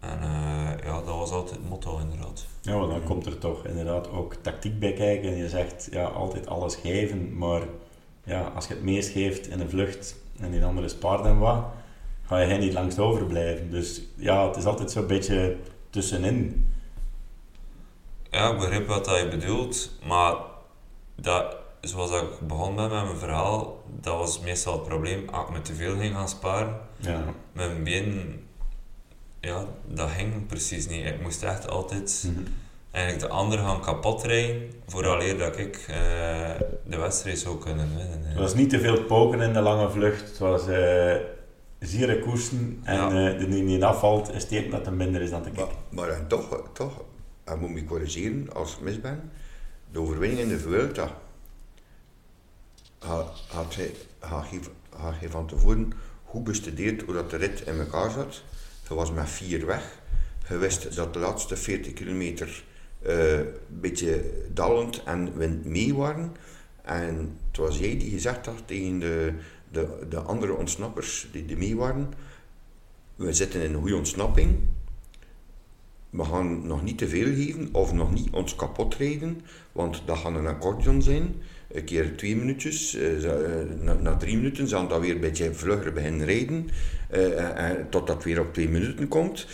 En 0.01 0.23
eh, 0.23 0.85
ja, 0.85 0.93
dat 0.93 1.17
was 1.17 1.31
altijd 1.31 1.57
het 1.57 1.69
motto 1.69 1.99
inderdaad. 1.99 2.47
Ja, 2.63 2.79
want 2.79 2.91
dan 2.91 3.05
komt 3.05 3.27
er 3.27 3.39
toch 3.39 3.65
inderdaad 3.65 4.11
ook 4.11 4.35
tactiek 4.35 4.79
bij 4.79 4.93
kijken. 4.93 5.31
En 5.31 5.37
je 5.37 5.49
zegt, 5.49 5.89
ja, 5.91 6.05
altijd 6.05 6.47
alles 6.47 6.75
geven. 6.75 7.39
Maar 7.39 7.63
ja, 8.25 8.43
als 8.55 8.67
je 8.67 8.75
het 8.75 8.83
meest 8.83 9.11
geeft 9.11 9.47
in 9.47 9.61
een 9.61 9.71
vlucht 9.71 10.17
en 10.41 10.51
die 10.51 10.65
andere 10.65 10.89
spaart 10.89 11.25
en 11.25 11.39
wat, 11.39 11.65
ga 12.23 12.39
je 12.39 12.59
niet 12.59 12.73
langs 12.73 12.99
overblijven. 12.99 13.71
Dus 13.71 14.03
ja, 14.17 14.47
het 14.47 14.57
is 14.57 14.65
altijd 14.65 14.91
zo'n 14.91 15.07
beetje 15.07 15.57
tussenin. 15.91 16.69
Ja, 18.31 18.51
ik 18.51 18.59
begrijp 18.59 18.87
wat 18.87 19.05
dat 19.05 19.19
je 19.19 19.29
bedoelt, 19.29 19.91
maar 20.07 20.35
dat, 21.23 21.57
zoals 21.81 22.11
ik 22.11 22.47
begon 22.49 22.75
met 22.75 22.91
mijn 22.91 23.17
verhaal, 23.17 23.83
dat 24.01 24.17
was 24.17 24.41
meestal 24.41 24.73
het 24.73 24.83
probleem. 24.89 25.29
Als 25.29 25.47
ik 25.49 25.53
me 25.53 25.61
te 25.63 25.75
veel 25.75 25.97
ging 25.99 26.15
gaan 26.15 26.29
sparen, 26.29 26.77
Ja, 26.97 27.25
mijn 27.53 27.85
been, 27.85 28.41
ja, 29.41 29.65
dat 29.87 30.11
ging 30.11 30.47
precies 30.47 30.89
niet. 30.89 31.07
Ik 31.07 31.23
moest 31.23 31.43
echt 31.43 31.69
altijd 31.69 32.25
Mhm. 32.27 32.43
eigenlijk 32.91 33.25
de 33.27 33.31
anderen 33.33 33.65
gaan 33.65 33.81
kapot 33.81 34.23
rijden, 34.25 34.71
vooraleer 34.87 35.39
dat 35.39 35.59
ik 35.59 35.77
eh, 35.89 35.97
de 36.85 36.97
wedstrijd 36.99 37.39
zou 37.39 37.59
kunnen 37.59 37.89
winnen. 37.97 38.25
Het 38.25 38.39
was 38.39 38.55
niet 38.55 38.71
te 38.71 38.81
veel 38.81 39.03
poken 39.05 39.41
in 39.41 39.53
de 39.53 39.61
lange 39.61 39.91
vlucht. 39.91 40.21
Het 40.29 40.39
was 40.39 40.67
eh 40.69 41.15
ziere 41.79 42.19
koersen. 42.19 42.81
En 42.85 42.95
Ja. 42.97 43.07
eh, 43.33 43.39
de 43.39 43.49
die 43.49 43.63
niet 43.63 43.83
afvalt, 43.83 44.33
is 44.33 44.49
dat 44.49 44.87
het 44.87 44.91
minder 44.95 45.21
is 45.23 45.31
dan 45.31 45.43
te 45.43 45.49
Maar, 45.49 45.57
kijken. 45.65 45.77
maar 45.91 46.07
dan 46.09 46.27
toch, 46.27 46.63
toch, 46.73 46.93
hij 47.45 47.57
moet 47.57 47.71
me 47.71 47.85
corrigeren 47.85 48.53
als 48.55 48.73
ik 48.73 48.81
mis 48.81 49.01
ben. 49.01 49.31
De 49.93 50.01
overwinning 50.01 50.41
in 50.41 50.49
de 50.49 50.59
Vuelta 50.59 51.21
had, 52.99 53.75
hij, 53.75 53.95
hij, 54.19 54.61
hij 54.97 55.29
van 55.29 55.47
tevoren 55.47 55.93
goed 56.25 56.45
bestudeerd 56.45 57.03
hoe 57.03 57.15
dat 57.15 57.31
de 57.31 57.37
rit 57.37 57.61
in 57.61 57.79
elkaar 57.79 58.11
zat. 58.11 58.43
Hij 58.87 58.97
was 58.97 59.13
met 59.13 59.29
vier 59.29 59.67
weg. 59.67 59.99
Hij 60.45 60.59
wist 60.59 60.97
dat 60.97 61.13
de 61.13 61.19
laatste 61.19 61.57
40 61.57 61.93
kilometer 61.93 62.65
eh, 63.03 63.39
een 63.39 63.55
beetje 63.69 64.31
dallend 64.53 65.03
en 65.03 65.37
wind 65.37 65.65
mee 65.65 65.95
waren. 65.95 66.37
En 66.83 67.39
het 67.49 67.57
was 67.57 67.79
jij 67.79 67.99
die 67.99 68.11
gezegd 68.11 68.47
had 68.47 68.63
tegen 68.65 68.99
de, 68.99 69.35
de, 69.71 70.07
de 70.09 70.21
andere 70.21 70.55
ontsnappers 70.55 71.29
die, 71.33 71.47
die 71.47 71.57
mee 71.57 71.77
waren. 71.77 72.13
We 73.17 73.33
zitten 73.33 73.61
in 73.61 73.75
een 73.75 73.81
goede 73.81 73.97
ontsnapping 73.97 74.59
we 76.11 76.25
gaan 76.25 76.67
nog 76.67 76.83
niet 76.83 76.99
te 76.99 77.09
veel 77.09 77.35
geven 77.35 77.69
of 77.73 77.93
nog 77.93 78.13
niet 78.13 78.31
ons 78.31 78.57
kapot 78.57 78.95
rijden, 78.95 79.41
want 79.73 80.03
dat 80.05 80.19
gaat 80.19 80.35
een 80.35 80.47
accordeon 80.47 81.03
zijn. 81.03 81.35
Een 81.73 81.85
keer 81.85 82.17
twee 82.17 82.37
minuutjes, 82.37 82.95
eh, 82.95 83.31
na, 83.81 83.95
na 83.95 84.17
drie 84.17 84.37
minuten 84.37 84.69
zal 84.69 84.89
dat 84.89 85.01
weer 85.01 85.15
een 85.15 85.21
beetje 85.21 85.55
vlugger 85.55 85.93
beginnen 85.93 86.27
rijden, 86.27 86.69
eh, 87.09 87.71
totdat 87.91 88.17
het 88.17 88.25
weer 88.25 88.41
op 88.41 88.53
twee 88.53 88.69
minuten 88.69 89.09
komt. 89.09 89.47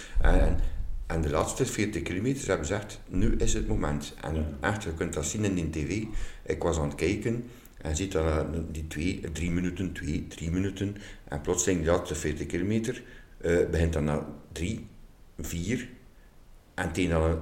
En, 1.07 1.21
de 1.23 1.31
laatste 1.31 1.67
40 1.67 2.03
kilometer 2.03 2.49
hebben 2.49 2.67
ze 2.67 2.75
gezegd, 2.75 3.01
nu 3.09 3.35
is 3.37 3.55
het 3.55 3.69
moment. 3.69 4.15
En 4.21 4.47
echt, 4.61 4.83
je 4.83 4.95
kunt 4.95 5.13
dat 5.13 5.27
zien 5.27 5.45
in 5.45 5.55
de 5.55 5.71
tv. 5.71 6.03
Ik 6.43 6.63
was 6.63 6.79
aan 6.79 6.89
het 6.89 6.95
kijken 6.95 7.45
en 7.83 7.97
ziet 7.97 8.13
dat 8.13 8.47
die 8.73 8.87
twee, 8.87 9.21
drie 9.33 9.51
minuten, 9.51 9.93
twee, 9.93 10.27
drie 10.29 10.51
minuten. 10.51 10.97
En 11.29 11.41
plotseling 11.41 11.85
de 11.85 11.91
laatste 11.91 12.15
40 12.15 12.47
kilometer 12.47 13.03
begint 13.71 13.93
dan 13.93 14.05
na 14.05 14.27
drie, 14.53 14.87
vier, 15.39 15.89
en 16.77 16.93
tegen 16.93 17.11
dat 17.11 17.39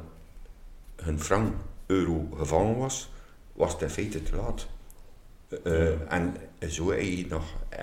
hun- 0.96 1.20
frank 1.20 1.54
euro 1.86 2.28
gevallen 2.36 2.78
was, 2.78 3.10
was 3.52 3.72
het 3.72 3.82
in 3.82 3.90
feite 3.90 4.22
te 4.22 4.36
laat. 4.36 4.66
Eh, 5.64 5.90
Ja. 5.90 5.96
En 6.08 6.36
zo 6.68 6.90
hij 6.90 7.26
nog, 7.28 7.42
eh, 7.68 7.82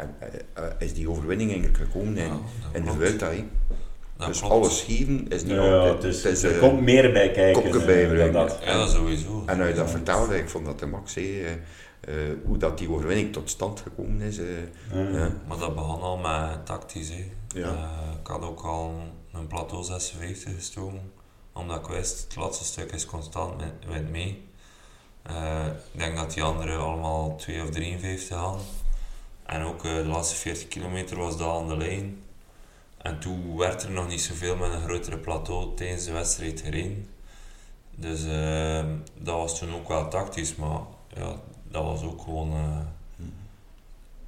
eh, 0.53 0.63
is 0.79 0.93
die 0.93 1.09
overwinning 1.09 1.51
eigenlijk 1.51 1.79
gekomen 1.83 2.17
in, 2.17 2.23
Ja, 2.25 2.29
dat 2.29 2.39
in 2.73 2.83
de. 2.83 2.91
Vuelta. 2.91 3.29
Dus 4.27 4.39
klopt. 4.39 4.53
alles 4.53 4.81
geven 4.81 5.27
is 5.29 5.43
niet 5.43 5.51
Ja, 5.51 5.77
altijd... 5.79 6.03
is, 6.03 6.23
het 6.23 6.31
is, 6.33 6.43
er 6.43 6.53
eh, 6.53 6.59
komt 6.59 6.81
meer 6.81 7.11
bij 7.11 7.31
kijken 7.31 7.63
eh, 8.11 8.17
dan 8.17 8.31
dat. 8.31 8.59
Ja, 8.63 8.87
sowieso. 8.87 9.43
En 9.45 9.59
als 9.59 9.69
je 9.69 9.73
dat 9.75 9.89
vertelde, 9.89 10.37
ik 10.37 10.49
vond 10.49 10.65
dat 10.65 10.79
de 10.79 10.85
max, 10.85 11.15
eh, 11.15 11.51
eh, 11.51 11.57
hoe 12.45 12.57
dat 12.57 12.77
die 12.77 12.89
overwinning 12.89 13.33
tot 13.33 13.49
stand 13.49 13.79
gekomen 13.79 14.21
is. 14.21 14.37
eh, 14.37 14.45
Ja. 14.93 14.99
ja. 15.17 15.31
Maar 15.47 15.57
dat 15.57 15.75
begon 15.75 16.01
al 16.01 16.17
met 16.17 16.65
tactisch. 16.65 17.11
Ja. 17.47 17.67
Eh, 17.67 18.19
ik 18.21 18.27
had 18.27 18.41
ook 18.43 18.61
al 18.61 18.93
een 19.33 19.47
plateau 19.47 19.83
56 19.83 20.53
gestoken, 20.55 21.11
omdat 21.53 21.79
ik 21.79 21.85
wist, 21.85 22.23
het 22.23 22.35
laatste 22.35 22.63
stuk 22.63 22.91
is 22.91 23.05
constant 23.05 23.57
met, 23.57 23.73
wint 23.87 24.09
mee. 24.09 24.49
Eh, 25.21 25.65
ik 25.65 25.99
denk 25.99 26.15
dat 26.15 26.33
die 26.33 26.43
anderen 26.43 26.79
allemaal 26.79 27.35
2 27.35 27.63
of 27.63 27.69
53 27.69 28.37
hadden. 28.37 28.65
En 29.45 29.63
ook 29.63 29.85
eh, 29.85 29.95
de 29.95 30.05
laatste 30.05 30.35
40 30.35 30.67
kilometer 30.67 31.17
was 31.17 31.37
dat 31.37 31.55
aan 31.55 31.67
de 31.67 31.77
lijn. 31.77 32.23
En 32.97 33.19
toen 33.19 33.57
werd 33.57 33.83
er 33.83 33.91
nog 33.91 34.07
niet 34.07 34.21
zoveel 34.21 34.55
met 34.55 34.71
een 34.71 34.81
grotere 34.81 35.17
plateau 35.17 35.75
tijdens 35.75 36.05
de 36.05 36.11
wedstrijd 36.11 36.61
gereden. 36.61 37.09
Dus 37.95 38.25
eh, 38.25 38.85
dat 39.17 39.35
was 39.35 39.59
toen 39.59 39.73
ook 39.73 39.87
wel 39.87 40.07
tactisch, 40.07 40.55
maar 40.55 40.79
ja, 41.13 41.35
dat 41.63 41.83
was 41.83 42.03
ook 42.03 42.21
gewoon... 42.21 42.53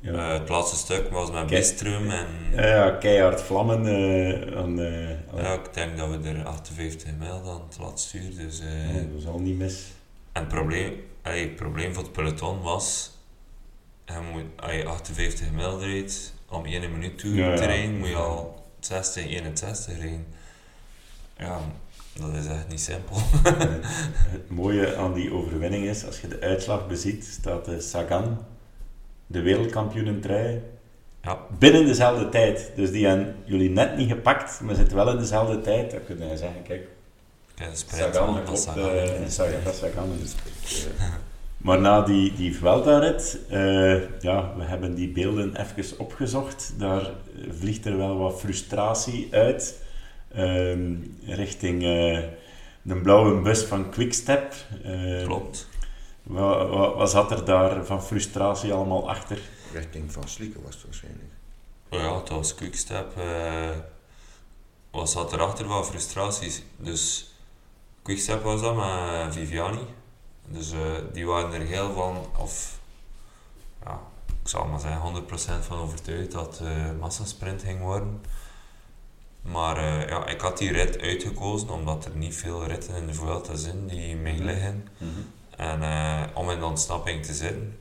Ja. 0.03 0.11
eh, 0.33 0.39
het 0.39 0.49
laatste 0.49 0.75
stuk 0.75 1.09
was 1.11 1.27
met 1.31 1.37
Kijk. 1.37 1.49
Bistrum 1.49 2.09
en 2.09 2.25
Ja, 2.51 2.65
ja, 2.67 2.91
keihard 2.91 3.41
vlammen. 3.41 3.85
eh, 3.85 4.57
aan, 4.57 4.79
eh, 4.81 5.09
aan- 5.33 5.41
ja, 5.43 5.53
ik 5.53 5.73
denk 5.73 5.97
dat 5.97 6.09
we 6.09 6.29
er 6.29 6.45
58 6.45 7.09
mijl 7.19 7.43
dan 7.43 7.61
te 7.69 7.81
laten 7.81 7.97
sturen. 7.97 8.35
Dus, 8.37 8.59
dat 8.59 9.19
is 9.21 9.25
al 9.27 9.39
niet 9.39 9.57
mis. 9.57 9.83
En 10.31 10.41
het 10.41 10.47
probleem, 10.51 10.93
allee, 11.21 11.41
het 11.47 11.55
probleem 11.55 11.93
voor 11.93 12.03
het 12.03 12.11
peloton 12.11 12.61
was, 12.61 13.11
je 14.05 14.13
moet, 14.33 14.43
als 14.55 14.71
je 14.71 14.85
58 14.85 15.51
mijl 15.51 15.79
rijdt, 15.79 16.33
om 16.49 16.65
1 16.65 16.91
minuut 16.91 17.17
toe 17.17 17.35
Ja, 17.35 17.55
te 17.55 17.65
rijden, 17.65 17.97
moet 17.97 18.07
je 18.07 18.15
al 18.15 18.63
60, 18.79 19.25
61 19.27 19.97
rijden. 19.99 20.25
Ja, 21.37 21.59
dat 22.13 22.33
is 22.33 22.45
echt 22.45 22.67
niet 22.69 22.81
simpel. 22.81 23.17
Het 24.35 24.49
mooie 24.49 24.95
aan 24.95 25.13
die 25.13 25.33
overwinning 25.33 25.85
is, 25.85 26.05
als 26.05 26.21
je 26.21 26.27
de 26.27 26.39
uitslag 26.41 26.87
beziet, 26.87 27.25
staat 27.25 27.65
de 27.65 27.81
Sagan 27.81 28.45
de 29.33 29.41
wereldkampioenentrui. 29.41 30.61
Ja. 31.21 31.37
Binnen 31.59 31.85
dezelfde 31.85 32.29
tijd. 32.29 32.71
Dus 32.75 32.91
die 32.91 33.05
hebben 33.05 33.35
jullie 33.43 33.69
net 33.69 33.97
niet 33.97 34.09
gepakt, 34.09 34.61
maar 34.61 34.75
zitten 34.75 34.95
wel 34.95 35.09
in 35.09 35.17
dezelfde 35.17 35.61
tijd. 35.61 35.91
Dan 35.91 35.99
kun 36.05 36.17
je 36.29 36.37
zeggen, 36.37 36.63
kijk, 36.63 36.87
Sagan 38.13 38.35
geklopt. 38.35 38.65
Eh. 38.67 39.27
Sagan- 39.27 39.63
dat 39.63 39.75
Sagan 39.75 40.09
is. 40.23 40.35
Eh, 40.99 41.03
Maar 41.57 41.79
na 41.81 42.01
die, 42.01 42.33
die 42.33 42.55
Vuelta-rit, 42.57 43.39
eh, 43.49 44.19
ja, 44.21 44.53
we 44.57 44.63
hebben 44.63 44.95
die 44.95 45.07
beelden 45.09 45.55
even 45.55 45.99
opgezocht. 45.99 46.73
Daar 46.77 47.09
vliegt 47.59 47.85
er 47.85 47.97
wel 47.97 48.17
wat 48.17 48.39
frustratie 48.39 49.27
uit. 49.31 49.81
ehm, 50.35 50.91
richting 51.25 51.83
eh, 51.83 52.19
de 52.81 52.95
blauwe 52.95 53.41
bus 53.41 53.61
van 53.63 53.89
Quickstep. 53.89 54.53
Klopt. 55.23 55.69
Wat, 56.23 56.69
wat, 56.69 56.95
wat 56.95 57.09
zat 57.09 57.31
er 57.31 57.45
daar 57.45 57.85
van 57.85 58.03
frustratie 58.03 58.73
allemaal 58.73 59.09
achter? 59.09 59.41
richting 59.73 60.11
van 60.11 60.27
Slieke 60.27 60.61
was 60.61 60.75
het 60.75 60.83
waarschijnlijk. 60.83 61.31
Ja, 61.89 62.17
het 62.17 62.29
was 62.29 62.55
Quickstep. 62.55 63.17
eh 63.17 63.69
wat 64.91 65.09
zat 65.09 65.33
erachter 65.33 65.67
van 65.67 65.85
frustraties? 65.85 66.63
Dus 66.77 67.33
Quickstep 68.01 68.43
was 68.43 68.61
dat 68.61 68.75
met 68.75 69.33
Viviani. 69.33 69.85
Dus 70.47 70.71
eh, 70.71 70.79
die 71.13 71.25
waren 71.25 71.53
er 71.53 71.67
heel 71.67 71.93
van, 71.93 72.25
of 72.37 72.79
ja, 73.83 73.99
ik 74.41 74.47
zal 74.47 74.65
maar 74.65 74.79
zeggen, 74.79 75.23
100% 75.61 75.65
van 75.65 75.77
overtuigd 75.77 76.31
dat 76.31 76.57
het 76.57 76.67
eh 76.67 76.91
massasprint 76.99 77.61
ging 77.63 77.79
worden. 77.79 78.21
Maar 79.41 79.77
eh, 79.77 80.07
ja, 80.09 80.25
ik 80.27 80.41
had 80.41 80.57
die 80.57 80.71
rit 80.71 80.99
uitgekozen 80.99 81.69
omdat 81.69 82.05
er 82.05 82.15
niet 82.15 82.35
veel 82.35 82.65
ritten 82.65 82.95
in 82.95 83.07
de 83.07 83.13
Vuelta 83.13 83.55
zijn 83.55 83.87
die 83.87 84.15
mij 84.15 84.37
liggen. 84.39 84.87
En 85.57 85.83
eh, 85.83 86.23
om 86.33 86.49
in 86.49 86.59
de 86.59 86.65
ontsnapping 86.65 87.25
te 87.25 87.33
zitten. 87.33 87.77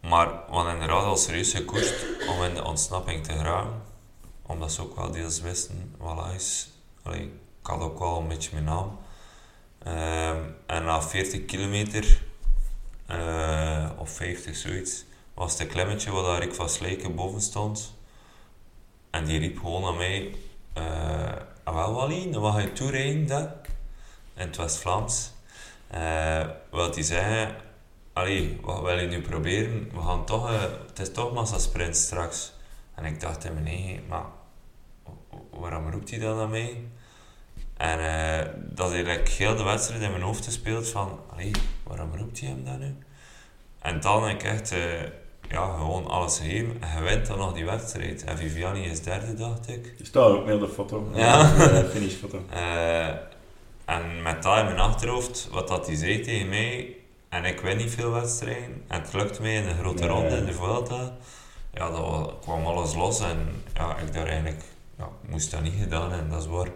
Maar 0.00 0.28
hadden 0.48 0.72
inderdaad 0.72 1.04
al 1.04 1.16
serieus 1.16 1.52
gekoest 1.52 1.94
om 2.28 2.42
in 2.42 2.54
de 2.54 2.64
ontsnapping 2.64 3.24
te 3.24 3.32
geraken. 3.32 3.82
Omdat 4.42 4.72
ze 4.72 4.82
ook 4.82 4.96
wel 4.96 5.10
deels 5.10 5.40
wisten, 5.40 5.94
voilà 5.98 6.34
is... 6.34 6.68
Ik 7.12 7.30
had 7.62 7.80
ook 7.80 7.98
wel 7.98 8.18
een 8.18 8.28
beetje 8.28 8.50
mijn 8.52 8.64
naam. 8.64 8.98
Ehm, 9.82 10.42
en 10.66 10.84
na 10.84 11.02
40 11.02 11.44
kilometer, 11.44 12.22
eh, 13.06 13.90
of 13.96 14.10
50 14.10 14.56
zoiets, 14.56 15.04
was 15.34 15.52
het 15.52 15.60
een 15.60 15.68
klimmetje 15.68 16.10
waar 16.10 16.22
daar 16.22 16.40
Rick 16.40 16.54
van 16.54 16.68
Slijken 16.68 17.14
boven 17.14 17.40
stond. 17.40 17.94
En 19.10 19.24
die 19.24 19.38
riep 19.38 19.58
gewoon 19.58 19.84
aan 19.84 19.96
mij, 19.96 20.34
ah, 21.64 21.74
wel 21.74 21.92
Wally, 21.92 22.30
dan 22.30 22.42
mag 22.42 22.62
je 22.62 22.72
toerijden, 22.72 23.26
dat. 23.26 23.48
In 24.34 24.46
het 24.46 24.56
West-Vlaams. 24.56 25.30
Eh 25.90 26.44
wat 26.70 26.94
hij 26.94 27.04
zei, 27.04 27.48
allee, 28.12 28.58
wat 28.62 28.80
wil 28.82 28.98
je 28.98 29.06
nu 29.06 29.20
proberen? 29.20 29.90
We 29.94 30.00
gaan 30.00 30.24
toch, 30.26 30.50
eh, 30.50 30.60
het 30.86 30.98
is 30.98 31.12
toch 31.12 31.32
massasprint 31.32 31.96
straks. 31.96 32.52
En 32.94 33.04
ik 33.04 33.20
dacht 33.20 33.44
in 33.44 33.54
mijn 33.54 33.66
eigen, 33.66 34.06
maar 34.08 34.24
wa- 35.30 35.58
waarom 35.60 35.90
roept 35.90 36.10
hij 36.10 36.18
dat 36.18 36.38
aan 36.40 36.50
mij? 36.50 36.76
En 37.76 37.98
eh, 38.00 38.46
dat 38.56 38.88
is 38.88 38.94
eigenlijk 38.94 39.28
heel 39.28 39.56
de 39.56 39.62
wedstrijd 39.62 40.02
in 40.02 40.10
mijn 40.10 40.22
hoofd 40.22 40.44
gespeeld 40.44 40.88
van, 40.88 41.20
allee, 41.32 41.50
waarom 41.82 42.10
roept 42.16 42.40
hij 42.40 42.48
hem 42.48 42.64
dat 42.64 42.78
nu? 42.78 42.96
En 43.78 44.00
dan 44.00 44.24
heb 44.28 44.34
ik 44.40 44.42
echt, 44.42 44.72
eh, 44.72 45.00
ja, 45.48 45.76
gewoon 45.76 46.06
alles 46.06 46.38
gegeven. 46.38 46.76
En 46.82 46.96
je 46.96 47.02
wint 47.08 47.26
dan 47.26 47.38
nog 47.38 47.52
die 47.52 47.64
wedstrijd. 47.64 48.24
En 48.24 48.36
Viviani 48.38 48.84
is 48.84 49.02
derde, 49.02 49.34
dacht 49.34 49.68
ik. 49.68 49.94
Er 49.98 50.06
staat 50.06 50.22
ook 50.30 50.44
mee 50.46 50.54
op 50.54 50.60
de 50.60 50.68
foto. 50.68 51.10
Ja. 51.14 51.42
De 51.56 51.88
finishfoto. 51.92 52.40
En 53.86 54.22
met 54.22 54.42
dat 54.42 54.58
in 54.58 54.64
mijn 54.64 54.78
achterhoofd, 54.78 55.48
wat 55.50 55.68
dat 55.68 55.86
hij 55.86 55.96
zei 55.96 56.20
tegen 56.20 56.48
mij, 56.48 56.94
en 57.28 57.44
ik 57.44 57.60
win 57.60 57.76
niet 57.76 57.90
veel 57.90 58.10
wedstrijden, 58.10 58.82
en 58.88 59.00
het 59.02 59.12
lukt 59.12 59.40
mij 59.40 59.54
in 59.54 59.64
de 59.66 59.74
grote 59.74 60.06
ronde, 60.06 60.36
in 60.36 60.44
de 60.46 60.52
Vuelta, 60.52 61.16
ja, 61.74 61.90
dat 61.90 62.00
wa- 62.00 62.30
kwam 62.40 62.66
alles 62.66 62.94
los 62.94 63.20
en 63.20 63.62
ja, 63.74 63.96
ik 63.96 64.12
daar 64.12 64.26
eigenlijk, 64.26 64.62
ja, 64.98 65.04
ik 65.22 65.30
moest 65.30 65.50
dat 65.50 65.62
niet 65.62 65.74
gedaan 65.82 66.12
en 66.12 66.28
dat 66.30 66.40
is 66.42 66.48
waar. 66.48 66.68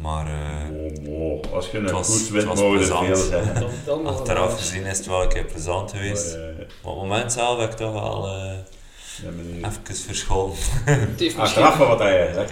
Maar 0.00 0.26
eh, 0.26 1.08
Oh, 1.08 1.32
oh, 1.42 1.52
Als 1.52 1.70
je 1.70 1.76
een 1.78 1.82
Het 1.84 1.92
was- 1.92 2.06
koers 2.06 2.20
het 2.20 2.30
wint, 2.30 2.44
was 2.44 2.60
mogen 2.60 2.84
veel 2.84 4.06
achteraf 4.06 4.56
gezien 4.56 4.84
is 4.84 4.96
het 4.98 5.06
wel 5.06 5.22
een 5.22 5.28
keer 5.28 5.44
plezant 5.44 5.90
geweest. 5.90 6.36
Maar, 6.36 6.48
eh, 6.48 6.56
Maar 6.56 6.64
op 6.92 7.00
het 7.00 7.08
moment 7.08 7.32
zelf 7.32 7.60
heb 7.60 7.70
ik 7.70 7.76
toch 7.76 7.92
wel 7.92 8.26
eh, 8.26 8.52
ja, 9.22 9.68
even 9.68 9.96
verscholen. 9.96 10.54
Het 10.84 10.98
heeft, 10.98 11.18
misschien, 11.18 11.40
Achteraf 11.40 11.76
van 11.76 11.88
wat 11.88 11.98
hij 11.98 12.18
Ja, 12.18 12.40
ja, 12.40 12.44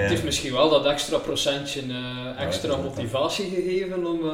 het 0.00 0.10
heeft 0.10 0.24
misschien 0.24 0.52
wel 0.52 0.70
dat 0.70 0.86
extra 0.86 1.18
procentje 1.18 1.80
eh, 1.80 2.44
extra 2.44 2.68
dat 2.68 2.82
motivatie 2.82 3.50
gegeven 3.50 4.06
om 4.06 4.24
uh, 4.24 4.32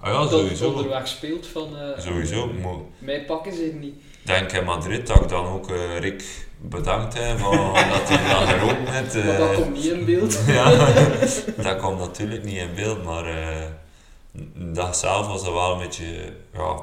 Ah 0.00 0.12
ja, 0.12 0.18
dat 0.18 0.30
sowieso. 0.30 0.68
onderweg 0.68 1.08
speelt 1.08 1.46
van 1.46 1.76
eh, 1.78 2.02
Sowieso. 2.04 2.46
Maar 2.46 2.74
mij 2.98 3.24
pakken 3.24 3.52
ze 3.52 3.74
niet. 3.80 3.94
Ik 3.94 4.30
denk 4.30 4.52
in 4.52 4.64
Madrid 4.64 5.06
dat 5.06 5.20
ik 5.20 5.28
dan 5.28 5.46
ook 5.46 5.70
eh, 5.70 5.98
Rick 5.98 6.46
bedankt 6.60 7.18
heb 7.18 7.38
van, 7.38 7.56
dat 7.92 8.08
hij 8.08 8.34
dan 8.34 8.46
geroepen 8.48 8.92
heeft. 8.92 9.24
Maar 9.24 9.38
dat 9.38 9.54
komt 9.54 9.72
niet 9.74 9.84
in 9.84 10.04
beeld. 10.04 10.40
ja, 10.46 10.88
dat 11.56 11.76
komt 11.76 11.98
natuurlijk 11.98 12.44
niet 12.44 12.56
in 12.56 12.74
beeld, 12.74 13.04
maar 13.04 13.26
eh, 13.26 13.64
de 14.32 14.70
dag 14.70 14.94
zelf 14.94 15.26
was 15.26 15.44
dat 15.44 15.52
wel 15.52 15.72
een 15.72 15.78
beetje, 15.78 16.04
ja, 16.52 16.76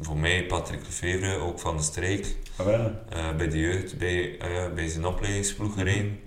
voor 0.00 0.16
mij 0.16 0.46
Patrick 0.46 0.80
Lefevre, 0.84 1.36
ook 1.38 1.58
van 1.60 1.76
de 1.76 1.82
streek, 1.82 2.36
Ah, 2.56 2.66
eh, 3.08 3.36
bij 3.36 3.48
de 3.48 3.58
jeugd, 3.58 3.98
bij, 3.98 4.38
eh, 4.38 4.72
bij 4.74 4.88
zijn 4.88 5.06
opleidingsploeg 5.06 5.74
gereden. 5.74 6.20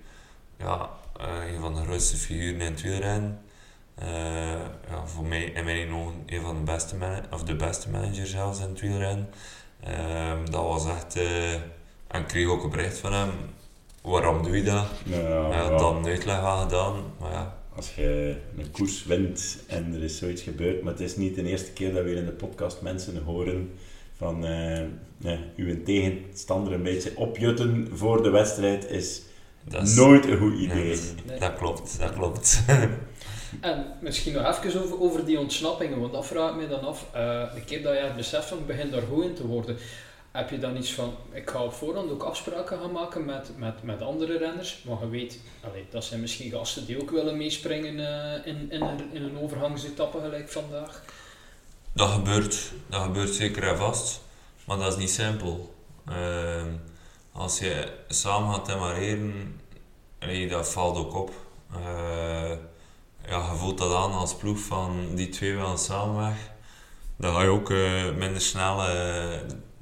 Ja, 0.58 0.90
eh, 1.20 1.54
een 1.54 1.60
van 1.62 1.76
de 1.76 1.82
grootste 1.82 2.18
figuren 2.18 2.62
in 2.62 2.72
het 2.72 2.82
wielrennen. 2.82 3.40
Ja, 4.90 5.06
voor 5.06 5.26
mij 5.26 5.44
in 5.44 5.64
mijn 5.64 5.94
ogen 5.94 6.24
een 6.26 6.42
van 6.42 6.56
de 6.56 6.72
beste, 6.72 6.96
mana- 6.96 7.22
of 7.32 7.44
de 7.44 7.56
beste 7.56 7.90
managers 7.90 8.30
zelfs 8.32 8.60
in 8.60 8.70
het 8.70 8.80
wielrennen. 8.82 9.30
Ehm, 9.84 10.46
dat 10.52 10.62
was 10.64 10.86
echt, 10.88 11.16
en 12.08 12.22
ik 12.22 12.28
kreeg 12.28 12.48
ook 12.48 12.64
een 12.64 12.70
bericht 12.70 12.98
van 12.98 13.14
hem, 13.14 13.30
waarom 14.02 14.44
doe 14.44 14.58
je 14.58 14.64
dat? 14.64 14.86
Ja, 15.06 15.18
Ja, 15.20 15.50
ja. 15.52 15.78
dan 15.78 15.96
een 15.96 16.06
uitleg 16.06 16.38
aan 16.40 16.62
gedaan, 16.62 17.04
maar 17.20 17.32
ja, 17.32 17.56
Als 17.76 17.96
je 17.96 18.36
een 18.58 18.72
koers 18.72 19.06
wint 19.06 19.58
en 19.68 19.94
er 19.94 20.04
is 20.04 20.18
zoiets 20.18 20.42
gebeurd, 20.42 20.82
maar 20.84 20.92
het 20.92 21.02
is 21.02 21.16
niet 21.16 21.36
de 21.36 21.44
eerste 21.44 21.72
keer 21.72 21.94
dat 21.94 22.04
we 22.04 22.10
hier 22.10 22.18
in 22.18 22.26
de 22.26 22.32
podcast 22.32 22.82
mensen 22.82 23.24
horen 23.24 23.72
van 24.18 24.46
eh 24.46 24.82
ja, 25.18 25.38
uw 25.56 25.84
tegenstander 25.84 26.74
een 26.74 26.84
beetje 26.84 27.12
opjutten 27.16 27.88
voor 27.94 28.24
de 28.24 28.30
wedstrijd 28.30 28.90
is 28.90 29.22
dat 29.64 29.82
is... 29.82 29.96
nooit 29.96 30.26
een 30.26 30.38
goed 30.38 30.60
idee. 30.60 30.84
Nee, 30.84 31.00
Nee. 31.28 31.40
dat 31.40 31.56
klopt, 31.56 32.00
dat 32.00 32.14
klopt. 32.14 32.62
En 33.62 33.86
misschien 34.02 34.34
nog 34.34 34.64
even 34.66 34.84
over, 34.84 35.02
over 35.02 35.26
die 35.26 35.40
ontsnappingen, 35.40 36.00
want 36.00 36.14
dat 36.14 36.26
vraag 36.26 36.50
ik 36.52 36.62
me 36.62 36.68
dan 36.68 36.80
af. 36.80 37.06
eh, 37.14 37.54
de 37.54 37.62
keer 37.66 37.82
dat 37.84 37.94
je 37.94 38.00
het 38.00 38.16
beseft 38.16 38.48
van 38.48 38.58
ik 38.58 38.66
begin 38.68 38.90
daar 38.92 39.02
goed 39.02 39.24
in 39.24 39.34
te 39.34 39.48
worden, 39.48 39.78
heb 40.36 40.50
je 40.50 40.60
dan 40.60 40.78
iets 40.78 40.94
van, 40.94 41.16
ik 41.32 41.50
ga 41.50 41.64
op 41.64 41.74
voorhand 41.74 42.12
ook 42.12 42.24
afspraken 42.24 42.80
gaan 42.80 42.92
maken 42.92 43.26
met, 43.26 43.52
met, 43.58 43.84
met 43.84 44.02
andere 44.02 44.38
renners, 44.38 44.84
maar 44.84 45.00
je 45.00 45.10
weet, 45.10 45.40
allee, 45.64 45.88
dat 45.90 46.04
zijn 46.04 46.22
misschien 46.22 46.52
gasten 46.52 46.86
die 46.86 47.02
ook 47.02 47.12
willen 47.12 47.38
meespringen 47.38 48.00
eh, 48.00 48.48
in, 48.48 48.72
in, 48.72 48.82
een, 48.82 49.14
in 49.14 49.24
een 49.24 49.40
overgangsetappe 49.40 50.20
gelijk 50.20 50.50
vandaag. 50.50 51.04
Dat 51.94 52.10
gebeurt, 52.10 52.72
dat 52.88 53.02
gebeurt 53.02 53.30
zeker 53.30 53.64
en 53.64 53.78
vast, 53.78 54.22
maar 54.66 54.78
dat 54.78 54.92
is 54.92 54.98
niet 55.00 55.10
simpel. 55.10 55.76
Ehm, 56.08 56.68
als 57.32 57.60
je 57.60 57.92
samen 58.08 58.54
gaat 58.54 58.66
demareren, 58.66 59.62
dat 60.50 60.70
valt 60.70 60.98
ook 60.98 61.16
op. 61.16 61.32
Eh, 61.74 62.52
ja, 63.28 63.50
je 63.52 63.58
voelt 63.58 63.78
dat 63.78 63.96
aan 63.96 64.12
als 64.12 64.36
ploeg 64.36 64.60
van 64.60 65.16
die 65.16 65.30
twee 65.30 65.56
willen 65.56 65.78
samen 65.78 66.18
weg. 66.18 66.52
Dan 67.18 67.34
ga 67.34 67.42
je 67.42 67.50
ook 67.50 67.70
eh, 67.72 68.12
minder 68.16 68.42
snel 68.42 68.82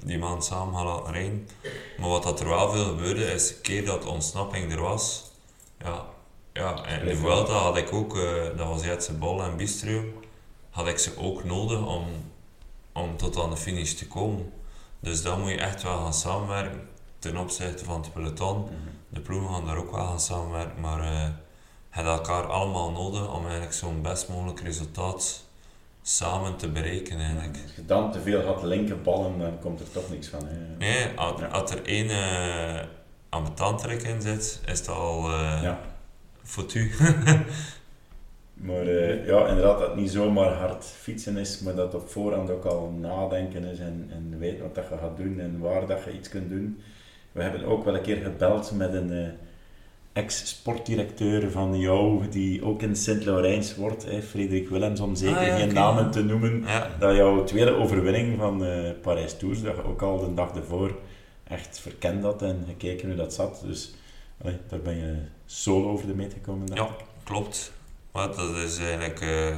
die 0.03 0.17
man 0.17 0.43
samen 0.43 0.75
gaan 0.75 0.85
laten 0.85 1.13
rijden. 1.13 1.49
Maar 1.97 2.09
wat 2.09 2.23
dat 2.23 2.39
er 2.39 2.47
wel 2.47 2.71
veel 2.71 2.85
gebeurde, 2.85 3.25
is 3.25 3.49
een 3.49 3.61
keer 3.61 3.85
dat 3.85 4.01
de 4.01 4.09
ontsnapping 4.09 4.71
er 4.71 4.81
was. 4.81 5.23
Ja, 5.79 6.05
ja 6.53 6.85
en 6.85 6.99
in 6.99 7.07
de 7.07 7.15
Vuelta 7.15 7.53
had 7.53 7.77
ik 7.77 7.93
ook, 7.93 8.17
eh, 8.17 8.57
dat 8.57 8.67
was 8.67 8.83
Jetse 8.83 9.13
Bol 9.13 9.43
en 9.43 9.57
Bistro, 9.57 10.03
had 10.69 10.87
ik 10.87 10.97
ze 10.97 11.17
ook 11.17 11.43
nodig 11.43 11.85
om, 11.85 12.05
om 12.93 13.17
tot 13.17 13.39
aan 13.39 13.49
de 13.49 13.57
finish 13.57 13.93
te 13.93 14.07
komen. 14.07 14.53
Dus 14.99 15.21
dan 15.21 15.39
moet 15.39 15.49
je 15.49 15.57
echt 15.57 15.83
wel 15.83 15.97
gaan 15.97 16.13
samenwerken 16.13 16.89
ten 17.19 17.37
opzichte 17.37 17.85
van 17.85 18.01
het 18.01 18.13
peloton. 18.13 18.67
De 19.09 19.19
ploegen 19.19 19.53
gaan 19.53 19.65
daar 19.65 19.77
ook 19.77 19.91
wel 19.91 20.05
gaan 20.05 20.19
samenwerken, 20.19 20.81
maar 20.81 20.99
eh 20.99 21.29
je 21.95 21.99
hebt 21.99 22.07
elkaar 22.07 22.45
allemaal 22.45 22.91
nodig 22.91 23.33
om 23.33 23.43
eigenlijk 23.43 23.73
zo'n 23.73 24.01
best 24.01 24.29
mogelijk 24.29 24.59
resultaat 24.59 25.43
samen 26.05 26.55
te 26.57 26.69
bereiken 26.69 27.17
eigenlijk. 27.19 27.57
Als 27.63 27.75
je 27.75 27.85
dan 27.85 28.11
te 28.11 28.21
veel 28.21 28.41
gaat 28.43 28.63
linkerballen, 28.63 29.39
dan 29.39 29.59
komt 29.59 29.79
er 29.79 29.91
toch 29.91 30.09
niks 30.09 30.27
van. 30.27 30.39
Hè. 30.47 30.75
Nee, 30.77 31.07
als, 31.15 31.39
Ja. 31.39 31.47
als 31.47 31.71
er 31.71 31.85
één 31.85 32.05
uh, 32.09 32.79
ambetantrek 33.29 34.01
in 34.01 34.21
zit, 34.21 34.61
is 34.65 34.79
het 34.79 34.89
al 34.89 35.29
uh, 35.29 35.59
Ja. 35.63 35.79
foutu. 36.43 36.91
Maar 38.53 38.87
eh, 38.87 39.25
ja, 39.27 39.47
inderdaad, 39.47 39.79
dat 39.79 39.95
niet 39.95 40.11
zomaar 40.11 40.51
hard 40.53 40.85
fietsen 40.85 41.37
is, 41.37 41.59
maar 41.59 41.75
dat 41.75 41.93
op 41.95 42.09
voorhand 42.09 42.49
ook 42.49 42.65
al 42.65 42.89
nadenken 42.99 43.63
is 43.63 43.79
en, 43.79 44.07
en 44.11 44.39
weten 44.39 44.61
wat 44.63 44.75
dat 44.75 44.85
je 44.89 44.97
gaat 44.97 45.17
doen 45.17 45.39
en 45.39 45.59
waar 45.59 45.87
dat 45.87 46.03
je 46.03 46.13
iets 46.13 46.29
kunt 46.29 46.49
doen. 46.49 46.81
We 47.31 47.41
hebben 47.41 47.65
ook 47.65 47.85
wel 47.85 47.95
een 47.95 48.01
keer 48.01 48.17
gebeld 48.23 48.71
met 48.71 48.93
een, 48.93 49.11
eh, 49.11 49.27
ex-sportdirecteur 50.13 51.51
van 51.51 51.79
jou, 51.79 52.27
die 52.29 52.65
ook 52.65 52.81
in 52.81 52.95
Sint-Laurens 52.95 53.75
wordt, 53.75 54.03
hè, 54.03 54.21
Frederik 54.21 54.69
Willems, 54.69 54.99
om 54.99 55.15
zeker 55.15 55.37
Ah, 55.37 55.47
ja, 55.47 55.55
geen 55.55 55.73
namen 55.73 56.11
te 56.11 56.23
noemen, 56.23 56.63
Ja, 56.67 56.89
dat 56.99 57.15
jouw 57.15 57.43
tweede 57.43 57.71
overwinning 57.75 58.37
van 58.39 58.65
eh 58.65 58.89
Parijs 59.01 59.37
Tours, 59.37 59.61
dat 59.61 59.75
je 59.75 59.83
ook 59.83 60.01
al 60.01 60.19
de 60.19 60.33
dag 60.33 60.55
ervoor 60.55 60.95
echt 61.43 61.79
verkend 61.79 62.23
had 62.23 62.41
en 62.41 62.63
gekeken 62.67 63.07
hoe 63.07 63.17
dat 63.17 63.33
zat. 63.33 63.61
Dus 63.65 63.93
allee, 64.43 64.57
daar 64.69 64.79
ben 64.79 64.95
je 64.97 65.17
solo 65.45 65.89
over 65.91 66.07
de 66.07 66.13
meet 66.15 66.33
gekomen, 66.33 66.65
dacht 66.67 66.79
Ja. 66.79 66.85
ik. 66.97 67.05
klopt. 67.23 67.71
Maar 68.11 68.27
dat 68.27 68.55
is 68.55 68.77
eigenlijk... 68.77 69.21
eh, 69.21 69.57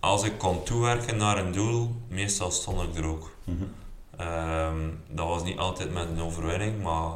als 0.00 0.24
ik 0.24 0.32
kon 0.38 0.62
toewerken 0.62 1.16
naar 1.16 1.38
een 1.38 1.52
doel, 1.52 1.90
meestal 2.08 2.50
stond 2.50 2.82
ik 2.82 2.96
er 2.98 3.06
ook. 3.06 3.30
Mhm. 3.44 3.56
Ehm, 4.16 4.78
dat 5.10 5.26
was 5.28 5.44
niet 5.44 5.58
altijd 5.58 5.92
met 5.92 6.08
een 6.08 6.20
overwinning, 6.20 6.82
maar 6.82 7.10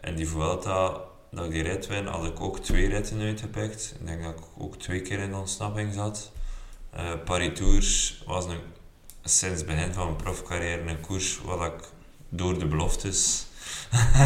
in 0.00 0.14
die 0.16 0.28
Vuelta 0.28 0.96
dat 1.30 1.44
ik 1.44 1.50
die 1.50 1.62
rit 1.62 1.86
win, 1.86 2.06
had 2.06 2.24
ik 2.24 2.40
ook 2.40 2.58
twee 2.58 2.88
ritten 2.88 3.20
uitgepikt. 3.20 3.94
Ik 4.00 4.06
denk 4.06 4.22
dat 4.22 4.32
ik 4.34 4.44
ook 4.58 4.76
twee 4.78 5.00
keer 5.02 5.18
in 5.18 5.30
de 5.30 5.36
ontsnapping 5.36 5.94
zat. 5.94 6.32
Eh 6.90 7.04
Paris 7.24 7.58
Tours 7.58 8.22
was 8.26 8.44
een, 8.44 8.60
sinds 9.24 9.58
het 9.60 9.66
begin 9.66 9.92
van 9.92 10.04
mijn 10.04 10.16
profcarrière 10.16 10.90
een 10.90 11.00
koers 11.00 11.40
waar 11.44 11.66
ik 11.66 11.88
door 12.28 12.58
de 12.58 12.66
beloftes 12.66 13.46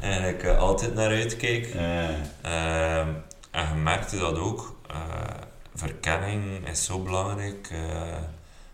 eigenlijk 0.00 0.42
eh, 0.42 0.58
altijd 0.58 0.94
naar 0.94 1.10
uitkeek. 1.10 1.66
Eh, 1.66 2.08
Ehm, 2.42 3.08
en 3.50 3.68
je 3.68 3.74
merkte 3.82 4.18
dat 4.18 4.38
ook. 4.38 4.72
eh, 4.90 4.96
verkenning 5.74 6.68
is 6.68 6.84
zo 6.84 6.98
belangrijk. 7.02 7.70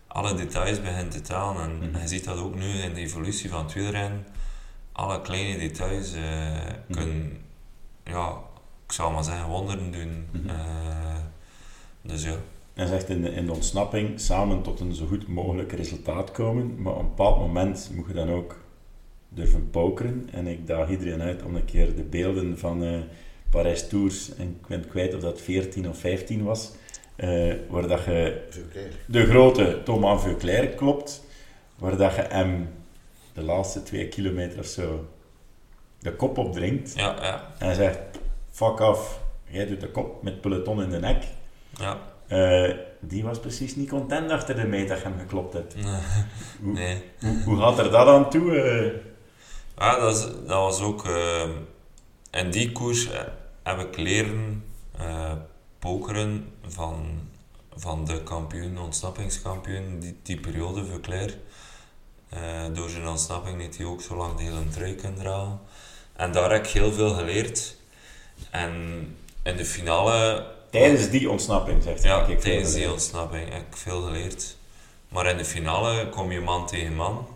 alle 0.07 0.33
details 0.33 0.81
beginnen 0.81 1.09
te 1.09 1.21
tellen. 1.21 1.55
En 1.61 1.77
Mhm. 1.89 2.01
je 2.01 2.07
ziet 2.07 2.23
dat 2.23 2.37
ook 2.37 2.55
nu 2.55 2.69
in 2.81 2.93
de 2.93 2.99
evolutie 2.99 3.49
van 3.49 3.63
het 3.63 3.73
wielrennen. 3.73 4.25
Alle 4.91 5.21
kleine 5.21 5.57
details 5.57 6.13
eh, 6.13 6.21
Mhm. 6.87 6.99
kunnen, 6.99 7.37
ja, 8.03 8.37
ik 8.85 8.91
zou 8.91 9.13
maar 9.13 9.23
zeggen, 9.23 9.49
wonderen 9.49 9.91
doen. 9.91 10.25
Eh, 10.47 11.15
dus 12.01 12.23
ja. 12.23 12.35
En 12.73 12.87
zegt 12.87 13.09
in 13.09 13.21
de, 13.21 13.29
in 13.29 13.45
de 13.45 13.53
ontsnapping 13.53 14.19
samen 14.19 14.61
tot 14.61 14.79
een 14.79 14.95
zo 14.95 15.05
goed 15.05 15.27
mogelijk 15.27 15.71
resultaat 15.71 16.31
komen, 16.31 16.81
maar 16.81 16.93
op 16.93 16.99
een 16.99 17.07
bepaald 17.07 17.37
moment 17.39 17.91
moet 17.95 18.07
je 18.07 18.13
dan 18.13 18.29
ook 18.29 18.59
durven 19.29 19.69
pokeren. 19.69 20.29
En 20.31 20.47
ik 20.47 20.67
daag 20.67 20.89
iedereen 20.89 21.21
uit 21.21 21.43
om 21.43 21.55
een 21.55 21.65
keer 21.65 21.95
de 21.95 22.03
beelden 22.03 22.59
van 22.59 22.83
eh 22.83 22.99
Parijs 23.49 23.87
Tours, 23.87 24.35
en 24.35 24.47
ik 24.61 24.67
ben 24.67 24.87
kwijt 24.87 25.15
of 25.15 25.21
dat 25.21 25.41
14 25.41 25.89
of 25.89 25.97
15 25.97 26.43
was, 26.43 26.71
eh, 27.15 27.53
waar 27.69 27.87
dat 27.87 28.03
je 28.05 28.47
de 29.05 29.25
grote 29.25 29.81
Thomas 29.83 30.21
Veuclair 30.23 30.67
klopt, 30.67 31.23
waar 31.77 31.97
dat 31.97 32.15
je 32.15 32.21
hem 32.21 32.69
de 33.33 33.41
laatste 33.43 33.83
twee 33.83 34.07
kilometer 34.07 34.59
of 34.59 34.65
zo 34.65 35.07
de 35.99 36.15
kop 36.15 36.37
opdringt 36.37 36.93
Ja, 36.95 37.15
ja, 37.21 37.51
en 37.59 37.75
zegt, 37.75 37.99
fuck 38.49 38.79
off, 38.79 39.19
jij 39.47 39.65
doet 39.67 39.81
de 39.81 39.89
kop 39.91 40.23
met 40.23 40.41
peloton 40.41 40.81
in 40.83 40.89
de 40.89 40.99
nek. 40.99 41.23
ja. 41.77 41.97
Eh, 42.27 42.75
die 42.99 43.23
was 43.23 43.39
precies 43.39 43.75
niet 43.75 43.89
content 43.89 44.31
achter 44.31 44.55
de 44.55 44.63
meet 44.67 44.87
dat 44.87 44.97
je 44.97 45.03
hem 45.03 45.19
geklopt 45.19 45.53
hebt. 45.53 45.73
Hoe, 46.61 46.73
Nee. 46.73 47.03
hoe, 47.19 47.41
hoe 47.43 47.57
gaat 47.59 47.79
er 47.79 47.91
dat 47.91 48.07
aan 48.07 48.29
toe? 48.29 48.55
eh? 48.61 48.91
Ja, 49.77 49.99
dat, 49.99 50.15
is, 50.15 50.21
dat 50.23 50.47
was 50.47 50.81
ook... 50.81 51.05
eh, 51.05 51.49
in 52.31 52.51
die 52.51 52.71
koers 52.71 53.07
heb 53.63 53.79
ik 53.79 53.97
leren 53.97 54.63
pokeren 55.79 56.47
van, 56.67 57.05
van 57.75 58.05
de 58.05 58.23
kampioen, 58.23 58.79
ontsnappingskampioen, 58.79 59.99
die, 59.99 60.17
die 60.23 60.39
periode, 60.39 60.85
Veuclair. 60.85 61.37
Eh 62.31 62.65
door 62.73 62.89
zijn 62.89 63.07
ontsnapping 63.07 63.61
heeft 63.61 63.77
hij 63.77 63.85
ook 63.85 64.01
zo 64.01 64.15
lang 64.15 64.37
de 64.37 64.43
hele 64.43 64.69
trui 64.69 64.95
kunnen 64.95 65.19
dragen. 65.19 65.59
En 66.13 66.31
daar 66.31 66.51
heb 66.51 66.65
ik 66.65 66.71
heel 66.71 66.91
veel 66.93 67.13
geleerd. 67.13 67.75
En 68.49 68.71
in 69.43 69.57
de 69.57 69.65
finale... 69.65 70.45
Tijdens 70.69 71.09
die 71.09 71.29
ontsnapping, 71.29 71.83
zegt 71.83 72.03
hij. 72.03 72.11
Ja, 72.11 72.25
ik 72.25 72.39
tijdens 72.39 72.73
die 72.73 72.91
ontsnapping 72.91 73.49
heb 73.49 73.61
ik 73.61 73.77
veel 73.77 74.01
geleerd. 74.01 74.55
Maar 75.09 75.25
in 75.25 75.37
de 75.37 75.45
finale 75.45 76.09
kom 76.09 76.31
je 76.31 76.41
man 76.41 76.67
tegen 76.67 76.95
man. 76.95 77.27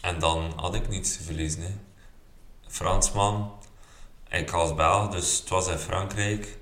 En 0.00 0.18
dan 0.18 0.52
had 0.56 0.74
ik 0.74 0.88
niets 0.88 1.16
te 1.16 1.22
verliezen. 1.22 1.62
Hè. 1.62 1.72
Fransman, 2.68 3.52
ik 4.28 4.50
als 4.50 4.74
Belg, 4.74 5.10
dus 5.10 5.38
het 5.38 5.48
was 5.48 5.68
in 5.68 5.78
Frankrijk. 5.78 6.58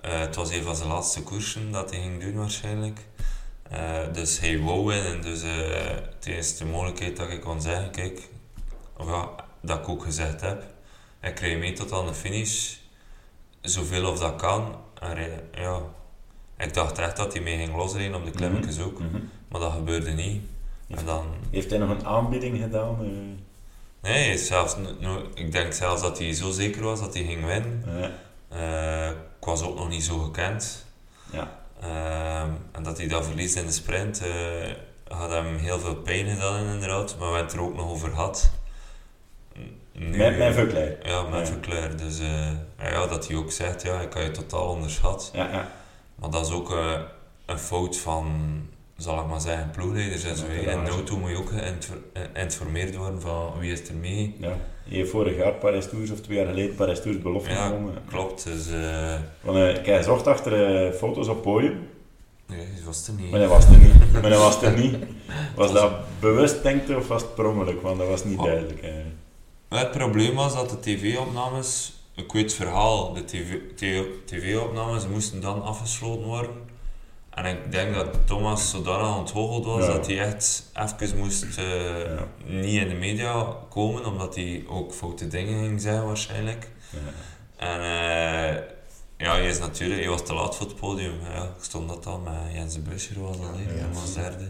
Eh, 0.00 0.18
het 0.18 0.34
was 0.34 0.50
een 0.50 0.62
van 0.62 0.76
zijn 0.76 0.88
laatste 0.88 1.22
koersen 1.22 1.72
dat 1.72 1.90
hij 1.90 2.00
ging 2.00 2.20
doen 2.20 2.34
waarschijnlijk. 2.34 3.00
Eh, 3.70 4.12
dus 4.12 4.40
hij 4.40 4.58
wou 4.60 4.84
winnen. 4.86 5.20
Dus 5.22 5.42
eh 5.42 5.96
tijdens 6.18 6.56
de 6.56 6.64
mogelijkheid 6.64 7.16
dat 7.16 7.30
ik 7.30 7.40
kon 7.40 7.60
zeggen, 7.62 7.90
kijk, 7.90 8.28
of 8.96 9.06
ja, 9.06 9.28
dat 9.60 9.78
ik 9.78 9.88
ook 9.88 10.02
gezegd 10.02 10.40
heb, 10.40 10.64
ik 11.22 11.34
krijg 11.34 11.58
mee 11.58 11.72
tot 11.72 11.92
aan 11.92 12.06
de 12.06 12.14
finish, 12.14 12.74
zoveel 13.60 14.10
of 14.10 14.18
dat 14.18 14.36
kan. 14.36 14.76
En 15.00 15.18
ja, 15.54 15.80
ik 16.58 16.74
dacht 16.74 16.98
echt 16.98 17.16
dat 17.16 17.32
hij 17.32 17.42
mee 17.42 17.56
ging 17.58 17.76
losrijden 17.76 18.14
op 18.14 18.24
de 18.24 18.30
klimmetjes 18.30 18.80
ook, 18.80 18.98
Mhm. 18.98 19.18
maar 19.48 19.60
dat 19.60 19.72
gebeurde 19.72 20.10
niet. 20.10 20.42
En 20.88 21.04
dan, 21.04 21.26
Heeft 21.50 21.70
hij 21.70 21.78
nog 21.78 21.90
een 21.90 22.06
aanbieding 22.06 22.58
gedaan? 22.62 22.96
eh? 23.00 24.10
nee, 24.10 24.32
is 24.32 24.46
zelfs, 24.46 24.76
no- 25.00 25.26
ik 25.34 25.52
denk 25.52 25.72
zelfs 25.72 26.02
dat 26.02 26.18
hij 26.18 26.32
zo 26.34 26.50
zeker 26.50 26.82
was 26.82 27.00
dat 27.00 27.14
hij 27.14 27.24
ging 27.24 27.44
winnen. 27.44 27.82
Eh, 27.86 28.08
Eh, 28.48 29.10
ik 29.10 29.44
was 29.46 29.62
ook 29.62 29.76
nog 29.76 29.88
niet 29.88 30.04
zo 30.04 30.18
gekend. 30.18 30.84
ja. 31.32 31.62
Ehm, 31.84 32.50
en 32.72 32.82
dat 32.82 32.98
hij 32.98 33.08
dat 33.08 33.24
verliest 33.26 33.56
in 33.56 33.66
de 33.66 33.72
sprint, 33.72 34.22
eh, 34.22 34.70
had 35.08 35.30
hem 35.30 35.56
heel 35.56 35.78
veel 35.78 35.94
pijn 35.94 36.26
gedaan 36.26 36.66
inderdaad, 36.66 37.16
maar 37.18 37.28
we 37.30 37.34
hebben 37.36 37.42
het 37.44 37.52
er 37.52 37.60
ook 37.60 37.76
nog 37.76 37.90
over 37.90 38.08
gehad. 38.08 38.50
Nu, 39.92 40.16
Met 40.16 40.38
mijn 40.38 40.54
Veuclair. 40.54 40.98
Ja, 41.08 41.22
met 41.22 41.40
Ja. 41.40 41.46
Verclair. 41.46 41.96
Dus 41.96 42.18
eh, 42.18 42.50
ja, 42.78 43.06
dat 43.06 43.26
hij 43.28 43.36
ook 43.36 43.52
zegt, 43.52 43.82
ja, 43.82 44.00
ik 44.00 44.12
had 44.12 44.22
je 44.22 44.30
totaal 44.30 44.68
onderschat. 44.68 45.30
Ja, 45.32 45.48
ja. 45.50 45.68
Maar 46.14 46.30
dat 46.30 46.46
is 46.46 46.52
ook 46.52 46.70
eh, 46.72 47.00
een 47.46 47.58
fout 47.58 47.96
van, 47.96 48.26
zal 48.96 49.20
ik 49.20 49.26
maar 49.26 49.40
zeggen, 49.40 49.70
ploegleiders 49.70 50.24
en 50.24 50.36
zo. 50.36 50.44
de 50.46 50.88
auto 50.90 51.18
moet 51.18 51.30
je 51.30 51.36
ook 51.36 51.48
geïnfor- 51.48 52.02
geïnformeerd 52.32 52.96
worden 52.96 53.20
van 53.20 53.52
wie 53.58 53.72
is 53.72 53.88
er 53.88 53.94
mee. 53.94 54.36
ja. 54.40 54.56
Je 54.86 54.96
heeft 54.96 55.10
vorig 55.10 55.36
jaar 55.36 55.52
Parijs 55.52 55.88
Tours 55.88 56.10
of 56.10 56.20
twee 56.20 56.36
jaar 56.36 56.46
geleden 56.46 56.74
Parijs 56.74 57.02
Tours 57.02 57.18
belofte 57.18 57.50
Ja, 57.50 57.66
gewonnen. 57.66 57.94
klopt. 58.08 58.44
Dus 58.44 58.70
eh 58.70 59.14
Want, 59.40 59.56
eh, 59.58 59.74
ik 59.74 59.86
heb 59.86 60.02
zocht 60.02 60.26
achter 60.26 60.86
eh, 60.86 60.92
foto's 60.92 61.28
op 61.28 61.42
podium, 61.42 61.88
nee, 62.46 62.66
dat 62.76 62.84
was 62.84 63.06
er 63.08 63.14
niet. 63.14 63.30
maar 63.30 63.40
dat 63.40 63.48
was 63.48 63.64
er 63.64 63.78
niet. 63.78 63.92
Maar 64.22 64.30
dat 64.30 64.38
was 64.40 64.62
er 64.62 64.78
niet. 64.78 64.96
Was 65.54 65.72
dat 65.72 65.92
bewust, 66.20 66.62
denk 66.62 66.88
of 66.96 67.08
was 67.08 67.22
het 67.22 67.34
per 67.34 67.46
ongeluk? 67.46 67.82
Want 67.82 67.98
dat 67.98 68.08
was 68.08 68.24
niet 68.24 68.38
Oh. 68.38 68.44
duidelijk. 68.44 68.84
Het 69.68 69.90
probleem 69.90 70.34
was 70.34 70.54
dat 70.54 70.70
de 70.70 70.80
tv-opnames, 70.80 71.92
ik 72.14 72.32
weet 72.32 72.42
het 72.42 72.54
verhaal, 72.54 73.12
de 73.14 73.24
tv-opnames 74.24 75.06
moesten 75.06 75.40
dan 75.40 75.62
afgesloten 75.62 76.24
worden. 76.26 76.50
En 77.34 77.44
ik 77.46 77.72
denk 77.72 77.94
dat 77.94 78.06
Thomas 78.26 78.70
zodanig 78.70 79.16
onthoogeld 79.16 79.64
was 79.64 79.86
Ja. 79.86 79.92
dat 79.92 80.06
hij 80.06 80.18
echt 80.20 80.64
even 81.00 81.18
moest 81.18 81.44
eh, 81.58 82.00
Ja. 82.00 82.26
niet 82.46 82.80
in 82.80 82.88
de 82.88 82.94
media 82.94 83.46
komen, 83.70 84.06
omdat 84.06 84.34
hij 84.34 84.64
ook 84.68 84.92
foute 84.92 85.28
dingen 85.28 85.64
ging 85.64 85.80
zeggen 85.80 86.06
waarschijnlijk. 86.06 86.68
Ja. 86.90 86.98
En 87.56 87.80
eh, 87.80 88.62
ja, 89.16 89.32
hij 89.32 89.46
is 89.48 89.58
natuurlijk, 89.58 90.00
hij 90.00 90.08
was 90.08 90.24
te 90.26 90.34
laat 90.34 90.56
voor 90.56 90.66
het 90.66 90.76
podium. 90.76 91.14
Ja, 91.34 91.42
ik 91.42 91.62
stond 91.64 91.88
dat 91.88 92.04
dan 92.04 92.22
met 92.22 92.32
Jens 92.52 92.74
de 92.74 92.80
Buscher 92.80 93.20
was 93.22 93.36
dat, 93.40 93.46
Ja, 93.66 93.72
hij 93.72 93.92
was 93.92 94.14
derde. 94.14 94.48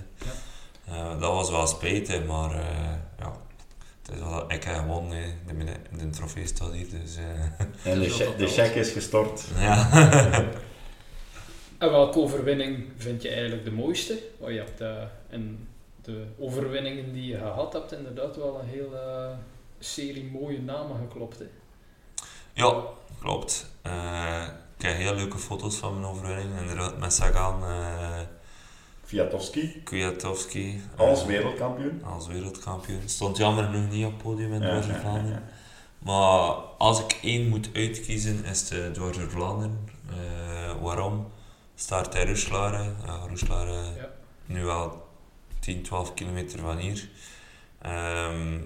Eh, 0.89 1.11
dat 1.20 1.32
was 1.32 1.51
wel 1.51 1.66
spijtig, 1.66 2.24
maar 2.24 2.51
eh, 2.51 2.64
ja, 3.18 3.32
het 4.03 4.14
is 4.14 4.18
wel, 4.20 4.45
ik 4.53 4.64
heb 4.64 4.74
gewonnen, 4.76 5.22
de, 5.47 5.64
de, 5.64 5.72
de 5.97 6.11
trofee 6.11 6.47
staat 6.47 6.72
hier, 6.72 6.87
dus 6.91 7.16
eh, 7.16 7.93
En 7.93 8.01
de, 8.01 8.35
de 8.39 8.47
check 8.47 8.74
is 8.74 8.91
gestort. 8.91 9.45
ja. 9.59 9.89
En 11.85 11.91
welke 11.91 12.18
overwinning 12.18 12.85
vind 12.97 13.22
je 13.22 13.28
eigenlijk 13.28 13.64
de 13.64 13.72
mooiste? 13.72 14.18
Want 14.39 14.53
je 14.53 14.59
hebt 14.59 14.80
eh, 14.80 15.03
in 15.30 15.68
de 16.03 16.24
overwinningen 16.39 17.12
die 17.12 17.26
je 17.26 17.37
gehad 17.39 17.72
hebt 17.72 17.93
inderdaad 17.93 18.37
wel 18.37 18.61
een 18.61 18.68
hele 18.68 19.35
serie 19.78 20.24
mooie 20.32 20.61
namen 20.61 20.97
geklopt. 20.99 21.39
Hè? 21.39 21.45
ja, 22.53 22.82
klopt. 23.20 23.66
Eh, 23.82 24.45
ik 24.78 24.85
heb 24.85 24.97
heel 24.97 25.14
leuke 25.14 25.39
foto's 25.39 25.76
van 25.76 25.93
mijn 26.01 26.12
overwinning, 26.12 26.59
inderdaad 26.61 26.99
met 26.99 27.12
Sagan, 27.12 27.62
eh 27.64 28.20
Kwiatowski 29.07 29.82
Kwiatkowski. 29.85 30.80
als 30.97 31.20
eh, 31.20 31.26
wereldkampioen. 31.26 32.03
als 32.05 32.26
wereldkampioen. 32.26 33.01
Stond 33.05 33.37
jammer 33.37 33.70
nog 33.70 33.91
niet 33.91 34.05
op 34.07 34.12
het 34.12 34.22
podium 34.22 34.53
in 34.53 34.61
Ja, 34.62 34.68
Dwarse 34.68 34.89
ja, 34.89 34.95
ja, 34.95 35.01
Vlaanderen. 35.01 35.43
ja. 35.47 35.53
Maar 35.99 36.51
als 36.78 37.01
ik 37.01 37.18
één 37.22 37.49
moet 37.49 37.68
uitkiezen, 37.72 38.45
is 38.45 38.68
de 38.68 38.91
Dwarse 38.93 39.30
Vlaanderen. 39.30 39.89
Eh, 40.11 40.82
waarom? 40.82 41.26
Start 41.75 42.14
in 42.14 42.27
Roeslaren. 42.27 42.97
Ja, 43.07 43.16
Roeslaren, 43.29 43.95
Ja. 43.97 44.09
nu 44.47 44.64
wel 44.64 45.09
10, 45.61 45.83
12 45.83 46.14
kilometer 46.14 46.59
van 46.59 46.77
hier. 46.77 47.09
Ehm, 47.83 48.61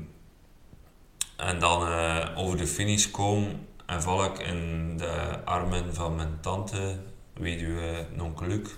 en 1.37 1.59
dan 1.59 1.87
eh, 1.89 2.29
over 2.37 2.57
de 2.59 2.67
finish 2.67 3.11
komen 3.11 3.67
en 3.87 4.03
val 4.03 4.25
ik 4.25 4.39
in 4.39 4.97
de 4.97 5.39
armen 5.45 5.95
van 5.95 6.15
mijn 6.17 6.39
tante, 6.41 6.99
weduwe 7.33 8.07
Nonkeluk. 8.15 8.77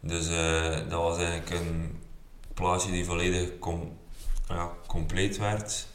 Dus 0.00 0.28
eh, 0.28 0.76
dat 0.88 1.00
was 1.02 1.18
eigenlijk 1.18 1.50
een 1.50 2.00
plaatje 2.54 2.90
die 2.90 3.04
volledig 3.04 3.58
com 3.58 3.98
ja, 4.48 4.70
compleet 4.86 5.38
werd. 5.38 5.86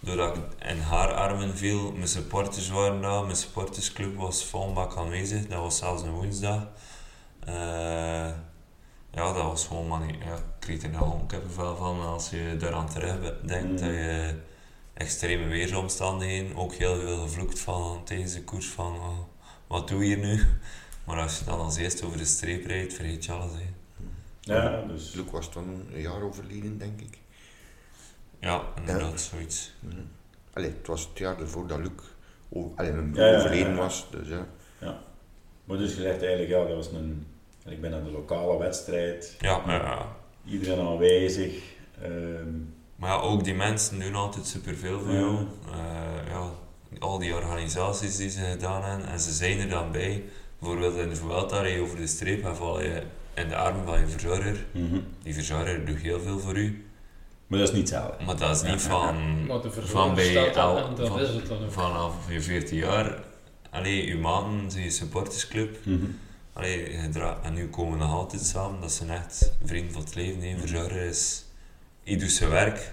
doordat 0.00 0.36
ik 0.36 0.42
in 0.68 0.80
haar 0.80 1.12
armen 1.14 1.56
viel. 1.56 1.92
Mijn 1.92 2.08
supporters 2.08 2.68
waren 2.68 3.00
daar, 3.02 3.24
mijn 3.24 3.36
supportersclub 3.36 4.16
was 4.16 4.44
volbak 4.44 4.96
aanwezig, 4.96 5.46
dat 5.46 5.58
was 5.58 5.78
zelfs 5.78 6.02
een 6.02 6.10
woensdag. 6.10 6.66
Eh, 7.46 8.30
ja, 9.10 9.32
dat 9.32 9.42
was 9.42 9.66
gewoon 9.66 9.86
man, 9.86 10.08
ja, 10.08 10.34
ik 10.34 10.42
kreeg 10.58 10.82
er 10.82 10.90
nou 10.90 11.04
ook 11.04 11.34
veel 11.48 11.76
van 11.76 12.00
als 12.00 12.30
je 12.30 12.56
daaraan 12.58 12.88
terug 12.88 13.40
denkt. 13.40 13.70
Mm. 13.70 13.76
Dat 13.76 13.86
je 13.86 14.34
extreme 14.94 15.46
weersomstandigheden, 15.48 16.56
ook 16.56 16.74
heel 16.74 17.00
veel 17.00 17.18
gevloekt 17.18 17.58
van 17.58 18.04
tijdens 18.04 18.32
de 18.32 18.44
koers 18.44 18.68
van 18.68 18.94
oh, 18.94 19.18
wat 19.66 19.88
doe 19.88 20.08
je 20.08 20.16
hier 20.16 20.24
nu? 20.24 20.42
Maar 21.04 21.20
als 21.20 21.38
je 21.38 21.44
dan 21.44 21.58
als 21.58 21.76
eerste 21.76 22.06
over 22.06 22.18
de 22.18 22.24
streep 22.24 22.66
rijdt, 22.66 22.94
vergeet 22.94 23.24
je 23.24 23.32
alles. 23.32 23.52
Hè. 23.52 23.72
Ja, 24.40 24.82
dus... 24.82 25.14
Luc 25.14 25.30
was 25.30 25.52
dan 25.52 25.86
een 25.92 26.00
jaar 26.00 26.22
overleden, 26.22 26.78
denk 26.78 27.00
ik. 27.00 27.18
Ja, 28.40 28.62
inderdaad, 28.76 29.20
zoiets. 29.20 29.72
Mhm. 29.80 30.00
Allee, 30.52 30.68
het 30.68 30.86
was 30.86 31.08
het 31.08 31.18
jaar 31.18 31.40
ervoor 31.40 31.66
dat 31.66 31.78
Luc 31.78 31.90
allee, 32.76 32.92
mijn 32.92 33.14
Ja, 33.14 33.26
ja, 33.26 33.32
ja, 33.32 33.38
overleden 33.38 33.72
ja. 33.72 33.76
was. 33.76 34.06
Dus, 34.10 34.28
ja. 34.28 34.46
Maar 35.64 35.78
dus 35.78 35.94
je 35.94 36.00
zegt 36.00 36.22
eigenlijk, 36.22 36.50
ja, 36.50 36.64
dat 36.64 36.76
was 36.76 36.92
een... 36.92 37.26
Ik 37.66 37.80
ben 37.80 37.94
aan 37.94 38.04
de 38.04 38.10
lokale 38.10 38.58
wedstrijd, 38.58 39.36
Ja, 39.40 39.60
ja, 39.66 39.72
ja. 39.74 40.06
iedereen 40.44 40.86
aanwezig. 40.86 41.52
ehm, 42.02 42.48
Maar 42.96 43.10
ja, 43.10 43.16
ook 43.20 43.44
die 43.44 43.54
mensen 43.54 44.00
doen 44.00 44.14
altijd 44.14 44.46
superveel 44.46 45.00
voor 45.00 45.12
Ja. 45.12 45.18
jou. 45.18 45.36
Eh, 45.72 46.28
ja, 46.28 46.50
al 46.98 47.18
die 47.18 47.34
organisaties 47.34 48.16
die 48.16 48.30
ze 48.30 48.40
gedaan 48.40 48.84
hebben, 48.84 49.06
en 49.08 49.20
ze 49.20 49.32
zijn 49.32 49.58
er 49.60 49.68
dan 49.68 49.92
bij. 49.92 50.22
Bijvoorbeeld 50.58 50.96
in 50.96 51.08
de 51.08 51.16
Vuelta 51.16 51.60
rij 51.60 51.72
je 51.72 51.80
over 51.80 51.96
de 51.96 52.06
streep 52.06 52.44
en 52.44 52.56
val 52.56 52.80
je 52.82 53.02
in 53.34 53.48
de 53.48 53.56
armen 53.56 53.84
van 53.84 54.00
je 54.00 54.06
verzorger. 54.06 54.64
mhm. 54.72 54.98
Die 55.22 55.34
verzorger 55.34 55.84
doet 55.86 56.00
heel 56.00 56.20
veel 56.20 56.38
voor 56.38 56.56
u. 56.56 56.84
Maar 57.46 57.58
dat 57.58 57.68
is 57.68 57.74
niet 57.74 57.90
hetzelfde. 57.90 58.24
Maar 58.24 58.36
dat 58.36 58.50
is 58.56 58.62
niet 58.62 58.82
Ja, 58.82 58.88
van, 58.88 59.46
Maar 59.46 59.60
de 59.62 59.70
van 59.70 60.14
bij 60.14 60.24
staat 60.30 60.56
el- 60.56 60.62
al 60.62 60.76
en 60.76 60.94
dat 60.94 61.08
van- 61.08 61.20
is 61.20 61.28
het 61.28 61.46
dan 61.48 61.64
ook. 61.64 61.72
vanaf 61.72 62.14
je 62.28 62.40
14 62.40 62.78
jaar. 62.78 63.22
Allee, 63.70 64.10
uw 64.12 64.20
maten 64.20 64.70
zijn 64.70 64.84
je 64.84 64.90
supportersclub. 64.90 65.76
Mhm. 65.84 66.04
Allee, 66.54 66.86
en 67.42 67.54
nu 67.54 67.68
komen 67.68 67.92
we 67.92 68.04
nog 68.04 68.12
altijd 68.12 68.42
samen. 68.42 68.80
Dat 68.80 68.92
zijn 68.92 69.10
echt 69.10 69.52
vrienden 69.64 69.92
van 69.92 70.02
het 70.02 70.14
leven. 70.14 70.42
Een 70.42 70.58
verzorger 70.58 71.02
is... 71.02 71.44
Hij 72.04 72.16
doet 72.16 72.30
zijn 72.30 72.50
werk. 72.50 72.92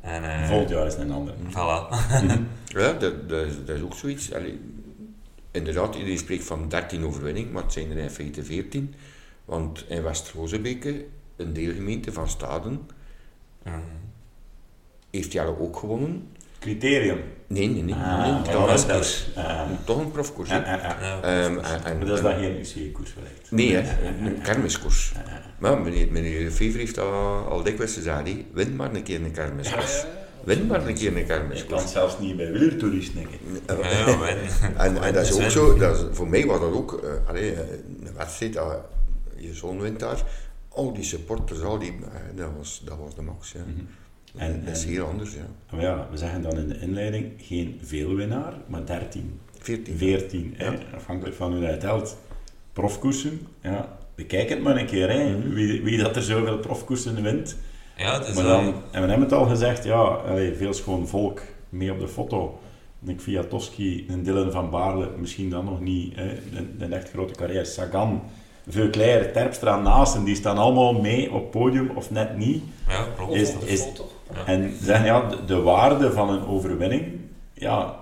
En, 0.00 0.24
eh, 0.24 0.48
Volgend 0.48 0.70
jaar 0.70 0.86
is 0.86 0.92
het 0.92 1.02
een 1.02 1.12
ander. 1.12 1.34
Voilà. 1.34 1.88
Ja, 2.64 2.92
dat, 2.92 3.28
dat, 3.28 3.46
is, 3.46 3.54
dat 3.64 3.76
is 3.76 3.82
ook 3.82 3.94
zoiets. 3.94 4.32
Allee, 4.32 4.60
inderdaad, 5.50 5.94
iedereen 5.94 6.18
spreekt 6.18 6.44
van 6.44 6.68
13 6.68 7.04
overwinning, 7.04 7.52
maar 7.52 7.62
het 7.62 7.72
zijn 7.72 7.90
er 7.90 7.96
in 7.96 8.10
feite 8.10 8.44
14. 8.44 8.94
Want 9.44 9.84
in 9.88 10.02
West-Rozebeke, 10.02 11.06
een 11.36 11.52
deelgemeente 11.52 12.12
van 12.12 12.28
Staden, 12.28 12.88
heeft 15.10 15.32
Jelle 15.32 15.58
ook 15.58 15.76
gewonnen. 15.76 16.28
Criterium. 16.58 17.18
Nee, 17.46 17.68
nee, 17.68 17.82
nee. 17.82 17.94
Ah, 17.94 18.22
nee, 18.42 18.52
toch, 18.54 18.82
een- 18.82 18.88
dat. 18.88 19.26
Ah. 19.36 19.68
toch 19.84 19.98
een 19.98 20.10
profkoers. 20.10 20.50
Ehm, 20.50 21.54
Maar 21.54 21.96
dat 22.06 22.16
is 22.16 22.20
dan 22.22 22.32
geen 22.38 22.58
UC-koers 22.58 23.14
wellicht. 23.14 23.50
Nee, 23.50 23.74
hè, 23.74 24.08
een 24.26 24.40
kermiskoers. 24.42 25.12
Maar 25.58 25.78
meneer, 25.80 26.08
meneer 26.12 26.50
Fever 26.50 26.78
heeft 26.78 26.98
al, 26.98 27.12
al 27.48 27.62
dikwijls 27.62 27.94
gezegd, 27.94 28.22
win 28.52 28.76
maar 28.76 28.94
een 28.94 29.02
keer 29.02 29.24
een 29.24 29.30
kermiskoers. 29.32 30.04
Win 30.44 30.66
maar 30.66 30.86
een 30.86 30.94
keer 30.94 31.16
een 31.16 31.56
Je 31.56 31.64
kan 31.68 31.88
zelfs 31.88 32.18
niet 32.18 32.36
bij 32.36 32.52
wielertoeristen. 32.52 33.20
Ja, 33.66 33.90
ja, 33.90 34.18
win. 34.18 34.36
En, 34.76 35.02
en 35.02 35.12
dat 35.12 35.26
is 35.26 35.32
ook 35.32 35.50
zo, 35.50 35.76
dat 35.78 35.96
is, 35.96 36.04
voor 36.10 36.28
mij 36.28 36.46
was 36.46 36.60
dat 36.60 36.72
ook, 36.72 37.00
eh, 37.04 37.28
allee, 37.28 37.52
eh, 37.52 37.58
een 38.04 38.14
wedstrijd, 38.16 38.52
dat 38.52 38.80
je 39.36 39.54
zoon 39.54 39.80
wint 39.80 40.00
daar, 40.00 40.22
al 40.68 40.92
die 40.92 41.04
supporters, 41.04 41.60
al 41.62 41.78
die, 41.78 41.92
eh, 42.02 42.36
dat, 42.36 42.48
was, 42.58 42.82
dat 42.84 42.96
was 42.98 43.14
de 43.14 43.22
max. 43.22 43.52
Ja. 43.52 43.60
Mhm. 43.66 43.84
En- 44.38 44.62
dat 44.64 44.76
is 44.76 44.84
en- 44.84 44.90
heel 44.90 45.06
anders, 45.06 45.32
ja. 45.32 45.46
Maar 45.76 45.80
ja, 45.84 46.06
we 46.10 46.16
zeggen 46.16 46.42
dan 46.42 46.58
in 46.58 46.68
de 46.68 46.78
inleiding 46.80 47.32
geen 47.36 47.78
veelwinnaar, 47.82 48.52
maar 48.66 48.84
13, 48.86 49.40
14. 49.58 49.96
14, 49.96 50.54
hè, 50.56 50.70
afhankelijk 50.94 51.36
van 51.36 51.52
hoe 51.52 51.60
dat 51.60 51.70
je 51.70 51.76
telt. 51.76 52.16
Profkoersen, 52.72 53.46
ja, 53.62 53.96
bekijk 54.14 54.48
het 54.48 54.62
maar 54.62 54.76
een 54.76 54.86
keer, 54.86 55.10
hè, 55.10 55.36
Mhm. 55.36 55.48
wie, 55.54 55.82
wie 55.82 55.98
dat 55.98 56.16
er 56.16 56.22
zoveel 56.22 56.58
profkoersen 56.58 57.22
wint. 57.22 57.56
Ja, 57.96 58.18
het 58.18 58.28
is 58.28 58.34
Maar 58.34 58.44
wel- 58.44 58.62
dan, 58.62 58.74
en 58.90 59.02
we 59.02 59.08
hebben 59.08 59.20
het 59.20 59.32
al 59.32 59.46
gezegd, 59.46 59.84
ja, 59.84 60.00
allee, 60.00 60.54
veel 60.54 60.72
schoon 60.72 61.08
volk 61.08 61.42
mee 61.68 61.92
op 61.92 62.00
de 62.00 62.08
foto. 62.08 62.58
Een 63.06 63.16
Kwiatkowski, 63.16 64.04
een 64.08 64.22
Dylan 64.22 64.52
van 64.52 64.70
Baarle, 64.70 65.10
misschien 65.18 65.50
dan 65.50 65.64
nog 65.64 65.80
niet, 65.80 66.14
hè, 66.16 66.38
een, 66.78 66.92
echt 66.92 67.10
grote 67.10 67.34
carrière. 67.34 67.64
Sagan, 67.64 68.22
Veuclair, 68.68 69.32
Terpstra, 69.32 69.80
Naasten, 69.80 70.24
die 70.24 70.34
staan 70.34 70.58
allemaal 70.58 70.92
mee 71.00 71.32
op 71.32 71.40
het 71.42 71.50
podium 71.50 71.90
of 71.94 72.10
net 72.10 72.36
niet. 72.36 72.62
Ja, 72.88 73.06
klopt. 73.16 73.34
Is- 73.34 73.54
is-. 73.64 73.86
En 74.46 74.76
zeggen, 74.82 75.06
ja, 75.06 75.28
de, 75.28 75.44
de 75.44 75.60
waarde 75.60 76.12
van 76.12 76.28
een 76.30 76.46
overwinning, 76.46 77.20
ja, 77.54 78.00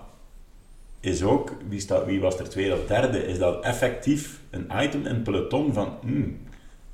is 1.00 1.22
ook, 1.22 1.52
wie, 1.68 1.80
staat, 1.80 2.04
wie 2.04 2.20
was 2.20 2.38
er 2.38 2.48
tweede 2.48 2.74
of 2.74 2.86
derde, 2.86 3.26
is 3.26 3.38
dat 3.38 3.64
effectief 3.64 4.40
een 4.50 4.70
item 4.76 5.00
in 5.06 5.14
het 5.14 5.22
peloton 5.22 5.72
van, 5.72 5.96
hmm, 6.00 6.38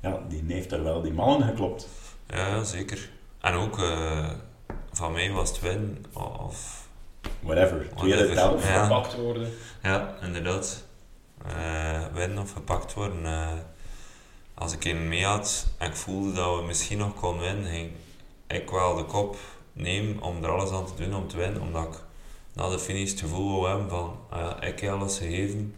ja, 0.01 0.19
die 0.27 0.43
heeft 0.47 0.71
er 0.71 0.83
wel 0.83 1.01
die 1.01 1.13
mannen 1.13 1.47
geklopt. 1.47 1.87
Ja, 2.27 2.63
zeker. 2.63 3.09
En 3.41 3.53
ook, 3.53 3.79
eh, 3.79 4.29
van 4.91 5.11
mij 5.11 5.31
was 5.31 5.49
het 5.49 5.61
win, 5.61 6.05
of... 6.13 6.81
Whatever, 7.39 7.87
tweede 7.95 8.29
tel. 8.33 8.53
Of 8.53 8.67
Ja. 8.67 8.83
gepakt 8.83 9.15
worden. 9.15 9.49
Ja, 9.83 10.15
inderdaad. 10.21 10.83
Eh 11.47 12.01
winnen 12.13 12.37
of 12.43 12.51
gepakt 12.51 12.93
worden. 12.93 13.25
eh, 13.25 13.47
als 14.53 14.73
ik 14.73 14.85
in 14.85 15.07
mee 15.07 15.25
had 15.25 15.67
en 15.77 15.87
ik 15.89 15.95
voelde 15.95 16.33
dat 16.33 16.55
we 16.59 16.65
misschien 16.65 16.97
nog 16.97 17.13
konden 17.15 17.43
winnen, 17.43 17.71
ging 17.71 17.91
ik 18.53 18.69
wel 18.69 18.95
de 18.95 19.03
kop 19.05 19.37
nemen 19.73 20.21
om 20.21 20.43
er 20.43 20.49
alles 20.49 20.69
aan 20.71 20.85
te 20.85 21.03
doen 21.03 21.15
om 21.15 21.27
te 21.27 21.37
winnen. 21.37 21.61
Omdat 21.61 21.83
ik 21.83 21.99
na 22.53 22.69
de 22.69 22.79
finish 22.79 23.09
het 23.11 23.19
gevoel 23.19 23.67
hebben 23.67 23.89
van, 23.89 24.17
ah 24.29 24.39
ja, 24.39 24.61
ik 24.61 24.79
heb 24.79 24.91
alles 24.91 25.17
gegeven. 25.17 25.75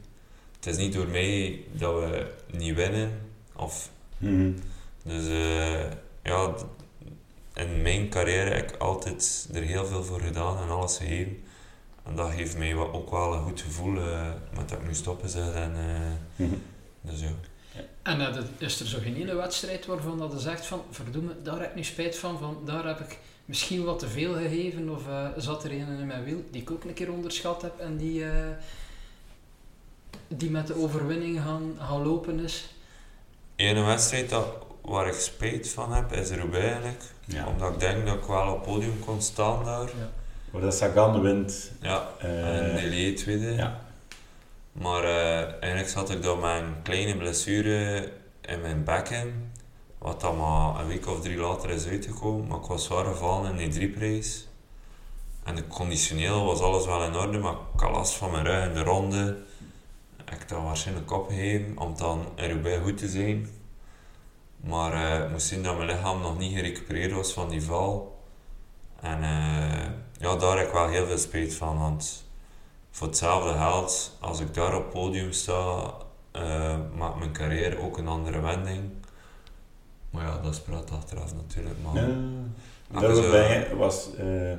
Het 0.55 0.65
is 0.65 0.77
niet 0.77 0.93
door 0.93 1.07
mij 1.07 1.61
dat 1.71 1.93
we 1.93 2.33
niet 2.51 2.75
winnen. 2.75 3.21
Of, 3.55 3.89
Mhm. 4.17 4.51
dus 5.03 5.27
eh, 5.27 5.83
ja, 6.23 6.53
in 7.53 7.81
mijn 7.81 8.09
carrière 8.09 8.49
heb 8.49 8.71
ik 8.71 8.77
altijd 8.77 9.49
er 9.53 9.61
heel 9.61 9.85
veel 9.85 10.03
voor 10.03 10.19
gedaan 10.21 10.57
en 10.61 10.69
alles 10.69 10.97
gegeven. 10.97 11.43
En 12.03 12.15
dat 12.15 12.31
geeft 12.31 12.57
mij 12.57 12.75
ook 12.75 13.11
wel 13.11 13.33
een 13.33 13.43
goed 13.43 13.61
gevoel 13.61 13.97
eh, 13.97 14.29
met 14.55 14.69
dat 14.69 14.79
ik 14.79 14.85
nu 14.87 14.93
stoppen 14.93 15.29
zeg. 15.29 15.53
En, 15.53 15.73
eh, 15.75 16.45
Mhm. 16.45 16.55
dus 17.01 17.19
ja. 17.19 17.29
En 18.01 18.19
dat- 18.19 18.45
is 18.57 18.79
er 18.79 18.85
zo 18.85 18.97
geen 19.01 19.15
ene 19.15 19.35
wedstrijd 19.35 19.85
waarvan 19.85 20.17
dat 20.17 20.31
je 20.31 20.39
zegt 20.39 20.65
van, 20.65 20.81
verdomme, 20.91 21.31
daar 21.43 21.59
heb 21.59 21.69
ik 21.69 21.75
nu 21.75 21.83
spijt 21.83 22.17
van, 22.17 22.37
van 22.39 22.57
daar 22.65 22.85
heb 22.87 22.99
ik 22.99 23.17
misschien 23.45 23.83
wat 23.83 23.99
te 23.99 24.07
veel 24.07 24.33
gegeven, 24.33 24.89
of 24.89 25.07
eh, 25.07 25.27
zat 25.37 25.63
er 25.63 25.71
een 25.71 25.77
in 25.99 26.07
mijn 26.07 26.23
wiel 26.23 26.43
die 26.51 26.61
ik 26.61 26.71
ook 26.71 26.83
een 26.83 26.93
keer 26.93 27.11
onderschat 27.11 27.61
heb 27.61 27.79
en 27.79 27.97
die, 27.97 28.25
eh, 28.25 28.31
die 30.27 30.49
met 30.49 30.67
de 30.67 30.75
overwinning 30.77 31.41
gaan, 31.41 31.75
gaan 31.79 32.03
lopen 32.03 32.39
is. 32.39 32.65
Ene 33.55 33.83
wedstrijd 33.83 34.29
dat, 34.29 34.45
waar 34.81 35.07
ik 35.07 35.13
spijt 35.13 35.69
van 35.69 35.93
heb, 35.93 36.11
is 36.13 36.29
Roubaix 36.29 36.65
eigenlijk. 36.65 37.03
Ja. 37.25 37.47
Omdat 37.47 37.73
ik 37.73 37.79
denk 37.79 38.05
dat 38.05 38.15
ik 38.15 38.23
wel 38.23 38.51
op 38.53 38.65
het 38.65 38.73
podium 38.73 38.99
kon 39.05 39.21
staan 39.21 39.63
daar. 39.65 39.89
Waar 40.51 40.61
dat 40.61 40.73
Sagan 40.75 41.21
wint. 41.21 41.71
Ja, 41.81 42.07
eh, 42.19 42.57
en 42.69 42.75
Delia 42.75 43.15
tweede. 43.15 43.51
ja. 43.53 43.84
Maar 44.81 45.03
eh, 45.03 45.61
eigenlijk 45.61 45.89
zat 45.89 46.09
ik 46.09 46.17
met 46.17 46.43
een 46.43 46.81
kleine 46.83 47.17
blessure 47.17 48.11
in 48.41 48.61
mijn 48.61 48.83
bekken. 48.83 49.51
Wat 49.97 50.21
dan 50.21 50.37
maar 50.37 50.79
een 50.79 50.87
week 50.87 51.07
of 51.07 51.21
drie 51.21 51.37
later 51.37 51.69
is 51.69 51.87
uitgekomen. 51.87 52.47
Maar 52.47 52.57
ik 52.57 52.65
was 52.65 52.83
zwaar 52.83 53.05
gevallen 53.05 53.51
in 53.51 53.57
die 53.57 53.69
drieprace. 53.69 54.43
En 55.43 55.67
conditioneel 55.67 56.45
was 56.45 56.59
alles 56.59 56.85
wel 56.85 57.03
in 57.03 57.15
orde, 57.15 57.37
maar 57.37 57.53
ik 57.73 57.79
had 57.79 57.91
last 57.91 58.13
van 58.13 58.31
mijn 58.31 58.45
rug 58.45 58.67
in 58.67 58.73
de 58.73 58.83
ronde. 58.83 59.43
Ik 60.31 60.49
dan 60.49 60.63
waarschijnlijk 60.63 61.11
opgegeven 61.11 61.77
om 61.77 61.97
dan 61.97 62.25
in 62.35 62.49
Roubaix 62.49 62.83
goed 62.83 62.97
te 62.97 63.07
zijn. 63.07 63.49
Maar 64.59 64.93
eh, 64.93 65.25
ik 65.25 65.31
moest 65.31 65.47
zien 65.47 65.63
dat 65.63 65.77
mijn 65.77 65.89
lichaam 65.89 66.21
nog 66.21 66.37
niet 66.37 66.55
gerecupereerd 66.55 67.11
was 67.11 67.33
van 67.33 67.49
die 67.49 67.63
val. 67.63 68.19
En 69.01 69.23
eh, 69.23 69.89
ja, 70.17 70.35
daar 70.35 70.57
heb 70.57 70.67
ik 70.67 70.73
wel 70.73 70.87
heel 70.87 71.07
veel 71.07 71.17
spijt 71.17 71.53
van. 71.53 71.79
Want 71.79 72.24
voor 72.95 73.07
hetzelfde 73.07 73.53
geld, 73.57 74.17
als 74.19 74.39
ik 74.39 74.53
daar 74.53 74.75
op 74.75 74.83
het 74.83 74.93
podium 74.93 75.31
sta, 75.31 75.93
eh, 76.31 76.75
maakt 76.97 77.15
mijn 77.19 77.31
carrière 77.33 77.79
ook 77.81 77.97
een 77.97 78.07
andere 78.07 78.39
wending. 78.39 78.83
Maar 80.09 80.25
ja, 80.25 80.37
dat 80.37 80.53
is 80.53 80.59
praat 80.59 80.91
achteraf 80.91 81.33
natuurlijk. 81.35 81.75
Maar 81.83 81.95
Ja. 81.95 82.15
Ah, 82.93 83.01
Daarbij 83.01 83.75
was 83.75 84.15
eh 84.15 84.53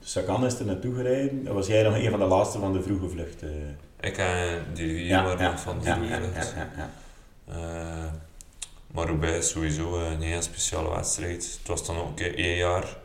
Sagan 0.00 0.46
is 0.46 0.58
er 0.58 0.66
naartoe 0.66 0.94
gereden. 0.94 1.54
Was 1.54 1.66
jij 1.66 1.82
nog 1.82 1.94
een 1.94 2.10
van 2.10 2.18
de 2.18 2.24
laatste 2.26 2.58
van 2.58 2.72
de 2.72 2.82
vroege 2.82 3.08
vlucht. 3.08 3.42
eh. 3.42 3.50
ik 4.00 4.18
en 4.18 4.64
die 4.74 5.10
waren 5.14 5.50
nog 5.50 5.60
van 5.60 5.78
de 5.78 5.84
ja, 5.84 5.94
vroege 5.94 6.12
ja, 6.12 6.18
vlucht. 6.20 6.54
ja, 6.56 6.68
ja, 6.76 6.88
ja. 7.54 8.10
Maar 8.92 9.06
Roubaix 9.06 9.36
is 9.38 9.50
sowieso 9.50 9.98
een 9.98 10.20
heel 10.22 10.42
speciale 10.42 10.90
wedstrijd. 10.94 11.44
Het 11.58 11.68
was 11.68 11.86
dan 11.86 11.96
ook 11.96 12.20
één 12.20 12.56
jaar 12.56 12.96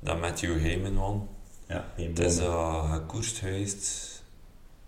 dat 0.00 0.20
Matthew 0.20 0.60
Heyman 0.60 0.96
won. 0.96 1.28
Ja, 1.68 1.92
Het 1.94 2.18
is 2.18 2.38
uh, 2.38 2.92
gekoerst 2.92 3.38
geweest, 3.38 4.22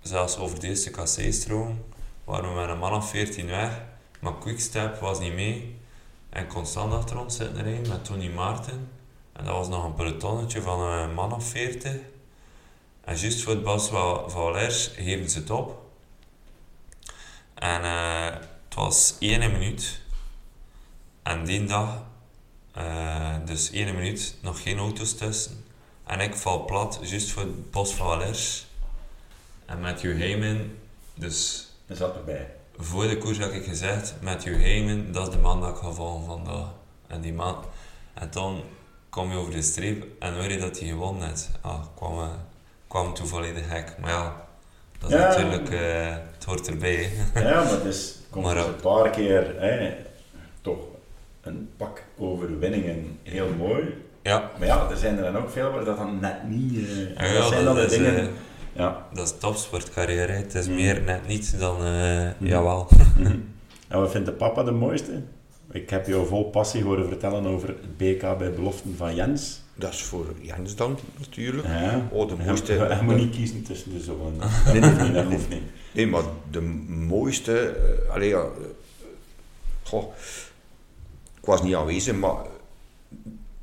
zelfs 0.01 0.37
over 0.37 0.61
de 0.61 0.67
eerste 0.67 0.91
kassei-stroom, 0.91 1.85
waren 2.25 2.49
we 2.55 2.61
met 2.61 2.69
een 2.69 2.79
man 2.79 2.95
of 2.95 3.11
14 3.11 3.47
weg, 3.47 3.83
maar 4.21 4.39
Quickstep 4.39 5.01
was 5.01 5.19
niet 5.21 5.33
mee. 5.35 5.77
En 6.29 6.47
constant 6.47 6.93
achter 6.93 7.19
ons 7.19 7.37
zitten 7.37 7.63
rijden 7.63 7.89
met 7.89 8.05
Tony 8.05 8.29
Maarten. 8.29 8.91
En 9.33 9.45
dat 9.45 9.55
was 9.55 9.69
nog 9.69 9.85
een 9.85 9.95
pelotonnetje 9.95 10.63
van 10.63 10.81
een 10.81 11.15
man 11.15 11.33
of 11.33 11.45
40. 11.45 11.93
En 13.01 13.17
juist 13.17 13.43
voor 13.43 13.53
het 13.53 13.63
Bas 13.63 13.89
van 13.89 14.31
Valers 14.31 14.87
geven 14.87 15.31
ze 15.31 15.39
het 15.39 15.51
op. 15.51 15.91
En 17.55 17.83
uh, 17.83 18.25
het 18.25 18.75
was 18.75 19.17
één 19.19 19.53
minuut. 19.53 20.01
En 21.23 21.45
die 21.45 21.65
dag, 21.65 22.03
uh, 22.77 23.35
dus 23.45 23.71
één 23.71 23.95
minuut, 23.95 24.37
nog 24.43 24.63
geen 24.63 24.79
auto's 24.79 25.15
tussen. 25.15 25.67
En 26.09 26.21
ik 26.21 26.35
val 26.35 26.65
plat, 26.65 26.99
juist 27.03 27.31
voor 27.31 27.43
het 27.43 27.71
bos 27.71 27.95
van 27.95 28.07
Valers. 28.07 28.67
En 29.67 29.81
Matthew 29.81 30.19
Heyman, 30.19 30.71
dus... 31.15 31.69
Dat 31.87 31.97
zat 31.97 32.17
erbij. 32.17 32.51
Voor 32.77 33.09
de 33.09 33.19
koers 33.19 33.39
had 33.39 33.53
ik 33.53 33.65
gezegd, 33.65 34.15
Matthew 34.21 34.61
Heyman, 34.61 35.13
dat 35.13 35.27
is 35.29 35.35
de 35.35 35.41
man 35.41 35.61
dat 35.61 35.71
ik 35.71 35.77
ga 35.77 35.91
volgen 35.91 36.27
vandaag. 36.27 36.69
En 37.07 37.21
die 37.21 37.33
man... 37.33 37.65
En 38.15 38.29
dan 38.31 38.63
kom 39.09 39.31
je 39.31 39.37
over 39.37 39.53
de 39.53 39.63
streep 39.63 40.05
en 40.19 40.35
hoor 40.35 40.51
je 40.51 40.59
dat 40.59 40.79
hij 40.79 40.89
gewonnen 40.89 41.29
heeft. 41.29 41.51
Ah, 41.61 41.81
kwam, 41.97 42.19
uh, 42.19 42.29
kwam 42.87 43.15
toen 43.15 43.27
volledig 43.27 43.69
gek. 43.69 43.95
Maar 44.01 44.11
ja, 44.11 44.47
dat 44.99 45.11
is 45.11 45.17
Ja. 45.17 45.29
natuurlijk... 45.29 45.71
eh, 45.71 46.17
het 46.35 46.45
hoort 46.45 46.69
erbij. 46.69 47.11
hè. 47.13 47.41
Ja, 47.49 47.63
maar 47.63 47.71
het 47.73 47.85
is, 47.85 48.17
komt 48.31 48.45
Maar, 48.45 48.55
dus 48.55 48.65
eh, 48.65 48.71
een 48.71 48.81
paar 48.81 49.11
keer 49.11 49.55
hè, 49.61 49.95
toch 50.63 50.79
een 51.41 51.71
pak 51.77 52.03
overwinningen 52.19 53.19
heel 53.23 53.49
mooi. 53.55 54.07
Ja, 54.23 54.51
Maar 54.59 54.67
ja, 54.67 54.91
er 54.91 54.97
zijn 54.97 55.17
er 55.19 55.33
dan 55.33 55.43
ook 55.43 55.51
veel 55.51 55.71
waar 55.71 55.85
dat 55.85 55.97
dan 55.97 56.19
net 56.21 56.49
niet... 56.49 56.79
eh, 57.17 57.33
Ja, 57.33 57.39
dat 57.39 57.49
zijn 57.49 57.65
dan 57.65 57.75
de 57.75 57.83
is, 57.83 57.91
dingen... 57.91 58.19
eh, 58.19 58.27
ja. 58.73 59.07
dat 59.15 59.27
is 59.27 59.35
topsportcarrière. 59.39 60.33
Het 60.33 60.55
is 60.55 60.69
Mm. 60.69 60.75
meer 60.75 61.03
net 61.03 61.27
niet 61.27 61.59
dan... 61.59 61.85
eh, 61.85 62.21
Mm. 62.39 62.47
Jawel. 62.47 62.89
En 63.89 63.99
wat 64.01 64.11
vindt 64.11 64.27
de 64.27 64.33
papa 64.33 64.63
de 64.63 64.71
mooiste? 64.71 65.23
Ik 65.71 65.91
heb 65.91 66.07
jou 66.07 66.27
vol 66.27 66.45
passie 66.45 66.83
horen 66.83 67.09
vertellen 67.09 67.47
over 67.47 67.69
het 67.69 67.97
BK 67.97 68.39
bij 68.39 68.53
beloften 68.53 68.95
van 68.97 69.15
Jens. 69.15 69.61
Dat 69.75 69.93
is 69.93 70.03
voor 70.03 70.27
Jens 70.41 70.77
dan, 70.77 70.99
natuurlijk. 71.19 71.67
Ja. 71.67 72.09
Oh, 72.11 72.29
de 72.29 72.35
mooiste... 72.47 72.73
Hij 72.73 73.03
moet 73.03 73.17
niet 73.17 73.35
kiezen 73.37 73.63
tussen 73.63 73.93
de 73.93 74.01
zonen. 74.01 74.39
Nee, 74.73 74.81
nee, 74.81 74.91
nee, 74.91 75.13
dat 75.13 75.25
nee. 75.25 75.35
hoeft 75.37 75.49
niet. 75.49 75.63
Nee, 75.93 76.07
maar 76.07 76.23
de 76.51 76.61
mooiste... 76.89 77.59
eh, 78.09 78.15
allee, 78.15 78.29
ja, 78.29 78.39
eh, 78.41 78.47
goh, 79.83 80.05
ik 81.41 81.45
was 81.47 81.63
niet 81.63 81.75
aanwezig, 81.75 82.15
maar 82.15 82.37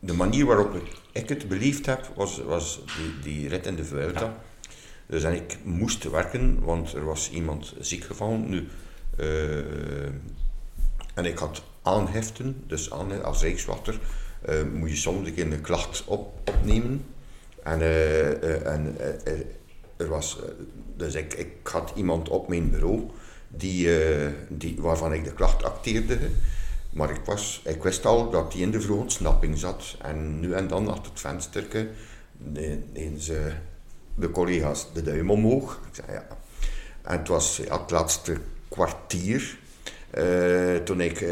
de 0.06 0.14
manier 0.14 0.46
waarop 0.46 0.76
ik, 1.12 1.30
het 1.30 1.48
beleefd 1.48 1.86
heb, 1.86 2.12
was, 2.16 2.38
was 2.38 2.82
die, 2.98 3.20
die 3.34 3.50
rit 3.50 3.66
in 3.66 3.76
de 3.76 3.84
Vuelta. 3.84 4.38
Dus 5.06 5.24
en 5.24 5.34
ik 5.34 5.58
moest 5.64 6.04
werken, 6.04 6.64
want 6.64 6.94
er 6.94 7.06
was 7.06 7.32
iemand 7.32 7.74
ziek 7.80 8.04
gevallen. 8.04 8.50
Nu, 8.50 8.68
eh, 9.18 10.06
en 11.14 11.26
ik 11.26 11.38
had 11.38 11.64
aanheften, 11.82 12.64
dus 12.68 12.92
aan, 12.92 13.24
als 13.24 13.42
Rijkswachter 13.42 14.00
eh, 14.42 14.56
moet 14.74 14.90
je 14.90 14.96
soms 14.96 15.28
een 15.28 15.34
keer 15.34 15.52
een 15.52 15.62
klacht 15.62 16.04
op, 16.06 16.50
opnemen. 16.50 17.06
En, 17.64 17.82
eh, 17.82 18.74
en 18.74 18.98
er, 19.98 20.08
was, 20.08 20.40
dus 20.98 21.14
ik, 21.14 21.34
ik 21.34 21.52
had 21.64 21.92
iemand 21.96 22.30
op 22.30 22.48
mijn 22.48 22.70
bureau 22.72 23.10
die, 23.48 23.90
die, 24.50 24.76
waarvan 24.80 25.14
ik 25.14 25.24
de 25.24 25.34
klacht 25.34 25.64
acteerde. 25.64 26.18
Maar 26.96 27.10
ik, 27.10 27.22
was, 27.26 27.62
ik 27.66 27.84
wist 27.84 28.06
al 28.06 28.30
dat 28.30 28.52
die 28.52 28.62
in 28.62 28.72
de 28.72 28.82
vroege 28.82 29.02
ontsnapping 29.02 29.58
zat. 29.58 29.96
En 30.02 30.40
nu 30.40 30.54
en 30.54 30.68
dan 30.68 30.88
achter 30.88 31.12
het 31.12 31.20
vensterke 31.20 31.88
eens 32.94 33.32
de 34.16 34.32
collega's 34.32 34.88
de 34.94 35.02
duim 35.02 35.32
omhoog. 35.32 35.80
Ik 35.88 35.96
zei 35.96 36.12
ja. 36.12 36.28
En 37.02 37.18
het 37.18 37.28
was 37.28 37.58
ja, 37.58 37.82
het 37.82 37.92
laatste 37.92 38.38
kwartier. 38.68 39.58
eh, 40.10 40.76
toen 40.76 41.02
ik 41.02 41.14
eh, 41.14 41.30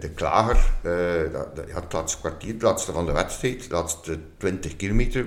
de 0.00 0.10
klager, 0.14 0.72
eh, 0.82 1.32
dat, 1.32 1.48
ja, 1.68 1.80
het 1.80 1.92
laatste 1.92 2.18
kwartier, 2.18 2.52
het 2.52 2.62
laatste 2.62 2.92
van 2.92 3.06
de 3.06 3.12
wedstrijd, 3.12 3.68
de 3.68 3.74
laatste 3.74 4.18
20 4.36 4.76
kilometer 4.76 5.26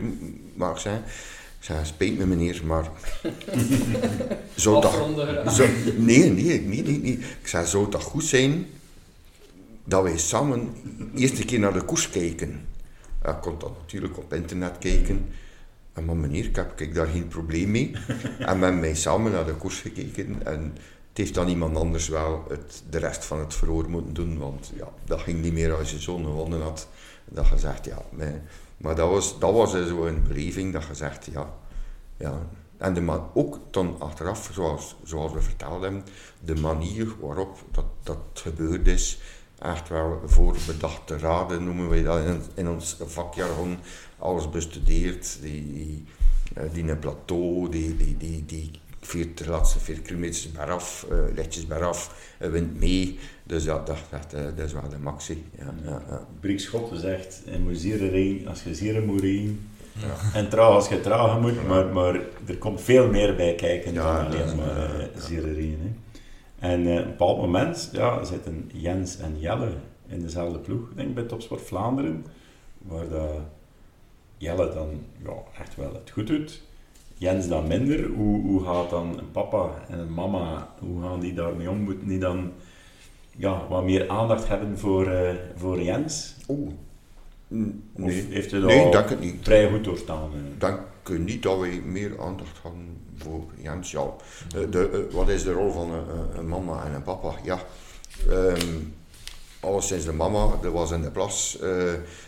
mag 0.53 0.79
zeggen. 0.79 1.03
Ik 1.59 1.65
zei, 1.65 1.85
spijt 1.85 2.17
me 2.17 2.25
meneer, 2.25 2.61
maar... 2.65 2.89
zou 4.55 4.81
dat, 4.81 4.93
zo, 5.53 5.65
nee, 5.97 6.29
nee, 6.29 6.61
nee, 6.61 6.83
nee, 6.83 6.99
nee. 6.99 7.19
Ik 7.41 7.47
zei, 7.47 7.65
zou 7.65 7.89
dat 7.91 8.03
goed 8.03 8.23
zijn 8.23 8.67
dat 9.89 10.03
wij 10.03 10.17
samen 10.17 10.75
eerst 11.15 11.39
een 11.39 11.45
keer 11.45 11.59
naar 11.59 11.73
de 11.73 11.81
koers 11.81 12.09
kijken? 12.09 12.67
Ik 13.23 13.35
kon 13.41 13.59
dan 13.59 13.75
natuurlijk 13.79 14.17
op 14.17 14.33
internet 14.33 14.77
kijken. 14.77 15.25
En 15.93 16.05
maar 16.05 16.17
meneer, 16.17 16.45
ik 16.45 16.55
heb 16.55 16.81
ik 16.81 16.93
daar 16.93 17.07
geen 17.07 17.27
probleem 17.27 17.71
mee. 17.71 17.91
en 18.39 18.59
we 18.59 18.63
hebben 18.63 18.79
mij 18.79 18.95
samen 18.95 19.31
naar 19.31 19.45
de 19.45 19.55
koers 19.55 19.79
gekeken. 19.79 20.45
En 20.45 20.61
het 21.09 21.17
heeft 21.17 21.33
dan 21.33 21.47
iemand 21.47 21.77
anders 21.77 22.07
wel 22.07 22.45
het, 22.49 22.83
de 22.89 22.97
rest 22.97 23.25
van 23.25 23.39
het 23.39 23.53
verhoor 23.53 23.89
moeten 23.89 24.13
doen. 24.13 24.37
Want 24.37 24.71
ja, 24.75 24.87
dat 25.05 25.21
ging 25.21 25.41
niet 25.41 25.53
meer 25.53 25.75
als 25.75 25.91
je 25.91 25.99
zo'n 25.99 26.23
gewonnen 26.23 26.61
had. 26.61 26.87
Dat 27.25 27.47
je 27.47 27.57
zegt, 27.57 27.85
ja. 27.85 28.01
Maar 28.77 28.95
dat 28.95 29.09
was, 29.09 29.39
dat 29.39 29.53
was 29.53 29.71
zo 29.71 30.05
een 30.05 30.23
beleving 30.23 30.73
dat 30.73 30.85
je 30.85 30.93
zegt, 30.93 31.27
ja. 31.31 31.53
ja. 32.17 32.47
En 32.77 32.93
de 32.93 33.01
man, 33.01 33.29
ook 33.33 33.59
dan 33.71 33.95
achteraf, 33.99 34.49
zoals, 34.53 34.95
zoals 35.03 35.33
we 35.33 35.41
verteld 35.41 35.81
hebben, 35.81 36.03
de 36.43 36.55
manier 36.55 37.07
waarop 37.19 37.57
dat, 37.71 37.85
dat 38.03 38.17
gebeurd 38.33 38.87
is, 38.87 39.19
echt 39.59 39.89
wel 39.89 40.21
voorbedachte 40.25 41.17
raden 41.17 41.63
noemen 41.63 41.89
wij 41.89 42.03
dat 42.03 42.25
in, 42.25 42.41
in 42.53 42.69
ons 42.69 42.97
vakjargon, 43.05 43.77
alles 44.17 44.49
bestudeerd, 44.49 45.37
die, 45.41 45.73
die, 45.73 46.05
eh, 46.53 46.63
die 46.73 46.89
een 46.89 46.99
plateau, 46.99 47.69
die, 47.69 47.97
die, 47.97 48.17
die, 48.17 48.45
die 48.45 48.71
40, 49.01 49.45
de 49.45 49.51
laatste 49.51 49.79
4 49.79 49.99
kilometer 49.99 50.49
beraf, 50.53 51.07
uh, 51.11 51.17
lichtjes 51.35 51.67
beraf, 51.67 52.33
uh, 52.41 52.49
wint 52.49 52.79
mee, 52.79 53.19
dus 53.43 53.63
ja, 53.63 53.83
dat, 53.85 53.97
dat, 54.09 54.33
eh, 54.33 54.43
dat 54.55 54.65
is 54.65 54.73
wel 54.73 54.89
de 54.89 54.97
maxi. 54.97 55.45
Ja, 55.57 55.73
ja, 55.83 56.01
ja. 56.09 56.27
Briek 56.39 56.59
Schotten 56.59 56.99
zegt, 56.99 57.41
je 57.45 57.59
moet 57.59 58.47
als 58.47 58.63
je 58.63 58.75
zieren 58.75 59.05
moet. 59.05 59.21
Ja. 59.21 60.33
En 60.33 60.49
traag 60.49 60.73
als 60.73 60.87
je 60.87 61.01
traag 61.01 61.39
moet, 61.39 61.67
maar, 61.67 61.85
maar 61.85 62.19
er 62.45 62.57
komt 62.57 62.81
veel 62.81 63.09
meer 63.09 63.35
bij 63.35 63.55
kijken 63.55 63.93
dan 63.93 64.25
alleen 64.25 64.55
maar 64.55 65.09
uh. 65.29 65.45
Hè. 65.55 65.93
En 66.59 66.81
uh, 66.81 66.93
op 66.93 67.03
een 67.03 67.09
bepaald 67.09 67.37
moment 67.37 67.89
ja, 67.91 68.23
zitten 68.23 68.69
Jens 68.73 69.17
en 69.17 69.39
Jelle 69.39 69.71
in 70.07 70.19
dezelfde 70.19 70.59
ploeg, 70.59 70.93
denk 70.95 71.09
ik, 71.09 71.15
bij 71.15 71.23
Topsport 71.23 71.61
Vlaanderen, 71.61 72.25
waar 72.77 73.07
dat 73.09 73.31
Jelle 74.37 74.73
dan 74.73 74.89
ja, 75.23 75.61
echt 75.61 75.75
wel 75.75 75.93
het 75.93 76.09
goed 76.09 76.27
doet. 76.27 76.61
Jens 77.13 77.47
dan 77.47 77.67
minder. 77.67 78.07
Hoe, 78.07 78.41
hoe 78.41 78.63
gaat 78.63 78.89
dan 78.89 79.17
een 79.19 79.31
papa 79.31 79.69
en 79.89 79.99
een 79.99 80.13
mama, 80.13 80.69
hoe 80.79 81.01
gaan 81.01 81.19
die 81.19 81.33
daarmee 81.33 81.69
om? 81.69 81.81
Moeten 81.81 82.07
die 82.07 82.19
dan 82.19 82.51
ja, 83.35 83.67
wat 83.69 83.83
meer 83.83 84.09
aandacht 84.09 84.47
hebben 84.47 84.77
voor, 84.77 85.07
uh, 85.07 85.29
voor 85.55 85.81
Jens? 85.81 86.35
Oeh. 86.47 86.69
Nee, 87.47 87.73
of 87.95 88.29
heeft 88.29 88.51
u 88.51 88.59
dat 88.59 88.69
nee, 88.69 88.91
denk 88.91 89.09
het 89.09 89.19
niet. 89.19 89.35
vrij 89.41 89.69
goed 89.69 89.83
doorstaan? 89.83 90.29
Ik 90.59 90.77
denk 91.09 91.27
niet 91.27 91.43
dat 91.43 91.59
wij 91.59 91.81
meer 91.85 92.21
aandacht 92.21 92.57
hadden 92.61 92.97
voor 93.17 93.43
Jens. 93.61 93.91
Ja, 93.91 94.13
de, 94.49 94.69
de, 94.69 95.07
wat 95.11 95.29
is 95.29 95.43
de 95.43 95.51
rol 95.51 95.71
van 95.71 95.91
een, 95.91 96.37
een 96.37 96.47
mama 96.47 96.85
en 96.85 96.93
een 96.93 97.03
papa? 97.03 97.33
Ja, 97.43 97.59
um, 98.29 98.93
alleszins 99.59 100.05
de 100.05 100.13
mama, 100.13 100.47
dat 100.61 100.73
was 100.73 100.91
in 100.91 101.01
de 101.01 101.11
plas. 101.11 101.59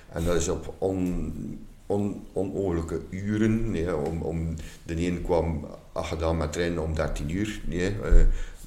En 0.10 0.26
dat 0.26 0.36
is 0.36 0.48
op 0.48 0.74
on, 0.78 1.66
on, 1.86 2.28
onogelijke 2.34 3.00
uren. 3.10 3.72
Nee, 3.72 3.96
om, 3.96 4.22
om, 4.22 4.56
de 4.84 5.08
een 5.08 5.24
kwam 5.24 5.68
gedaan 5.94 6.38
met 6.38 6.54
trainen 6.54 6.84
om 6.84 6.96
13 6.96 7.30
uur. 7.30 7.62
Nee, 7.66 7.96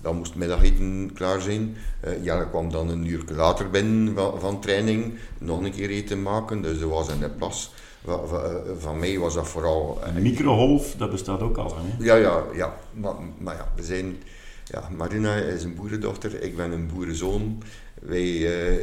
dan 0.04 0.16
moest 0.16 0.34
middageten 0.34 1.10
klaar 1.14 1.40
zijn. 1.40 1.76
Uh, 2.24 2.48
kwam 2.50 2.70
dan 2.70 2.88
een 2.88 3.06
uur 3.06 3.24
later 3.28 3.70
binnen 3.70 4.14
van, 4.14 4.40
van, 4.40 4.60
training, 4.60 5.14
nog 5.38 5.62
een 5.62 5.72
keer 5.72 5.90
eten 5.90 6.22
maken. 6.22 6.62
Dus 6.62 6.78
dat 6.78 6.90
was 6.90 7.08
in 7.08 7.20
de 7.20 7.30
plas. 7.30 7.72
Van, 8.04 8.28
van, 8.28 8.40
van 8.78 8.98
mij 8.98 9.18
was 9.18 9.34
dat 9.34 9.48
vooral... 9.48 10.00
Een 10.02 10.22
microgolf, 10.22 10.94
dat 10.96 11.10
bestaat 11.10 11.40
ook 11.40 11.56
al. 11.56 11.76
Hè? 11.76 12.04
Ja, 12.04 12.14
ja, 12.14 12.42
ja. 12.54 12.74
Maar, 12.92 13.14
maar 13.38 13.54
ja, 13.54 13.72
we 13.76 13.84
zijn... 13.84 14.16
Ja, 14.64 14.88
Marina 14.96 15.34
is 15.34 15.62
een 15.62 15.74
boerendochter, 15.74 16.42
ik 16.42 16.56
ben 16.56 16.70
een 16.72 16.90
boerenzoon. 16.94 17.62
Wij, 18.00 18.22
uh, 18.22 18.82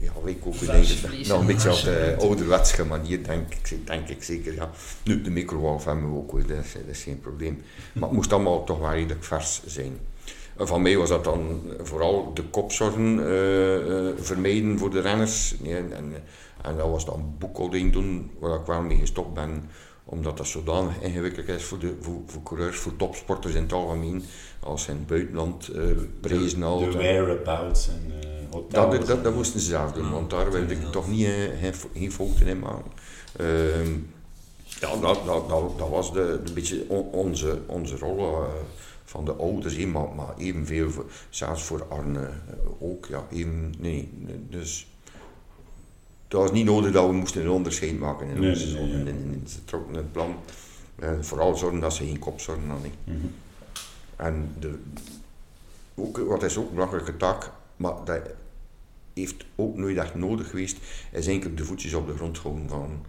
ja, 0.00 0.12
wij 0.22 0.36
koken 0.42 0.66
denk 0.66 0.84
ik 0.84 1.26
nog 1.28 1.40
een 1.40 1.46
beetje 1.46 1.70
op 1.70 1.80
de 1.82 2.16
ouderwetse 2.20 2.84
manier, 2.84 3.24
denk 3.24 3.54
ik, 3.54 3.86
denk 3.86 4.08
ik 4.08 4.22
zeker. 4.22 4.54
Ja. 4.54 4.70
Nu, 5.04 5.22
de 5.22 5.30
microgolf 5.30 5.84
hebben 5.84 6.12
we 6.12 6.16
ook, 6.16 6.48
dat 6.48 6.64
is, 6.64 6.72
dat 6.72 6.82
is 6.90 7.02
geen 7.02 7.20
probleem. 7.20 7.62
Maar 7.92 8.08
het 8.08 8.12
moest 8.12 8.32
allemaal 8.32 8.64
toch 8.64 8.78
wel 8.78 8.90
redelijk 8.90 9.24
vers 9.24 9.62
zijn. 9.66 9.98
Van 10.56 10.82
mij 10.82 10.96
was 10.96 11.08
dat 11.08 11.24
dan 11.24 11.62
vooral 11.82 12.34
de 12.34 12.42
kopzorgen 12.42 13.18
uh, 13.18 13.86
uh, 13.86 14.10
vermijden 14.16 14.78
voor 14.78 14.90
de 14.90 15.00
renners. 15.00 15.54
Nee, 15.60 15.74
en, 15.74 16.12
en 16.62 16.76
dat 16.76 16.90
was 16.90 17.04
dan 17.04 17.34
boekhouding 17.38 17.92
doen, 17.92 18.30
waar 18.38 18.60
ik 18.60 18.66
wel 18.66 18.82
mee 18.82 18.98
gestopt 18.98 19.34
ben. 19.34 19.70
Omdat 20.04 20.36
dat 20.36 20.46
zodanig 20.46 21.00
ingewikkeld 21.00 21.48
is 21.48 21.64
voor, 21.64 21.78
de, 21.78 21.96
voor, 22.00 22.20
voor 22.26 22.42
coureurs, 22.42 22.78
voor 22.78 22.96
topsporters 22.96 23.54
in 23.54 23.62
het 23.62 23.72
algemeen. 23.72 24.24
Als 24.60 24.82
ze 24.82 24.90
in 24.90 24.96
het 24.96 25.06
buitenland 25.06 25.70
uh, 25.74 25.84
prijzen 26.20 26.62
al. 26.62 26.78
De 26.78 26.90
whereabouts 26.90 27.88
en 27.88 28.12
hotels. 28.50 28.96
Dat, 28.96 29.06
dat, 29.06 29.24
dat 29.24 29.34
moesten 29.34 29.60
ze 29.60 29.66
zelf 29.66 29.92
doen, 29.92 30.10
want 30.10 30.30
daar 30.30 30.52
wilde 30.52 30.74
ik 30.74 30.92
toch 30.92 31.08
niet, 31.08 31.26
geen, 31.60 31.74
geen 31.94 32.12
fouten 32.12 32.46
in 32.46 32.58
maken. 32.58 32.90
Uh, 33.40 33.86
ja, 34.80 34.96
dat, 35.00 35.26
dat, 35.26 35.48
dat, 35.48 35.78
dat 35.78 35.88
was 35.88 36.12
de, 36.12 36.40
een 36.46 36.54
beetje 36.54 36.84
on, 36.88 37.10
onze, 37.10 37.58
onze 37.66 37.96
rol 37.96 38.36
van 39.04 39.24
de 39.24 39.32
ouders, 39.32 39.76
he, 39.76 39.86
maar, 39.86 40.08
maar 40.16 40.34
evenveel, 40.38 40.90
voor, 40.90 41.04
zelfs 41.28 41.62
voor 41.62 41.86
Arne 41.88 42.30
ook. 42.80 43.06
Ja, 43.06 43.26
even, 43.30 43.74
nee, 43.78 44.08
dus 44.48 44.86
dat 46.30 46.40
was 46.40 46.52
niet 46.52 46.64
nodig 46.64 46.92
dat 46.92 47.06
we 47.06 47.12
moesten 47.12 47.42
een 47.42 47.50
onderscheid 47.50 47.98
maken 47.98 48.28
in 48.28 48.40
Nee, 48.40 48.50
onze 48.50 48.66
nee, 48.66 48.82
nee, 48.82 48.90
ja. 48.92 48.98
In- 48.98 49.06
in- 49.06 49.42
Ze 49.48 49.64
trokken 49.64 49.94
het 49.94 50.12
plan. 50.12 50.34
eh, 50.98 51.12
vooral 51.20 51.56
zorgen 51.56 51.80
dat 51.80 51.94
ze 51.94 52.04
geen 52.04 52.18
kopzorgen 52.18 52.68
hadden. 52.68 52.90
Mhm. 53.04 53.16
En 54.16 54.54
de, 54.58 54.78
ook, 55.94 56.18
wat 56.18 56.42
is 56.42 56.56
ook 56.56 56.68
een 56.68 56.74
belangrijke 56.74 57.16
taak, 57.16 57.50
maar 57.76 57.94
dat 58.04 58.20
heeft 59.14 59.44
ook 59.56 59.76
nooit 59.76 59.96
echt 59.96 60.14
nodig 60.14 60.50
geweest, 60.50 60.76
is 61.12 61.26
eigenlijk 61.26 61.56
de 61.56 61.64
voetjes 61.64 61.94
op 61.94 62.06
de 62.06 62.14
grond 62.16 62.38
houden 62.38 62.68
van 62.68 63.04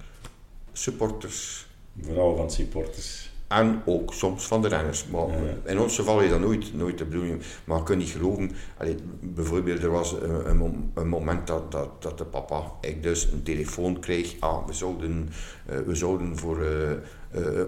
supporters 0.73 1.67
Vooral 2.01 2.35
van 2.35 2.51
supporters. 2.51 3.30
En 3.51 3.81
ook 3.85 4.13
soms 4.13 4.47
van 4.47 4.61
de 4.61 4.67
renners. 4.67 5.05
Maar 5.07 5.27
in 5.65 5.79
ons 5.79 5.95
geval 5.95 6.21
is 6.21 6.29
dat 6.29 6.39
nooit, 6.39 6.73
nooit 6.73 6.97
de 6.97 7.05
bedoeling. 7.05 7.41
Maar 7.63 7.77
je 7.77 7.83
kunt 7.83 7.97
niet 7.99 8.09
geloven, 8.09 8.51
allee, 8.77 8.95
bijvoorbeeld 9.19 9.83
er 9.83 9.91
was 9.91 10.11
een, 10.11 10.49
een, 10.49 10.57
mom- 10.57 10.91
een 10.93 11.07
moment 11.07 11.47
dat, 11.47 11.71
dat, 11.71 12.01
dat 12.01 12.17
de 12.17 12.25
papa 12.25 12.71
ik 12.81 13.03
dus 13.03 13.27
een 13.31 13.43
telefoon 13.43 13.99
kreeg, 13.99 14.35
ah, 14.39 14.67
we 14.67 14.73
zouden, 14.73 15.29
eh, 15.65 15.77
we 15.79 15.95
zouden 15.95 16.37
voor 16.37 16.61
eh, 16.61 16.91
eh, 16.91 16.99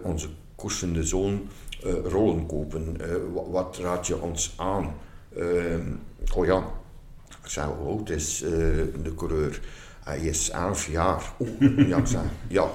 onze 0.04 0.28
koersende 0.56 1.04
zoon 1.04 1.48
rollen 2.04 2.46
kopen. 2.46 2.98
Wat, 3.34 3.46
wat 3.50 3.78
raad 3.82 4.08
je 4.08 4.22
ons 4.22 4.54
aan? 4.58 4.94
Oh 6.36 6.46
ja, 6.46 6.64
ik 7.44 7.50
zei, 7.50 7.72
hoe 7.80 7.88
oud 7.88 8.10
is 8.10 8.38
de 9.04 9.14
coureur? 9.16 9.60
Hij 10.04 10.20
is 10.20 10.50
11 10.50 10.88
jaar. 10.88 11.34
Oeh, 11.40 11.88
ja, 11.88 11.98
ik 11.98 12.08
zei, 12.08 12.24
ja, 12.48 12.70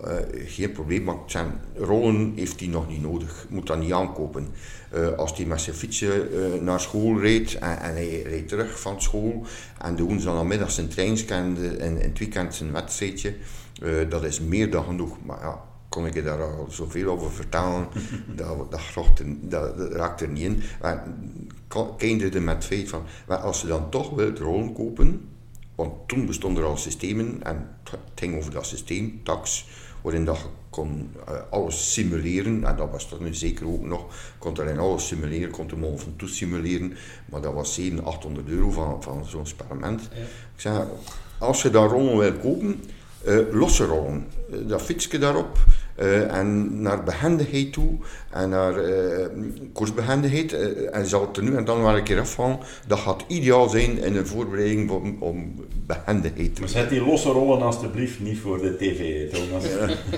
eh, 0.00 0.16
geen 0.46 0.72
probleem, 0.72 1.02
maar 1.02 1.16
zijn 1.26 1.60
rollen 1.76 2.32
heeft 2.36 2.60
hij 2.60 2.68
nog 2.68 2.88
niet 2.88 3.02
nodig. 3.02 3.46
Moet 3.48 3.66
dat 3.66 3.78
niet 3.78 3.92
aankopen. 3.92 4.48
Eh, 4.90 5.12
als 5.12 5.36
hij 5.36 5.46
met 5.46 5.60
zijn 5.60 5.76
fietsje 5.76 6.28
eh, 6.28 6.62
naar 6.62 6.80
school 6.80 7.20
reed 7.20 7.54
en, 7.54 7.78
en 7.80 7.94
hij 7.94 8.22
reed 8.22 8.48
terug 8.48 8.80
van 8.80 9.02
school 9.02 9.46
en 9.78 9.96
de 9.96 10.02
woensdagmiddag 10.02 10.70
zijn 10.70 10.88
trein 10.88 11.28
en, 11.28 11.56
en 11.80 11.98
in 11.98 12.08
het 12.08 12.18
weekend 12.18 12.54
zijn 12.54 12.72
wedstrijdje, 12.72 13.34
dat 14.08 14.24
is 14.24 14.40
meer 14.40 14.70
dan 14.70 14.84
genoeg. 14.84 15.16
Maar 15.24 15.40
ja, 15.40 15.62
kon 15.88 16.06
ik 16.06 16.14
je 16.14 16.22
daar 16.22 16.42
al 16.42 16.66
zoveel 16.70 17.10
over 17.10 17.32
vertellen, 17.32 17.88
dat, 18.36 18.70
dat, 18.70 18.80
raakt 18.94 19.18
er, 19.18 19.26
dat, 19.40 19.78
dat 19.78 19.92
raakt 19.92 20.20
er 20.20 20.28
niet 20.28 20.44
in. 20.44 20.62
Er 22.32 22.42
met 22.42 22.54
het 22.54 22.64
feit 22.64 22.88
van, 22.88 23.02
maar 23.26 23.38
als 23.38 23.60
je 23.60 23.66
dan 23.66 23.90
toch 23.90 24.10
wilt 24.10 24.38
rollen 24.38 24.72
kopen, 24.72 25.28
want 25.74 26.08
toen 26.08 26.26
bestonden 26.26 26.62
er 26.62 26.68
al 26.68 26.76
systemen 26.76 27.42
en 27.42 27.68
het 27.90 28.00
ging 28.14 28.36
over 28.36 28.50
dat 28.50 28.66
systeem, 28.66 29.20
tax, 29.22 29.66
waarin 30.04 30.24
dat 30.24 30.36
je 30.36 30.44
kon 30.70 31.10
eh, 31.26 31.34
alles 31.50 31.92
simuleren, 31.92 32.64
en 32.64 32.76
dat 32.76 32.90
was 32.90 33.08
dat 33.08 33.20
nu 33.20 33.34
zeker 33.34 33.66
ook 33.66 33.84
nog, 33.84 34.04
kon 34.38 34.54
daarin 34.54 34.78
alles 34.78 35.06
simuleren, 35.06 35.50
kon 35.50 35.66
de 35.66 35.76
mol 35.76 35.98
van 35.98 36.14
toe 36.16 36.28
simuleren, 36.28 36.96
maar 37.30 37.40
dat 37.40 37.54
was 37.54 37.74
700, 37.74 38.08
800 38.08 38.48
euro 38.48 38.70
van, 38.70 39.02
van 39.02 39.24
zo'n 39.26 39.40
experiment. 39.40 40.08
Ja. 40.12 40.20
Ik 40.20 40.60
zeg, 40.60 40.86
als 41.38 41.62
je 41.62 41.70
dat 41.70 41.90
rollen 41.90 42.18
wil 42.18 42.32
kopen, 42.32 42.84
eh, 43.24 43.38
losse 43.52 43.84
rollen, 43.84 44.26
Eh, 44.54 44.68
dat 44.68 44.82
fietsje 44.82 45.18
daarop, 45.18 45.58
eh, 45.94 46.36
en 46.38 46.80
naar 46.82 47.04
behendigheid 47.04 47.72
toe 47.72 47.88
en 48.30 48.48
naar 48.48 48.76
eh 48.78 49.26
koersbehendigheid. 49.72 50.52
eh, 50.52 50.96
en 50.96 51.06
zal 51.06 51.26
het 51.26 51.36
er 51.36 51.42
nu 51.42 51.56
en 51.56 51.64
dan 51.64 51.82
wel 51.82 51.96
een 51.96 52.02
keer 52.02 52.20
afvallen. 52.20 52.58
Dat 52.86 52.98
gaat 52.98 53.24
ideaal 53.28 53.68
zijn 53.68 53.98
in 53.98 54.16
een 54.16 54.26
voorbereiding 54.26 54.90
om, 54.90 55.16
om 55.20 55.54
behendigheid 55.86 56.54
te 56.54 56.60
Maar 56.60 56.70
zet 56.70 56.88
die 56.88 57.04
losse 57.04 57.28
rollen 57.28 57.62
alstublieft 57.62 58.20
niet 58.20 58.38
voor 58.38 58.60
de 58.60 58.76
tv, 58.76 59.30
Thomas. 59.30 59.64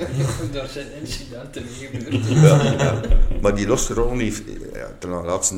Daar 0.52 0.68
zijn 0.68 0.86
incidenten 1.00 1.62
mee 1.62 2.00
gebeurd. 2.00 2.24
Ja, 2.46 2.62
ja. 2.62 3.00
Maar 3.40 3.54
die 3.54 3.66
losse 3.66 3.94
rollen 3.94 4.18
heeft 4.18 4.42
ja, 4.74 4.96
ten 4.98 5.10
laatste 5.10 5.54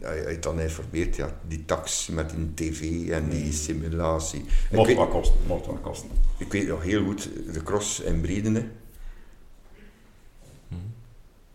hij 0.00 0.18
hij 0.24 0.38
dan 0.38 0.60
informeert, 0.60 1.16
ja, 1.16 1.30
die 1.48 1.64
tax 1.64 2.08
met 2.08 2.30
die 2.54 2.70
tv 2.70 3.08
en 3.10 3.28
die 3.28 3.52
simulatie. 3.52 4.40
Ik 4.40 4.76
Mocht 4.76 4.86
weet, 4.86 4.96
wat 4.96 5.08
kosten, 5.10 5.36
mocht 5.46 5.66
wat 5.66 5.80
kosten. 5.82 6.08
ik 6.38 6.52
weet 6.52 6.68
nog 6.68 6.82
heel 6.82 7.04
goed, 7.04 7.28
de 7.52 7.62
cross 7.62 8.00
in 8.00 8.20
Bredene. 8.20 8.64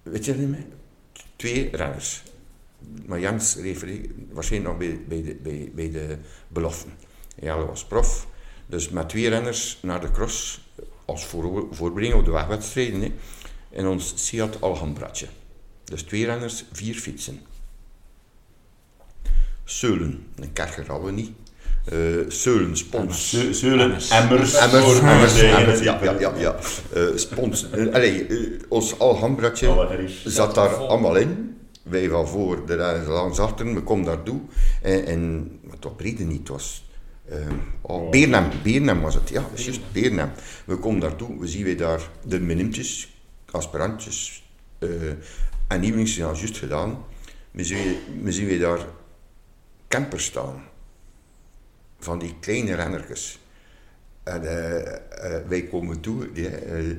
Weet 0.09 0.25
je 0.25 0.33
niet 0.33 0.49
meer? 0.49 0.65
Twee 1.35 1.69
renners. 1.75 2.23
Maar 3.05 3.19
Jens 3.19 3.55
refereert 3.55 4.09
waarschijnlijk 4.31 4.71
nog 4.71 4.87
bij, 4.87 5.01
bij, 5.07 5.23
de, 5.23 5.35
bij, 5.35 5.71
bij 5.73 5.91
de 5.91 6.17
beloften. 6.47 6.91
Dat 7.39 7.65
was 7.65 7.85
prof. 7.85 8.27
Dus 8.65 8.89
met 8.89 9.09
twee 9.09 9.29
renners 9.29 9.79
naar 9.81 10.01
de 10.01 10.11
cross 10.11 10.61
als 11.05 11.25
voor, 11.25 11.67
voorbereiding 11.71 12.19
op 12.19 12.25
de 12.25 12.31
wegwedstrijden. 12.31 13.01
Hè, 13.01 13.13
in 13.69 13.87
ons 13.87 14.13
Seat 14.15 14.61
Alhambratje. 14.61 15.27
Dus 15.83 16.01
twee 16.01 16.25
renners, 16.25 16.65
vier 16.71 16.95
fietsen. 16.95 17.41
Seulen, 19.63 20.27
een 20.35 20.53
kerker 20.53 20.87
hadden 20.87 21.05
we 21.05 21.11
niet. 21.11 21.31
Eh 21.91 21.97
Seulen, 22.27 22.77
spons. 22.77 23.29
Ze- 23.29 23.53
Zeulen, 23.53 23.85
Emmers. 23.85 24.09
emmers, 24.09 24.53
Emmers, 24.55 24.83
voor 24.83 25.07
emmers, 25.07 25.33
tegen 25.33 25.57
emmers, 25.57 25.75
het 25.75 25.83
ja, 25.83 25.99
ja, 26.03 26.19
ja. 26.19 26.33
ja. 26.37 26.55
Eh, 26.93 27.03
spons. 27.15 27.71
Allee, 27.71 28.25
eh, 28.27 28.37
ons 28.69 28.99
Alhambratje 28.99 29.87
gerief. 29.87 30.21
zat 30.25 30.55
daar 30.55 30.75
allemaal 30.75 31.15
in. 31.15 31.57
Wij 31.83 32.09
van 32.09 32.27
voor, 32.27 32.65
de 32.65 33.03
langs 33.07 33.39
achter, 33.39 33.73
we 33.73 33.81
komen 33.83 34.05
daartoe. 34.05 34.39
En, 34.81 35.05
en 35.05 35.51
was 35.81 35.95
Brede 35.95 36.23
niet, 36.23 36.39
het 36.39 36.47
was... 36.47 36.85
ehm 37.29 37.53
oh, 37.81 38.09
Beernem, 38.09 38.49
Beernem 38.63 39.01
was 39.01 39.13
het, 39.13 39.29
ja, 39.29 39.41
dat 39.41 39.51
is 39.59 39.65
juist, 39.65 39.81
Beernem. 39.91 40.31
We 40.65 40.77
komen 40.77 40.99
daartoe, 40.99 41.39
we 41.39 41.47
zien 41.47 41.63
wij 41.63 41.75
daar 41.75 42.01
de 42.25 42.39
minimtjes, 42.39 43.13
aspirantjes 43.51 44.43
eh 44.79 44.89
en 45.67 45.83
al 46.25 46.35
juist 46.35 46.57
gedaan. 46.57 47.03
We 47.51 47.63
zien, 47.63 47.95
we 48.23 48.31
zien 48.31 48.47
wij 48.47 48.57
daar 48.57 48.79
campers 49.87 50.25
staan. 50.25 50.63
Van 51.99 52.19
die 52.19 52.35
kleine 52.39 52.75
rennertjes. 52.75 53.39
En 54.23 54.43
eh, 54.43 54.93
eh, 55.35 55.47
wij 55.47 55.61
komen 55.61 55.99
toe, 55.99 56.31
die, 56.31 56.47
eh, 56.47 56.95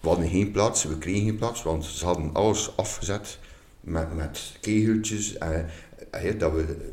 we 0.00 0.08
hadden 0.08 0.28
geen 0.28 0.50
plaats, 0.50 0.84
we 0.84 0.98
kregen 0.98 1.24
geen 1.24 1.36
plaats, 1.36 1.62
want 1.62 1.84
ze 1.84 2.04
hadden 2.04 2.30
alles 2.32 2.76
afgezet 2.76 3.38
met, 3.80 4.14
met 4.16 4.56
kegeltjes. 4.60 5.38
En, 5.38 5.70
dat 6.38 6.52
we, 6.52 6.92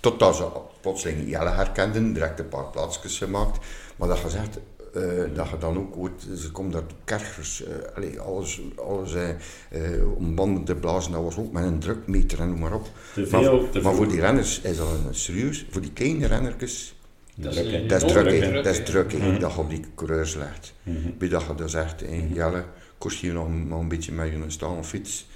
totdat 0.00 0.36
ze 0.36 0.48
plotseling 0.80 1.28
Jelle 1.28 1.50
herkenden, 1.50 2.12
direct 2.12 2.38
een 2.38 2.48
paar 2.48 2.70
plaatsjes 2.70 3.18
gemaakt. 3.18 3.66
Maar 3.96 4.08
dat 4.08 4.18
gezegd, 4.18 4.58
eh, 4.94 5.02
dat 5.34 5.48
je 5.50 5.58
dan 5.58 5.78
ook 5.78 5.94
hoort, 5.94 6.26
ze 6.36 6.50
komen 6.50 6.72
daar 6.72 6.82
kerkers, 7.04 7.64
eh, 7.96 8.20
alles, 8.20 8.60
alles 8.76 9.14
eh, 9.14 9.80
om 10.16 10.34
banden 10.34 10.64
te 10.64 10.74
blazen, 10.74 11.12
dat 11.12 11.22
was 11.22 11.36
ook 11.36 11.52
met 11.52 11.64
een 11.64 11.78
drukmeter 11.78 12.40
en 12.40 12.48
noem 12.48 12.58
maar 12.58 12.74
op. 12.74 12.88
Te 13.14 13.20
Maar, 13.30 13.42
veel, 13.42 13.68
te 13.70 13.80
maar 13.80 13.94
voor 13.94 14.08
die 14.08 14.20
renners 14.20 14.60
is 14.60 14.76
dat 14.76 14.86
een 15.06 15.14
serieus, 15.14 15.66
voor 15.70 15.80
die 15.80 15.92
kleine 15.92 16.26
rennertjes, 16.26 16.96
Dat 17.34 17.54
is 17.54 17.56
dat 17.88 18.08
druk, 18.08 18.54
dat 18.64 18.66
is 18.66 18.84
druk, 18.84 19.12
hè, 19.12 19.18
Mhm. 19.18 19.40
dat 19.40 19.52
je 19.52 19.58
op 19.58 19.70
die 19.70 19.84
coureurs 19.94 20.34
legt. 20.34 20.74
Bij 21.18 21.28
dat 21.28 21.42
je 21.46 21.54
dan 21.54 21.68
zegt, 21.68 22.00
hé, 22.00 22.28
Jelle, 22.32 22.64
kost 22.98 23.18
je 23.18 23.32
nog, 23.32 23.48
nog 23.66 23.80
een 23.80 23.88
beetje 23.88 24.12
met 24.12 24.28
je 24.30 24.44
stalen 24.46 24.84
fiets, 24.84 25.26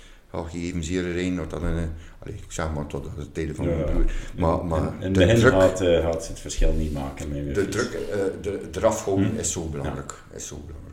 je 0.53 0.59
even 0.59 0.85
zeer 0.85 1.13
rijden, 1.13 1.41
of 1.41 1.47
dat 1.47 1.63
een, 1.63 1.77
eh, 1.77 1.85
allee, 2.19 2.35
ik 2.35 2.45
zeg 2.53 2.73
maar 2.73 2.87
tot 2.87 3.05
de 3.17 3.33
tijden 3.33 3.55
van 3.55 3.65
Ja, 3.69 3.71
mijn 3.75 3.87
ja. 3.87 3.93
broer. 3.93 4.13
Maar, 4.37 4.65
maar 4.65 4.95
in 4.95 5.03
in 5.03 5.13
de 5.13 5.19
begin 5.19 5.37
druk, 5.37 5.53
gaat, 5.53 5.81
eh, 5.81 6.01
gaat 6.03 6.25
ze 6.25 6.31
het 6.31 6.41
verschil 6.41 6.73
niet 6.73 6.93
maken 6.93 7.29
met 7.29 7.55
de 7.55 7.61
fiets. 7.63 7.77
druk 7.77 7.93
eh, 7.93 8.19
de, 8.43 8.69
eraf 8.75 9.05
houden 9.05 9.31
Hm. 9.31 9.39
is 9.39 9.53
zo 9.53 9.69
belangrijk. 9.69 10.15
Is 10.35 10.47
zo 10.47 10.57
belangrijk. 10.67 10.91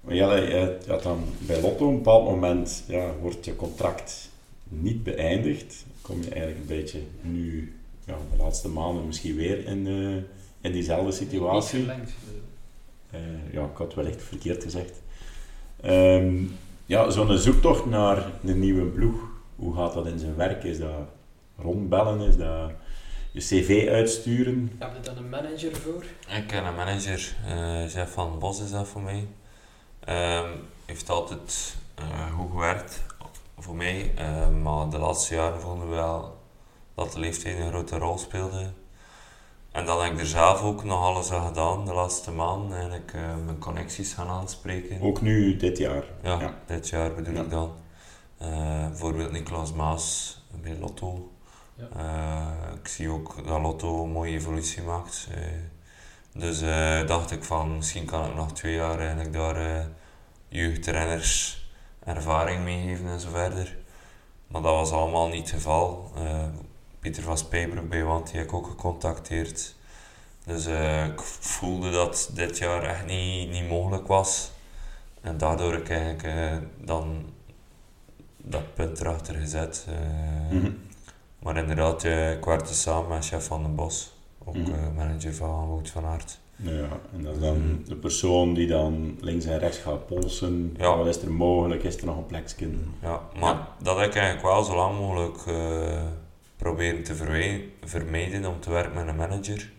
Maar 0.00 0.14
had 0.86 1.02
dan 1.02 1.24
bij 1.38 1.60
Lotto 1.60 1.84
op 1.84 1.90
een 1.90 1.96
bepaald 1.96 2.24
moment 2.24 2.84
ja, 2.88 3.12
wordt 3.20 3.44
je 3.44 3.56
contract 3.56 4.30
niet 4.68 5.02
beëindigd. 5.02 5.84
Kom 6.02 6.22
je 6.22 6.30
eigenlijk 6.30 6.60
een 6.60 6.76
beetje 6.76 6.98
nu, 7.20 7.72
ja, 8.04 8.14
de 8.36 8.42
laatste 8.42 8.68
maanden 8.68 9.06
misschien 9.06 9.36
weer 9.36 9.66
in, 9.66 9.86
eh, 9.86 10.16
in 10.60 10.72
diezelfde 10.72 11.12
situatie. 11.12 11.78
Niet 11.78 11.86
verlengd. 11.86 12.12
Eh, 13.10 13.20
ja, 13.52 13.62
ik 13.64 13.76
had 13.76 13.86
het 13.86 13.94
wellicht 13.94 14.22
verkeerd 14.22 14.62
gezegd. 14.62 14.92
Ehm, 15.80 16.34
ja, 16.92 17.10
zo'n 17.10 17.38
zoektocht 17.38 17.86
naar 17.86 18.24
een 18.44 18.58
nieuwe 18.58 18.84
ploeg, 18.84 19.20
hoe 19.56 19.74
gaat 19.74 19.94
dat 19.94 20.06
in 20.06 20.18
zijn 20.18 20.36
werk? 20.36 20.64
Is 20.64 20.78
dat 20.78 21.08
rondbellen? 21.58 22.20
Is 22.20 22.36
dat 22.36 22.70
je 23.32 23.40
cv 23.40 23.88
uitsturen? 23.88 24.72
Heb 24.78 24.92
je 24.94 25.00
daar 25.00 25.16
een 25.16 25.28
manager 25.28 25.76
voor? 25.76 26.04
Ik 26.36 26.46
ken 26.46 26.64
een 26.64 26.74
manager, 26.74 27.36
eh 27.46 27.92
Jeff 27.92 28.12
van 28.12 28.38
Bos 28.38 28.60
is 28.60 28.70
dat 28.70 28.88
voor 28.88 29.00
mij. 29.02 29.26
Ehm 30.04 30.48
heeft 30.84 31.10
altijd 31.10 31.76
eh, 31.94 32.32
goed 32.32 32.50
gewerkt 32.50 33.02
voor 33.58 33.76
mij, 33.76 34.12
eh, 34.16 34.48
maar 34.48 34.90
de 34.90 34.98
laatste 34.98 35.34
jaren 35.34 35.60
vonden 35.60 35.88
we 35.88 35.94
wel 35.94 36.38
dat 36.94 37.12
de 37.12 37.18
leeftijd 37.18 37.58
een 37.58 37.68
grote 37.68 37.98
rol 37.98 38.18
speelde. 38.18 38.70
En 39.72 39.86
dan 39.86 40.02
heb 40.02 40.12
ik 40.12 40.20
er 40.20 40.26
zelf 40.26 40.62
ook 40.62 40.84
nog 40.84 41.02
alles 41.04 41.32
aan 41.32 41.46
gedaan, 41.46 41.84
de 41.84 41.92
laatste 41.92 42.30
maanden, 42.30 42.76
eigenlijk 42.76 43.12
eh, 43.14 43.20
mijn 43.44 43.58
connecties 43.58 44.12
gaan 44.14 44.28
aanspreken. 44.28 45.00
Ook 45.00 45.20
nu, 45.20 45.56
dit 45.56 45.78
jaar. 45.78 46.04
Ja, 46.22 46.40
Ja. 46.40 46.54
dit 46.66 46.88
jaar 46.88 47.14
bedoel 47.14 47.34
Ja. 47.34 47.40
ik 47.42 47.50
dan. 47.50 47.72
Eh, 48.38 48.86
bijvoorbeeld 48.88 49.32
Nicolas 49.32 49.72
Maas 49.72 50.38
bij 50.62 50.76
Lotto. 50.78 51.30
Ja. 51.74 51.88
Eh, 51.96 52.74
ik 52.80 52.88
zie 52.88 53.08
ook 53.10 53.46
dat 53.46 53.60
Lotto 53.60 54.02
een 54.04 54.10
mooie 54.10 54.32
evolutie 54.32 54.82
maakt. 54.82 55.28
eh. 55.34 55.38
dus 56.34 56.60
eh, 56.60 57.06
dacht 57.06 57.30
ik 57.30 57.44
van 57.44 57.76
misschien 57.76 58.04
kan 58.04 58.24
ik 58.28 58.34
nog 58.34 58.52
twee 58.52 58.74
jaar 58.74 58.98
eigenlijk 58.98 59.32
daar 59.32 59.56
eh 59.56 59.84
jeugdrenners 60.48 61.64
ervaring 62.04 62.64
meegeven 62.64 63.06
en 63.06 63.20
zo 63.20 63.28
verder. 63.30 63.76
Maar 64.46 64.62
dat 64.62 64.74
was 64.74 64.92
allemaal 64.92 65.28
niet 65.28 65.40
het 65.40 65.50
geval. 65.50 66.12
Pieter 67.02 67.22
van 67.22 67.38
Spijbroek 67.38 67.88
bij 67.88 68.04
Want 68.04 68.26
die 68.30 68.36
heb 68.38 68.46
ik 68.48 68.52
ook 68.54 68.66
gecontacteerd. 68.66 69.74
Dus 70.46 70.66
eh, 70.66 71.04
ik 71.06 71.20
voelde 71.20 71.90
dat 71.90 72.30
dit 72.34 72.58
jaar 72.58 72.82
echt 72.82 73.06
niet, 73.06 73.50
niet 73.50 73.68
mogelijk 73.68 74.06
was. 74.06 74.50
En 75.20 75.38
daardoor 75.38 75.72
heb 75.72 75.80
ik 75.80 75.90
eigenlijk 75.90 76.22
eh, 76.22 76.56
dan 76.86 77.24
dat 78.36 78.74
punt 78.74 79.00
erachter 79.00 79.34
gezet. 79.34 79.86
eh. 79.88 80.56
Mhm. 80.56 80.70
Maar 81.38 81.56
inderdaad, 81.56 82.04
ik 82.04 82.44
werkte 82.44 82.74
samen 82.74 83.08
met 83.08 83.26
chef 83.26 83.46
van 83.46 83.62
den 83.62 83.74
Bos, 83.74 84.12
ook 84.44 84.56
Mhm. 84.56 84.94
manager 84.94 85.34
van 85.34 85.68
Wout 85.68 85.90
van 85.90 86.04
Aert. 86.04 86.40
Ja, 86.56 86.88
en 87.12 87.22
dat 87.22 87.34
is 87.34 87.40
dan 87.40 87.82
de 87.86 87.96
persoon 87.96 88.54
die 88.54 88.66
dan 88.66 89.18
links 89.20 89.44
en 89.44 89.58
rechts 89.58 89.78
gaat 89.78 90.06
polsen. 90.06 90.74
Ja. 90.78 90.96
Wat 90.96 91.06
is 91.06 91.22
er 91.22 91.32
mogelijk? 91.32 91.82
Is 91.82 91.96
er 91.96 92.06
nog 92.06 92.16
een 92.16 92.26
plekje? 92.26 92.68
Ja, 93.00 93.20
maar 93.38 93.54
Ja. 93.54 93.68
dat 93.82 93.98
heb 93.98 94.06
ik 94.08 94.14
eigenlijk 94.14 94.46
wel 94.46 94.62
zo 94.62 94.74
lang 94.74 94.98
mogelijk 94.98 95.36
eh, 95.46 96.02
proberen 96.62 97.02
te 97.02 97.14
vermijden 97.84 98.46
om 98.46 98.60
te 98.60 98.70
werken 98.70 98.94
met 98.94 99.08
een 99.08 99.16
manager. 99.16 99.72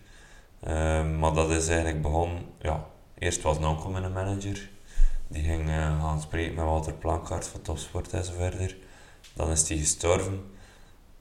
Ehm, 0.60 1.18
maar 1.18 1.32
dat 1.32 1.50
is 1.50 1.68
eigenlijk 1.68 2.02
begonnen, 2.02 2.42
ja, 2.60 2.86
eerst 3.18 3.42
was 3.42 3.58
Nonkel 3.58 3.90
met 3.90 4.02
een 4.02 4.12
manager. 4.12 4.70
Die 5.28 5.42
ging 5.42 5.68
eh, 5.68 6.00
gaan 6.00 6.20
spreken 6.20 6.54
met 6.54 6.64
Walter 6.64 6.92
Plankart 6.92 7.46
van 7.46 7.62
Topsport 7.62 8.12
en 8.12 8.24
zo 8.24 8.32
verder. 8.38 8.76
Dan 9.34 9.50
is 9.50 9.64
die 9.64 9.78
gestorven. 9.78 10.42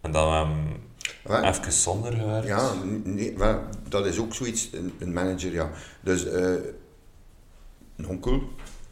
En 0.01 0.11
dan 0.11 0.33
hebben 0.33 0.81
we 1.23 1.47
even 1.47 1.71
zonder 1.71 2.13
gewerkt. 2.13 2.47
Ja, 2.47 2.71
nee, 3.03 3.37
wel, 3.37 3.61
dat 3.89 4.05
is 4.05 4.19
ook 4.19 4.33
zoiets, 4.33 4.69
een, 4.71 4.93
een 4.99 5.13
manager, 5.13 5.51
ja. 5.51 5.69
Dus 6.01 6.25
eh, 6.25 6.51
een 7.95 8.07
onkel, 8.07 8.41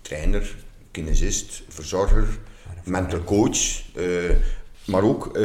trainer, 0.01 0.55
kinesist, 0.91 1.63
verzorger, 1.67 2.27
mental 2.83 3.23
coach, 3.23 3.93
eh, 3.95 4.35
maar 4.85 5.03
ook 5.03 5.37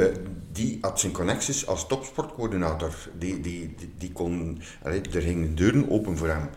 die 0.56 0.78
had 0.80 1.00
zijn 1.00 1.12
connecties 1.12 1.66
als 1.66 1.86
topsportcoördinator. 1.86 2.94
Die, 3.18 3.40
die, 3.40 3.74
die, 3.76 3.92
die 3.98 4.12
kon, 4.12 4.60
allee, 4.82 5.00
er 5.00 5.22
gingen 5.22 5.54
deuren 5.54 5.90
open 5.90 6.16
voor 6.16 6.28
hem. 6.28 6.48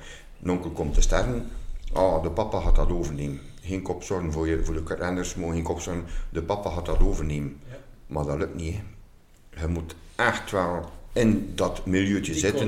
Een 0.44 0.50
onkel 0.50 0.70
komt 0.70 0.94
te 0.94 1.02
sterven, 1.02 1.50
ah, 1.94 2.24
de 2.24 2.32
papa 2.32 2.60
gaat 2.60 2.76
dat 2.76 2.92
overnemen. 2.92 3.40
Geen 3.62 3.82
kopzorgen 3.82 4.32
voor, 4.32 4.48
je, 4.48 4.66
voor 4.66 4.74
de 4.74 4.96
renners, 4.96 5.36
mogen 5.36 5.54
geen 5.54 5.64
kopzorgen. 5.64 6.06
De 6.30 6.42
papa 6.42 6.70
gaat 6.70 6.86
dat 6.86 7.00
overnemen. 7.00 7.58
Ja. 7.70 7.78
Maar 8.08 8.26
dat 8.26 8.38
lukt 8.38 8.56
niet. 8.56 8.76
Hè. 8.76 9.62
Je 9.62 9.68
moet 9.68 9.96
echt 10.16 10.52
wel 10.52 10.92
in 11.14 11.52
dat 11.56 11.86
milieutje 11.86 12.32
Die 12.32 12.42
zitten. 12.42 12.68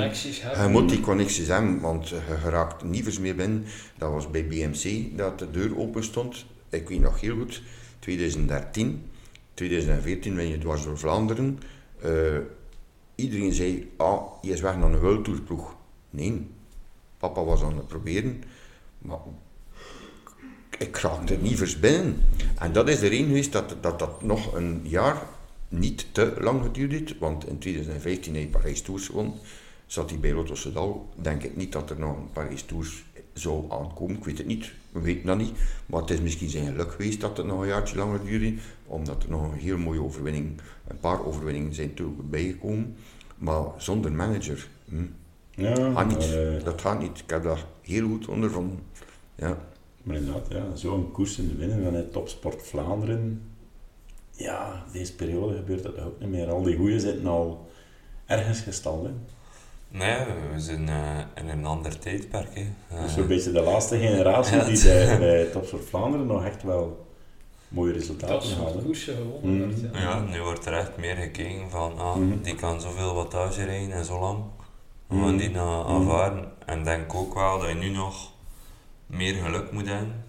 Je 0.62 0.68
moet 0.70 0.90
die 0.90 1.00
connecties 1.00 1.48
hebben, 1.48 1.80
want 1.80 2.10
je 2.10 2.20
geraakt 2.42 2.84
niets 2.84 3.20
meer 3.20 3.36
binnen. 3.36 3.66
Dat 3.98 4.12
was 4.12 4.32
bij 4.32 4.48
BMC 4.48 5.18
dat 5.18 5.40
de 5.40 5.52
deur 5.52 5.78
open 5.78 6.04
stond. 6.04 6.46
Ik 6.70 6.90
weet 6.90 7.02
nog 7.02 7.22
heel 7.22 7.36
goed, 7.36 7.62
2013, 8.00 9.11
2014 9.54 10.36
ben 10.36 10.48
je 10.48 10.58
dwars 10.58 10.84
door 10.84 10.98
Vlaanderen. 10.98 11.60
Eh, 12.02 12.38
iedereen 13.16 13.54
zei, 13.54 13.92
ah, 13.98 14.22
je 14.42 14.52
is 14.52 14.62
weg 14.62 14.78
naar 14.78 14.92
een 14.92 15.00
World 15.00 15.24
Tour 15.24 15.42
ploeg. 15.42 15.76
Nee, 16.10 16.48
papa 17.18 17.44
was 17.44 17.64
aan 17.64 17.78
het 17.78 17.88
proberen, 17.88 18.44
maar 18.98 19.20
ik 20.78 20.98
raakte 20.98 21.38
niet 21.38 21.58
vers 21.58 21.80
binnen. 21.80 22.24
En 22.58 22.74
dat 22.74 22.90
is 22.90 23.00
de 23.00 23.08
reden 23.08 23.28
geweest 23.28 23.52
dat, 23.52 23.76
dat 23.82 24.00
dat 24.00 24.24
nog 24.24 24.54
een 24.54 24.82
jaar 24.84 25.22
niet 25.68 26.06
te 26.12 26.36
lang 26.40 26.64
geduurd 26.64 26.92
heeft, 26.92 27.18
want 27.18 27.48
in 27.48 27.58
2015 27.58 28.34
heeft 28.36 28.52
hij 28.52 28.62
Parijs 28.62 28.82
Tours 28.82 29.06
gewonnen. 29.06 29.34
Zat 29.86 30.10
hij 30.10 30.20
bij 30.20 30.34
Lotto 30.34 30.56
Soudal, 30.56 31.10
denk 31.16 31.44
ik 31.44 31.56
niet 31.56 31.72
dat 31.72 31.90
er 31.90 32.00
nog 32.00 32.18
een 32.18 32.32
Parijs 32.34 32.64
Tours 32.64 33.04
zou 33.34 33.72
aankomen. 33.72 34.18
Ik 34.18 34.24
weet 34.24 34.38
het 34.38 34.48
niet, 34.48 34.72
we 34.92 35.00
weten 35.02 35.26
dat 35.26 35.38
niet. 35.38 35.52
Maar 35.86 36.02
het 36.02 36.10
is 36.10 36.22
misschien 36.22 36.50
zijn 36.50 36.66
geluk 36.66 36.92
geweest 36.92 37.22
dat 37.22 37.38
het 37.38 37.46
nog 37.46 37.62
een 37.62 37.68
jaartje 37.68 37.96
langer 37.98 38.24
duurde, 38.26 38.54
omdat 38.86 39.24
er 39.24 39.30
nog 39.30 39.52
een 39.52 39.58
heel 39.60 39.78
mooie 39.78 40.02
overwinning, 40.04 40.62
een 40.88 41.00
paar 41.00 41.26
overwinningen 41.26 41.74
zijn 41.74 41.94
bijgekomen. 42.30 42.96
Maar 43.38 43.64
zonder 43.78 44.12
manager, 44.12 44.68
hm, 44.90 44.96
Ja, 45.52 45.92
gaat 45.92 46.08
niet. 46.08 46.34
eh, 46.34 46.64
dat 46.64 46.82
gaat 46.82 47.00
niet. 47.00 47.20
Ik 47.20 47.30
heb 47.30 47.44
dat 47.44 47.66
heel 47.82 48.08
goed 48.08 48.28
ondervonden. 48.28 48.80
Ja. 49.36 49.58
Maar 50.04 50.16
inderdaad, 50.16 50.48
ja, 50.50 50.76
zo'n 50.76 51.12
koers 51.12 51.38
in 51.38 51.48
de 51.48 51.56
winnen 51.56 51.84
vanuit 51.84 52.12
Topsport 52.12 52.62
Vlaanderen. 52.68 53.42
Ja, 54.32 54.84
deze 54.92 55.16
periode 55.16 55.56
gebeurt 55.56 55.84
dat 55.84 56.00
ook 56.00 56.20
niet 56.20 56.30
meer. 56.30 56.50
Al 56.52 56.64
die 56.64 56.78
goeie 56.78 57.00
zitten 57.00 57.26
al 57.28 57.70
ergens 58.26 58.60
gestald. 58.60 59.04
Hè. 59.06 59.12
Nee, 59.92 60.18
we 60.54 60.60
zijn 60.60 60.90
eh, 60.90 61.20
in 61.44 61.50
een 61.50 61.66
ander 61.66 62.00
tijdperk. 62.00 62.56
Hè. 62.56 62.64
Dus 62.90 63.00
Eh, 63.10 63.14
zo'n 63.16 63.28
beetje 63.28 63.52
de 63.52 63.62
laatste 63.62 63.98
generatie 63.98 64.58
Ja, 64.58 64.64
die 64.64 64.84
bij, 64.84 65.18
bij 65.20 65.46
Topsport 65.46 65.86
Vlaanderen 65.86 66.26
nog 66.28 66.46
echt 66.46 66.64
wel 66.64 67.06
mooie 67.68 67.94
resultaten 67.94 68.36
Dat 68.36 68.44
soort 68.44 68.58
halen. 68.68 68.84
koersen 68.86 69.16
gewonnen 69.16 69.82
werd. 69.82 69.94
Ja. 69.94 70.00
Ja, 70.02 70.20
nu 70.20 70.42
wordt 70.42 70.66
er 70.66 70.74
echt 70.74 70.98
meer 70.98 71.16
gekeken 71.16 71.70
van, 71.70 72.00
ah, 72.00 72.16
Mhm. 72.16 72.42
die 72.42 72.56
kan 72.56 72.82
zoveel 72.82 73.14
wattage 73.14 73.64
rijden 73.64 73.92
en 73.92 74.06
zo 74.06 74.20
lang. 74.20 74.38
We 75.08 75.16
Mhm. 75.16 75.26
gaan 75.26 75.38
die 75.38 75.50
nou 75.50 75.84
Mhm. 75.84 75.92
aanvaren. 75.96 76.52
En 76.66 76.84
denk 76.84 77.14
ook 77.14 77.34
wel 77.34 77.60
dat 77.60 77.68
je 77.70 77.76
nu 77.76 77.90
nog 77.90 78.32
meer 79.06 79.34
geluk 79.34 79.72
moet 79.72 79.88
hebben. 79.88 80.24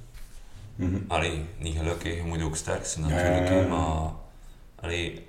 Mhm. 0.75 0.97
Allee, 1.09 1.45
niet 1.59 1.77
geluk, 1.77 2.03
hè. 2.05 2.11
je 2.11 2.23
moet 2.23 2.43
ook 2.43 2.57
sterk 2.57 2.87
zijn 2.87 3.05
natuurlijk. 3.09 3.49
ja, 3.49 3.55
hè, 3.55 3.61
ja. 3.61 3.67
Maar 3.69 4.11
allee, 4.81 5.27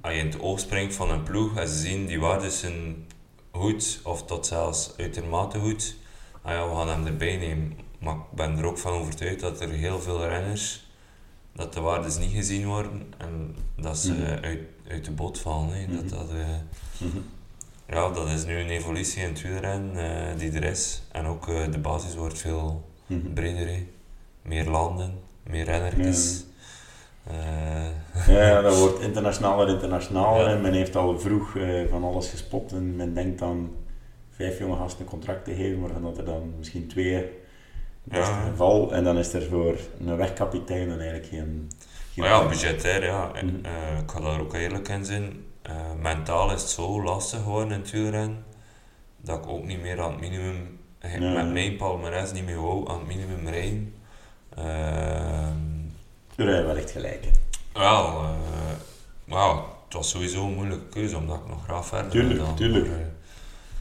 als 0.00 0.12
je 0.14 0.18
in 0.20 0.26
het 0.26 0.40
oog 0.40 0.60
springt 0.60 0.94
van 0.94 1.10
een 1.10 1.22
ploeg 1.22 1.56
en 1.58 1.68
ze 1.68 1.74
zien 1.78 2.06
die 2.06 2.20
waardes 2.20 2.60
zijn 2.60 3.05
goed, 3.56 4.00
of 4.04 4.24
tot 4.24 4.46
zelfs 4.46 4.92
uitermate 4.98 5.58
goed, 5.58 5.96
ah 6.42 6.52
ja, 6.52 6.68
we 6.68 6.74
gaan 6.74 6.88
hem 6.88 7.06
erbij 7.06 7.36
nemen. 7.36 7.76
Maar 7.98 8.14
ik 8.14 8.20
ben 8.36 8.58
er 8.58 8.64
ook 8.64 8.78
van 8.78 8.92
overtuigd 8.92 9.40
dat 9.40 9.60
er 9.60 9.68
heel 9.70 10.00
veel 10.00 10.26
renners, 10.26 10.86
dat 11.52 11.72
de 11.72 11.80
waardes 11.80 12.18
niet 12.18 12.32
gezien 12.34 12.66
worden 12.66 13.12
en 13.18 13.56
dat 13.76 13.98
ze 13.98 14.12
Mhm. 14.12 14.44
uit, 14.44 14.58
uit 14.88 15.04
de 15.04 15.10
boot 15.10 15.38
vallen. 15.38 15.68
Hè. 15.72 15.86
Mhm. 15.86 15.94
Dat, 15.96 16.08
dat, 16.08 16.30
eh, 16.30 16.46
Mhm. 16.98 17.18
ja, 17.88 18.08
dat 18.10 18.28
is 18.28 18.44
nu 18.44 18.58
een 18.58 18.68
evolutie 18.70 19.22
in 19.22 19.28
het 19.28 19.42
wielrennen 19.42 19.96
eh, 20.32 20.38
die 20.38 20.50
er 20.52 20.64
is. 20.64 21.02
En 21.12 21.26
ook 21.26 21.48
eh, 21.48 21.70
de 21.72 21.78
basis 21.78 22.14
wordt 22.14 22.38
veel 22.38 22.88
breder. 23.34 23.82
Meer 24.42 24.64
landen, 24.70 25.18
meer 25.42 25.64
rennertjes. 25.64 26.34
Ja, 26.38 26.44
dat 28.62 28.78
wordt 28.78 29.00
internationaler, 29.00 29.68
internationaler. 29.68 30.48
Ja. 30.48 30.54
En 30.54 30.60
men 30.60 30.72
heeft 30.72 30.96
al 30.96 31.18
vroeg 31.18 31.56
eh, 31.56 31.80
van 31.90 32.04
alles 32.04 32.28
gespot. 32.30 32.72
En 32.72 32.96
men 32.96 33.14
denkt 33.14 33.38
dan 33.38 33.70
vijf 34.30 34.58
jonge 34.58 34.76
gasten 34.76 35.00
een 35.00 35.10
contract 35.10 35.44
te 35.44 35.54
geven, 35.54 35.80
waarvan 35.80 36.02
dat 36.02 36.18
er 36.18 36.24
dan 36.24 36.54
misschien 36.58 36.88
twee 36.88 37.12
Ja. 38.10 38.18
is 38.20 38.26
het 38.28 38.36
geval. 38.50 38.92
En 38.92 39.04
dan 39.04 39.18
is 39.18 39.32
er 39.32 39.42
voor 39.42 39.74
een 40.00 40.16
wegkapitein 40.16 40.88
dan 40.88 40.98
eigenlijk 40.98 41.28
geen... 41.28 41.70
geen 42.12 42.24
maar 42.24 42.28
ja, 42.28 42.48
budgetair, 42.48 43.04
ja. 43.04 43.26
Mhm. 43.26 43.64
Eh, 43.64 43.98
ik 44.02 44.10
ga 44.10 44.20
daar 44.20 44.40
ook 44.40 44.54
eerlijk 44.54 44.88
in 44.88 45.04
zijn. 45.04 45.44
Eh, 45.62 45.74
mentaal 46.02 46.52
is 46.52 46.60
het 46.60 46.70
zo 46.70 47.02
lastig 47.02 47.42
geworden 47.42 47.72
in 47.72 47.80
het 47.80 47.90
wielrennen, 47.90 48.44
dat 49.20 49.38
ik 49.44 49.50
ook 49.50 49.64
niet 49.64 49.80
meer 49.80 50.00
aan 50.00 50.10
het 50.10 50.20
minimum, 50.20 50.78
eh, 50.98 51.18
Ja. 51.18 51.32
met 51.32 51.52
mijn 51.52 51.76
palmares 51.76 52.32
niet 52.32 52.44
meer 52.44 52.60
wou 52.62 52.88
aan 52.90 52.98
het 52.98 53.06
minimum 53.06 53.48
rijden. 53.48 53.94
Daar 56.36 56.46
heb 56.46 56.56
je 56.60 56.66
wel 56.66 56.76
echt 56.76 56.90
gelijk. 56.90 57.24
wel, 57.72 58.24
maar 59.24 59.38
ja, 59.38 59.54
het 59.84 59.94
was 59.94 60.10
sowieso 60.10 60.44
een 60.46 60.54
moeilijke 60.54 60.84
keuze, 60.88 61.16
omdat 61.16 61.36
ik 61.36 61.48
nog 61.48 61.64
graag 61.64 61.86
verder 61.86 62.10
Tuurlijk, 62.10 62.38
dan. 62.38 62.54
tuurlijk. 62.56 62.86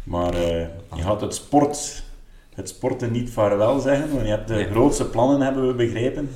Maar, 0.04 0.34
eh, 0.34 0.34
Maar 0.34 0.34
eh, 0.34 0.68
je 0.96 1.02
gaat 1.04 1.22
het, 1.22 1.36
sport, 1.36 2.04
het 2.54 2.70
sporten 2.70 3.12
niet 3.12 3.30
vaarwel 3.32 3.80
zeggen, 3.80 4.10
want 4.12 4.22
je 4.22 4.28
hebt 4.30 4.48
de 4.48 4.54
Nee. 4.54 4.70
grootste 4.70 5.06
plannen, 5.06 5.42
hebben 5.42 5.68
we 5.68 5.74
begrepen. 5.74 6.30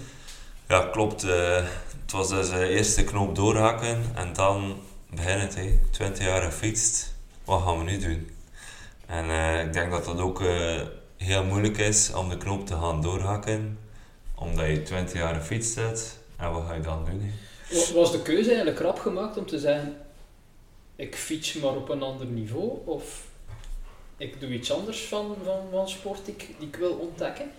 Ja, 0.67 0.79
klopt. 0.91 1.23
eh, 1.23 1.55
het 2.01 2.11
was 2.11 2.29
dus 2.29 2.49
de 2.49 2.67
eerste 2.67 3.03
knoop 3.03 3.35
doorhakken 3.35 4.01
en 4.15 4.33
dan 4.33 4.75
begint 5.13 5.41
het. 5.41 5.55
hè. 5.55 5.79
20 5.91 6.25
jaar 6.25 6.41
gefietst, 6.41 7.13
wat 7.45 7.61
gaan 7.61 7.77
we 7.77 7.83
nu 7.83 7.97
doen? 7.99 8.29
En 9.05 9.25
ik 9.65 9.73
denk 9.73 9.91
dat 9.91 10.05
dat 10.05 10.19
ook 10.19 10.43
heel 11.17 11.43
moeilijk 11.43 11.77
is 11.77 12.13
om 12.13 12.29
de 12.29 12.37
knoop 12.37 12.65
te 12.65 12.73
gaan 12.73 13.01
doorhakken, 13.01 13.77
omdat 14.39 14.65
je 14.65 14.83
20 14.83 15.13
jaar 15.13 15.35
gefietst 15.35 15.75
hebt. 15.75 16.19
En 16.37 16.51
wat 16.51 16.63
ga 16.67 16.73
je 16.73 16.81
dan 16.81 17.05
doen? 17.05 17.31
Was 17.93 18.11
de 18.11 18.21
keuze 18.21 18.49
eigenlijk 18.49 18.79
rap 18.79 18.99
gemaakt 18.99 19.37
om 19.37 19.45
te 19.45 19.59
zeggen, 19.59 19.97
ik 20.95 21.15
fiets 21.15 21.53
maar 21.53 21.75
op 21.75 21.89
een 21.89 22.03
ander 22.03 22.25
niveau, 22.25 22.77
of 22.85 23.27
ik 24.17 24.39
doe 24.39 24.49
iets 24.49 24.71
anders 24.71 25.05
van, 25.05 25.35
van, 25.43 25.59
van 25.71 25.89
sport 25.89 26.25
die 26.25 26.33
ik, 26.33 26.55
die 26.59 26.67
ik 26.67 26.75
wil 26.75 26.91
ontdekken? 26.93 27.51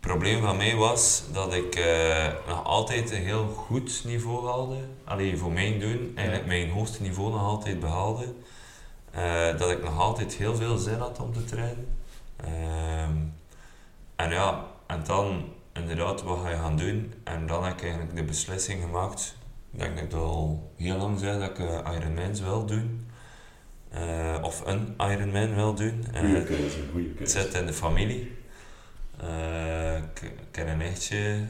Het 0.00 0.14
probleem 0.14 0.42
van 0.42 0.56
mij 0.56 0.76
was 0.76 1.22
dat 1.32 1.54
ik 1.54 1.74
eh, 1.74 2.32
nog 2.46 2.64
altijd 2.64 3.10
een 3.10 3.22
heel 3.22 3.46
goed 3.46 4.02
niveau 4.04 4.46
haalde. 4.46 4.76
Alleen 5.04 5.38
voor 5.38 5.52
mijn 5.52 5.80
doen, 5.80 6.12
eigenlijk 6.14 6.46
mijn 6.46 6.70
hoogste 6.70 7.02
niveau 7.02 7.30
nog 7.30 7.42
altijd 7.42 7.80
behaalde. 7.80 8.24
Eh, 9.10 9.58
dat 9.58 9.70
ik 9.70 9.82
nog 9.82 10.00
altijd 10.00 10.34
heel 10.34 10.54
veel 10.56 10.76
zin 10.76 10.98
had 10.98 11.20
om 11.20 11.32
te 11.32 11.44
trainen. 11.44 11.98
Ehm, 12.36 13.16
en 14.16 14.30
ja, 14.30 14.66
en 14.86 15.02
dan 15.06 15.44
inderdaad, 15.80 16.22
wat 16.22 16.38
ga 16.42 16.48
je 16.50 16.56
gaan 16.56 16.76
doen? 16.76 17.12
En 17.24 17.46
dan 17.46 17.64
heb 17.64 17.72
ik 17.74 17.82
eigenlijk 17.82 18.16
de 18.16 18.24
beslissing 18.24 18.82
gemaakt. 18.82 19.36
Ik 19.72 19.78
denk 19.78 19.94
dat 19.94 20.04
ik 20.04 20.10
dat 20.10 20.20
al 20.20 20.72
heel 20.76 20.96
lang 20.96 21.18
zei 21.18 21.38
dat 21.40 21.50
ik 21.50 21.58
eh, 21.58 21.94
Ironmans 21.94 22.40
wil 22.40 22.66
doen. 22.66 23.06
Eh, 23.90 24.38
of 24.42 24.66
een 24.66 24.94
Ironman 24.98 25.54
wil 25.54 25.74
doen. 25.74 26.04
Eh, 26.12 26.20
Goeie 26.20 26.44
keuze, 26.44 26.78
goeie 26.92 27.14
het 27.18 27.30
zit 27.30 27.54
in 27.54 27.66
de 27.66 27.72
familie. 27.72 28.34
Ik, 29.96 30.20
ik 30.20 30.32
ken 30.50 30.68
een 30.68 30.78
nichtje 30.78 31.46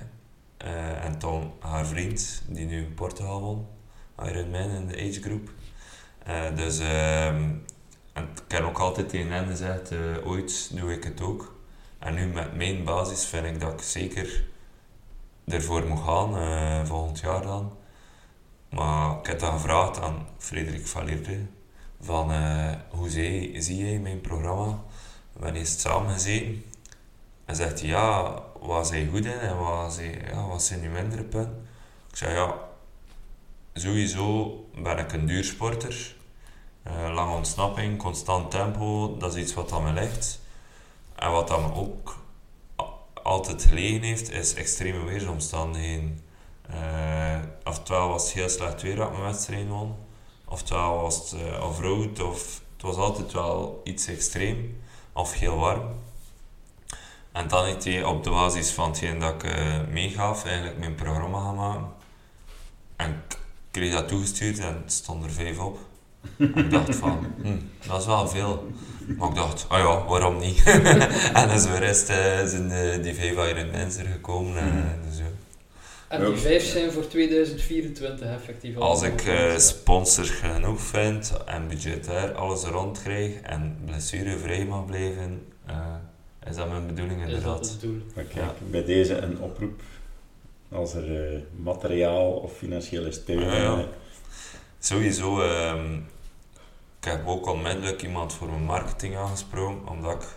eh, 0.57 1.05
en 1.05 1.19
Tom, 1.19 1.53
haar 1.61 1.87
vriend, 1.87 2.43
die 2.49 2.67
nu 2.67 2.77
in 2.85 2.95
Portugal 2.95 3.41
won. 3.41 3.67
Ironman 4.29 4.71
in 4.71 4.87
de 4.87 4.95
age 4.95 5.23
group. 5.23 5.51
Eh, 6.25 6.57
dus 6.57 6.79
ehm, 6.79 7.51
En 8.13 8.23
ik 8.47 8.53
heb 8.53 8.65
ook 8.65 8.79
altijd 8.79 9.09
tegen 9.09 9.31
hen 9.33 9.47
gezegd, 9.47 9.93
ooit 10.25 10.71
doe 10.77 10.93
ik 10.93 11.05
het 11.05 11.21
ook. 11.21 11.56
En 11.99 12.15
nu 12.15 12.27
met 12.27 12.57
mijn 12.57 12.85
basis 12.85 13.25
vind 13.27 13.47
ik 13.47 13.61
dat 13.61 13.73
ik 13.73 13.81
zeker 13.81 14.45
ervoor 15.47 15.87
moet 15.87 16.01
gaan, 16.05 16.37
eh, 16.37 16.85
volgend 16.85 17.21
jaar 17.21 17.43
dan. 17.43 17.77
Maar 18.69 19.19
ik 19.19 19.27
heb 19.27 19.39
dan 19.39 19.53
gevraagd 19.53 20.01
aan 20.01 20.27
Frederik 20.39 20.87
van 22.01 22.33
eh, 22.33 22.73
hoe 22.91 23.11
zie, 23.11 23.61
zie 23.63 23.77
jij 23.77 23.99
mijn 23.99 24.21
programma? 24.21 24.83
We 25.33 25.43
hebben 25.43 25.61
eerst 25.61 25.81
samen 25.81 26.13
gezeten. 26.13 26.65
En 27.45 27.57
zegt 27.57 27.81
hij, 27.81 27.89
ja, 27.89 28.43
wat 28.61 28.87
zijn 28.87 29.11
goed 29.11 29.25
in 29.25 29.39
en 29.39 29.59
wat 29.59 29.93
zijn, 29.93 30.25
ja, 30.31 30.47
wat 30.47 30.63
zijn 30.63 30.83
je 30.83 30.89
mindere 30.89 31.23
punten? 31.23 31.69
Ik 32.11 32.17
zei, 32.17 32.35
ja, 32.35 32.55
sowieso 33.75 34.55
ben 34.83 34.99
ik 34.99 35.13
een 35.13 35.27
duursporter. 35.27 36.15
Uh, 36.87 37.15
lange 37.15 37.35
ontsnapping, 37.35 37.99
constant 37.99 38.51
tempo, 38.51 39.17
dat 39.17 39.35
is 39.35 39.43
iets 39.43 39.55
wat 39.55 39.73
aan 39.73 39.83
me 39.83 39.93
ligt. 39.93 40.41
En 41.17 41.31
wat 41.31 41.49
dan 41.49 41.75
ook 41.75 42.17
altijd 43.23 43.65
gelegen 43.65 44.03
heeft, 44.03 44.31
is 44.31 44.55
extreme 44.55 45.05
weersomstandigheden. 45.05 46.21
Uh, 46.71 47.39
oftewel 47.65 48.09
was 48.09 48.23
het 48.25 48.33
heel 48.33 48.49
slecht 48.49 48.83
weer 48.83 48.97
dat 48.97 49.11
mijn 49.11 49.23
wedstrijd 49.23 49.69
won, 49.69 49.97
oftewel 50.45 51.01
was 51.01 51.31
het 51.31 51.41
uh, 51.41 51.65
off-road, 51.65 52.21
of 52.21 52.61
het 52.73 52.83
was 52.83 52.97
altijd 52.97 53.33
wel 53.33 53.81
iets 53.85 54.07
extreem, 54.07 54.81
of 55.13 55.33
heel 55.33 55.57
warm. 55.57 55.95
En 57.33 57.49
dan 57.49 57.65
heeft 57.65 57.85
hij 57.85 58.05
op 58.05 58.25
de 58.25 58.31
basis 58.31 58.71
van 58.71 58.89
hetgeen 58.89 59.19
dat 59.19 59.35
ik 59.35 59.45
uh, 59.45 59.81
meegaf, 59.91 60.45
eigenlijk 60.45 60.79
mijn 60.79 60.95
programma 60.95 61.41
gaan. 61.41 61.95
En 62.97 63.11
ik 63.11 63.39
kreeg 63.71 63.93
dat 63.93 64.09
toegestuurd 64.09 64.59
en 64.59 64.75
het 64.83 64.93
stond 64.93 65.25
er 65.25 65.31
vijf 65.31 65.59
op. 65.59 65.79
Ik 66.37 66.71
dacht 66.71 66.97
van, 66.97 67.27
hm, 67.43 67.89
dat 67.89 68.01
is 68.01 68.07
wel 68.07 68.29
veel. 68.29 68.69
Maar 69.17 69.29
ik 69.29 69.35
dacht, 69.35 69.67
oh 69.71 69.79
ja, 69.79 70.05
waarom 70.05 70.39
niet? 70.39 70.63
en 71.33 71.49
dus 71.49 71.63
de 71.63 71.79
rest 71.79 72.11
uh, 72.11 72.17
zijn 72.45 72.71
uh, 72.71 73.03
die 73.03 73.15
vijf 73.15 73.71
mensen 73.71 74.07
gekomen. 74.07 74.57
En, 74.57 74.69
mm. 74.69 75.09
dus, 75.09 75.19
ja. 75.19 75.25
En 76.09 76.25
die 76.25 76.37
vijf 76.37 76.65
zijn 76.65 76.93
voor 76.93 77.09
2024 77.09 78.29
effectief 78.29 78.77
Als 78.77 79.03
ik 79.03 79.27
uh, 79.27 79.57
sponsors 79.57 80.31
genoeg 80.31 80.81
vind 80.81 81.33
en 81.47 81.69
budgetair 81.69 82.33
alles 82.35 82.63
rond 82.63 83.03
krijg 83.03 83.41
en 83.41 83.77
blessurevrij 83.85 84.65
mag 84.65 84.87
blijven, 84.87 85.43
is 86.51 86.57
dat 86.57 86.69
mijn 86.69 86.87
bedoeling 86.87 87.21
inderdaad. 87.21 87.61
Is 87.61 87.67
dat 87.67 87.71
het 87.71 87.81
doel? 87.81 88.01
Maar 88.15 88.25
kijk, 88.25 88.45
ja. 88.45 88.55
bij 88.71 88.85
deze 88.85 89.17
een 89.17 89.41
oproep. 89.41 89.81
Als 90.73 90.95
er 90.95 91.43
materiaal 91.57 92.31
of 92.31 92.57
financiële 92.57 93.13
steun... 93.13 93.41
Ja, 93.41 93.57
ja. 93.57 93.85
Sowieso... 94.79 95.41
Um, 95.41 96.07
ik 97.07 97.13
heb 97.13 97.27
ook 97.27 97.47
onmiddellijk 97.47 98.03
iemand 98.03 98.33
voor 98.33 98.49
mijn 98.49 98.65
marketing 98.65 99.17
aangesproken, 99.17 99.89
omdat 99.89 100.23
ik 100.23 100.29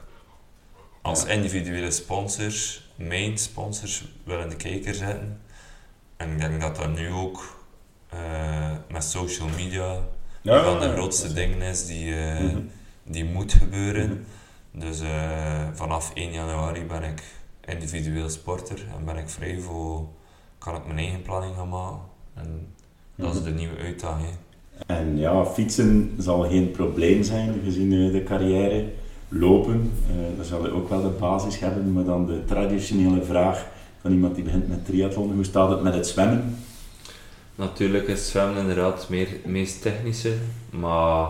als 1.02 1.26
individuele 1.26 1.91
sponsors, 1.91 2.90
mijn 2.96 3.38
sponsors, 3.38 4.06
wil 4.24 4.40
in 4.40 4.50
de 4.50 4.56
kijker 4.56 4.94
zetten. 4.94 5.41
En 6.18 6.32
ik 6.32 6.40
denk 6.40 6.62
dat 6.62 6.76
dat 6.76 6.96
nu 6.96 7.12
ook 7.12 7.66
uh, 8.14 8.72
met 8.91 9.04
social 9.04 9.48
media 9.48 10.00
ja, 10.41 10.58
een 10.58 10.64
van 10.64 10.80
de 10.80 10.94
grootste 10.94 11.34
dingen 11.34 11.62
is 11.62 11.86
die, 11.86 12.06
uh, 12.06 12.40
mm 12.40 12.50
-hmm. 12.50 12.72
die 13.04 13.26
moet 13.26 13.54
gebeuren. 13.54 14.10
Mm 14.10 14.26
-hmm. 14.72 14.80
Dus 14.80 15.02
uh, 15.02 15.68
vanaf 15.74 16.14
1 16.14 16.32
januari 16.32 16.86
ben 16.86 17.04
ik 17.04 17.24
individueel 17.66 18.30
sporter 18.30 18.86
en 18.98 19.06
ben 19.06 19.18
ik 19.18 19.30
vrij 19.30 19.60
voor, 19.60 20.08
kan 20.58 20.76
ik 20.76 20.86
mijn 20.86 20.98
eigen 20.98 21.22
planning 21.22 21.56
gaan 21.56 21.70
maken. 21.70 22.02
En 22.34 22.76
dat 23.16 23.34
is 23.34 23.40
mhm. 23.41 23.50
de 23.50 23.56
nieuwe 23.56 23.78
uitdaging. 23.78 24.38
En 24.85 25.18
ja, 25.18 25.45
fietsen 25.45 26.15
zal 26.18 26.41
geen 26.41 26.72
probleem 26.72 27.23
zijn 27.23 27.61
gezien 27.64 28.11
de 28.11 28.23
carrière. 28.23 28.85
Lopen, 29.31 29.91
uh, 30.10 30.38
daar 30.38 30.45
zal 30.45 30.65
je 30.65 30.72
ook 30.72 30.89
wel 30.89 31.01
de 31.01 31.07
basis 31.07 31.60
hebben, 31.60 31.93
maar 31.93 32.03
dan 32.03 32.26
de 32.26 32.45
traditionele 32.45 33.23
vraag 33.23 33.65
van 34.01 34.11
iemand 34.11 34.35
die 34.35 34.43
begint 34.43 34.68
met 34.68 34.85
triathlon, 34.85 35.34
hoe 35.34 35.43
staat 35.43 35.69
het 35.69 35.81
met 35.81 35.93
het 35.93 36.07
zwemmen? 36.07 36.56
Natuurlijk 37.56 38.07
is 38.07 38.30
zwemmen 38.30 38.57
inderdaad 38.57 39.10
meer, 39.10 39.27
het 39.30 39.45
meest 39.45 39.81
technische, 39.81 40.34
maar 40.69 41.27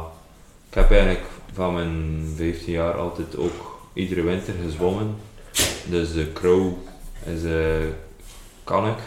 ik 0.69 0.75
heb 0.75 0.91
eigenlijk 0.91 1.25
van 1.53 1.73
mijn 1.73 2.23
15 2.35 2.73
jaar 2.73 2.93
altijd 2.93 3.37
ook 3.37 3.79
iedere 3.93 4.21
winter 4.21 4.53
gezwommen. 4.65 5.15
Dus 5.89 6.13
de 6.13 6.33
crow 6.33 6.71
is, 7.25 7.43
uh, 7.43 7.85
kan 8.63 8.87
ik, 8.87 8.99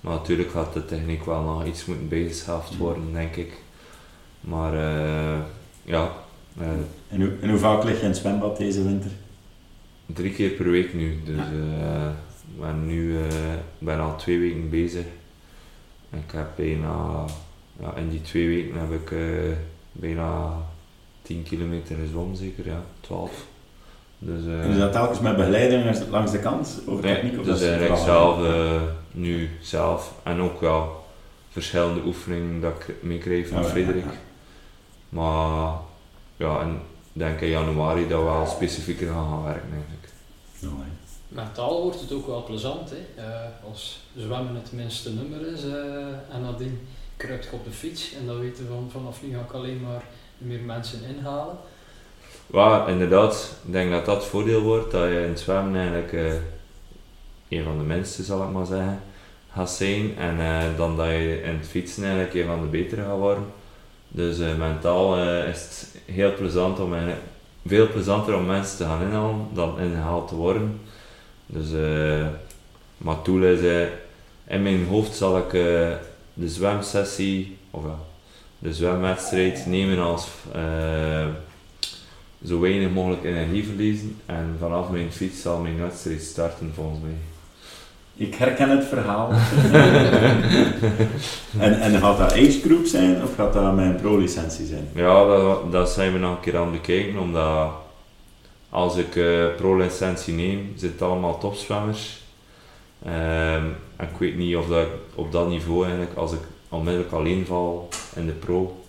maar 0.00 0.12
natuurlijk 0.12 0.50
gaat 0.50 0.72
de 0.72 0.84
techniek 0.84 1.24
wel 1.24 1.42
nog 1.42 1.64
iets 1.64 1.84
moeten 1.84 2.08
bijgeschaafd 2.08 2.76
worden, 2.76 3.12
denk 3.12 3.36
ik. 3.36 3.52
Maar 4.40 4.74
uh, 4.74 5.38
ja. 5.84 6.12
Uh, 6.60 6.66
en, 7.08 7.20
hoe, 7.20 7.32
en 7.40 7.50
hoe 7.50 7.58
vaak 7.58 7.84
lig 7.84 7.96
je 7.96 8.02
in 8.02 8.08
het 8.08 8.16
zwembad 8.16 8.56
deze 8.56 8.84
winter? 8.84 9.10
Drie 10.06 10.32
keer 10.32 10.50
per 10.50 10.70
week 10.70 10.94
nu. 10.94 11.20
Dus 11.24 11.34
uh, 11.36 12.06
ik 12.54 12.60
ben 12.60 12.86
nu 12.86 13.16
ben 13.78 14.00
al 14.00 14.16
twee 14.16 14.38
weken 14.38 14.70
bezig. 14.70 15.04
Ik 16.10 16.32
heb 16.32 16.48
bijna, 16.56 17.24
ja, 17.80 17.94
in 17.94 18.08
die 18.08 18.22
twee 18.22 18.48
weken 18.48 18.80
heb 18.80 18.92
ik 18.92 19.12
bijna 19.92 20.52
10 21.22 21.42
kilometer 21.42 21.96
gezwommen, 21.96 22.36
zeker, 22.36 22.66
ja, 22.66 22.82
12. 23.00 23.46
Dus, 24.18 24.44
uh, 24.44 24.64
en 24.64 24.70
is 24.70 24.78
dat 24.78 24.92
telkens 24.92 25.20
met 25.20 25.36
begeleiding 25.36 26.08
langs 26.10 26.32
de 26.32 26.38
kant? 26.38 26.80
Over 26.86 27.04
nee, 27.04 27.14
techniek, 27.14 27.38
of 27.38 27.44
dus 27.44 27.62
eigenlijk 27.62 28.00
zelf, 28.00 28.42
uh, 28.42 28.82
nu 29.10 29.48
zelf. 29.60 30.14
En 30.22 30.40
ook 30.40 30.60
wel 30.60 31.04
verschillende 31.50 32.00
oefeningen 32.06 32.60
dat 32.60 32.72
ik 32.86 32.94
meekreeg 33.02 33.48
van 33.48 33.64
Frederik. 33.64 34.04
Ja, 34.04 34.10
ja. 34.10 34.29
Maar 35.10 35.72
ja, 36.36 36.60
en 36.60 36.80
denk 37.12 37.40
in 37.40 37.48
januari 37.48 38.08
dat 38.08 38.18
we 38.18 38.24
wel 38.24 38.46
specifieker 38.46 39.06
gaan 39.06 39.28
gaan 39.28 39.44
werken 39.44 39.70
eigenlijk. 39.72 40.08
Oh, 40.64 40.86
Mentaal 41.28 41.82
wordt 41.82 42.00
het 42.00 42.12
ook 42.12 42.26
wel 42.26 42.44
plezant, 42.44 42.90
hè? 42.90 43.22
Uh, 43.22 43.68
als 43.68 44.00
zwemmen 44.16 44.54
het 44.54 44.72
minste 44.72 45.12
nummer 45.12 45.52
is 45.52 45.64
uh, 45.64 45.74
en 46.34 46.40
nadien 46.42 46.86
kruipt 47.16 47.44
je 47.44 47.52
op 47.52 47.64
de 47.64 47.70
fiets 47.70 48.14
en 48.14 48.26
dan 48.26 48.40
weten 48.40 48.64
we 48.64 48.72
van 48.72 48.88
vanaf 48.90 49.22
nu 49.22 49.34
ga 49.34 49.40
ik 49.40 49.52
alleen 49.52 49.80
maar 49.80 50.02
meer 50.38 50.60
mensen 50.60 51.04
inhalen. 51.16 51.56
Ja, 52.46 52.86
inderdaad. 52.86 53.56
Ik 53.66 53.72
denk 53.72 53.90
dat 53.90 54.04
dat 54.04 54.16
het 54.16 54.24
voordeel 54.24 54.60
wordt, 54.60 54.90
dat 54.90 55.08
je 55.08 55.22
in 55.22 55.28
het 55.28 55.40
zwemmen 55.40 55.80
eigenlijk 55.80 56.12
uh, 56.12 56.32
een 57.48 57.64
van 57.64 57.78
de 57.78 57.84
minste, 57.84 58.22
zal 58.22 58.42
ik 58.42 58.50
maar 58.50 58.66
zeggen, 58.66 59.02
gaat 59.52 59.70
zijn. 59.70 60.16
En 60.16 60.76
dan 60.76 60.96
dat 60.96 61.06
je 61.06 61.42
in 61.42 61.54
het 61.54 61.66
fietsen 61.66 62.04
eigenlijk 62.04 62.34
een 62.34 62.46
van 62.46 62.60
de 62.60 62.66
betere 62.66 63.02
gaat 63.02 63.18
worden. 63.18 63.44
Dus 64.12 64.38
uh, 64.38 64.56
mentaal 64.56 65.18
uh, 65.18 65.48
is 65.48 65.60
het 65.60 66.00
heel 66.04 66.34
plezant 66.34 66.80
om, 66.80 66.94
uh, 66.94 67.00
veel 67.66 67.88
plezanter 67.88 68.36
om 68.36 68.46
mensen 68.46 68.76
te 68.76 68.84
gaan 68.84 69.02
inhalen 69.02 69.46
dan 69.52 69.80
ingehaald 69.80 70.28
te 70.28 70.34
worden. 70.34 70.80
Dus, 71.46 71.68
maar 72.96 73.16
doel 73.22 73.42
is, 73.42 73.88
in 74.46 74.62
mijn 74.62 74.86
hoofd 74.86 75.16
zal 75.16 75.38
ik 75.38 75.50
de 76.34 76.48
zwemsessie, 76.48 77.56
of 77.70 77.82
de 78.58 78.74
zwemwedstrijd 78.74 79.66
nemen 79.66 79.98
als 79.98 80.28
zo 82.44 82.60
weinig 82.60 82.90
mogelijk 82.90 83.24
energie 83.24 83.64
verliezen 83.64 84.16
en 84.26 84.56
vanaf 84.58 84.90
mijn 84.90 85.12
fiets 85.12 85.42
zal 85.42 85.60
mijn 85.60 85.80
wedstrijd 85.80 86.22
starten 86.22 86.72
volgens 86.74 87.00
mij. 87.00 87.16
Ik 88.20 88.34
herken 88.34 88.70
het 88.70 88.84
verhaal. 88.84 89.30
en, 91.66 91.80
en 91.80 92.00
gaat 92.00 92.18
dat 92.18 92.32
age 92.32 92.60
group 92.64 92.86
zijn 92.86 93.22
of 93.22 93.34
gaat 93.34 93.52
dat 93.52 93.78
een 93.78 93.96
pro-licentie 93.96 94.66
zijn? 94.66 94.88
Ja, 94.94 95.24
dat, 95.24 95.72
dat 95.72 95.90
zijn 95.90 96.12
we 96.12 96.18
nog 96.18 96.30
een 96.30 96.40
keer 96.40 96.56
aan 96.56 96.62
het 96.62 96.72
bekijken, 96.72 97.18
omdat 97.18 97.70
als 98.70 98.96
ik 98.96 99.14
uh, 99.14 99.46
pro-licentie 99.56 100.34
neem, 100.34 100.72
zitten 100.76 101.06
allemaal 101.06 101.38
topzwemmers. 101.38 102.22
Um, 103.06 103.76
en 103.96 104.08
ik 104.12 104.18
weet 104.18 104.36
niet 104.36 104.56
of 104.56 104.66
dat 104.66 104.86
op 105.14 105.32
dat 105.32 105.48
niveau 105.48 105.84
eigenlijk, 105.84 106.16
als 106.16 106.32
ik 106.32 106.42
onmiddellijk 106.68 107.12
alleen 107.12 107.46
val 107.46 107.88
in 108.16 108.26
de 108.26 108.32
pro, 108.32 108.84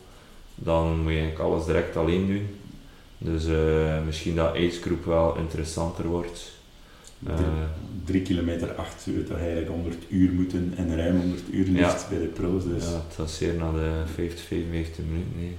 dan 0.56 1.00
moet 1.02 1.12
je 1.12 1.34
alles 1.40 1.66
direct 1.66 1.98
alleen 1.98 2.28
doen. 2.28 2.60
Dus 3.18 3.46
uh, 3.46 4.02
misschien 4.06 4.36
dat 4.36 4.50
age 4.56 4.82
group 4.82 5.06
wel 5.06 5.36
interessanter 5.38 6.06
wordt. 6.08 6.60
Uh, 7.28 7.34
drie 8.06 8.22
kilometer 8.22 8.74
acht 8.76 9.02
zou 9.02 9.24
toch 9.24 9.38
eigenlijk 9.38 9.68
100 9.68 9.96
uur 10.10 10.32
moeten 10.32 10.74
en 10.78 10.98
ruim 10.98 11.18
100 11.20 11.44
uur 11.52 11.66
liefst 11.68 12.10
bij 12.10 12.20
de 12.20 12.26
pro's. 12.26 12.64
Dus. 12.64 12.84
Ja, 12.84 13.02
het 13.08 13.18
was 13.18 13.38
zeer 13.38 13.54
na 13.54 13.72
de 13.72 13.92
50, 14.14 14.46
55 14.46 15.06
minuten. 15.06 15.32
Nee. 15.36 15.56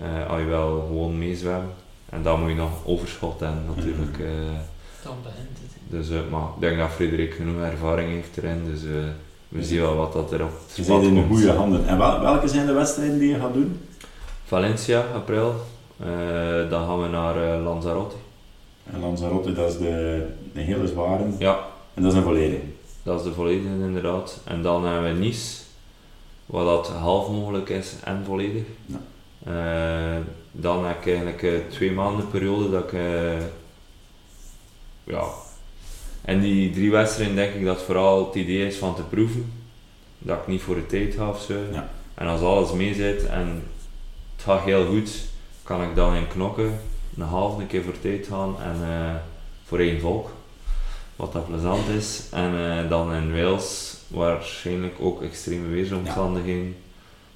Uh, 0.00 0.30
als 0.30 0.40
je 0.40 0.46
wel 0.46 0.84
gewoon 0.86 1.18
meezwemmen 1.18 1.72
en 2.08 2.22
dan 2.22 2.40
moet 2.40 2.48
je 2.48 2.54
nog 2.54 2.86
overschot 2.86 3.40
hebben 3.40 3.62
natuurlijk. 3.76 4.18
Uh, 4.18 4.28
dan 5.04 5.14
begint 5.22 5.58
het. 5.62 5.72
Dus, 5.88 6.10
uh, 6.10 6.18
maar 6.30 6.42
ik 6.42 6.60
denk 6.60 6.78
dat 6.78 6.90
Frederik 6.90 7.34
genoeg 7.34 7.62
ervaring 7.62 8.10
heeft 8.10 8.36
erin, 8.36 8.64
dus 8.64 8.80
we 9.48 9.64
zien 9.64 9.80
wel 9.80 9.96
wat 9.96 10.12
dat 10.12 10.32
erop 10.32 10.50
Je 10.74 10.84
zit 10.84 11.02
in 11.02 11.14
de 11.14 11.24
goede 11.28 11.52
handen. 11.52 11.86
En 11.86 11.98
wel, 11.98 12.20
welke 12.20 12.48
zijn 12.48 12.66
de 12.66 12.72
wedstrijden 12.72 13.18
die 13.18 13.28
je 13.28 13.38
gaat 13.38 13.54
doen? 13.54 13.80
Valencia, 14.44 15.04
april. 15.14 15.54
dan 16.70 16.86
gaan 16.86 17.02
we 17.02 17.08
naar 17.08 17.58
Lanzarote. 17.58 18.16
En 18.92 19.00
Lanzarote, 19.00 19.52
dat 19.52 19.70
is 19.70 19.78
de, 19.78 20.26
de 20.56 20.62
hele 20.62 20.86
zware. 20.86 21.24
Ja. 21.38 21.66
En 21.94 22.02
dat 22.02 22.12
is 22.12 22.18
een 22.18 22.24
volledige. 22.24 22.64
Dat 23.02 23.18
is 23.18 23.26
de 23.26 23.32
volledige 23.32 23.68
inderdaad. 23.68 24.40
En 24.44 24.62
dan 24.62 24.84
hebben 24.84 25.12
we 25.12 25.18
Nice, 25.18 25.62
wat 26.46 26.66
dat 26.66 26.88
half 26.88 27.30
mogelijk 27.30 27.68
is 27.68 27.94
en 28.04 28.22
volledig. 28.24 28.64
Ja. 28.86 29.00
Uh, 29.48 30.22
dan 30.52 30.86
heb 30.86 30.98
ik 30.98 31.06
eigenlijk 31.06 31.42
uh, 31.42 31.58
twee 31.68 31.92
maanden 31.92 32.30
periode 32.30 32.70
dat 32.70 32.84
ik, 32.84 32.92
uh, 32.92 33.40
ja, 35.04 35.24
en 36.22 36.40
die 36.40 36.70
drie 36.70 36.90
wedstrijden 36.90 37.36
denk 37.36 37.54
ik 37.54 37.64
dat 37.64 37.82
vooral 37.82 38.26
het 38.26 38.34
idee 38.34 38.66
is 38.66 38.76
van 38.76 38.94
te 38.94 39.02
proeven, 39.02 39.52
dat 40.18 40.38
ik 40.38 40.46
niet 40.46 40.62
voor 40.62 40.74
de 40.74 40.86
tijd 40.86 41.14
ga 41.14 41.28
of 41.28 41.40
zo. 41.40 41.54
Ja. 41.72 41.88
En 42.14 42.26
als 42.26 42.40
alles 42.40 42.72
mee 42.72 42.94
zit 42.94 43.26
en 43.26 43.62
het 44.36 44.44
gaat 44.44 44.64
heel 44.64 44.86
goed, 44.86 45.10
kan 45.62 45.82
ik 45.82 45.94
dan 45.94 46.14
in 46.14 46.28
knokken 46.28 46.80
een 47.16 47.22
halve 47.22 47.66
keer 47.66 47.82
voor 47.82 48.00
tijd 48.00 48.26
gaan 48.26 48.56
en 48.62 48.76
voor 49.64 49.78
één 49.78 50.00
volk, 50.00 50.30
wat 51.16 51.32
dat 51.32 51.46
plezant 51.46 51.88
is. 51.88 52.22
En 52.30 52.52
dan 52.88 53.12
in 53.14 53.32
Wales 53.32 53.96
waarschijnlijk 54.08 54.94
ook 55.00 55.22
extreme 55.22 55.68
weersomstandigheden 55.68 56.74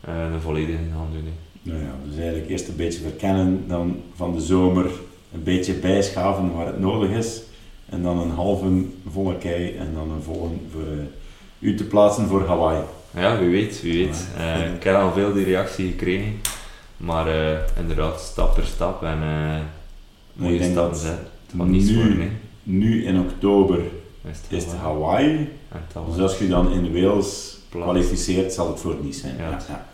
ja. 0.06 0.12
een 0.12 0.40
volledige 0.40 0.78
gaan 0.92 1.08
doen. 1.12 1.32
Nou 1.62 1.78
ja, 1.78 1.90
dus 2.08 2.16
eigenlijk 2.18 2.50
eerst 2.50 2.68
een 2.68 2.76
beetje 2.76 3.00
verkennen, 3.00 3.64
dan 3.68 4.02
van 4.14 4.32
de 4.32 4.40
zomer 4.40 4.86
een 5.32 5.42
beetje 5.42 5.72
bijschaven 5.72 6.54
waar 6.54 6.66
het 6.66 6.80
nodig 6.80 7.10
is. 7.10 7.40
En 7.88 8.02
dan 8.02 8.18
een 8.18 8.30
halve 8.30 8.84
volle 9.10 9.38
kei 9.38 9.76
en 9.76 9.94
dan 9.94 10.10
een 10.10 10.22
volle 10.22 10.48
voor 10.72 10.82
uh, 10.82 11.02
u 11.58 11.74
te 11.74 11.84
plaatsen 11.84 12.26
voor 12.26 12.46
Hawaii. 12.46 12.82
Ja, 13.14 13.38
wie 13.38 13.48
weet, 13.48 13.82
wie 13.82 14.04
weet. 14.04 14.26
Ja. 14.38 14.54
Ik 14.54 14.82
heb 14.82 14.94
al 14.94 15.12
veel 15.12 15.32
die 15.32 15.44
reactie 15.44 15.90
gekregen. 15.90 16.40
Maar 16.96 17.26
inderdaad, 17.78 18.20
stap 18.20 18.54
per 18.54 18.64
stap 18.64 19.02
en 19.02 19.18
mooie 20.32 20.62
stappen 20.62 20.98
zetten. 20.98 21.26
Het 21.46 21.54
gaat 21.56 21.66
niet. 21.66 21.92
Nu 22.62 23.04
in 23.04 23.20
oktober 23.20 23.78
is 24.22 24.36
het, 24.36 24.46
is 24.48 24.64
het 24.64 24.74
Hawaii. 24.74 25.48
Dus 26.06 26.22
als 26.22 26.38
je 26.38 26.48
dan 26.48 26.72
in 26.72 26.92
Wales 26.92 27.58
kwalificeert, 27.68 28.52
zal 28.52 28.68
het 28.68 28.80
voor 28.80 28.96
niet 29.02 29.16
zijn. 29.16 29.36
Ja. 29.36 29.58
ja. 29.68 29.86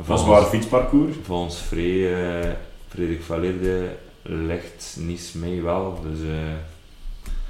Van 0.00 0.18
zwaar 0.18 0.42
fietsparcours? 0.42 1.16
Volgens 1.22 1.56
Free, 1.56 2.10
uh, 2.10 2.50
Frederik 2.88 3.22
Valerde 3.22 3.96
legt 4.22 4.96
Nice 5.00 5.38
mee 5.38 5.62
wel. 5.62 6.00
Dus, 6.10 6.20
uh, 6.20 6.34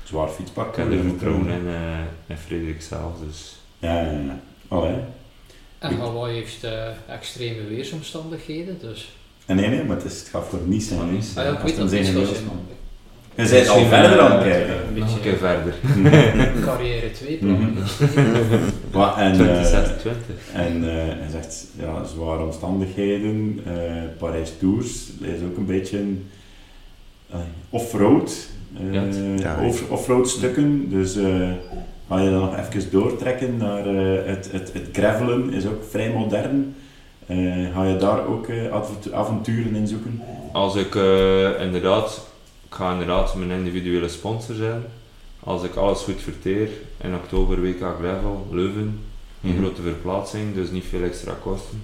zwaar 0.05 0.29
fietsparcours? 0.29 0.87
Ik 0.87 0.93
heb 0.93 1.05
er 1.05 1.11
vertrouwen 1.11 1.49
in, 1.49 1.67
uh, 1.67 1.99
in 2.27 2.37
Frederik 2.37 2.83
zelf. 2.83 3.13
Dus. 3.27 3.57
Ja, 3.79 4.01
ja, 4.01 4.11
ja. 4.11 4.41
Allee. 4.69 4.97
En 5.79 5.99
Hawaii 5.99 6.35
heeft 6.35 6.67
extreme 7.09 7.65
weersomstandigheden, 7.65 8.79
dus... 8.81 9.13
Nee, 9.47 9.69
nee, 9.69 9.85
maar 9.85 9.97
het, 9.97 10.05
is, 10.05 10.19
het 10.19 10.29
gaat 10.29 10.47
voor 10.49 10.61
Nice 10.67 10.89
zijn. 10.89 11.01
Ah, 11.01 11.45
ja, 11.45 11.53
ik 11.53 11.59
weet 11.59 11.77
dat 11.77 11.91
het 11.91 12.01
niet 12.01 12.43
je 13.45 13.49
bent 13.51 13.69
al 13.69 13.85
verder 13.85 14.21
aan 14.21 14.33
het 14.33 14.43
kijken. 14.43 14.75
Een 14.95 15.21
keer 15.21 15.37
verder. 15.37 15.75
Carrière 16.65 17.11
2 17.11 17.39
Mhm. 17.45 17.63
en, 19.19 19.33
2026. 19.33 20.35
en 20.53 20.85
uh, 20.85 20.91
hij 20.93 21.31
zegt, 21.31 21.67
ja, 21.81 22.05
zware 22.05 22.43
omstandigheden. 22.43 23.61
Uh, 23.67 23.73
Parijs 24.19 24.53
Tours 24.59 25.07
is 25.21 25.43
ook 25.51 25.57
een 25.57 25.67
beetje 25.67 25.99
off-road. 27.71 28.49
Off-road 29.89 30.29
stukken. 30.29 30.91
Dus 30.91 31.13
ga 32.09 32.21
je 32.21 32.31
dan 32.31 32.41
nog 32.41 32.57
even 32.59 32.91
doortrekken 32.91 33.57
naar 33.57 33.85
het, 34.27 34.49
het, 34.53 34.73
het 34.73 34.89
gravelen, 34.93 35.53
is 35.53 35.67
ook 35.67 35.85
vrij 35.91 36.11
modern. 36.11 36.75
ga 37.75 37.85
je 37.85 37.97
daar 37.99 38.27
ook 38.27 38.47
avonturen 39.13 39.75
in 39.75 39.87
zoeken? 39.87 40.23
Als 40.53 40.75
ik 40.77 40.95
inderdaad 41.61 42.28
ik 42.69 42.75
ga 42.75 42.93
inderdaad 42.93 43.35
mijn 43.35 43.51
individuele 43.51 44.09
sponsor 44.09 44.55
zijn. 44.55 44.83
Als 45.41 45.63
ik 45.63 45.75
alles 45.75 46.01
goed 46.03 46.21
verteer, 46.23 46.69
in 47.01 47.15
oktober 47.15 47.61
WK 47.63 47.79
Gravel, 48.01 48.47
Leuven, 48.51 49.01
een 49.43 49.51
Mhm. 49.51 49.59
grote 49.63 49.83
verplaatsing, 49.83 50.55
dus 50.55 50.71
niet 50.71 50.85
veel 50.85 51.03
extra 51.03 51.33
kosten. 51.43 51.83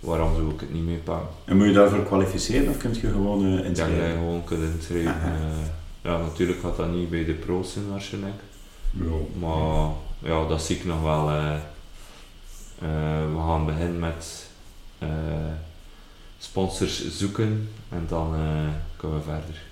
Waarom 0.00 0.34
zou 0.34 0.50
ik 0.50 0.60
het 0.60 0.72
niet 0.72 0.84
meepakken? 0.84 1.28
En 1.44 1.56
moet 1.56 1.66
je 1.66 1.72
daarvoor 1.72 2.02
kwalificeren 2.04 2.68
of 2.68 2.76
kun 2.76 2.94
je 2.94 3.00
gewoon 3.10 3.44
uh, 3.44 3.64
inschrijven? 3.64 4.06
je 4.06 4.12
gewoon 4.12 4.44
kunt 4.44 4.62
inschrijven. 4.74 5.14
Aha. 5.14 5.28
Eh, 5.34 5.66
ja, 6.02 6.18
natuurlijk 6.18 6.60
gaat 6.60 6.76
dat 6.76 6.90
niet 6.92 7.10
bij 7.10 7.24
de 7.24 7.32
pro's 7.32 7.72
zijn 7.72 7.90
waarschijnlijk. 7.90 8.40
Ja. 8.90 9.04
Maar 9.38 9.88
ja, 10.30 10.46
dat 10.48 10.62
zie 10.62 10.76
ik 10.76 10.84
nog 10.84 11.02
wel. 11.02 11.28
eh. 11.30 11.54
We 13.34 13.38
gaan 13.46 13.66
beginnen 13.66 13.98
met 13.98 14.46
sponsors 16.38 17.08
zoeken 17.18 17.68
en 17.88 18.04
dan 18.08 18.34
kunnen 18.96 19.18
we 19.18 19.24
verder. 19.24 19.62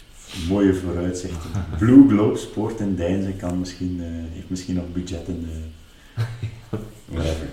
Mooie 0.48 0.74
vooruitzichten. 0.74 1.50
Blue 1.78 2.08
Globe 2.08 2.38
Sport 2.38 2.80
in 2.80 2.94
Deinzen 2.96 3.36
kan 3.36 3.58
misschien, 3.58 4.00
eh, 4.00 4.34
heeft 4.34 4.50
misschien 4.50 4.74
nog 4.74 4.84
budgetten. 4.92 5.48
eh 5.50 6.22
whatever. 7.14 7.46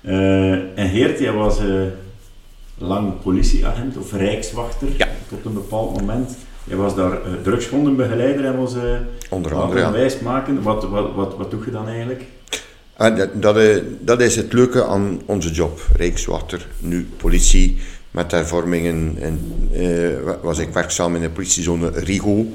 Eh, 0.00 0.78
en 0.78 0.88
Geert, 0.88 1.18
jij 1.18 1.32
was 1.32 1.58
lang 2.78 3.20
politieagent 3.22 3.96
of 3.96 4.12
rijkswachter 4.12 4.88
Ja. 4.96 5.08
tot 5.28 5.44
een 5.44 5.54
bepaald 5.54 6.00
moment. 6.00 6.36
Jij 6.64 6.76
was 6.76 6.94
daar 6.94 7.12
uh, 7.12 7.32
drugsgondenbegeleider 7.42 8.44
en 8.44 8.56
was 8.56 8.74
uh, 8.74 8.82
Onder 9.30 9.54
andere, 9.54 10.20
maken. 10.22 10.62
Wat, 10.62 10.84
wat, 10.88 11.14
wat, 11.14 11.36
wat 11.36 11.50
doe 11.50 11.64
je 11.64 11.70
dan 11.70 11.88
eigenlijk? 11.88 12.24
En 12.96 13.16
dat, 13.16 13.42
dat, 13.42 13.82
dat 14.00 14.20
is 14.20 14.36
het 14.36 14.52
leuke 14.52 14.84
aan 14.84 15.20
onze 15.26 15.50
job. 15.50 15.80
Rijkswachter, 15.96 16.66
nu 16.78 17.08
politie, 17.16 17.78
met 18.16 18.30
hervormingen. 18.30 19.16
En, 19.20 19.68
eh, 19.72 20.34
was 20.42 20.58
ik 20.58 20.68
werkzaam 20.68 21.14
in 21.14 21.20
de 21.20 21.30
politiezone 21.30 21.90
Rigo. 21.90 22.46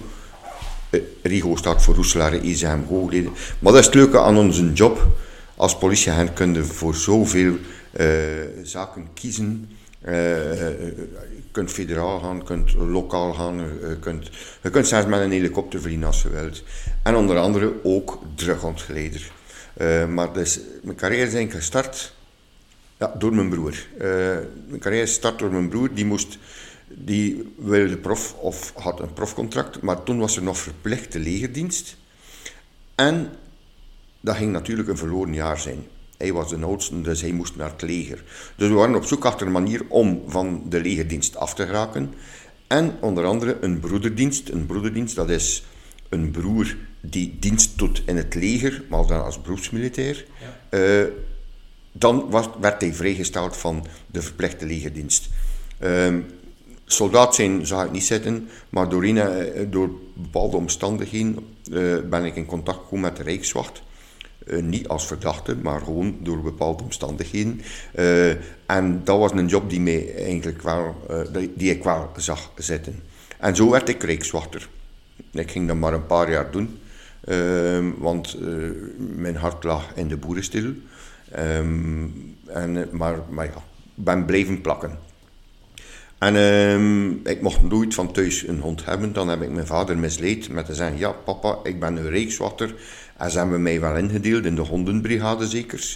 Eh, 0.89 0.99
Rigo 1.21 1.55
staat 1.55 1.83
voor 1.83 1.95
Roeselare 1.95 2.41
IZM 2.41 2.79
Hoogleden. 2.87 3.31
Maar 3.59 3.71
dat 3.71 3.81
is 3.81 3.85
het 3.85 3.95
leuke 3.95 4.19
aan 4.19 4.37
onze 4.37 4.73
job. 4.73 5.07
Als 5.55 5.77
politieagent 5.77 6.33
kun 6.33 6.53
je 6.53 6.63
voor 6.63 6.95
zoveel 6.95 7.55
eh, 7.91 8.07
zaken 8.63 9.07
kiezen. 9.13 9.69
Je 10.05 11.51
kunt 11.51 11.71
federaal 11.71 12.19
gaan, 12.19 12.35
je 12.35 12.43
kunt 12.43 12.73
lokaal 12.73 13.33
gaan, 13.33 13.57
je 13.57 13.97
kunt, 13.99 14.29
kunt 14.71 14.87
zelfs 14.87 15.07
met 15.07 15.21
een 15.21 15.31
helikopter 15.31 15.81
vliegen 15.81 16.03
als 16.03 16.21
je 16.21 16.29
wilt. 16.29 16.63
En 17.03 17.15
onder 17.15 17.37
andere 17.37 17.73
ook 17.83 18.19
drugontgeleider. 18.35 19.31
Uh, 19.81 20.05
maar 20.05 20.33
dus, 20.33 20.59
mijn 20.83 20.97
carrière 20.97 21.27
is 21.27 21.33
eigenlijk 21.33 21.63
gestart 21.63 22.13
ja, 23.01 23.15
door 23.17 23.33
mijn 23.33 23.49
broer. 23.49 23.85
Mijn 24.67 24.79
carrière 24.79 25.03
is 25.03 25.09
gestart 25.09 25.39
door 25.39 25.51
mijn 25.51 25.69
broer. 25.69 25.93
Die, 25.93 26.05
moest, 26.05 26.37
die 26.87 27.53
wilde 27.57 27.97
prof 27.97 28.33
of 28.33 28.73
had 28.75 28.99
een 28.99 29.13
profcontract, 29.13 29.81
maar 29.81 30.03
toen 30.03 30.19
was 30.19 30.35
er 30.35 30.43
nog 30.43 30.57
verplichte 30.57 31.19
legerdienst. 31.19 31.97
En 32.95 33.29
dat 34.19 34.35
ging 34.35 34.51
natuurlijk 34.51 34.89
een 34.89 34.97
verloren 34.97 35.33
jaar 35.33 35.59
zijn. 35.59 35.83
Hij 36.17 36.33
was 36.33 36.49
de 36.49 36.57
oudste, 36.65 37.01
dus 37.01 37.21
hij 37.21 37.31
moest 37.31 37.55
naar 37.55 37.71
het 37.71 37.81
leger. 37.81 38.23
Dus 38.55 38.67
we 38.67 38.73
waren 38.73 38.95
op 38.95 39.05
zoek 39.05 39.25
achter 39.25 39.45
een 39.45 39.53
manier 39.53 39.85
om 39.87 40.23
van 40.27 40.63
de 40.69 40.81
legerdienst 40.81 41.35
af 41.35 41.53
te 41.53 41.65
geraken. 41.65 42.13
En 42.67 42.97
onder 42.99 43.25
andere 43.25 43.57
een 43.61 43.79
broederdienst. 43.79 44.49
Een 44.49 44.65
broederdienst, 44.65 45.15
dat 45.15 45.29
is 45.29 45.63
een 46.09 46.31
broer 46.31 46.75
die 46.99 47.37
dienst 47.39 47.77
doet 47.77 48.03
in 48.05 48.17
het 48.17 48.35
leger, 48.35 48.83
maar 48.89 49.07
dan 49.07 49.23
als 49.23 49.41
beroepsmilitair. 49.41 50.25
Ja. 50.71 50.79
Uh, 50.79 51.07
dan 51.91 52.29
was, 52.29 52.49
werd 52.59 52.81
hij 52.81 52.93
vrijgesteld 52.93 53.57
van 53.57 53.85
de 54.07 54.21
verplichte 54.21 54.65
legerdienst. 54.65 55.29
Uh, 55.79 56.15
soldaat 56.85 57.35
zijn 57.35 57.65
zag 57.65 57.85
ik 57.85 57.91
niet 57.91 58.03
zitten, 58.03 58.49
maar 58.69 58.89
door, 58.89 59.03
een, 59.03 59.71
door 59.71 59.89
bepaalde 60.13 60.57
omstandigheden 60.57 61.37
uh, 61.71 61.97
ben 62.09 62.25
ik 62.25 62.35
in 62.35 62.45
contact 62.45 62.77
gekomen 62.77 63.01
met 63.01 63.17
de 63.17 63.23
Rijkswacht. 63.23 63.81
Uh, 64.45 64.61
niet 64.63 64.87
als 64.87 65.07
verdachte, 65.07 65.55
maar 65.55 65.81
gewoon 65.81 66.17
door 66.19 66.41
bepaalde 66.41 66.83
omstandigheden. 66.83 67.61
En 68.65 69.01
dat 69.03 69.19
was 69.19 69.31
een 69.31 69.47
job 69.47 69.69
die, 69.69 69.81
mij 69.81 70.15
eigenlijk 70.15 70.61
wel, 70.61 70.95
uh, 71.35 71.47
die 71.55 71.71
ik 71.71 71.83
wel 71.83 72.11
zag 72.15 72.51
zitten. 72.55 72.99
En 73.39 73.55
zo 73.55 73.69
werd 73.69 73.89
ik 73.89 74.03
Rijkswachter. 74.03 74.69
Ik 75.31 75.51
ging 75.51 75.67
dat 75.67 75.77
maar 75.77 75.93
een 75.93 76.05
paar 76.05 76.31
jaar 76.31 76.51
doen, 76.51 76.79
want 77.97 78.37
mijn 78.97 79.35
hart 79.35 79.63
lag 79.63 79.91
in 79.95 80.07
de 80.07 80.17
boerenstil. 80.17 80.73
Um, 81.39 82.35
en, 82.47 82.87
maar, 82.91 83.15
maar 83.29 83.45
ja, 83.45 83.63
ik 83.95 84.03
ben 84.03 84.25
blijven 84.25 84.61
plakken. 84.61 84.97
En 86.17 86.35
um, 86.35 87.19
ik 87.23 87.41
mocht 87.41 87.61
nooit 87.61 87.93
van 87.93 88.11
thuis 88.11 88.47
een 88.47 88.59
hond 88.59 88.85
hebben. 88.85 89.13
Dan 89.13 89.27
heb 89.27 89.41
ik 89.41 89.49
mijn 89.49 89.67
vader 89.67 89.97
misleid 89.97 90.49
met 90.49 90.65
te 90.65 90.75
zeggen: 90.75 90.97
Ja, 90.97 91.11
papa, 91.11 91.57
ik 91.63 91.79
ben 91.79 91.95
een 91.95 92.09
rijkswachter. 92.09 92.75
En 93.17 93.31
ze 93.31 93.37
hebben 93.37 93.61
mij 93.61 93.79
wel 93.79 93.95
ingedeeld 93.95 94.45
in 94.45 94.55
de 94.55 94.61
hondenbrigade, 94.61 95.47
zeker. 95.47 95.93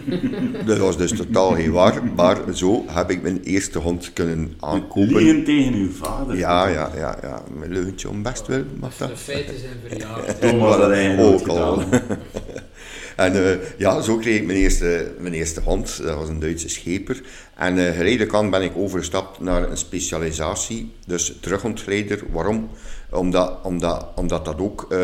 dat 0.66 0.78
was 0.78 0.96
dus 0.96 1.12
totaal 1.12 1.54
geen 1.54 1.72
waar. 1.72 2.04
Maar 2.16 2.36
zo 2.52 2.84
heb 2.86 3.10
ik 3.10 3.22
mijn 3.22 3.42
eerste 3.42 3.78
hond 3.78 4.12
kunnen 4.12 4.54
aankopen. 4.60 5.14
Liegen 5.14 5.44
tegen 5.44 5.74
uw 5.74 5.90
vader. 5.90 6.36
Ja, 6.36 6.66
ja, 6.66 6.90
ja. 6.96 7.18
ja. 7.22 7.42
Mijn 7.58 7.72
leugentje 7.72 8.08
om 8.08 8.22
best 8.22 8.46
wel. 8.46 8.62
Mag 8.80 8.96
dat? 8.96 9.08
De 9.08 9.16
feiten 9.16 9.58
zijn 9.58 9.76
verjaard. 9.88 10.40
Toen 10.40 10.58
was 10.58 10.76
dat 10.76 10.90
eigenlijk 10.90 11.40
Ook 11.40 11.48
al. 11.48 11.82
En 13.18 13.36
uh, 13.36 13.54
ja, 13.78 14.00
zo 14.00 14.16
kreeg 14.16 14.36
ik 14.36 14.46
mijn 14.46 14.58
eerste, 14.58 15.14
mijn 15.18 15.34
eerste 15.34 15.60
hond. 15.60 16.02
Dat 16.02 16.16
was 16.16 16.28
een 16.28 16.38
Duitse 16.38 16.68
scheper. 16.68 17.22
En 17.54 17.76
uh, 17.76 17.90
geleidelijk 17.90 18.34
aan 18.34 18.50
ben 18.50 18.62
ik 18.62 18.76
overgestapt 18.76 19.40
naar 19.40 19.70
een 19.70 19.76
specialisatie. 19.76 20.92
Dus 21.06 21.36
terugontgeleider. 21.40 22.22
Waarom? 22.30 22.70
Omdat, 23.10 23.58
omdat, 23.62 24.06
omdat 24.14 24.44
dat 24.44 24.58
ook 24.58 24.86
uh, 24.92 24.98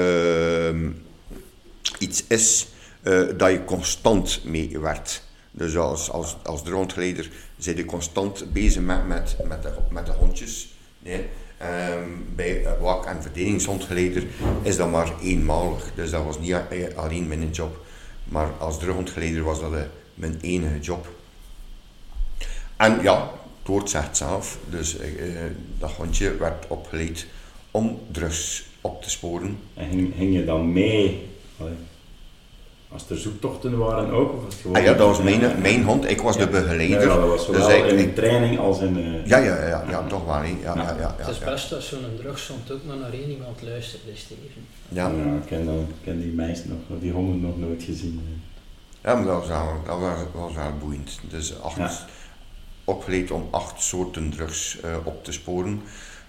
iets 1.99 2.25
is 2.29 2.67
dat 3.37 3.51
je 3.51 3.65
constant 3.65 4.41
mee 4.45 4.79
werkt. 4.81 5.23
Dus 5.51 5.77
als, 5.77 6.11
als, 6.11 6.37
als 6.43 6.63
zijn 7.59 7.77
je 7.77 7.85
constant 7.85 8.53
bezig 8.53 8.83
met, 8.83 9.07
met, 9.07 9.37
met, 9.49 9.63
de, 9.63 9.71
met 9.91 10.07
de 10.07 10.13
hondjes. 10.13 10.75
Nee. 10.99 11.27
Ehm, 11.59 12.09
bij 12.35 12.67
wak- 12.81 13.07
en 13.07 13.23
verdedigingshondgeleider 13.23 14.27
is 14.63 14.77
dat 14.77 14.91
maar 14.91 15.13
eenmalig. 15.23 15.91
Dus 15.95 16.11
dat 16.11 16.25
was 16.25 16.39
niet 16.39 16.57
alleen 16.97 17.29
mijn 17.29 17.51
job. 17.51 17.84
Maar 18.25 18.51
als 18.59 18.79
rondgeleider 18.79 19.43
was 19.43 19.61
dat 19.61 19.73
mijn 20.15 20.39
enige 20.41 20.81
job. 20.81 21.09
En 22.77 23.03
ja, 23.03 23.31
het 23.81 23.91
zegt 23.91 24.17
zelf. 24.17 24.59
Dus 24.69 24.99
eh, 24.99 25.09
dat 25.79 25.91
hondje 25.91 26.37
werd 26.37 26.67
opgeleid 26.69 27.27
om 27.71 28.01
drugs 28.11 28.65
op 28.81 29.03
te 29.03 29.11
sporen. 29.11 29.59
En 29.75 29.89
ging, 29.89 30.15
ging 30.17 30.35
je 30.35 30.45
dan 30.45 30.73
mee? 30.73 31.29
Als 32.95 33.11
er 33.11 33.17
zoektochten 33.17 33.79
waren 33.79 34.11
ook? 34.11 34.33
Of 34.33 34.45
was 34.45 34.55
gewoon... 34.55 34.77
Ah 34.77 34.83
ja, 34.83 34.95
dat 34.95 35.07
was 35.07 35.23
mijn, 35.23 35.61
mijn 35.61 35.85
hond. 35.85 36.11
Ik 36.11 36.21
was 36.21 36.37
de 36.37 36.49
begeleider. 36.49 37.01
Ja, 37.01 37.17
dat 37.17 37.29
was 37.29 37.45
zowel 37.45 37.83
dus 37.83 37.93
in 37.93 38.15
training 38.15 38.59
als 38.59 38.81
in... 38.81 38.99
Uh... 38.99 39.27
Ja, 39.27 39.39
ja, 39.39 39.67
ja, 39.67 39.85
ja, 39.91 40.07
toch 40.07 40.25
wel. 40.25 40.43
Ja, 40.43 40.45
ja. 40.63 40.75
Ja, 40.75 40.97
ja, 40.99 41.15
het 41.19 41.29
is 41.29 41.39
best 41.39 41.73
als 41.73 41.89
zo'n 41.89 42.17
drugshond 42.17 42.71
ook 42.73 42.85
maar 42.85 42.97
naar 42.97 43.13
één 43.13 43.31
iemand 43.31 43.63
luistert, 43.63 44.03
Steven. 44.15 44.67
Ja, 44.89 45.09
ja 45.09 45.35
ik 45.35 45.47
ken, 45.47 45.65
dan, 45.65 45.87
ken 46.05 46.21
die 46.21 46.33
meisjes 46.33 46.67
nog, 46.67 47.01
die 47.01 47.13
honden 47.13 47.41
nog 47.41 47.59
nooit 47.59 47.83
gezien. 47.83 48.43
Ja, 49.03 49.15
maar 49.15 49.25
dat 49.25 49.39
was 49.39 49.49
wel, 49.49 49.81
dat 49.87 49.99
was, 49.99 50.19
was 50.33 50.55
wel 50.55 50.73
boeiend. 50.81 51.21
Dus 51.31 51.61
acht, 51.61 52.05
opgeleid 52.85 53.31
om 53.31 53.49
acht 53.51 53.83
soorten 53.83 54.31
drugs 54.31 54.79
uh, 54.85 54.97
op 55.05 55.25
te 55.25 55.33
sporen. 55.33 55.83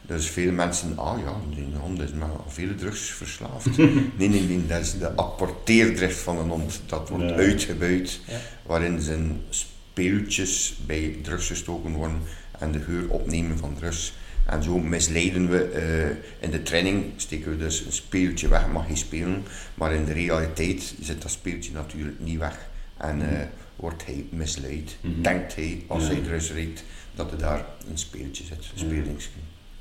Dus 0.08 0.30
veel 0.30 0.52
mensen, 0.52 0.98
ah 0.98 1.20
ja, 1.20 1.36
die 1.56 1.66
hond 1.80 2.02
is 2.02 2.14
maar 2.14 2.30
veel 2.48 2.76
drugs 2.76 3.02
verslaafd. 3.02 3.78
nee, 4.18 4.30
nee, 4.30 4.42
nee, 4.42 4.66
dat 4.66 4.82
is 4.82 4.98
de 4.98 5.16
apporteerdrift 5.16 6.20
van 6.20 6.38
een 6.38 6.50
hond. 6.50 6.82
Dat 6.86 7.10
wordt 7.10 7.30
ja. 7.30 7.36
uitgebuit, 7.36 8.20
ja. 8.28 8.40
waarin 8.64 9.02
zijn 9.02 9.42
speeltjes 9.50 10.80
bij 10.86 11.18
drugs 11.22 11.48
gestoken 11.48 11.92
worden 11.92 12.22
en 12.60 12.72
de 12.72 12.80
geur 12.80 13.10
opnemen 13.10 13.58
van 13.58 13.76
drugs. 13.76 14.14
En 14.46 14.64
zo 14.64 14.80
misleiden 14.80 15.50
we, 15.50 15.72
uh, 15.74 16.44
in 16.44 16.52
de 16.52 16.62
training 16.62 17.04
steken 17.16 17.52
we 17.52 17.58
dus 17.58 17.86
een 17.86 17.92
speeltje 17.92 18.48
weg, 18.48 18.68
mag 18.68 18.90
je 18.90 18.96
spelen, 18.96 19.44
maar 19.74 19.94
in 19.94 20.06
de 20.06 20.14
realiteit 20.14 20.96
zit 21.02 21.22
dat 21.22 21.32
speeltje 21.32 21.72
natuurlijk 21.72 22.20
niet 22.20 22.40
weg. 22.40 22.70
En 22.98 23.22
uh, 23.22 23.28
wordt 23.76 24.06
hij 24.06 24.26
misleid, 24.30 24.98
mm 25.02 25.14
-hmm. 25.14 25.22
denkt 25.22 25.56
hij, 25.56 25.84
als 25.88 26.04
ja. 26.04 26.10
hij 26.10 26.22
drugs 26.22 26.52
riekt, 26.52 26.84
dat 27.16 27.32
er 27.32 27.38
daar 27.38 27.66
een 27.90 27.98
speeltje 27.98 28.44
zit, 28.44 28.58
een 28.58 28.80
speelingsje. 28.80 29.30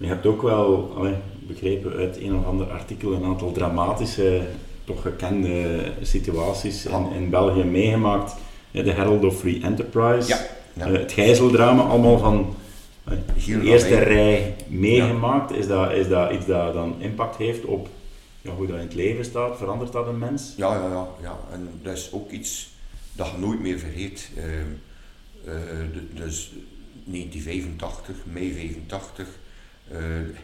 Je 0.04 0.10
hebt 0.10 0.26
ook 0.26 0.42
wel 0.42 0.92
allee, 0.96 1.14
begrepen 1.38 1.92
uit 1.92 2.16
een 2.20 2.36
of 2.36 2.46
ander 2.46 2.70
artikel 2.70 3.12
een 3.12 3.24
aantal 3.24 3.52
dramatische, 3.52 4.42
toch 4.84 5.02
gekende 5.02 5.92
situaties 6.02 6.86
in, 6.86 7.12
in 7.14 7.30
België 7.30 7.64
meegemaakt. 7.64 8.34
De 8.70 8.90
Herald 8.90 9.24
of 9.24 9.38
Free 9.38 9.62
Enterprise, 9.62 10.28
ja, 10.28 10.38
ja. 10.72 10.88
Uh, 10.88 10.98
het 10.98 11.12
gijzeldrama, 11.12 11.82
allemaal 11.82 12.18
van 12.18 12.54
de 13.46 13.62
eerste 13.62 13.98
rij 13.98 14.54
meegemaakt. 14.66 15.52
Is, 15.52 15.66
dat, 15.66 15.92
is 15.92 16.08
dat 16.08 16.32
iets 16.32 16.46
dat 16.46 16.74
dan 16.74 16.94
impact 16.98 17.36
heeft 17.36 17.64
op 17.64 17.88
ja, 18.40 18.50
hoe 18.50 18.66
dat 18.66 18.76
in 18.76 18.82
het 18.82 18.94
leven 18.94 19.24
staat? 19.24 19.56
Verandert 19.56 19.92
dat 19.92 20.06
een 20.06 20.18
mens? 20.18 20.52
Ja, 20.56 20.74
ja, 20.74 20.88
ja, 20.88 21.08
ja. 21.22 21.38
en 21.52 21.68
dat 21.82 21.96
is 21.96 22.08
ook 22.12 22.30
iets 22.30 22.68
dat 23.12 23.30
je 23.30 23.38
nooit 23.38 23.60
meer 23.60 23.78
vergeet. 23.78 24.30
Uh, 24.36 24.44
dus 26.14 26.52
1985, 27.04 28.16
mei 28.24 28.52
85 28.52 29.28
uh, 29.92 29.98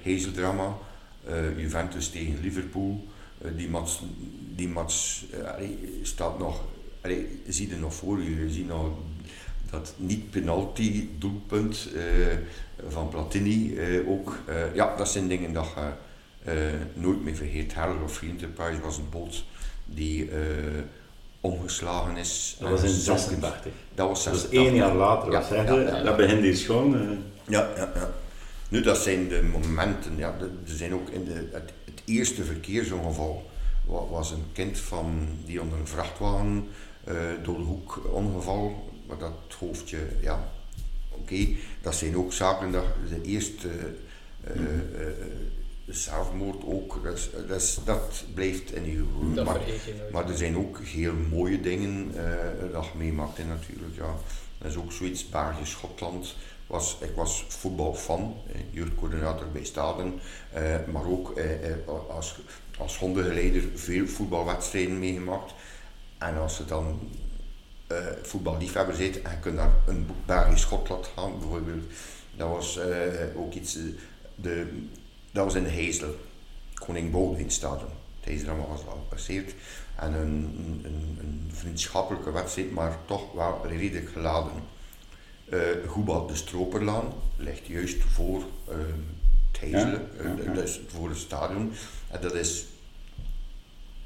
Hazeldrama, 0.04 0.76
uh, 1.28 1.58
Juventus 1.58 2.10
tegen 2.10 2.40
Liverpool. 2.40 3.06
Uh, 3.44 3.50
die 3.56 3.68
match, 3.68 4.00
die 4.54 4.68
match 4.68 5.22
staat 6.02 6.38
nog, 6.38 6.64
allee, 7.00 7.42
zie 7.48 7.68
je 7.68 7.76
nog 7.76 7.94
voor 7.94 8.22
je, 8.22 8.50
ziet 8.50 8.68
nog 8.68 8.90
dat 9.70 9.94
niet-penalty 9.96 11.08
doelpunt 11.18 11.88
van 12.88 13.08
Platini 13.08 13.78
ook. 14.06 14.38
ja, 14.74 14.96
dat 14.96 15.08
zijn 15.08 15.28
dingen 15.28 15.52
dat 15.52 15.66
je 16.44 16.78
nooit 16.94 17.24
meer 17.24 17.36
vergeet. 17.36 17.74
Harold 17.74 18.02
of 18.02 18.22
Enterprise 18.22 18.80
was 18.80 18.96
een 18.98 19.10
boot 19.10 19.44
die 19.84 20.30
omgeslagen 21.40 22.16
is. 22.16 22.56
Dat 22.60 22.70
was 22.70 22.82
in 22.82 22.88
86. 22.88 23.72
Dat 23.94 24.08
was 24.08 24.22
86. 24.22 24.42
Dat 24.42 24.52
is 24.52 24.66
één 24.66 24.74
jaar 24.74 24.94
later. 24.94 25.32
Ja, 25.32 25.44
ja, 25.50 25.80
ja, 25.80 26.02
dat 26.02 26.16
begint 26.16 26.40
hier 26.40 26.56
schoon. 26.56 27.18
Ja, 27.46 27.68
ja, 27.76 27.92
ja. 27.94 28.10
Nu, 28.70 28.80
dat 28.82 28.98
zijn 28.98 29.28
de 29.28 29.42
momenten, 29.42 30.16
ja, 30.16 30.36
er 30.40 30.50
zijn 30.64 30.94
ook 30.94 31.08
in 31.08 31.24
de, 31.24 31.48
het, 31.52 31.72
het 31.84 32.02
eerste 32.04 32.44
verkeersongeval 32.44 33.50
was 34.10 34.30
een 34.30 34.44
kind 34.52 34.78
van, 34.78 35.28
die 35.44 35.60
onder 35.60 35.78
een 35.78 35.86
vrachtwagen 35.86 36.68
uh, 37.08 37.14
door 37.42 37.56
de 37.56 37.62
hoek 37.62 38.00
ongeval, 38.12 38.90
maar 39.06 39.18
dat 39.18 39.32
hoofdje, 39.58 39.98
ja, 40.20 40.50
oké, 41.08 41.48
dat 41.82 41.94
zijn 41.94 42.16
ook 42.16 42.32
zaken, 42.32 42.72
dat, 42.72 42.84
de 43.08 43.22
eerste 43.22 43.68
uh, 44.56 44.62
uh, 44.62 45.06
zelfmoord 45.86 46.64
ook, 46.64 47.00
dat, 47.04 47.30
dat, 47.48 47.80
dat 47.84 48.24
blijft 48.34 48.72
in 48.72 48.84
je 48.84 49.04
dat 49.34 49.44
maar, 49.44 49.60
maar 50.12 50.28
er 50.28 50.36
zijn 50.36 50.56
ook 50.56 50.78
heel 50.78 51.14
mooie 51.30 51.60
dingen 51.60 52.12
dat 52.72 52.84
je 52.84 52.98
meemaakt 52.98 53.38
natuurlijk, 53.38 53.94
ja. 53.96 54.14
Dat 54.58 54.70
is 54.70 54.76
ook 54.76 54.92
zoiets, 54.92 55.28
België, 55.28 55.64
Schotland, 55.66 56.34
was, 56.70 56.96
ik 57.00 57.14
was 57.14 57.44
voetbalfan, 57.48 58.36
jeugdcoördinator 58.70 59.50
bij 59.52 59.64
Staden, 59.64 60.20
eh, 60.52 60.76
maar 60.92 61.06
ook 61.06 61.36
eh, 61.36 61.70
eh, 61.70 61.76
als, 62.08 62.40
als 62.78 62.98
hondengeleider 62.98 63.62
veel 63.74 64.06
voetbalwedstrijden 64.06 64.98
meegemaakt. 64.98 65.52
En 66.18 66.36
als 66.36 66.56
je 66.56 66.64
dan 66.64 67.00
voetballiefhebber 68.22 68.96
bent 68.96 69.22
en 69.22 69.30
je 69.30 69.38
kunt 69.38 69.54
naar 69.54 69.70
een 69.86 70.06
Belgisch-Schotland 70.26 71.10
gaan 71.16 71.38
bijvoorbeeld, 71.38 71.84
dat 72.36 72.48
was 72.48 72.78
ook 73.36 73.54
iets, 73.54 73.78
de, 74.34 74.82
dat 75.30 75.44
was 75.44 75.54
in 75.54 75.62
de 75.62 75.70
Hezel, 75.70 76.14
Koning 76.74 77.10
Boudewijn 77.10 77.50
Stadion. 77.50 77.90
Het 78.20 78.44
was 78.44 78.86
al 78.86 79.02
gepasseerd 79.08 79.54
en 79.96 80.12
een, 80.12 80.80
een, 80.84 81.18
een 81.20 81.50
vriendschappelijke 81.52 82.32
wedstrijd, 82.32 82.70
maar 82.70 82.98
toch 83.06 83.32
wel 83.32 83.66
redelijk 83.66 84.08
geladen. 84.08 84.52
Uh, 85.50 86.26
de 86.28 86.34
Stroperlaan 86.34 87.12
ligt 87.36 87.66
juist 87.66 88.02
voor 88.02 88.38
uh, 88.68 88.74
het 89.52 89.60
Heizelen, 89.60 90.08
ja, 90.44 90.52
dus 90.52 90.80
voor 90.88 91.08
het 91.08 91.18
stadion. 91.18 91.72
En 92.08 92.20
dat 92.20 92.34
is 92.34 92.66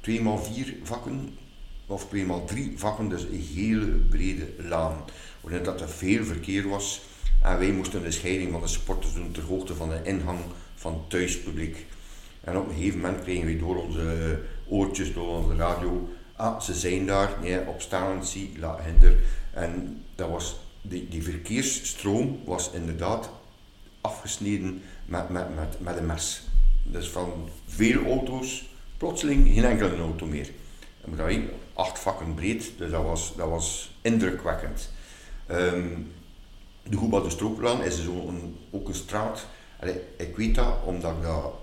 2 0.01 0.17
x 0.17 0.47
4 0.47 0.75
vakken, 0.83 1.37
of 1.85 2.07
2 2.07 2.25
x 2.25 2.51
3 2.51 2.73
vakken, 2.77 3.09
dus 3.09 3.23
een 3.23 3.47
hele 3.55 3.85
brede 3.85 4.47
laan. 4.57 5.03
Waarin 5.41 5.63
dat 5.63 5.81
er 5.81 5.89
veel 5.89 6.23
verkeer 6.23 6.69
was. 6.69 7.01
En 7.43 7.59
wij 7.59 7.71
moesten 7.71 8.03
de 8.03 8.11
scheiding 8.11 8.51
van 8.51 8.61
de 8.61 8.67
supporters 8.67 9.13
doen 9.13 9.31
ter 9.31 9.43
hoogte 9.43 9.75
van 9.75 9.89
de 9.89 9.99
ingang 10.03 10.39
van 10.75 10.93
het 10.93 11.09
thuispubliek. 11.09 11.85
En 12.41 12.57
op 12.57 12.69
een 12.69 12.75
gegeven 12.75 12.99
moment 12.99 13.23
kregen 13.23 13.45
we 13.45 13.57
door 13.57 13.83
onze 13.83 14.39
oortjes, 14.67 15.13
door 15.13 15.27
onze 15.27 15.55
radio, 15.55 16.09
ah, 16.35 16.59
ze 16.59 16.73
zijn 16.73 17.05
daar, 17.05 17.29
nee, 17.41 17.67
op 17.67 17.81
zie, 18.21 18.51
la 18.59 18.79
hinder. 18.83 19.17
En 19.53 20.03
dat 20.15 20.29
was 20.29 20.55
die, 20.89 21.07
die 21.09 21.23
verkeersstroom 21.23 22.39
was 22.45 22.71
inderdaad 22.71 23.29
afgesneden 24.01 24.81
met, 25.05 25.29
met, 25.29 25.55
met, 25.55 25.79
met 25.79 25.97
een 25.97 26.05
mes. 26.05 26.43
Dus 26.83 27.09
van 27.09 27.49
veel 27.67 28.05
auto's, 28.05 28.69
plotseling 28.97 29.47
geen 29.53 29.65
enkele 29.65 29.97
auto 29.97 30.25
meer. 30.25 30.49
En 31.01 31.15
dat 31.15 31.29
acht 31.73 31.99
vakken 31.99 32.33
breed, 32.33 32.71
dus 32.77 32.91
dat 32.91 33.03
was, 33.03 33.33
dat 33.35 33.49
was 33.49 33.91
indrukwekkend. 34.01 34.89
Um, 35.51 36.11
de 36.83 36.97
Goeba 36.97 37.19
de 37.19 37.29
is 37.83 38.07
ook 38.71 38.87
een 38.87 38.95
straat, 38.95 39.47
Allee, 39.79 39.99
ik 40.17 40.35
weet 40.35 40.55
dat 40.55 40.75
omdat 40.85 41.11
ik 41.11 41.23
dat 41.23 41.53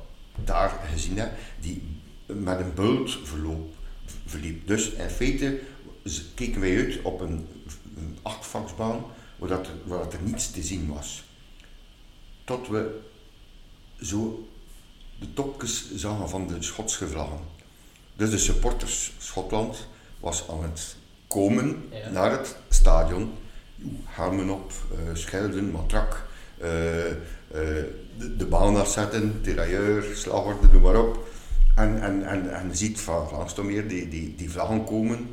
daar 0.45 0.81
gezien 0.93 1.19
heb, 1.19 1.33
die 1.61 1.83
met 2.27 2.61
een 2.61 2.75
bult 2.75 3.19
verliep. 4.27 4.67
Dus 4.67 4.91
in 4.91 5.09
feite 5.09 5.61
keken 6.35 6.61
wij 6.61 6.77
uit 6.77 7.03
op 7.03 7.21
een 7.21 7.47
een 7.97 8.19
achtvaksbaan 8.23 9.05
waar, 9.39 9.49
dat 9.49 9.67
er, 9.67 9.73
waar 9.85 9.99
dat 9.99 10.13
er 10.13 10.23
niets 10.23 10.51
te 10.51 10.63
zien 10.63 10.93
was. 10.93 11.25
Tot 12.45 12.69
we 12.69 13.01
zo 14.01 14.49
de 15.19 15.33
topjes 15.33 15.95
zagen 15.95 16.29
van 16.29 16.47
de 16.47 16.63
Schotse 16.63 17.09
vlaggen. 17.09 17.41
Dus 18.17 18.31
de 18.31 18.39
supporters 18.39 19.13
Schotland 19.19 19.87
was 20.21 20.49
aan 20.49 20.63
het 20.63 20.97
komen 21.29 21.89
naar 22.13 22.31
het 22.31 22.57
stadion. 22.69 23.33
Helmen 24.05 24.51
op, 24.51 24.73
uh, 24.93 25.15
schelden, 25.15 25.71
matrak, 25.71 26.27
uh, 26.63 27.07
uh, 27.07 27.15
de, 28.19 28.37
de, 28.37 28.47
baan 28.47 28.77
afzetten, 28.77 29.41
tirailleur, 29.43 30.05
slagorde, 30.15 30.69
noem 30.73 30.83
maar 30.83 31.01
op. 31.01 31.29
En, 31.75 32.03
en, 32.03 32.27
en, 32.27 32.55
en 32.55 32.77
ziet 32.77 33.01
van 33.01 33.29
langs 33.33 33.55
meer 33.55 33.89
die, 33.89 34.09
die, 34.09 34.35
die 34.37 34.51
vlaggen 34.51 34.85
komen 34.85 35.31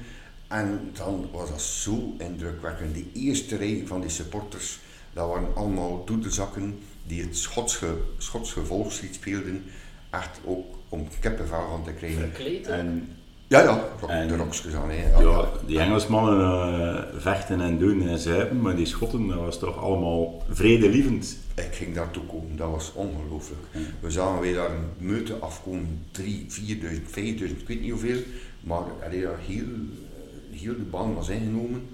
en 0.49 0.89
dan 0.93 1.29
was 1.31 1.49
dat 1.49 1.61
zo 1.61 2.13
indrukwekkend. 2.17 2.93
Die 2.93 3.11
eerste 3.13 3.55
rij 3.55 3.83
van 3.85 4.01
die 4.01 4.09
supporters, 4.09 4.79
dat 5.13 5.27
waren 5.29 5.55
allemaal 5.55 6.03
doedelzakken 6.05 6.79
die 7.07 7.21
het 7.21 7.37
Schotse, 7.37 7.87
Schotse 8.17 8.65
volkslied 8.65 9.15
speelden. 9.15 9.63
Echt 10.09 10.39
ook 10.45 10.65
om 10.89 11.07
kippenvel 11.19 11.67
van 11.69 11.83
te 11.83 11.91
krijgen. 11.91 12.19
Verkleed? 12.19 12.67
En 12.67 13.09
Ja, 13.47 13.61
ja, 13.61 13.87
rock, 13.99 14.09
En- 14.09 14.27
de 14.27 14.35
roksjes 14.35 14.73
aan. 14.73 14.89
Hè. 14.89 15.19
Ja, 15.21 15.49
die 15.65 15.79
Engelsmannen 15.79 16.39
eh, 16.97 17.03
vechten 17.21 17.61
en 17.61 17.77
doen 17.77 18.07
en 18.07 18.17
zuipen, 18.19 18.61
maar 18.61 18.75
die 18.75 18.85
Schotten, 18.85 19.27
dat 19.27 19.37
was 19.37 19.59
toch 19.59 19.77
allemaal 19.77 20.43
vredelievend. 20.49 21.37
Ik 21.55 21.69
ging 21.75 21.95
daartoe 21.95 22.23
komen, 22.25 22.55
dat 22.57 22.69
was 22.69 22.91
ongelooflijk. 22.93 23.61
We 23.99 24.11
zagen 24.11 24.39
weer 24.41 24.53
daar 24.55 24.71
een 24.71 24.89
meute 24.97 25.33
afkomen, 25.35 26.05
3, 26.11 26.45
4000, 26.47 27.11
5000, 27.11 27.61
ik 27.61 27.67
weet 27.67 27.81
niet 27.81 27.91
hoeveel, 27.91 28.19
maar 28.61 28.81
allee, 29.05 29.19
ja, 29.19 29.31
heel, 29.47 29.65
heel 30.59 30.75
de 30.75 30.83
baan 30.83 31.13
was 31.13 31.29
ingenomen. 31.29 31.89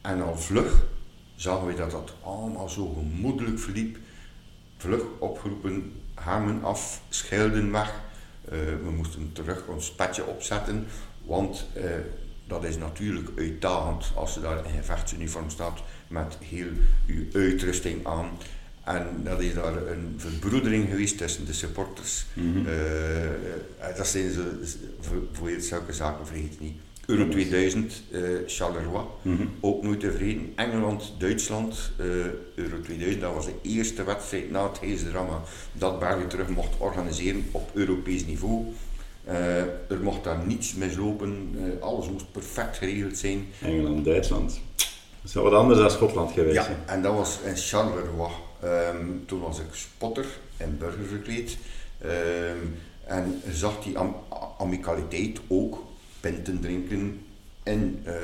En 0.00 0.22
al 0.22 0.38
vlug 0.38 0.86
zagen 1.34 1.66
we 1.66 1.74
dat 1.74 1.90
dat 1.90 2.14
allemaal 2.22 2.68
zo 2.68 2.88
gemoedelijk 2.88 3.58
verliep. 3.58 3.96
Vlug 4.76 5.02
opgeroepen, 5.18 5.92
hamen 6.14 6.64
af, 6.64 7.02
schelden 7.08 7.72
weg. 7.72 8.00
Eh, 8.44 8.58
we 8.84 8.90
moesten 8.96 9.32
terug 9.32 9.66
ons 9.66 9.92
petje 9.92 10.26
opzetten, 10.26 10.86
want 11.24 11.66
eh, 11.74 11.84
dat 12.46 12.64
is 12.64 12.76
natuurlijk 12.76 13.28
uitdagend 13.36 14.12
als 14.14 14.34
je 14.34 14.40
daar 14.40 14.66
in 14.66 14.76
gevechtsuniform 14.76 15.50
staat 15.50 15.82
met 16.08 16.38
heel 16.40 16.70
je 17.06 17.28
uitrusting 17.32 18.06
aan. 18.06 18.30
En 18.84 19.20
dat 19.22 19.40
is 19.40 19.54
daar 19.54 19.86
een 19.86 20.14
verbroedering 20.16 20.88
geweest 20.88 21.18
tussen 21.18 21.46
de 21.46 21.52
supporters. 21.52 22.26
Eh, 22.66 23.24
eh, 23.24 23.96
dat 23.96 24.06
zijn 24.06 24.32
ze, 24.32 24.74
voor, 25.00 25.22
voor 25.32 25.50
je 25.50 25.60
zulke 25.60 25.92
zaken 25.92 26.26
vergeet 26.26 26.60
niet. 26.60 26.76
Euro 27.06 27.28
2000, 27.28 28.02
eh 28.12 28.20
Charleroi, 28.46 29.04
ook 29.60 29.82
nooit 29.82 30.00
tevreden. 30.00 30.52
Engeland, 30.56 31.12
Duitsland, 31.18 31.90
eh, 31.98 32.06
Euro 32.54 32.80
2000, 32.82 33.20
dat 33.20 33.34
was 33.34 33.44
de 33.46 33.52
eerste 33.62 34.04
wedstrijd 34.04 34.50
na 34.50 34.68
het 34.68 34.78
hele 34.78 35.10
drama 35.10 35.42
dat 35.72 35.98
België 35.98 36.26
terug 36.26 36.48
mocht 36.48 36.68
organiseren 36.78 37.44
op 37.50 37.70
Europees 37.74 38.26
niveau. 38.26 38.64
Eh, 39.24 39.56
er 39.58 40.00
mocht 40.02 40.24
daar 40.24 40.46
niets 40.46 40.74
mislopen, 40.74 41.58
alles 41.80 42.08
moest 42.08 42.32
perfect 42.32 42.76
geregeld 42.76 43.16
zijn. 43.18 43.46
Engeland, 43.62 44.04
Duitsland. 44.04 44.60
Dat 44.76 44.86
is 45.24 45.34
wat 45.34 45.52
anders 45.52 45.78
dan 45.78 45.90
Schotland 45.90 46.32
geweest. 46.32 46.54
Ja, 46.54 46.66
en 46.86 47.02
dat 47.02 47.14
was 47.14 47.38
in 47.44 47.56
Charleroi. 47.56 48.30
Ehm, 48.62 48.96
toen 49.26 49.40
was 49.40 49.58
ik 49.58 49.66
spotter 49.72 50.26
en 50.56 50.76
burger 50.78 51.04
verkleed. 51.08 51.56
Ehm, 51.98 52.56
en 53.06 53.42
zag 53.52 53.82
die 53.82 53.98
am- 53.98 54.16
amicaliteit 54.58 55.40
ook, 55.48 55.78
pinten 56.24 56.60
drinken 56.60 57.26
in, 57.62 58.02
eh, 58.04 58.14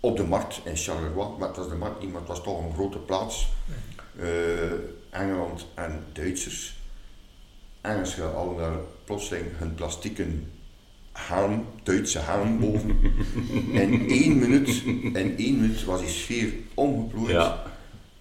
op 0.00 0.16
de 0.16 0.24
markt 0.24 0.60
in 0.64 0.76
Charleroi. 0.76 1.28
Maar 1.38 1.48
het 1.48 1.56
was 1.56 1.68
de 1.68 1.74
markt 1.74 2.00
niet, 2.00 2.10
maar 2.10 2.20
het 2.20 2.28
was 2.28 2.42
toch 2.42 2.64
een 2.64 2.74
grote 2.74 2.98
plaats. 2.98 3.48
Eh, 4.18 4.30
Engeland 5.10 5.66
en 5.74 6.04
Duitsers. 6.12 6.82
Engelsen 7.80 8.32
hadden 8.32 8.56
daar 8.56 8.76
plotseling 9.04 9.46
hun 9.56 9.74
plastieken 9.74 10.50
helm, 11.12 11.66
Duitse 11.82 12.18
helm 12.18 12.60
boven. 12.60 12.90
In 13.82 14.08
één 14.08 14.38
minuut, 14.38 14.82
in 14.86 15.34
één 15.36 15.60
minuut 15.60 15.84
was 15.84 16.00
die 16.00 16.08
sfeer 16.08 16.52
omgeplooid. 16.74 17.30
Ja. 17.30 17.62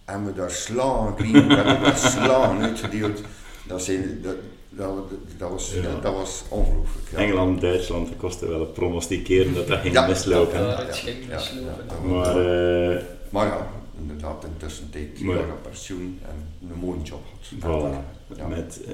En 0.05 0.25
we 0.25 0.33
daar 0.33 0.51
slaan 0.51 1.15
kregen, 1.15 1.47
we 1.47 1.55
hebben 1.55 1.81
daar 1.83 1.97
slaan 1.97 2.61
uitgedeeld. 2.61 3.21
Dat, 3.67 3.83
zijn, 3.83 4.21
dat, 4.21 4.35
dat, 4.75 4.89
dat, 5.37 5.49
was, 5.49 5.73
Ja. 5.73 5.99
dat 6.01 6.13
was 6.13 6.43
ongelooflijk. 6.49 7.07
Ja. 7.11 7.17
Engeland, 7.17 7.61
Duitsland, 7.61 8.07
dat 8.07 8.17
kostte 8.17 8.47
wel 8.47 8.59
het 8.59 8.73
prognosticeren 8.73 9.53
dat 9.53 9.67
dat 9.67 9.79
ging 9.79 9.93
Ja. 9.93 10.07
mislopen. 10.07 10.59
Ja, 10.59 10.67
Ja, 10.69 10.85
het 10.85 10.95
ging 10.95 11.17
ja, 11.29 11.35
mislopen. 11.35 11.85
ja, 12.07 12.13
Maar 12.13 12.37
eh, 12.95 13.01
Maar 13.29 13.45
ja, 13.47 13.67
inderdaad, 14.01 14.43
intussen 14.45 14.89
Maar- 15.21 15.35
jaar 15.35 15.45
op 15.51 15.63
pensioen 15.63 16.19
en 16.25 16.69
een 16.71 16.79
mooie 16.79 17.01
job 17.01 17.21
had. 17.59 17.81
voilà, 17.91 18.37
Ja. 18.37 18.47
met 18.47 18.81
eh, 18.87 18.93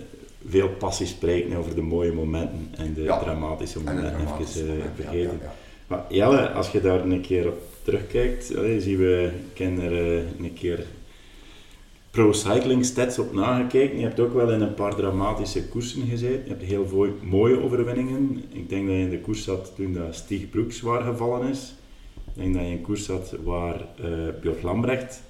veel 0.50 0.70
passie 0.70 1.08
spreken 1.08 1.56
over 1.58 1.76
de 1.76 1.82
mooie 1.82 2.12
momenten 2.14 2.70
en 2.78 2.94
de 2.94 3.02
Ja. 3.02 3.20
dramatische 3.20 3.80
En 3.80 3.88
een 3.88 3.96
momenten 3.96 4.20
dramatische 4.26 4.62
even 4.64 4.76
eh, 4.82 4.86
vergeten. 4.96 5.38
ja, 5.42 5.44
ja. 5.44 5.54
Maar 5.88 6.06
Jelle, 6.10 6.50
als 6.52 6.72
je 6.72 6.82
daar 6.82 7.00
een 7.06 7.22
keer 7.22 7.48
op 7.48 7.58
terugkijkt, 7.84 8.56
allee, 8.58 8.82
zien 8.82 8.98
we, 8.98 9.32
ik 9.54 9.58
er 9.80 9.94
eh, 10.18 10.18
een 10.40 10.54
keer 10.54 10.86
pro 12.12 12.32
cycling 12.32 12.86
stats 12.86 13.20
op 13.20 13.34
nagekeken. 13.34 13.98
Je 13.98 14.04
hebt 14.04 14.20
ook 14.20 14.34
wel 14.34 14.52
in 14.52 14.62
een 14.62 14.74
paar 14.74 14.96
dramatische 14.96 15.68
koersen 15.68 16.08
gezeten. 16.08 16.44
Je 16.44 16.50
hebt 16.50 16.64
heel 16.64 16.88
veel 16.88 17.14
mooie 17.22 17.64
overwinningen. 17.64 18.44
Ik 18.52 18.70
denk 18.70 18.88
dat 18.88 18.96
je 18.96 19.02
in 19.02 19.10
de 19.10 19.20
koers 19.20 19.44
zat 19.44 19.72
toen 19.76 19.94
dat 19.94 20.16
Stig 20.16 20.50
Broek 20.50 20.72
zwaar 20.72 21.02
gevallen 21.02 21.50
is. 21.50 21.74
Ik 22.26 22.34
denk 22.34 22.54
dat 22.54 22.64
je 22.64 22.70
in 22.70 22.78
een 22.78 22.82
koers 22.82 23.06
zat 23.06 23.36
waar 23.44 23.86
Björk 24.42 24.62
Lambrecht 24.62 25.22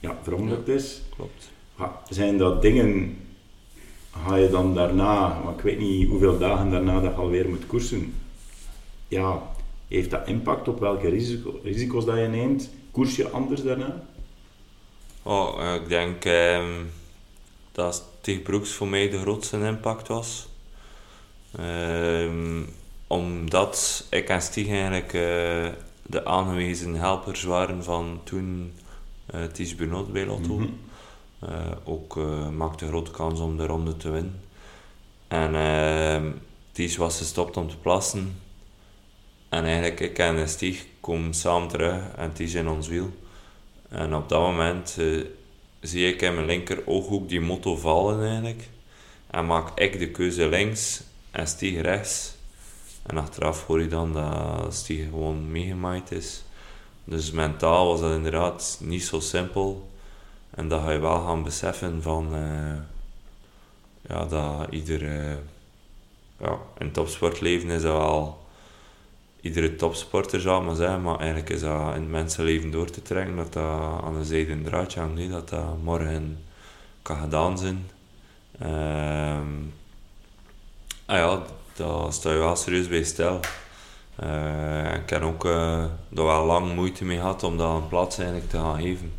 ja, 0.00 0.18
verongelukt 0.22 0.68
is. 0.68 1.02
Klopt. 1.16 1.50
Ja, 1.78 2.00
zijn 2.08 2.38
dat 2.38 2.62
dingen, 2.62 3.16
ga 4.24 4.36
je 4.36 4.50
dan 4.50 4.74
daarna, 4.74 5.40
maar 5.44 5.54
ik 5.54 5.60
weet 5.60 5.78
niet 5.78 6.08
hoeveel 6.08 6.38
dagen 6.38 6.70
daarna 6.70 7.00
dat 7.00 7.10
je 7.10 7.16
alweer 7.16 7.48
moet 7.48 7.66
koersen, 7.66 8.14
ja, 9.08 9.42
heeft 9.88 10.10
dat 10.10 10.28
impact 10.28 10.68
op 10.68 10.80
welke 10.80 11.08
risico, 11.08 11.60
risico's 11.62 12.04
dat 12.04 12.16
je 12.16 12.26
neemt? 12.26 12.70
Koers 12.90 13.16
je 13.16 13.28
anders 13.28 13.62
daarna? 13.62 14.02
Oh, 15.22 15.74
ik 15.74 15.88
denk 15.88 16.24
ehm, 16.24 16.84
dat 17.72 18.04
Stig 18.20 18.42
Broeks 18.42 18.70
voor 18.70 18.88
mij 18.88 19.10
de 19.10 19.18
grootste 19.18 19.58
impact 19.58 20.08
was. 20.08 20.48
Ehm, 21.58 22.62
omdat 23.06 24.06
ik 24.10 24.28
en 24.28 24.42
Stig 24.42 24.68
eigenlijk 24.68 25.12
eh, 25.12 25.68
de 26.02 26.24
aangewezen 26.24 26.94
helpers 26.94 27.42
waren 27.42 27.84
van 27.84 28.20
toen 28.24 28.72
uh, 29.34 29.44
Ties 29.44 29.74
Bernot 29.74 30.12
bij 30.12 30.26
Lotto. 30.26 30.54
Mhm. 30.54 30.68
Eh, 31.38 31.50
ook 31.84 32.16
maakte 32.52 32.86
grote 32.86 33.10
kans 33.10 33.40
om 33.40 33.56
de 33.56 33.66
ronde 33.66 33.96
te 33.96 34.10
winnen. 34.10 34.40
En 35.28 35.54
ehm 35.54 36.30
Ties 36.72 36.96
was 36.96 37.18
gestopt 37.18 37.56
om 37.56 37.68
te 37.68 37.76
plassen. 37.76 38.40
En 39.48 39.64
eigenlijk, 39.64 40.00
ik 40.00 40.18
en 40.18 40.48
Stig 40.48 40.86
komen 41.00 41.34
samen 41.34 41.68
terug 41.68 42.02
en 42.16 42.32
Ties 42.32 42.54
in 42.54 42.68
ons 42.68 42.88
wiel. 42.88 43.10
En 43.90 44.14
op 44.14 44.28
dat 44.28 44.40
moment 44.40 44.96
eh, 44.98 45.24
zie 45.80 46.12
ik 46.12 46.22
in 46.22 46.34
mijn 46.34 46.46
linker 46.46 46.86
ooghoek 46.86 47.28
die 47.28 47.40
motto 47.40 47.76
vallen 47.76 48.24
eigenlijk. 48.24 48.68
En 49.30 49.46
maak 49.46 49.78
ik 49.78 49.98
de 49.98 50.10
keuze 50.10 50.48
links 50.48 51.02
en 51.30 51.46
Stig 51.46 51.80
rechts. 51.80 52.34
En 53.02 53.18
achteraf 53.18 53.66
hoor 53.66 53.80
je 53.80 53.88
dan 53.88 54.12
dat 54.12 54.74
Stig 54.74 55.04
gewoon 55.04 55.50
meegemaaid 55.50 56.10
is. 56.10 56.42
Dus 57.04 57.30
mentaal 57.30 57.86
was 57.86 58.00
dat 58.00 58.14
inderdaad 58.14 58.78
niet 58.80 59.04
zo 59.04 59.20
simpel. 59.20 59.90
En 60.50 60.68
dat 60.68 60.82
ga 60.82 60.90
je 60.90 60.98
wel 60.98 61.24
gaan 61.24 61.42
beseffen 61.42 62.02
van... 62.02 62.34
eh, 62.34 62.82
ja, 64.08 64.24
dat 64.24 64.66
ieder... 64.70 65.02
eh, 65.02 65.36
ja, 66.40 66.58
in 66.78 66.92
topsportleven 66.92 67.70
is 67.70 67.82
dat 67.82 67.96
wel... 67.96 68.39
Iedere 69.40 69.76
topsporter 69.76 70.40
zou 70.40 70.64
maar 70.64 70.74
zeggen, 70.74 71.02
maar 71.02 71.18
eigenlijk 71.18 71.50
is 71.50 71.60
dat 71.60 71.94
in 71.94 72.00
het 72.00 72.10
mensenleven 72.10 72.70
door 72.70 72.90
te 72.90 73.02
trekken, 73.02 73.36
dat 73.36 73.52
dat 73.52 74.02
aan 74.02 74.14
een 74.14 74.24
zijden 74.24 74.62
draadje 74.62 75.00
hangt, 75.00 75.30
dat 75.30 75.48
dat 75.48 75.82
morgen 75.82 76.44
kan 77.02 77.20
gedaan 77.20 77.58
zijn. 77.58 77.90
Ehm 78.58 79.46
ah 81.06 81.16
ja, 81.16 81.42
daar 81.76 82.12
sta 82.12 82.32
je 82.32 82.38
wel 82.38 82.56
serieus 82.56 82.88
bij 82.88 83.02
stil. 83.02 83.40
Eh, 84.16 84.94
ik 84.94 85.10
heb 85.10 85.22
ook 85.22 85.44
eh 85.44 85.82
er 86.14 86.24
wel 86.24 86.44
lang 86.44 86.74
moeite 86.74 87.04
mee 87.04 87.18
gehad 87.18 87.42
om 87.42 87.56
dat 87.56 87.76
een 87.76 87.88
plaats 87.88 88.18
eigenlijk 88.18 88.50
te 88.50 88.56
gaan 88.56 88.80
geven. 88.80 89.12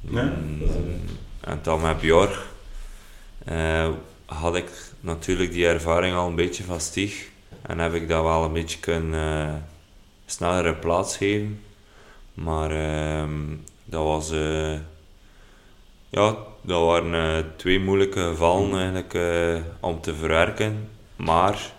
Mm, 0.00 0.62
en 1.40 1.58
dan 1.62 1.80
met 1.80 2.00
Bjorg 2.00 2.46
eh, 3.44 3.88
had 4.24 4.56
ik 4.56 4.70
natuurlijk 5.00 5.52
die 5.52 5.66
ervaring 5.66 6.14
al 6.16 6.28
een 6.28 6.34
beetje 6.34 6.64
van. 6.64 6.80
En 7.62 7.78
heb 7.78 7.94
ik 7.94 8.08
dat 8.08 8.22
wel 8.22 8.44
een 8.44 8.52
beetje 8.52 8.78
kunnen 8.78 9.48
eh, 9.48 9.54
snellere 10.26 10.74
plaats 10.74 11.16
geven. 11.16 11.62
Maar 12.34 12.70
ehm, 12.70 13.40
dat 13.84 14.04
was... 14.04 14.30
eh, 14.30 14.74
ja, 16.10 16.36
dat 16.60 16.84
waren 16.84 17.14
eh, 17.14 17.44
twee 17.56 17.80
moeilijke 17.80 18.20
gevallen 18.20 18.78
eigenlijk 18.78 19.16
om 19.80 20.00
te 20.00 20.14
verwerken. 20.14 20.88
Maar 21.16 21.72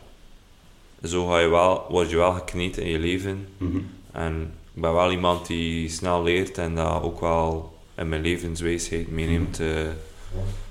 zo 1.04 1.28
ga 1.28 1.40
je 1.40 1.48
wel, 1.48 1.86
word 1.90 2.10
je 2.10 2.16
wel 2.16 2.34
gekneed 2.34 2.78
in 2.78 2.88
je 2.88 3.00
leven. 3.00 3.48
Mhm. 3.58 3.78
En 4.12 4.54
ik 4.74 4.82
ben 4.82 4.94
wel 4.94 5.12
iemand 5.12 5.48
die 5.48 5.90
snel 5.90 6.24
leert 6.24 6.58
en 6.58 6.76
dat 6.76 7.02
ook 7.02 7.20
wel 7.20 7.78
in 7.96 8.10
mijn 8.10 8.22
levenswijsheid 8.22 9.12
meeneemt 9.12 9.60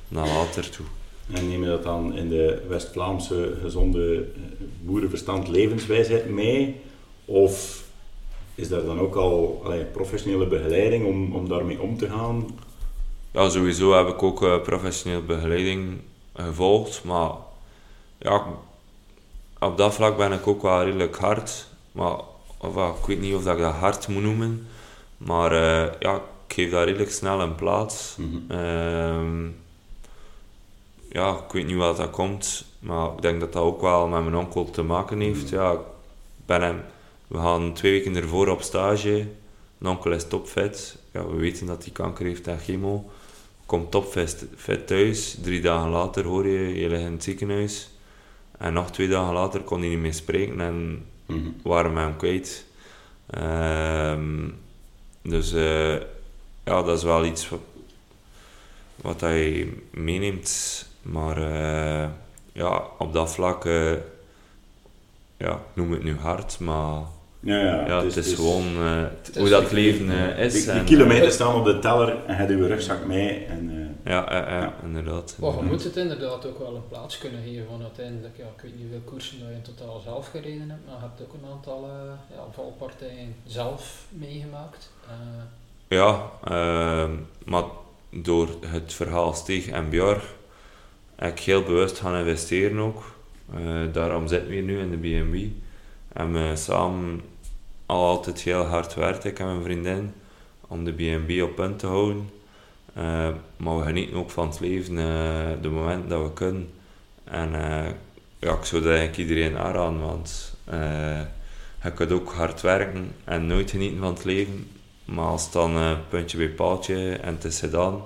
naar 0.09 0.27
later 0.28 0.70
toe. 0.70 0.87
En 1.35 1.48
neem 1.48 1.62
je 1.62 1.69
dat 1.69 1.82
dan 1.82 2.16
in 2.16 2.28
de 2.28 2.62
West-Vlaamse 2.69 3.57
gezonde 3.62 4.15
eh, 4.15 4.43
boerenverstand 4.81 5.48
levenswijsheid 5.48 6.31
mee? 6.31 6.81
Of 7.24 7.85
is 8.55 8.69
daar 8.69 8.85
dan 8.85 9.01
ook 9.01 9.15
al 9.15 9.61
allee, 9.65 9.85
professionele 9.85 10.47
begeleiding 10.47 11.07
om, 11.07 11.35
om 11.35 11.48
daarmee 11.48 11.81
om 11.81 11.97
te 11.97 12.09
gaan? 12.09 12.47
Ja, 13.31 13.48
sowieso 13.48 13.93
heb 13.93 14.09
ik 14.09 14.23
ook 14.23 14.43
eh, 14.43 14.61
professioneel 14.62 15.24
begeleiding 15.24 15.98
gevolgd, 16.35 17.05
maar 17.05 17.31
ja, 18.19 18.47
op 19.59 19.77
dat 19.77 19.94
vlak 19.94 20.16
ben 20.16 20.32
ik 20.32 20.47
ook 20.47 20.62
wel 20.62 20.85
redelijk 20.85 21.16
hard. 21.16 21.66
Maar 21.93 22.16
of, 22.59 22.74
ja, 22.74 22.89
ik 22.89 23.07
weet 23.07 23.20
niet 23.20 23.35
of 23.35 23.43
dat 23.43 23.57
ik 23.57 23.62
dat 23.62 23.73
hard 23.73 24.09
moet 24.09 24.23
noemen, 24.23 24.66
maar 25.16 25.52
eh, 25.52 25.93
ja, 26.01 26.15
ik 26.47 26.55
geef 26.55 26.70
dat 26.70 26.85
redelijk 26.85 27.11
snel 27.11 27.40
een 27.40 27.55
plaats. 27.55 28.16
Ehm, 28.48 29.47
ja, 31.12 31.31
ik 31.47 31.53
weet 31.53 31.66
niet 31.66 31.77
wat 31.77 31.97
dat 31.97 32.11
komt, 32.11 32.65
maar 32.78 33.12
ik 33.12 33.23
denk 33.23 33.41
dat 33.41 33.53
dat 33.53 33.62
ook 33.62 33.81
wel 33.81 34.09
met 34.09 34.23
mijn 34.23 34.37
onkel 34.37 34.70
te 34.70 34.82
maken 34.82 35.20
heeft. 35.20 35.49
Ja, 35.49 35.78
ben 36.47 36.62
hem, 36.62 36.82
we 37.27 37.39
gaan 37.39 37.73
twee 37.73 37.93
weken 37.93 38.16
ervoor 38.16 38.49
op 38.49 38.62
stage. 38.62 39.27
Mijn 39.78 39.95
onkel 39.97 40.12
is 40.12 40.28
topfit. 40.28 40.97
Ja, 41.12 41.27
we 41.27 41.37
weten 41.37 41.66
dat 41.66 41.82
hij 41.85 41.93
kanker 41.93 42.27
heeft 42.27 42.47
en 42.47 42.59
chemo. 42.59 43.11
Komt 43.66 43.91
topfit 43.91 44.47
fit 44.57 44.87
thuis. 44.87 45.37
Drie 45.43 45.61
dagen 45.61 45.91
later 45.91 46.24
hoor 46.24 46.47
je, 46.47 46.74
je 46.81 46.89
ligt 46.89 47.03
in 47.03 47.12
het 47.12 47.23
ziekenhuis. 47.24 47.91
En 48.59 48.73
nog 48.73 48.91
twee 48.91 49.09
dagen 49.09 49.32
later 49.35 49.61
kon 49.61 49.81
hij 49.81 49.89
niet 49.89 49.99
meer 49.99 50.15
spreken 50.15 50.61
en 50.61 51.05
Mhm. 51.27 51.49
waren 51.62 51.95
we 51.95 52.01
hem 52.01 52.16
kwijt. 52.16 52.65
Ehm, 53.27 54.49
dus 55.23 55.53
eh, 55.53 55.93
ja, 56.65 56.82
dat 56.82 56.97
is 56.97 57.03
wel 57.03 57.24
iets 57.24 57.49
wat, 57.49 57.61
wat 58.97 59.20
hij 59.20 59.73
meeneemt. 59.91 60.87
Maar 61.02 61.36
eh, 61.36 62.09
ja, 62.52 62.82
op 62.98 63.12
dat 63.12 63.31
vlak, 63.32 63.64
eh, 63.64 63.93
ja, 65.36 65.52
ik 65.52 65.60
noem 65.72 65.93
het 65.93 66.02
nu 66.02 66.16
hard, 66.16 66.59
maar 66.59 67.01
Ja, 67.40 67.56
ja, 67.59 67.86
ja, 67.86 68.05
het 68.05 68.16
is 68.16 68.35
gewoon 68.35 68.64
eh, 68.77 69.02
is 69.32 69.36
hoe 69.39 69.48
dat 69.48 69.72
leven 69.72 70.10
eh, 70.36 70.44
is. 70.44 70.52
Die, 70.52 70.62
die 70.62 70.72
en, 70.72 70.85
kilometers 70.85 71.35
staan 71.35 71.55
op 71.55 71.64
de 71.64 71.78
teller 71.78 72.09
en 72.09 72.20
je 72.27 72.32
hebt 72.32 72.51
je 72.51 72.66
rugzak 72.66 73.06
mee. 73.06 73.44
En, 73.44 73.70
eh, 74.05 74.12
Ja, 74.12 74.27
ja, 74.32 74.74
inderdaad. 74.85 75.36
Maar 75.39 75.55
je 75.56 75.62
moet 75.62 75.85
het 75.85 75.97
inderdaad 75.97 76.47
ook 76.47 76.59
wel 76.59 76.74
een 76.77 76.89
plaats 76.89 77.18
kunnen 77.18 77.43
geven, 77.43 77.66
want 77.70 77.82
uiteindelijk, 77.82 78.36
ja, 78.36 78.44
ik 78.56 78.62
weet 78.62 78.72
niet 78.72 78.82
hoeveel 78.82 79.01
koersen 79.05 79.39
dat 79.39 79.48
je 79.48 79.55
in 79.55 79.62
totaal 79.62 80.01
zelf 80.01 80.28
gereden 80.31 80.70
hebt, 80.70 80.86
maar 80.86 80.94
je 80.94 81.01
hebt 81.01 81.20
ook 81.22 81.32
een 81.32 81.51
aantal 81.52 81.90
ja, 82.35 82.43
valpartijen 82.52 83.35
zelf 83.47 84.05
meegemaakt. 84.09 84.90
Eh, 85.06 85.16
Ja, 85.89 86.31
ehm, 86.44 87.10
maar 87.44 87.64
door 88.10 88.48
het 88.66 88.93
verhaal 88.93 89.32
Steeg 89.32 89.66
en 89.68 89.89
Björk 89.89 90.22
heb 91.20 91.32
ik 91.32 91.40
heel 91.40 91.62
bewust 91.62 91.98
gaan 91.98 92.16
investeren 92.16 92.78
ook. 92.78 93.02
Eh, 93.55 93.92
daarom 93.92 94.28
zitten 94.28 94.48
we 94.48 94.55
hier 94.55 94.62
nu 94.62 94.78
in 94.78 94.90
de 94.90 94.97
B&B. 94.97 95.52
En 96.12 96.32
we 96.32 96.56
samen 96.56 97.20
al 97.86 98.05
altijd 98.05 98.40
heel 98.40 98.64
hard 98.64 98.94
werkt, 98.94 99.24
ik 99.24 99.38
en 99.38 99.47
mijn 99.47 99.62
vriendin, 99.62 100.12
om 100.60 100.84
de 100.84 100.92
B&B 100.92 101.42
op 101.42 101.55
punt 101.55 101.78
te 101.78 101.86
houden. 101.86 102.30
Eh, 102.94 103.28
maar 103.56 103.78
we 103.78 103.84
genieten 103.84 104.16
ook 104.16 104.30
van 104.30 104.48
het 104.48 104.60
leven, 104.60 104.98
eh, 104.98 105.62
de 105.62 105.68
momenten 105.68 106.09
dat 106.09 106.22
we 106.22 106.32
kunnen. 106.32 106.70
En 107.24 107.51
ja, 108.38 108.52
ik 108.52 108.64
zou 108.64 108.82
dat 108.82 108.92
eigenlijk 108.92 109.16
iedereen 109.16 109.56
aanraden, 109.56 110.01
want 110.01 110.56
je 111.82 111.90
kunt 111.94 112.12
ook 112.12 112.32
hard 112.32 112.60
werken 112.60 113.14
en 113.24 113.47
nooit 113.47 113.70
genieten 113.70 113.98
van 113.98 114.14
het 114.14 114.24
leven. 114.24 114.70
Maar 115.05 115.26
als 115.26 115.44
het 115.44 115.52
dan 115.52 115.97
puntje 116.09 116.36
bij 116.36 116.48
paaltje 116.48 117.16
en 117.16 117.34
het 117.34 117.44
is 117.44 117.59
gedaan, 117.59 118.02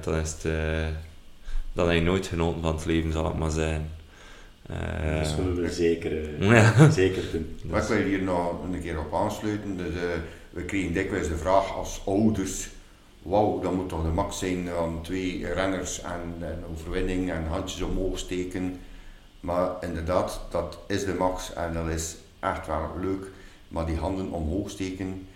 dan 0.00 0.14
is 0.14 0.36
het... 0.42 0.46
heb 1.74 1.90
je 1.90 2.00
nooit 2.00 2.26
genoten 2.26 2.62
van 2.62 2.74
het 2.74 2.84
leven, 2.84 3.12
zal 3.12 3.30
ik 3.30 3.36
maar. 3.36 3.58
Eh, 3.58 5.18
dat 5.18 5.26
zullen 5.26 5.62
we 5.62 5.70
zeker, 5.70 6.42
Ja. 6.44 6.90
zeker 6.90 7.22
doen. 7.32 7.56
Maar 7.70 7.82
ik 7.82 7.88
wil 7.88 8.02
hier 8.02 8.22
nog 8.22 8.62
een 8.72 8.80
keer 8.80 8.98
op 8.98 9.14
aansluiten. 9.14 9.76
Dus, 9.76 9.94
eh, 9.94 10.02
we 10.50 10.62
kregen 10.64 10.92
dikwijls 10.92 11.28
de 11.28 11.36
vraag 11.36 11.74
als 11.76 12.02
ouders, 12.06 12.68
wauw, 13.22 13.60
dat 13.60 13.72
moet 13.72 13.88
toch 13.88 14.02
de 14.02 14.08
max 14.08 14.38
zijn 14.38 14.68
van 14.76 14.98
twee 15.02 15.46
renners 15.52 16.00
en 16.02 16.46
een 16.48 16.64
overwinning 16.72 17.30
en 17.30 17.46
handjes 17.46 17.80
omhoog 17.82 18.18
steken. 18.18 18.76
Maar 19.40 19.70
inderdaad, 19.80 20.40
dat 20.50 20.78
is 20.86 21.04
de 21.04 21.14
max 21.14 21.52
en 21.54 21.72
dat 21.72 21.88
is 21.88 22.16
echt 22.40 22.66
wel 22.66 22.90
leuk. 23.00 23.26
Maar 23.68 23.86
die 23.86 23.96
handen 23.96 24.30
omhoog 24.30 24.70
steken 24.70 25.26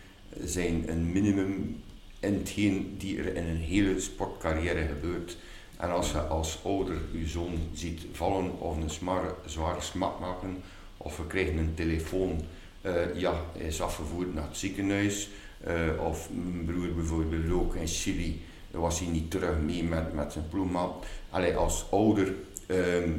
zijn 0.44 0.84
een 0.88 1.12
minimum 1.12 1.82
in 2.20 2.34
hetgeen 2.34 2.94
die 2.98 3.18
er 3.18 3.36
in 3.36 3.44
een 3.46 3.56
hele 3.56 4.00
sportcarrière 4.00 4.86
gebeurt. 4.86 5.36
En 5.76 5.90
als 5.90 6.10
je 6.10 6.18
als 6.20 6.58
ouder 6.64 6.96
je 7.12 7.26
zoon 7.26 7.58
ziet 7.72 8.06
vallen 8.12 8.60
of 8.60 8.76
een 8.76 8.90
smare, 8.90 9.34
zware 9.44 9.80
smak 9.80 10.20
maken, 10.20 10.62
of 10.96 11.16
we 11.16 11.26
krijgen 11.26 11.56
een 11.56 11.74
telefoon, 11.74 12.40
eh, 12.80 13.14
ja, 13.14 13.34
hij 13.52 13.66
is 13.66 13.80
afgevoerd 13.80 14.34
naar 14.34 14.46
het 14.48 14.56
ziekenhuis, 14.56 15.28
eh, 15.60 16.04
of 16.06 16.30
mijn 16.32 16.64
broer 16.64 16.94
bijvoorbeeld 16.94 17.52
ook 17.52 17.74
in 17.74 17.86
Chili, 17.86 18.44
was 18.70 18.98
hij 18.98 19.08
niet 19.08 19.30
terug 19.30 19.58
mee 19.58 19.84
met, 19.84 20.12
met 20.12 20.32
zijn 20.32 20.48
ploegmaat. 20.48 21.06
Allee, 21.30 21.56
als 21.56 21.86
ouder 21.90 22.34
ehm, 22.66 23.10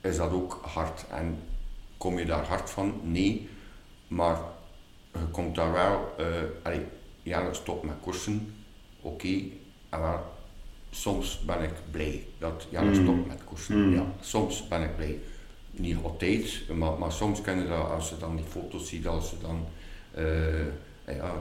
is 0.00 0.16
dat 0.16 0.32
ook 0.32 0.60
hard. 0.62 1.04
En 1.10 1.38
kom 1.96 2.18
je 2.18 2.24
daar 2.24 2.46
hard 2.46 2.70
van? 2.70 3.00
Nee. 3.02 3.48
Maar 4.08 4.38
je 5.12 5.26
komt 5.30 5.54
daar 5.54 5.72
wel, 5.72 6.14
eh 6.18 6.26
allee, 6.62 6.86
ja, 7.22 7.52
stop 7.52 7.84
met 7.84 7.94
koersen, 8.00 8.54
oké. 9.00 9.42
Wel, 9.90 10.33
soms 10.94 11.40
ben 11.46 11.62
ik 11.62 11.72
blij 11.90 12.24
dat 12.38 12.66
Janne 12.70 12.98
Mm. 12.98 13.02
stopt 13.04 13.26
met 13.26 13.44
koersen. 13.44 13.86
Mm. 13.88 13.94
Ja, 13.94 14.06
soms 14.20 14.68
ben 14.68 14.82
ik 14.82 14.96
blij. 14.96 15.18
Niet 15.70 15.96
altijd, 16.02 16.62
maar, 16.74 16.98
maar 16.98 17.12
soms 17.12 17.40
kan 17.40 17.58
je 17.58 17.68
dat, 17.68 17.90
als 17.90 18.08
je 18.08 18.16
dan 18.18 18.36
die 18.36 18.44
foto's 18.44 18.88
ziet, 18.88 19.06
als 19.06 19.30
je 19.30 19.36
dan 19.40 19.66
eh, 20.14 21.16
ja, 21.16 21.34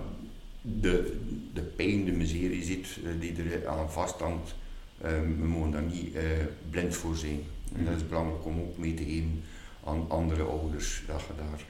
de, 0.62 1.20
de 1.54 1.62
pijn, 1.62 2.06
de 2.06 2.12
miserie 2.12 2.64
ziet 2.64 2.88
eh, 3.06 3.12
die 3.20 3.44
er 3.52 3.68
aan 3.68 3.92
vasthangt, 3.92 4.56
eh, 4.98 5.12
we 5.12 5.46
mogen 5.48 5.72
daar 5.72 5.82
niet 5.82 6.16
eh, 6.16 6.24
blind 6.70 6.96
voor 6.96 7.16
zijn. 7.16 7.40
En 7.76 7.86
dat 7.86 7.96
is 7.96 8.08
belangrijk 8.08 8.46
om 8.46 8.60
ook 8.60 8.78
mee 8.78 8.94
te 8.94 9.04
geven 9.04 9.44
aan 9.84 10.06
andere 10.10 10.44
ouders, 10.44 11.04
dat 11.08 11.22
je 11.22 11.34
daar 11.38 11.62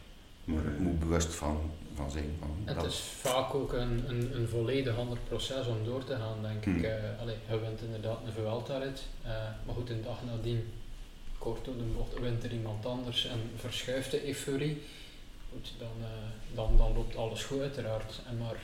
eh, 0.58 0.80
moet 0.80 1.00
bewust 1.00 1.34
van, 1.36 1.58
van 1.95 2.11
zijn. 2.11 2.36
Van 2.40 2.76
Het 2.76 2.84
is 2.84 2.99
vaak 2.99 3.53
ook 3.53 3.74
een, 3.74 4.03
een, 4.10 4.36
een 4.36 4.48
volledig 4.48 4.98
ander 4.98 5.18
proces 5.28 5.68
om 5.68 5.86
door 5.86 6.03
te 6.03 6.15
gaan, 6.15 6.38
denk 6.41 6.65
ik. 6.65 6.84
Eh 6.84 7.22
allee, 7.22 7.36
je 7.49 7.60
wint 7.60 7.82
inderdaad 7.82 8.18
een 8.26 8.32
Vuelta-rit, 8.34 9.02
eh, 9.24 9.32
maar 9.65 9.76
goed, 9.76 9.90
een 9.90 10.03
dag 10.03 10.18
nadien, 10.26 10.72
kort 11.38 11.65
door 11.65 11.78
de 11.78 11.84
bocht, 11.84 12.20
wint 12.20 12.44
er 12.44 12.52
iemand 12.52 12.86
anders 12.86 13.26
en 13.26 13.40
verschuift 13.56 14.11
de 14.11 14.28
euforie. 14.28 14.82
Goed, 15.52 15.72
dan, 15.80 15.91
eh, 16.02 16.56
dan, 16.56 16.78
dan 16.78 16.94
loopt 16.94 17.15
alles 17.15 17.44
goed 17.44 17.61
uiteraard. 17.61 18.22
En 18.30 18.38
maar 18.38 18.57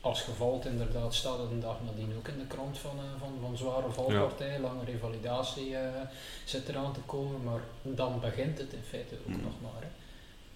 als 0.00 0.24
je 0.24 0.32
valt, 0.32 0.64
inderdaad, 0.66 1.14
staat 1.14 1.38
het 1.38 1.50
een 1.50 1.60
dag 1.60 1.76
nadien 1.84 2.14
ook 2.16 2.28
in 2.28 2.38
de 2.38 2.46
krant 2.46 2.78
van, 2.78 2.96
van, 3.18 3.32
van 3.40 3.56
zware 3.56 3.90
valpartijen, 3.90 4.60
lange 4.60 4.84
revalidatie 4.84 5.76
eh, 5.76 6.00
zit 6.44 6.68
eraan 6.68 6.92
te 6.92 7.00
komen, 7.00 7.42
maar 7.42 7.60
dan 7.82 8.20
begint 8.20 8.58
het 8.58 8.72
in 8.72 8.82
feite 8.88 9.14
ook 9.14 9.34
Hmm. 9.34 9.42
nog 9.42 9.60
maar. 9.62 9.80
Hè. 9.82 9.88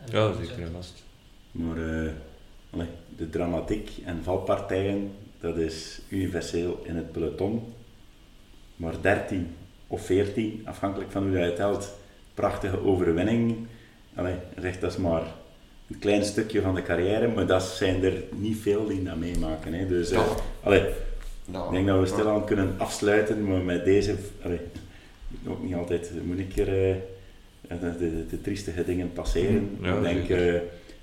En 0.04 0.10
Ja, 0.10 0.44
zeker 0.44 0.70
vast. 0.70 1.02
Maar 1.56 1.76
eh, 1.76 2.10
allee, 2.70 2.86
de 3.16 3.30
dramatiek 3.30 3.90
en 4.04 4.22
valpartijen, 4.22 5.12
dat 5.40 5.56
is 5.56 6.00
universeel 6.08 6.80
in 6.84 6.96
het 6.96 7.12
peloton. 7.12 7.62
Maar 8.76 8.94
13 9.00 9.54
of 9.86 10.04
14, 10.04 10.62
afhankelijk 10.64 11.10
van 11.10 11.22
hoe 11.22 11.38
je 11.38 11.44
het 11.44 11.56
telt, 11.56 11.98
prachtige 12.34 12.84
overwinning. 12.84 13.66
Allee, 14.14 14.34
zeg 14.60 14.78
dat 14.78 14.92
is 14.92 14.98
maar 14.98 15.22
een 15.90 15.98
klein 15.98 16.24
stukje 16.24 16.60
van 16.60 16.74
de 16.74 16.82
carrière, 16.82 17.28
maar 17.28 17.46
dat 17.46 17.62
zijn 17.62 18.04
er 18.04 18.22
niet 18.30 18.56
veel 18.56 18.86
die 18.86 19.02
dat 19.02 19.16
meemaken. 19.16 19.72
Hè. 19.72 19.86
Dus 19.86 20.10
eh, 20.10 20.22
allee, 20.62 20.84
Nou, 21.44 21.66
ik 21.66 21.72
denk 21.72 21.86
dat 21.86 22.00
we 22.00 22.06
stilaan 22.06 22.44
kunnen 22.44 22.74
afsluiten, 22.76 23.48
maar 23.48 23.60
met 23.60 23.84
deze, 23.84 24.14
allee, 24.42 24.60
ook 25.48 25.62
niet 25.62 25.74
altijd 25.74 26.10
moeilijker, 26.24 26.68
eh, 26.68 26.96
de, 27.80 27.98
de, 27.98 28.26
de 28.26 28.40
triestige 28.40 28.84
dingen 28.84 29.12
passeren. 29.12 29.78
Ja, 29.82 29.96
ik 29.96 30.02
denk 30.28 30.40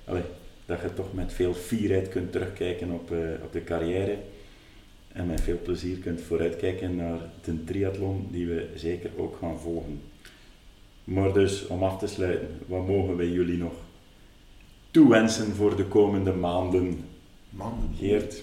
allee, 0.04 0.22
dat 0.66 0.80
je 0.80 0.94
toch 0.94 1.12
met 1.14 1.32
veel 1.32 1.54
fierheid 1.54 2.08
kunt 2.08 2.32
terugkijken 2.32 2.90
op, 2.90 3.12
eh, 3.12 3.18
op 3.42 3.52
de 3.52 3.64
carrière 3.64 4.16
en 5.12 5.26
met 5.26 5.40
veel 5.40 5.58
plezier 5.62 5.96
kunt 5.98 6.20
vooruitkijken 6.20 6.96
naar 6.96 7.18
de 7.44 7.64
triathlon 7.64 8.28
die 8.30 8.46
we 8.46 8.68
zeker 8.74 9.10
ook 9.16 9.36
gaan 9.40 9.58
volgen. 9.58 10.00
Maar 11.04 11.32
dus, 11.32 11.66
om 11.66 11.82
af 11.82 11.98
te 11.98 12.06
sluiten, 12.06 12.48
wat 12.66 12.86
mogen 12.86 13.16
wij 13.16 13.28
jullie 13.28 13.58
nog 13.58 13.72
toewensen 14.90 15.54
voor 15.54 15.76
de 15.76 15.84
komende 15.84 16.32
maanden? 16.32 17.04
Man, 17.50 17.94
Geert, 17.98 18.42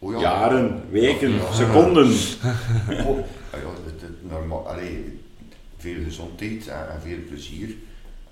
ja. 0.00 0.20
jaren, 0.20 0.82
weken, 0.90 1.30
Ja. 1.30 1.52
seconden. 1.52 2.06
Oh, 3.06 3.18
ja, 3.52 3.70
het, 3.84 4.00
het 4.00 4.30
normaal, 4.30 4.68
allee, 4.68 5.18
veel 5.76 6.02
gezondheid 6.04 6.68
en, 6.68 6.88
en 6.90 7.00
veel 7.00 7.18
plezier. 7.28 7.74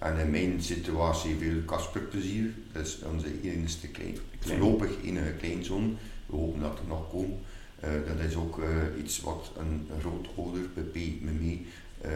En 0.00 0.18
in 0.18 0.30
mijn 0.30 0.62
situatie 0.62 1.36
veel 1.36 1.62
Kasperplezier. 1.64 2.54
Dat 2.72 2.86
is 2.86 2.98
onze 3.12 3.40
enigste 3.42 3.88
klein, 3.88 4.16
Klein. 4.38 4.58
voorlopig 4.58 4.90
enige 5.04 5.32
kleinzoon. 5.32 5.98
We 6.26 6.36
hopen 6.36 6.60
dat 6.60 6.78
er 6.78 6.86
nog 6.88 7.08
komt. 7.08 7.34
Eh, 7.80 7.90
dat 8.06 8.18
is 8.28 8.34
ook 8.34 8.58
eh, 8.58 8.68
iets 8.98 9.20
wat 9.20 9.52
een 9.58 9.88
grootouder, 10.00 10.68
Pepe, 10.68 11.16
me 11.20 11.30
mee, 11.30 11.66
eh, 12.00 12.10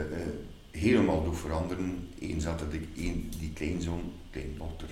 helemaal 0.70 1.24
doet 1.24 1.38
veranderen. 1.38 2.08
Eens 2.18 2.44
dat 2.44 2.70
die, 2.70 3.08
een, 3.08 3.30
die 3.38 3.52
kleinzoon, 3.52 4.12
kleindochter, 4.30 4.88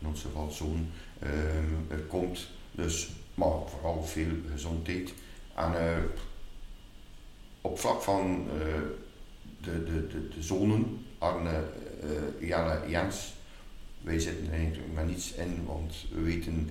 in 0.00 0.06
ons 0.06 0.20
geval 0.20 0.50
zoon, 0.50 0.86
er 1.88 1.98
komt. 2.08 2.48
Dus, 2.72 3.10
maar 3.34 3.58
vooral 3.66 4.04
veel 4.04 4.32
gezondheid. 4.52 5.12
En 5.54 5.72
op 7.60 7.78
vlak 7.78 8.02
van 8.02 8.46
de, 9.60 9.84
de, 9.84 10.06
de, 10.06 10.28
de 10.28 10.42
zonen, 10.42 11.04
Arne, 11.20 11.62
eh 12.02 12.48
Jelle, 12.48 12.80
Jens, 12.88 13.32
wij 14.00 14.18
zitten 14.18 14.46
er 14.46 14.58
eigenlijk 14.58 14.94
maar 14.94 15.04
niets 15.04 15.32
in, 15.32 15.64
want 15.66 15.94
we 16.12 16.20
weten, 16.20 16.70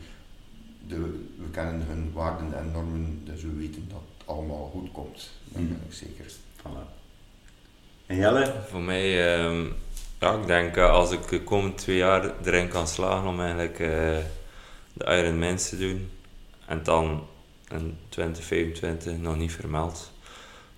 de, 0.87 0.95
we 1.37 1.49
kennen 1.51 1.85
hun 1.87 2.11
waarden 2.13 2.57
en 2.57 2.71
normen, 2.71 3.21
dus 3.23 3.41
we 3.41 3.53
weten 3.53 3.85
dat 3.89 4.01
het 4.17 4.27
allemaal 4.27 4.69
goed 4.73 4.91
komt. 4.91 5.29
Dat 5.43 5.67
ben 5.67 5.81
ik 5.87 5.93
zeker. 5.93 6.31
Voilà. 6.57 6.97
En 8.05 8.15
Jelle? 8.15 8.53
Voor 8.69 8.81
mij, 8.81 9.35
ehm, 9.35 9.65
Ja, 10.19 10.33
ik 10.33 10.47
denk 10.47 10.77
uh, 10.77 10.89
als 10.89 11.11
ik 11.11 11.27
de 11.27 11.43
komende 11.43 11.75
twee 11.75 11.97
jaar 11.97 12.33
erin 12.43 12.67
kan 12.67 12.87
slagen 12.87 13.29
om 13.29 13.39
eigenlijk 13.39 13.79
uh, 13.79 13.87
de 14.93 15.05
Ironmans 15.05 15.69
te 15.69 15.77
doen 15.77 16.09
en 16.65 16.83
dan 16.83 17.27
in 17.71 17.97
2025 18.09 19.17
nog 19.17 19.37
niet 19.37 19.51
vermeld. 19.51 20.11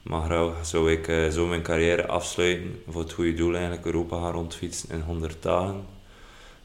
Maar 0.02 0.22
graag 0.22 0.66
zou 0.66 0.92
ik 0.92 1.08
uh, 1.08 1.30
zo 1.30 1.46
mijn 1.46 1.62
carrière 1.62 2.08
afsluiten 2.08 2.84
voor 2.88 3.02
het 3.02 3.14
goede 3.14 3.34
doel 3.34 3.54
eigenlijk 3.54 3.86
Europa 3.86 4.20
gaan 4.20 4.32
rondfietsen 4.32 4.90
in 4.90 5.02
100 5.02 5.44
dagen. 5.44 5.86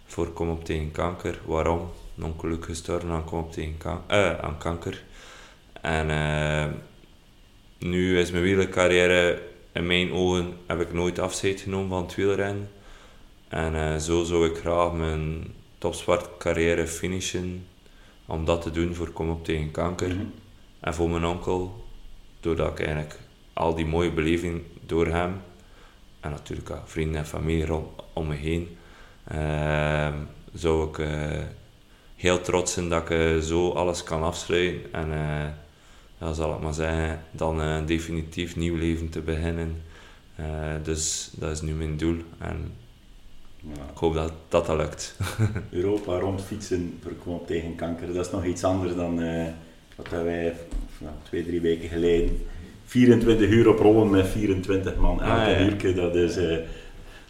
Voor 0.06 0.28
kom 0.28 0.50
op 0.50 0.64
tegen 0.64 0.90
kanker. 0.90 1.40
Waarom? 1.44 1.90
Non-geluk 2.14 2.64
gestorven 2.64 3.10
aan 3.10 3.24
kom 3.24 3.38
op 3.38 3.52
tegen 3.52 3.76
kan 3.78 4.02
aan 4.40 4.58
kanker. 4.58 5.02
En 5.80 6.80
nu 7.78 8.18
is 8.18 8.30
mijn 8.30 8.42
wielercarrière 8.42 9.42
in 9.72 9.86
mijn 9.86 10.12
ogen 10.12 10.56
heb 10.66 10.80
ik 10.80 10.92
nooit 10.92 11.18
afscheid 11.18 11.60
genomen 11.60 11.88
van 11.88 12.02
het 12.02 12.14
wielrennen. 12.14 12.70
En 13.48 14.00
zo 14.00 14.24
zou 14.24 14.48
ik 14.48 14.56
graag 14.56 14.92
mijn 14.92 15.54
topsportcarrière 15.78 16.86
finishen 16.86 17.66
om 18.26 18.44
dat 18.44 18.62
te 18.62 18.70
doen 18.70 18.94
voor 18.94 19.10
Kom 19.10 19.30
op 19.30 19.44
tegen 19.44 19.70
kanker. 19.70 20.08
Mm 20.08 20.18
-hmm. 20.18 20.34
En 20.80 20.94
voor 20.94 21.10
mijn 21.10 21.24
onkel, 21.24 21.84
doordat 22.40 22.78
ik 22.78 22.86
eigenlijk 22.86 23.18
al 23.56 23.74
die 23.74 23.86
mooie 23.86 24.12
beleving 24.12 24.62
door 24.86 25.06
hem 25.06 25.40
en 26.20 26.30
natuurlijk 26.30 26.68
uh, 26.68 26.76
vrienden 26.84 27.20
en 27.20 27.26
familie 27.26 27.66
rond, 27.66 27.88
om 28.12 28.26
me 28.26 28.34
heen, 28.34 28.76
uh, 29.32 30.14
zou 30.54 30.88
ik 30.88 30.98
eh, 30.98 31.42
heel 32.16 32.40
trots 32.40 32.72
zijn 32.72 32.88
dat 32.88 33.10
ik 33.10 33.42
zo 33.42 33.70
alles 33.70 34.02
kan 34.02 34.22
afsluiten. 34.22 34.92
En 34.92 35.08
ja, 36.18 36.32
zal 36.32 36.54
ik 36.54 36.60
maar 36.60 36.74
zeggen, 36.74 37.22
dan 37.30 37.58
een 37.58 37.86
definitief 37.86 38.56
nieuw 38.56 38.76
leven 38.76 39.08
te 39.08 39.20
beginnen. 39.20 39.82
dus 40.82 41.30
dat 41.34 41.50
is 41.50 41.60
nu 41.60 41.72
mijn 41.72 41.96
doel. 41.96 42.16
En 42.38 42.72
ja. 43.60 43.82
Ik 43.92 43.98
hoop 43.98 44.14
dat 44.14 44.32
dat, 44.48 44.66
dat 44.66 44.76
lukt. 44.76 45.16
Europa 45.70 46.18
rondfietsen 46.18 46.98
voor 47.02 47.44
tegen 47.44 47.74
kanker, 47.74 48.12
dat 48.12 48.26
is 48.26 48.32
nog 48.32 48.44
iets 48.44 48.64
anders 48.64 48.94
dan 48.94 49.22
uh, 49.22 49.46
wat 49.96 50.08
wij 50.08 50.54
nou, 50.98 51.14
twee, 51.22 51.44
drie 51.44 51.60
weken 51.60 51.88
geleden 51.88 52.46
24 52.86 53.48
uur 53.48 53.68
op 53.68 53.78
rollen 53.78 54.10
met 54.10 54.28
24 54.28 54.96
man 54.96 55.22
elke 55.22 55.30
ah, 55.30 55.80
ja. 55.80 55.92
dat 55.92 56.14
is... 56.14 56.36
Uh, 56.36 56.56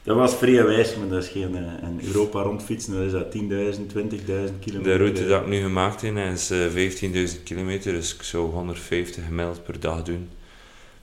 dat 0.02 0.16
was 0.16 0.34
vrij 0.34 0.64
wijs, 0.64 0.96
maar 0.96 1.08
dat 1.08 1.22
is 1.22 1.28
geen 1.28 1.54
een 1.82 2.00
Europa 2.06 2.42
rondfietsen, 2.42 2.94
dat 2.94 3.02
is 3.02 3.12
dat 3.12 3.34
10.000, 3.34 3.40
20.000 3.40 4.58
kilometer. 4.60 4.82
De 4.82 4.96
route 4.96 5.26
dat 5.26 5.40
ik 5.40 5.48
nu 5.48 5.60
gemaakt 5.60 6.00
heb 6.00 6.16
is 6.16 6.50
uh, 6.50 7.28
15.000 7.34 7.42
kilometer, 7.44 7.92
dus 7.92 8.14
ik 8.14 8.22
zou 8.22 8.50
150 8.50 9.24
gemiddeld 9.24 9.64
per 9.64 9.80
dag 9.80 10.02
doen. 10.02 10.28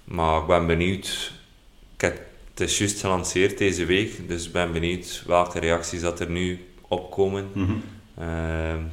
Maar 0.04 0.42
ik 0.42 0.48
ben 0.48 0.68
benieuwd. 0.68 1.34
Ik 1.96 2.02
heb 2.02 2.22
het 2.54 2.70
is 2.70 2.78
juist 2.78 3.00
gelanceerd 3.00 3.58
deze 3.58 3.86
week, 3.86 4.28
dus 4.28 4.46
ik 4.46 4.52
ben 4.52 4.72
benieuwd 4.72 5.24
welke 5.28 5.60
reacties 5.60 6.02
dat 6.02 6.20
er 6.20 6.30
nu 6.30 6.60
opkomen. 6.88 7.48
Mm 7.54 7.66
-hmm. 7.66 7.82
uh, 8.20 8.84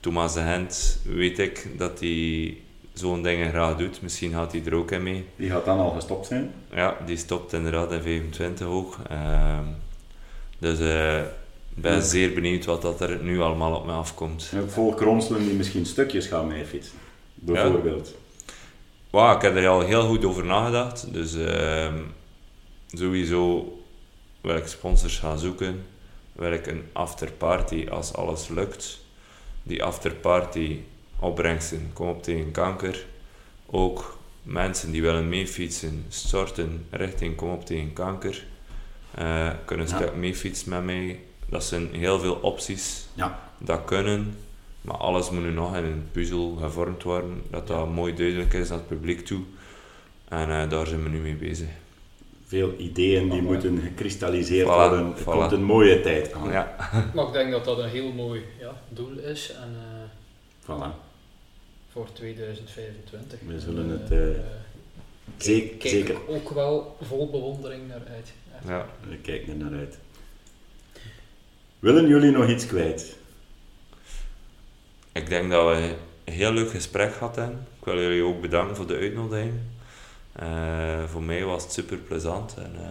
Thomas 0.00 0.34
de 0.34 0.40
Hent 0.40 1.00
weet 1.04 1.38
ik 1.38 1.66
dat 1.76 2.00
hij 2.00 2.56
zo'n 2.98 3.22
dingen 3.22 3.50
graag 3.50 3.76
doet. 3.76 4.02
Misschien 4.02 4.32
gaat 4.32 4.52
hij 4.52 4.62
er 4.66 4.74
ook 4.74 4.90
in 4.90 5.02
mee. 5.02 5.24
Die 5.36 5.50
gaat 5.50 5.64
dan 5.64 5.78
al 5.78 5.90
gestopt 5.90 6.26
zijn? 6.26 6.52
Ja, 6.74 6.96
die 7.06 7.16
stopt 7.16 7.52
inderdaad 7.52 7.92
in 7.92 8.02
25 8.02 8.66
ook. 8.66 8.96
Uh, 9.10 9.58
dus 10.58 10.80
uh, 10.80 11.18
ik 11.76 11.82
ben 11.82 12.02
zeer 12.02 12.34
benieuwd 12.34 12.64
wat 12.64 12.82
dat 12.82 13.00
er 13.00 13.18
nu 13.22 13.40
allemaal 13.40 13.74
op 13.74 13.86
me 13.86 13.92
afkomt. 13.92 14.50
En 14.52 14.70
volk 14.70 15.00
ronselen 15.00 15.44
die 15.44 15.54
misschien 15.54 15.86
stukjes 15.86 16.26
gaan 16.26 16.46
meefietsen, 16.46 16.98
bijvoorbeeld. 17.34 18.14
Ja. 19.10 19.36
ik 19.36 19.42
heb 19.42 19.56
er 19.56 19.68
al 19.68 19.80
heel 19.80 20.06
goed 20.06 20.24
over 20.24 20.44
nagedacht. 20.44 21.12
Dus 21.12 21.34
ehm, 21.34 21.98
sowieso 22.88 23.72
wil 24.40 24.56
ik 24.56 24.66
sponsors 24.66 25.18
gaan 25.18 25.38
zoeken, 25.38 25.84
wil 26.32 26.52
ik 26.52 26.66
een 26.66 26.82
afterparty 26.92 27.86
als 27.90 28.14
alles 28.14 28.48
lukt. 28.48 28.98
Die 29.62 29.84
afterparty 29.84 30.80
opbrengsten, 31.18 31.90
kom 31.92 32.08
op 32.08 32.22
tegen 32.22 32.50
kanker. 32.50 33.06
Ook 33.66 34.18
mensen 34.42 34.90
die 34.90 35.02
willen 35.02 35.28
meefietsen, 35.28 36.04
starten 36.08 36.86
richting 36.90 37.36
kom 37.36 37.50
op 37.50 37.66
tegen 37.66 37.92
kanker. 37.92 38.44
Uh, 39.18 39.50
kunnen 39.64 39.86
een 39.86 39.92
ja. 39.92 39.98
stuk 39.98 40.14
meefietsen 40.14 40.70
met 40.70 40.84
mij. 40.84 41.20
Dat 41.48 41.64
zijn 41.64 41.94
heel 41.94 42.20
veel 42.20 42.34
opties. 42.34 43.06
Ja. 43.14 43.40
Dat 43.58 43.84
kunnen. 43.84 44.38
Maar 44.80 44.96
alles 44.96 45.30
moet 45.30 45.42
nu 45.42 45.50
nog 45.50 45.76
in 45.76 45.84
een 45.84 46.08
puzzel 46.12 46.56
gevormd 46.60 47.02
worden. 47.02 47.42
Dat 47.50 47.66
dat 47.66 47.88
mooi 47.88 48.14
duidelijk 48.14 48.52
is 48.52 48.68
naar 48.68 48.78
het 48.78 48.88
publiek 48.88 49.26
toe. 49.26 49.40
En 50.28 50.48
uh, 50.48 50.68
daar 50.68 50.86
zijn 50.86 51.02
we 51.02 51.08
nu 51.08 51.18
mee 51.18 51.34
bezig 51.34 51.68
veel 52.46 52.74
ideeën 52.78 53.30
die 53.30 53.42
moeten 53.42 53.80
gekristalliseerd 53.80 54.66
worden. 54.66 55.14
Er 55.16 55.24
komt 55.24 55.52
een 55.52 55.64
mooie 55.64 56.00
tijd 56.00 56.32
aan. 56.32 56.50
Ja. 56.50 56.76
Maar 57.14 57.26
ik 57.26 57.32
denk 57.32 57.50
dat 57.50 57.64
dat 57.64 57.78
een 57.78 57.88
heel 57.88 58.12
mooi 58.12 58.44
ja, 58.60 58.72
doel 58.88 59.18
is. 59.18 59.52
En, 59.52 59.76
uh, 59.76 60.08
voilà. 60.62 61.05
Voor 61.96 62.12
2025. 62.12 63.40
We 63.46 63.60
zullen 63.60 63.88
het 63.88 64.10
uh, 64.10 64.38
zeker, 65.36 65.76
kijk 65.76 65.94
zeker. 65.94 66.28
ook 66.28 66.50
wel 66.50 66.96
vol 67.00 67.30
bewondering 67.30 67.88
naar 67.88 68.02
uit. 68.10 68.32
Ja. 68.66 68.86
We 69.08 69.16
kijken 69.16 69.48
er 69.48 69.56
naar 69.56 69.78
uit. 69.78 69.98
Willen 71.78 72.08
jullie 72.08 72.30
nog 72.30 72.48
iets 72.48 72.66
kwijt? 72.66 73.16
Ik 75.12 75.28
denk 75.28 75.50
dat 75.50 75.76
we 75.76 75.96
een 76.24 76.32
heel 76.32 76.52
leuk 76.52 76.70
gesprek 76.70 77.12
gehad 77.12 77.36
hebben. 77.36 77.66
Ik 77.78 77.84
wil 77.84 78.00
jullie 78.00 78.22
ook 78.22 78.40
bedanken 78.40 78.76
voor 78.76 78.86
de 78.86 78.96
uitnodiging. 78.96 79.52
Uh, 80.42 81.04
voor 81.04 81.22
mij 81.22 81.44
was 81.44 81.62
het 81.62 81.72
super 81.72 81.96
plezant. 81.96 82.54
En, 82.56 82.74
uh, 82.80 82.88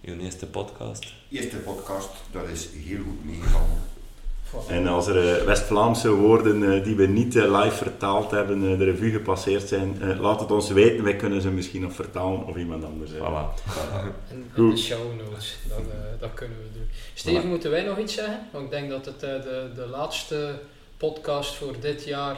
je 0.00 0.22
eerste 0.22 0.46
podcast? 0.46 1.12
Eerste 1.30 1.56
podcast, 1.56 2.10
dat 2.30 2.48
is 2.48 2.68
heel 2.68 3.02
goed 3.02 3.24
meegevallen. 3.24 3.91
En 4.68 4.86
als 4.86 5.06
er 5.06 5.38
uh, 5.40 5.44
West-Vlaamse 5.44 6.10
woorden 6.10 6.82
die 6.82 6.96
we 6.96 7.06
niet 7.06 7.34
live 7.34 7.70
vertaald 7.70 8.30
hebben, 8.30 8.78
de 8.78 8.84
revue 8.84 9.10
gepasseerd 9.10 9.68
zijn, 9.68 10.18
laat 10.20 10.40
het 10.40 10.50
ons 10.50 10.70
weten. 10.70 11.04
Wij 11.04 11.16
kunnen 11.16 11.42
ze 11.42 11.50
misschien 11.50 11.80
nog 11.82 11.92
vertalen 11.92 12.46
of 12.46 12.56
iemand 12.56 12.84
anders. 12.84 13.10
Voilà. 13.10 13.72
in, 14.30 14.50
in 14.54 14.70
de 14.70 14.76
show 14.76 14.98
notes, 15.26 15.58
dat, 15.68 15.78
dat 16.20 16.34
kunnen 16.34 16.58
we 16.58 16.78
doen. 16.78 16.88
Steven, 17.14 17.42
voilà. 17.42 17.46
moeten 17.46 17.70
wij 17.70 17.82
nog 17.82 17.98
iets 17.98 18.14
zeggen? 18.14 18.48
Want 18.52 18.64
ik 18.64 18.70
denk 18.70 18.90
dat 18.90 19.04
het 19.04 19.20
de, 19.20 19.70
de 19.74 19.86
laatste 19.86 20.54
podcast 20.96 21.54
voor 21.54 21.74
dit 21.80 22.04
jaar 22.04 22.36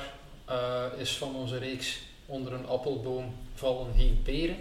is 0.99 1.17
van 1.17 1.35
onze 1.35 1.59
reeks 1.59 1.99
onder 2.27 2.53
een 2.53 2.67
appelboom 2.67 3.35
vallen 3.55 3.87
geen 3.97 4.21
peren. 4.23 4.57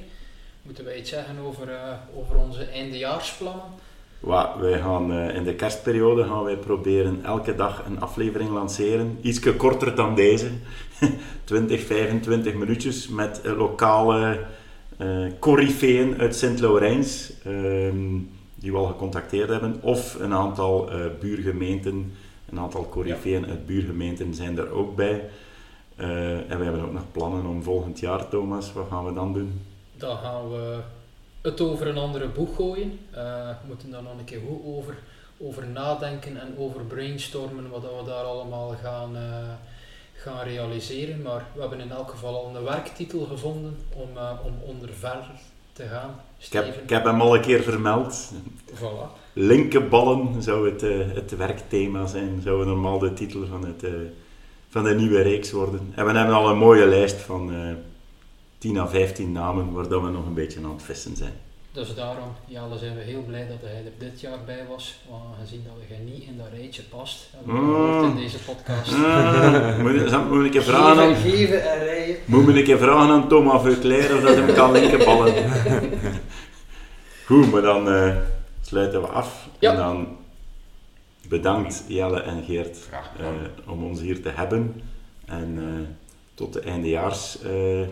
Moeten 0.62 0.86
wij 0.86 0.98
iets 0.98 1.10
zeggen 1.10 1.40
over, 1.40 1.70
uh, 1.70 1.94
over 2.16 2.36
onze 2.36 2.64
eindejaarsplannen? 2.64 3.66
Well, 4.26 4.48
wij 4.60 4.80
gaan 4.80 5.12
uh, 5.12 5.36
in 5.36 5.44
de 5.44 5.56
kerstperiode 5.56 6.24
gaan 6.24 6.44
wij 6.44 6.58
proberen 6.58 7.24
elke 7.24 7.56
dag 7.56 7.86
een 7.86 8.00
aflevering 8.00 8.50
lanceren. 8.50 9.18
Ietsje 9.22 9.56
korter 9.56 9.96
dan 9.96 10.16
deze. 10.16 10.48
20, 11.44 11.86
25 11.86 12.54
minuutjes 12.54 13.08
met 13.08 13.42
uh, 13.46 13.58
lokale 13.58 14.40
uh, 15.02 16.18
uit 16.18 16.36
Sint-Laurijns. 16.36 17.34
Ehm, 17.44 18.20
die 18.56 18.72
we 18.72 18.78
al 18.78 18.86
gecontacteerd 18.86 19.50
hebben. 19.50 19.80
Of 19.82 20.20
een 20.20 20.34
aantal 20.34 20.90
buurgemeenten. 21.20 22.14
Een 22.50 22.60
aantal 22.60 22.90
coryfeeën 22.90 23.42
ja. 23.42 23.48
uit 23.48 23.66
buurgemeenten 23.66 24.34
zijn 24.34 24.58
er 24.58 24.72
ook 24.72 24.96
bij. 24.96 25.30
En 26.48 26.58
we 26.58 26.64
hebben 26.64 26.84
ook 26.84 26.94
nog 26.94 27.12
plannen 27.12 27.46
om 27.46 27.64
volgend 27.64 28.00
jaar, 28.00 28.30
Thomas. 28.30 28.74
Wat 28.74 28.88
gaan 28.90 29.06
we 29.06 29.14
dan 29.14 29.34
doen? 29.34 29.62
Dan 29.98 30.18
gaan 30.18 30.50
we 30.50 30.80
het 31.44 31.62
over 31.62 31.88
een 31.88 31.98
andere 31.98 32.28
boeg 32.28 32.56
gooien. 32.56 33.00
Uh, 33.12 33.18
we 33.48 33.68
moeten 33.68 33.92
daar 33.92 34.04
nog 34.04 34.18
een 34.18 34.26
keer 34.26 34.42
goed 34.48 34.66
over, 34.66 34.98
over 35.38 35.68
nadenken 35.68 36.42
en 36.42 36.56
over 36.58 36.82
brainstormen 36.82 37.70
wat 37.70 37.82
we 37.82 38.06
daar 38.06 38.24
allemaal 38.24 38.76
gaan, 38.82 39.16
uh, 39.16 39.22
gaan 40.14 40.44
realiseren. 40.44 41.22
Maar 41.22 41.46
we 41.54 41.62
hebben 41.62 41.80
in 41.80 41.92
elk 41.92 42.10
geval 42.10 42.36
al 42.36 42.56
een 42.56 42.64
werktitel 42.64 43.26
gevonden 43.26 43.78
om, 43.94 44.10
om 44.44 44.54
onder 44.62 44.90
verder 45.00 45.32
te 45.74 45.84
gaan. 45.84 46.16
Ik 46.38 46.54
heb, 46.54 46.82
ik 46.84 46.90
heb, 46.90 47.04
hem 47.04 47.22
al 47.22 47.36
een 47.36 47.42
keer 47.42 47.62
vermeld. 47.62 48.32
Voilà. 48.74 49.22
Linkenballen 49.34 50.44
zou 50.44 50.70
het, 50.70 50.82
het 51.16 51.38
werkthema 51.38 52.06
zijn, 52.06 52.42
zou 52.42 52.66
normaal 52.66 53.00
de 53.00 53.14
titel 53.14 53.46
van 53.48 53.66
het 53.66 53.84
van 54.74 54.84
de 54.84 54.96
nieuwe 54.96 55.22
reeks 55.22 55.52
worden. 55.52 55.80
En 55.96 56.06
we 56.06 56.12
hebben 56.12 56.36
al 56.36 56.50
een 56.50 56.58
mooie 56.58 56.86
lijst 56.86 57.22
van 57.22 57.54
uh, 57.54 57.70
eh, 57.70 57.76
10 58.64 58.78
à 58.78 58.88
15 58.88 59.32
namen 59.32 59.72
waar 59.72 59.90
we 59.90 60.10
nog 60.10 60.26
een 60.26 60.34
beetje 60.34 60.60
aan 60.64 60.72
het 60.72 60.84
vissen 60.84 61.16
zijn. 61.16 61.34
Dus 61.72 61.96
daarom, 61.96 62.28
Jelle, 62.46 62.78
zijn 62.78 62.96
we 62.96 63.02
heel 63.02 63.24
blij 63.24 63.48
dat 63.48 63.58
hij 63.62 63.84
er 63.86 63.92
dit 63.98 64.22
jaar 64.22 64.38
bij 64.46 64.66
was. 64.70 65.00
Want 65.10 65.24
gezien 65.42 65.64
dat 65.66 65.74
we 65.88 66.12
niet 66.12 66.24
in 66.24 66.38
dat 66.38 66.48
rijtje 66.54 66.84
past, 66.84 67.30
hebben 67.36 67.56
we 67.56 67.62
mm. 67.62 68.04
in 68.04 68.16
deze 68.16 68.38
podcast. 68.38 68.98
Mm. 68.98 69.82
moet, 69.82 70.12
moet, 70.12 70.30
moet 70.30 70.46
ik 70.46 70.54
een 70.54 70.64
vragen 70.64 71.04
aan, 71.04 71.16
geven 71.16 71.72
en 71.72 71.80
rijden. 71.80 72.16
Moet 72.26 72.56
ik 72.56 72.68
een 72.68 72.78
vragen 72.78 73.14
aan 73.14 73.28
Thomas 73.28 73.62
Veuclair 73.62 74.16
of 74.16 74.22
dat 74.22 74.36
hij 74.36 74.54
kan 74.54 74.72
linkerballen. 74.80 75.34
Goed, 77.26 77.52
maar 77.52 77.62
dan 77.62 77.88
uh, 77.88 78.16
sluiten 78.62 79.02
we 79.02 79.08
af. 79.08 79.48
Ja. 79.60 79.72
En 79.72 79.78
dan 79.78 80.18
bedankt 81.28 81.84
Jelle 81.88 82.22
en 82.22 82.44
Geert 82.44 82.78
uh, 83.20 83.28
om 83.72 83.84
ons 83.84 84.00
hier 84.00 84.22
te 84.22 84.30
hebben. 84.30 84.82
En 85.26 85.58
uh, 85.58 85.88
tot 86.34 86.54
de 86.54 86.60
eindejaars 86.60 87.38
uh, 87.44 87.88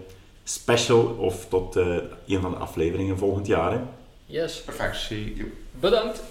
special 0.53 1.06
of 1.06 1.45
tot 1.49 1.76
een 1.76 2.41
van 2.41 2.52
de 2.52 2.57
afleveringen 2.57 3.18
volgend 3.18 3.48
jaar. 3.48 3.72
Hè. 3.72 3.80
Yes. 4.26 4.61
Perfect. 4.61 4.90
Merci. 4.90 5.52
Bedankt. 5.72 6.23